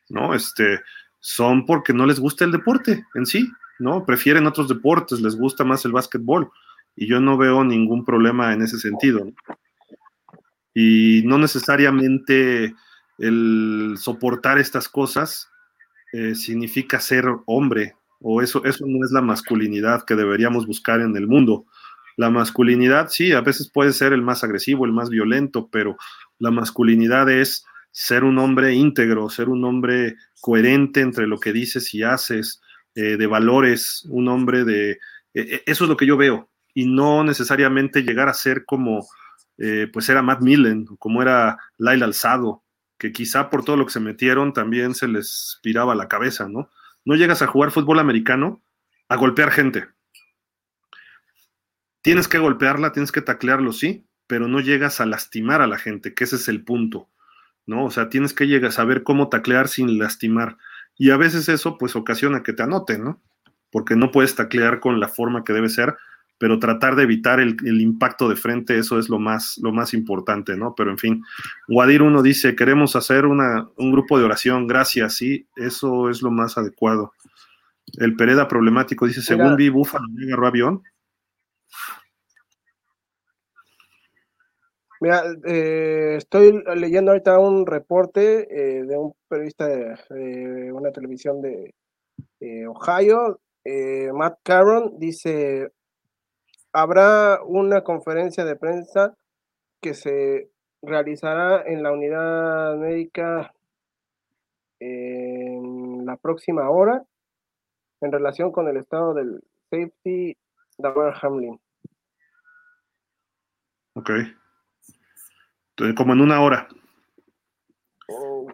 [0.09, 0.33] ¿no?
[0.33, 0.81] Este,
[1.19, 4.05] son porque no les gusta el deporte en sí, ¿no?
[4.05, 6.51] Prefieren otros deportes, les gusta más el básquetbol.
[6.95, 9.31] Y yo no veo ningún problema en ese sentido.
[10.73, 12.75] Y no necesariamente
[13.17, 15.49] el soportar estas cosas
[16.11, 21.15] eh, significa ser hombre, o eso, eso no es la masculinidad que deberíamos buscar en
[21.15, 21.65] el mundo.
[22.17, 25.97] La masculinidad, sí, a veces puede ser el más agresivo, el más violento, pero
[26.37, 31.93] la masculinidad es ser un hombre íntegro, ser un hombre coherente entre lo que dices
[31.93, 32.61] y haces,
[32.95, 34.91] eh, de valores, un hombre de...
[34.91, 34.97] Eh,
[35.33, 39.07] eh, eso es lo que yo veo, y no necesariamente llegar a ser como,
[39.91, 42.63] pues era Matt Millen, como era Laila Alzado,
[42.97, 46.69] que quizá por todo lo que se metieron también se les piraba la cabeza, ¿no?
[47.05, 48.61] No llegas a jugar fútbol americano
[49.07, 49.87] a golpear gente.
[52.01, 56.13] Tienes que golpearla, tienes que taclearlo, sí, pero no llegas a lastimar a la gente,
[56.13, 57.09] que ese es el punto.
[57.69, 57.85] ¿no?
[57.85, 60.57] O sea, tienes que llegar a saber cómo taclear sin lastimar.
[60.97, 63.21] Y a veces eso pues ocasiona que te anoten, ¿no?
[63.71, 65.95] Porque no puedes taclear con la forma que debe ser,
[66.39, 70.55] pero tratar de evitar el, impacto de frente, eso es lo más, lo más importante,
[70.55, 70.73] ¿no?
[70.73, 71.23] Pero en fin,
[71.67, 76.31] Guadir uno dice, queremos hacer una, un grupo de oración, gracias, sí, eso es lo
[76.31, 77.13] más adecuado.
[77.99, 80.83] El Pereda problemático dice, según vi, Búfalo agarró avión.
[85.01, 91.73] Mira, eh, estoy leyendo ahorita un reporte eh, de un periodista de, una televisión de
[92.67, 95.71] Ohio, eh, Matt Caron, dice,
[96.73, 99.15] habrá una conferencia de prensa
[99.81, 100.49] que se
[100.81, 103.53] realizará en la unidad médica
[104.79, 107.05] en la próxima hora
[108.01, 110.37] en relación con el estado del safety
[110.77, 111.59] de Hamlin.
[113.95, 114.11] Ok
[115.95, 116.67] como en una hora.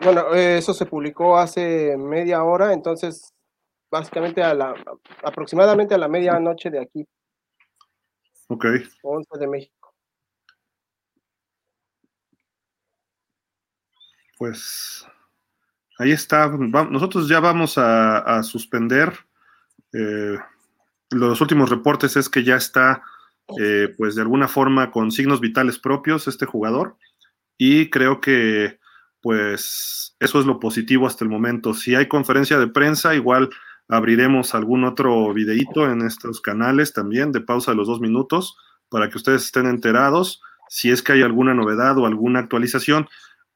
[0.01, 3.33] Bueno, eso se publicó hace media hora, entonces
[3.89, 4.75] básicamente a la
[5.23, 7.07] aproximadamente a la medianoche de aquí.
[8.47, 8.65] Ok.
[9.01, 9.93] 11 de México.
[14.37, 15.05] Pues
[15.97, 16.47] ahí está.
[16.49, 19.13] Nosotros ya vamos a, suspender.
[19.93, 20.37] Eh,
[21.11, 23.01] los últimos reportes es que ya está,
[23.59, 26.97] eh, pues de alguna forma, con signos vitales propios este jugador
[27.57, 28.79] y creo que
[29.21, 31.73] pues eso es lo positivo hasta el momento.
[31.73, 33.49] Si hay conferencia de prensa, igual
[33.87, 38.57] abriremos algún otro videíto en estos canales también de pausa de los dos minutos
[38.89, 43.07] para que ustedes estén enterados si es que hay alguna novedad o alguna actualización.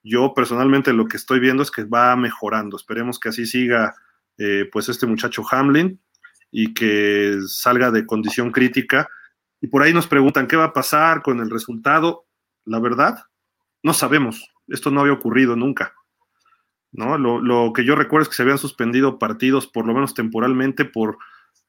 [0.04, 2.78] Yo personalmente lo que estoy viendo es que va mejorando.
[2.78, 3.96] Esperemos que así siga
[4.38, 6.00] eh, pues este muchacho Hamlin
[6.52, 9.10] y que salga de condición crítica.
[9.62, 12.26] Y por ahí nos preguntan qué va a pasar con el resultado.
[12.66, 13.26] La verdad,
[13.84, 14.50] no sabemos.
[14.68, 15.94] Esto no había ocurrido nunca.
[16.92, 17.18] ¿No?
[17.18, 20.86] Lo, lo, que yo recuerdo es que se habían suspendido partidos, por lo menos temporalmente,
[20.86, 21.18] por,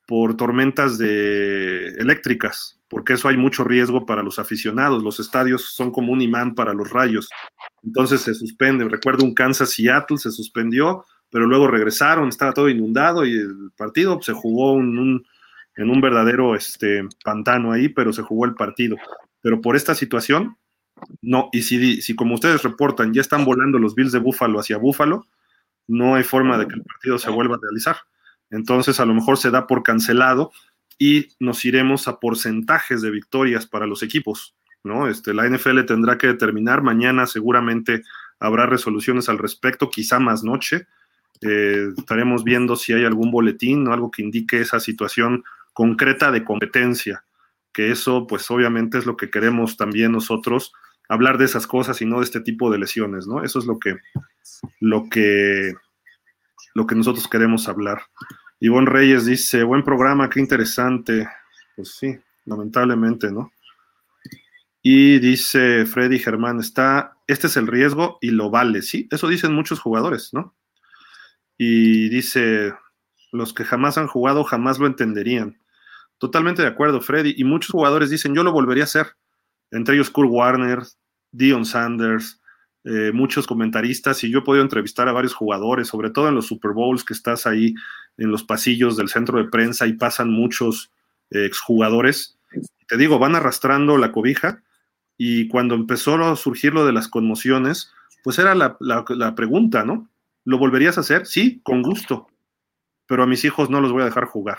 [0.06, 5.02] por tormentas eléctricas, porque eso hay mucho riesgo para los aficionados.
[5.02, 7.28] Los estadios son como un imán para los rayos.
[7.84, 8.88] Entonces se suspende.
[8.88, 14.20] Recuerdo un Kansas Seattle, se suspendió, pero luego regresaron, estaba todo inundado y el partido
[14.20, 15.24] se jugó un,
[15.76, 18.96] en un verdadero este, pantano ahí, pero se jugó el partido.
[19.40, 20.56] Pero por esta situación,
[21.22, 24.78] no, y si, si como ustedes reportan, ya están volando los Bills de Búfalo hacia
[24.78, 25.26] Búfalo,
[25.86, 27.96] no hay forma de que el partido se vuelva a realizar.
[28.50, 30.52] Entonces a lo mejor se da por cancelado
[30.98, 34.54] y nos iremos a porcentajes de victorias para los equipos,
[34.84, 35.08] ¿no?
[35.08, 38.02] Este, la NFL tendrá que determinar, mañana seguramente
[38.38, 40.86] habrá resoluciones al respecto, quizá más noche.
[41.42, 46.44] Eh, estaremos viendo si hay algún boletín o algo que indique esa situación concreta de
[46.44, 47.24] competencia,
[47.72, 50.72] que eso pues obviamente es lo que queremos también nosotros
[51.10, 53.42] hablar de esas cosas y no de este tipo de lesiones, ¿no?
[53.42, 53.96] Eso es lo que,
[54.78, 55.74] lo que,
[56.74, 58.02] lo que nosotros queremos hablar.
[58.60, 61.28] Ivonne Reyes dice, buen programa, qué interesante.
[61.74, 63.50] Pues sí, lamentablemente, ¿no?
[64.82, 69.52] Y dice Freddy Germán, está, este es el riesgo y lo vale, sí, eso dicen
[69.52, 70.54] muchos jugadores, ¿no?
[71.58, 72.72] Y dice,
[73.32, 75.60] los que jamás han jugado jamás lo entenderían.
[76.18, 77.34] Totalmente de acuerdo, Freddy.
[77.36, 79.16] Y muchos jugadores dicen, yo lo volvería a hacer.
[79.70, 80.80] Entre ellos Kurt Warner,
[81.32, 82.40] Dion Sanders,
[82.84, 86.46] eh, muchos comentaristas, y yo he podido entrevistar a varios jugadores, sobre todo en los
[86.46, 87.74] Super Bowls, que estás ahí
[88.16, 90.90] en los pasillos del centro de prensa y pasan muchos
[91.30, 92.38] eh, exjugadores.
[92.88, 94.62] Te digo, van arrastrando la cobija,
[95.18, 97.92] y cuando empezó a surgir lo de las conmociones,
[98.24, 100.08] pues era la, la pregunta, ¿no?
[100.44, 101.26] ¿Lo volverías a hacer?
[101.26, 102.28] Sí, con gusto,
[103.06, 104.58] pero a mis hijos no los voy a dejar jugar.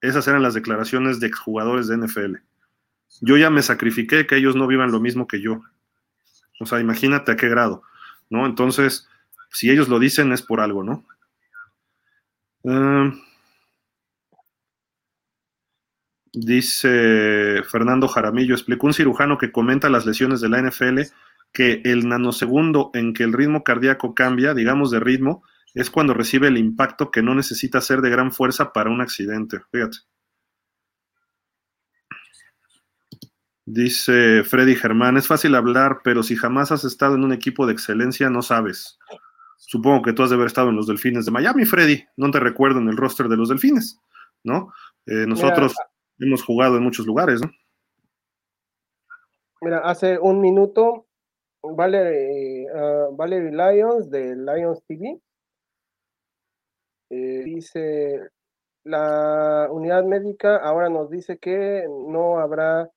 [0.00, 2.49] Esas eran las declaraciones de exjugadores de NFL
[3.20, 5.60] yo ya me sacrifiqué que ellos no vivan lo mismo que yo.
[6.60, 7.82] O sea, imagínate a qué grado,
[8.28, 8.46] ¿no?
[8.46, 9.08] Entonces,
[9.50, 11.04] si ellos lo dicen es por algo, ¿no?
[12.64, 13.18] Em,
[16.32, 21.00] dice Fernando Jaramillo, explicó un cirujano que comenta las lesiones de la NFL
[21.52, 25.42] que el nanosegundo en que el ritmo cardíaco cambia, digamos de ritmo,
[25.74, 29.58] es cuando recibe el impacto que no necesita ser de gran fuerza para un accidente.
[29.72, 29.98] Fíjate.
[33.72, 37.72] Dice Freddy Germán, es fácil hablar, pero si jamás has estado en un equipo de
[37.72, 38.98] excelencia, no sabes.
[39.58, 42.04] Supongo que tú has de haber estado en los Delfines de Miami, Freddy.
[42.16, 44.00] No te recuerdo en el roster de los Delfines,
[44.42, 44.72] ¿no?
[45.06, 45.72] Eh, nosotros
[46.18, 47.52] hemos jugado en muchos lugares, ¿no?
[49.60, 51.06] Mira, hace un minuto,
[51.62, 55.20] Valerie, uh, Lions de Lions TV
[57.10, 58.30] eh, dice,
[58.82, 62.88] la unidad médica ahora nos dice que no habrá eh,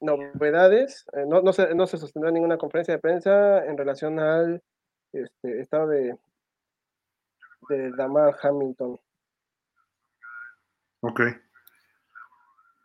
[0.00, 1.04] novedades.
[1.12, 4.62] Eh, no, no, se, no se sostendrá ninguna conferencia de prensa en relación al
[5.12, 6.16] este, estado de,
[7.68, 8.98] de Damar Hamilton.
[11.00, 11.20] Ok.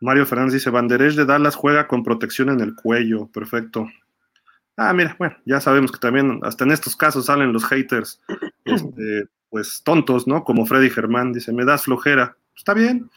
[0.00, 3.28] Mario Fernández dice, Banderés de Dallas juega con protección en el cuello.
[3.28, 3.86] Perfecto.
[4.76, 8.20] Ah, mira, bueno, ya sabemos que también hasta en estos casos salen los haters,
[8.64, 10.44] este, pues tontos, ¿no?
[10.44, 12.36] Como Freddy Germán dice, me das flojera.
[12.54, 13.10] Está bien,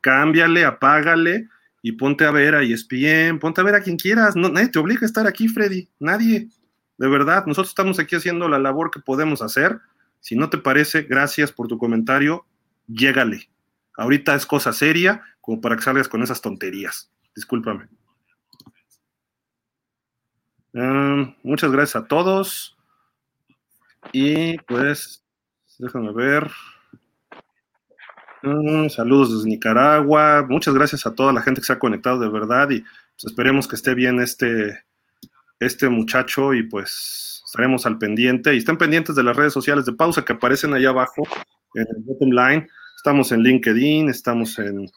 [0.00, 1.48] cámbiale, apágale
[1.82, 4.36] y ponte a ver a ESPN, ponte a ver a quien quieras.
[4.36, 5.88] No, nadie te obliga a estar aquí, Freddy.
[5.98, 6.48] Nadie.
[6.96, 9.80] De verdad, nosotros estamos aquí haciendo la labor que podemos hacer.
[10.20, 12.46] Si no te parece, gracias por tu comentario.
[12.86, 13.50] Llégale.
[13.96, 17.10] Ahorita es cosa seria, como para que salgas con esas tonterías.
[17.34, 17.88] Discúlpame.
[20.72, 22.78] Em, muchas gracias a todos.
[24.12, 25.24] Y pues,
[25.78, 26.48] déjame ver.
[28.42, 30.44] Mm, saludos desde Nicaragua.
[30.48, 33.68] Muchas gracias a toda la gente que se ha conectado de verdad y pues, esperemos
[33.68, 34.84] que esté bien este,
[35.60, 38.54] este muchacho y pues estaremos al pendiente.
[38.54, 41.22] Y estén pendientes de las redes sociales de pausa que aparecen allá abajo
[41.74, 42.68] en el bottom line.
[42.96, 44.90] Estamos en LinkedIn, estamos en,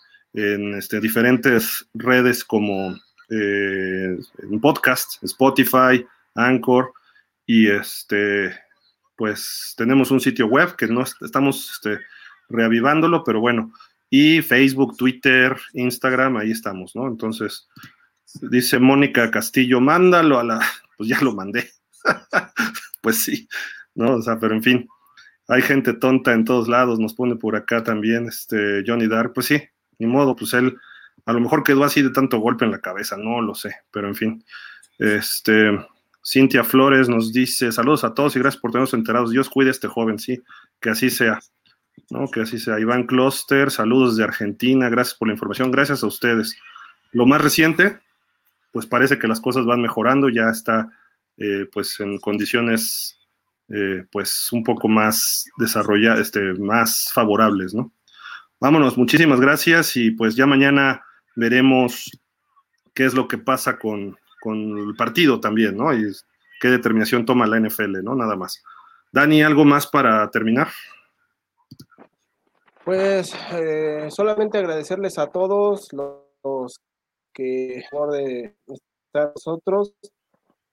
[0.75, 2.95] este, diferentes redes como
[3.29, 6.91] eh, en podcast, Spotify, Anchor
[7.45, 8.53] y este
[9.15, 11.99] pues tenemos un sitio web que no estamos este,
[12.49, 13.71] reavivándolo, pero bueno,
[14.09, 17.07] y Facebook, Twitter, Instagram, ahí estamos, ¿no?
[17.07, 17.67] Entonces,
[18.41, 20.59] dice Mónica Castillo, mándalo a la,
[20.97, 21.69] pues ya lo mandé,
[23.01, 23.47] pues sí,
[23.93, 24.15] ¿no?
[24.15, 24.87] O sea, pero en fin.
[25.47, 29.47] hay gente tonta en todos lados, nos pone por acá también este Johnny Dark, pues
[29.47, 29.61] sí,
[29.99, 30.77] ni modo, pues él
[31.25, 34.07] a lo mejor quedó así de tanto golpe en la cabeza, no lo sé, pero
[34.07, 34.45] en fin.
[34.99, 35.71] Este,
[36.23, 39.31] Cintia Flores nos dice, saludos a todos y gracias por tenernos enterados.
[39.31, 40.41] Dios cuide a este joven, sí,
[40.79, 41.39] que así sea.
[42.09, 42.29] ¿No?
[42.29, 42.79] Que así sea.
[42.79, 46.57] Iván Kloster, saludos de Argentina, gracias por la información, gracias a ustedes.
[47.11, 47.99] Lo más reciente,
[48.71, 50.89] pues parece que las cosas van mejorando, ya está
[51.37, 53.19] eh, pues en condiciones
[53.69, 57.91] eh, pues un poco más desarrolladas, este, más favorables, ¿no?
[58.59, 61.03] Vámonos, muchísimas gracias y pues ya mañana
[61.35, 62.11] veremos
[62.93, 65.93] qué es lo que pasa con, con el partido también, ¿no?
[65.93, 66.11] Y
[66.59, 68.15] qué determinación toma la NFL, ¿no?
[68.15, 68.63] Nada más.
[69.11, 70.69] Dani, ¿algo más para terminar?
[72.85, 76.79] Pues eh, solamente agradecerles a todos los,
[77.33, 79.95] que por de estar nosotros.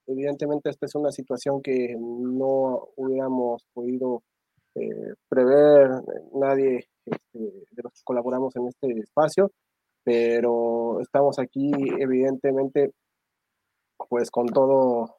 [0.06, 4.22] Evidentemente esta es una situación que no hubiéramos podido
[4.74, 5.88] eh, prever
[6.34, 7.38] nadie este,
[7.70, 9.50] de los que colaboramos en este espacio,
[10.04, 12.92] pero estamos aquí evidentemente
[14.10, 15.16] pues con todo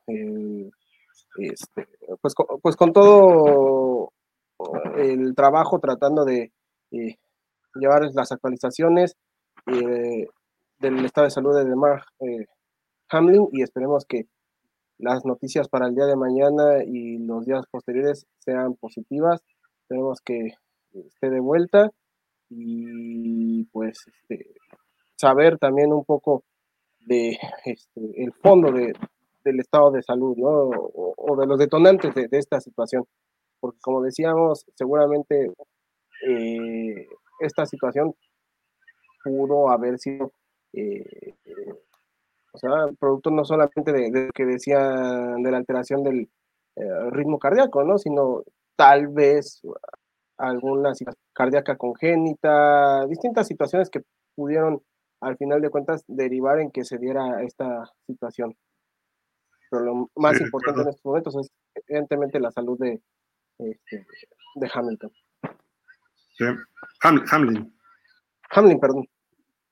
[1.37, 1.87] este,
[2.21, 4.11] pues, pues con todo
[4.95, 6.51] el trabajo tratando de
[6.93, 7.17] y
[7.75, 9.15] llevar las actualizaciones
[9.65, 10.27] eh,
[10.79, 12.45] del estado de salud de Mark eh,
[13.09, 14.27] Hamlin y esperemos que
[14.99, 19.41] las noticias para el día de mañana y los días posteriores sean positivas.
[19.81, 20.53] Esperemos que
[20.93, 21.89] esté de vuelta
[22.49, 24.53] y pues este,
[25.15, 26.43] saber también un poco
[27.05, 28.93] de este, el fondo de,
[29.43, 30.69] del estado de salud ¿no?
[30.69, 33.05] o, de los detonantes de, de, esta situación.
[33.59, 35.51] Porque como decíamos, seguramente
[36.27, 37.07] eh,
[37.39, 38.15] esta situación
[39.23, 40.31] pudo haber sido,
[40.73, 41.35] eh,
[42.53, 46.29] o sea, producto no solamente de, de, que decían de la alteración del
[46.75, 47.97] eh, ritmo cardíaco, ¿no?
[47.97, 48.43] Sino
[48.75, 49.61] tal vez
[50.37, 50.93] alguna
[51.33, 54.01] cardíaca congénita, distintas situaciones que
[54.35, 54.81] pudieron
[55.21, 58.55] al final de cuentas derivar en que se diera esta situación.
[59.69, 61.51] Pero lo más importante en estos momentos es
[61.87, 63.01] evidentemente la salud de,
[63.59, 64.05] este,
[64.55, 65.11] de Hamilton.
[67.01, 67.73] Hamlin.
[68.51, 69.07] Hamlin, perdón.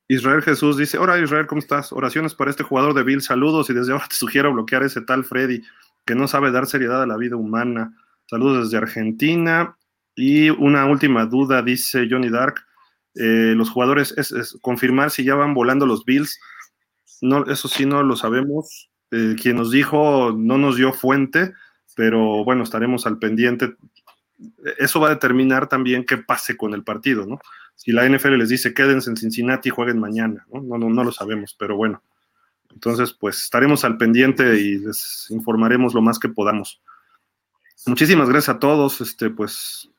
[0.07, 1.93] Israel Jesús dice, hola Israel, ¿cómo estás?
[1.93, 5.23] Oraciones para este jugador de Bill, saludos y desde ahora te sugiero bloquear ese tal
[5.23, 5.61] Freddy
[6.06, 7.95] que no sabe dar seriedad a la vida humana.
[8.25, 9.77] Saludos desde Argentina.
[10.15, 12.56] Y una última duda, dice Johnny Dark,
[13.15, 16.40] eh, los jugadores, es, confirmar si ya van volando los Bills.
[17.22, 18.90] No, eso sí no lo sabemos.
[19.11, 21.53] Eh, quien nos dijo no nos dio fuente,
[21.95, 23.75] pero bueno, estaremos al pendiente
[24.77, 27.39] eso va a determinar también qué pase con el partido, ¿no?
[27.75, 30.61] Si la NFL les dice quédense en Cincinnati y jueguen mañana, ¿no?
[30.61, 32.03] No, no, lo sabemos, pero bueno.
[32.71, 36.81] Entonces, pues estaremos al pendiente y les informaremos lo más que podamos.
[37.85, 39.89] Muchísimas gracias a todos, este, pues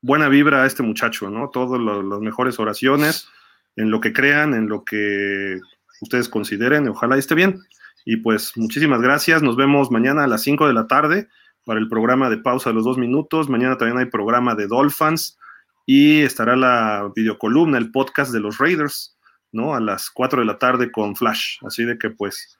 [0.00, 1.50] buena vibra a este muchacho, ¿no?
[1.50, 3.28] Todas las mejores oraciones,
[3.76, 5.58] en lo que crean, en lo que
[6.00, 7.62] ustedes consideren, ojalá esté bien.
[8.04, 11.28] Y pues muchísimas gracias, nos vemos mañana a las 5 de la tarde
[11.68, 13.50] para el programa de pausa de los dos minutos.
[13.50, 15.38] Mañana también hay programa de Dolphins
[15.84, 19.18] y estará la videocolumna, el podcast de los Raiders,
[19.52, 19.74] ¿no?
[19.74, 21.58] A las 4 de la tarde con Flash.
[21.66, 22.58] Así de que, pues,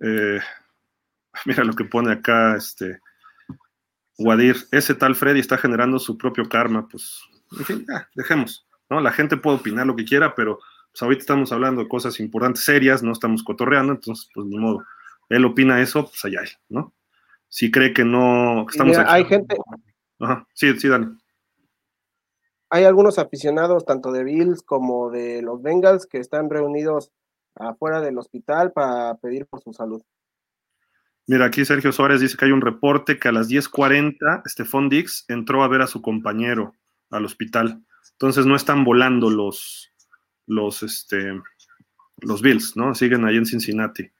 [0.00, 0.40] eh,
[1.46, 2.98] mira lo que pone acá, este,
[4.18, 7.22] Wadir, ese tal Freddy está generando su propio karma, pues,
[7.56, 9.00] en fin, ya, dejemos, ¿no?
[9.00, 10.58] La gente puede opinar lo que quiera, pero
[10.90, 14.84] pues ahorita estamos hablando de cosas importantes, serias, no estamos cotorreando, entonces, pues, ni modo.
[15.28, 16.92] Él opina eso, pues allá él, ¿no?
[17.54, 19.56] Si cree que no estamos hay gente
[20.18, 20.44] Ajá.
[20.54, 21.16] sí sí Dani
[22.68, 27.12] hay algunos aficionados tanto de Bills como de los Bengals que están reunidos
[27.54, 30.02] afuera del hospital para pedir por su salud
[31.26, 35.24] Mira, aquí Sergio Suárez dice que hay un reporte que a las 10:40 Stephon Dix
[35.28, 36.74] entró a ver a su compañero
[37.08, 37.82] al hospital.
[38.12, 39.90] Entonces no están volando los,
[40.46, 41.40] los, este,
[42.18, 42.94] los Bills, ¿no?
[42.94, 44.10] Siguen ahí en Cincinnati,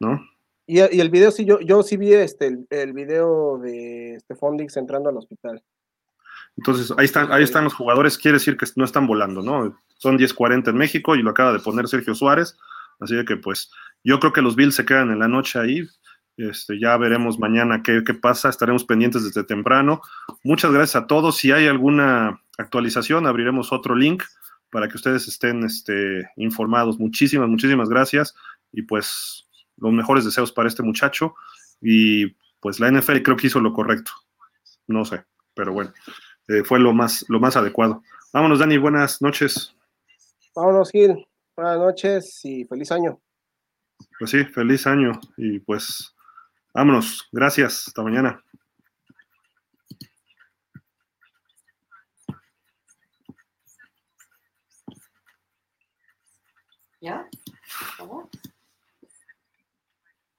[0.00, 0.20] ¿no?
[0.66, 5.08] Y, el video sí, yo, yo sí vi este, el, video de Stephon Dix entrando
[5.08, 5.62] al hospital.
[6.56, 9.78] Entonces, ahí están, ahí están los jugadores, quiere decir que no están volando, ¿no?
[9.98, 12.56] Son 10.40 en México y lo acaba de poner Sergio Suárez,
[12.98, 13.70] así que pues
[14.02, 15.86] yo creo que los Bills se quedan en la noche ahí,
[16.36, 20.00] este, ya veremos mañana qué, qué, pasa, estaremos pendientes desde temprano.
[20.44, 24.22] Muchas gracias a todos, si hay alguna actualización abriremos otro link
[24.70, 26.98] para que ustedes estén este, informados.
[26.98, 28.34] Muchísimas, muchísimas gracias
[28.72, 29.45] y pues
[29.76, 31.34] los mejores deseos para este muchacho
[31.80, 34.10] y pues la NFL creo que hizo lo correcto.
[34.86, 35.24] No sé,
[35.54, 35.92] pero bueno,
[36.48, 38.02] eh, fue lo más, lo más adecuado.
[38.32, 39.74] Vámonos, Dani, buenas noches.
[40.54, 41.26] Vámonos, Gil.
[41.56, 43.18] Buenas noches y feliz año.
[44.18, 46.14] Pues sí, feliz año y pues
[46.74, 47.28] vámonos.
[47.32, 47.88] Gracias.
[47.88, 48.42] Hasta mañana.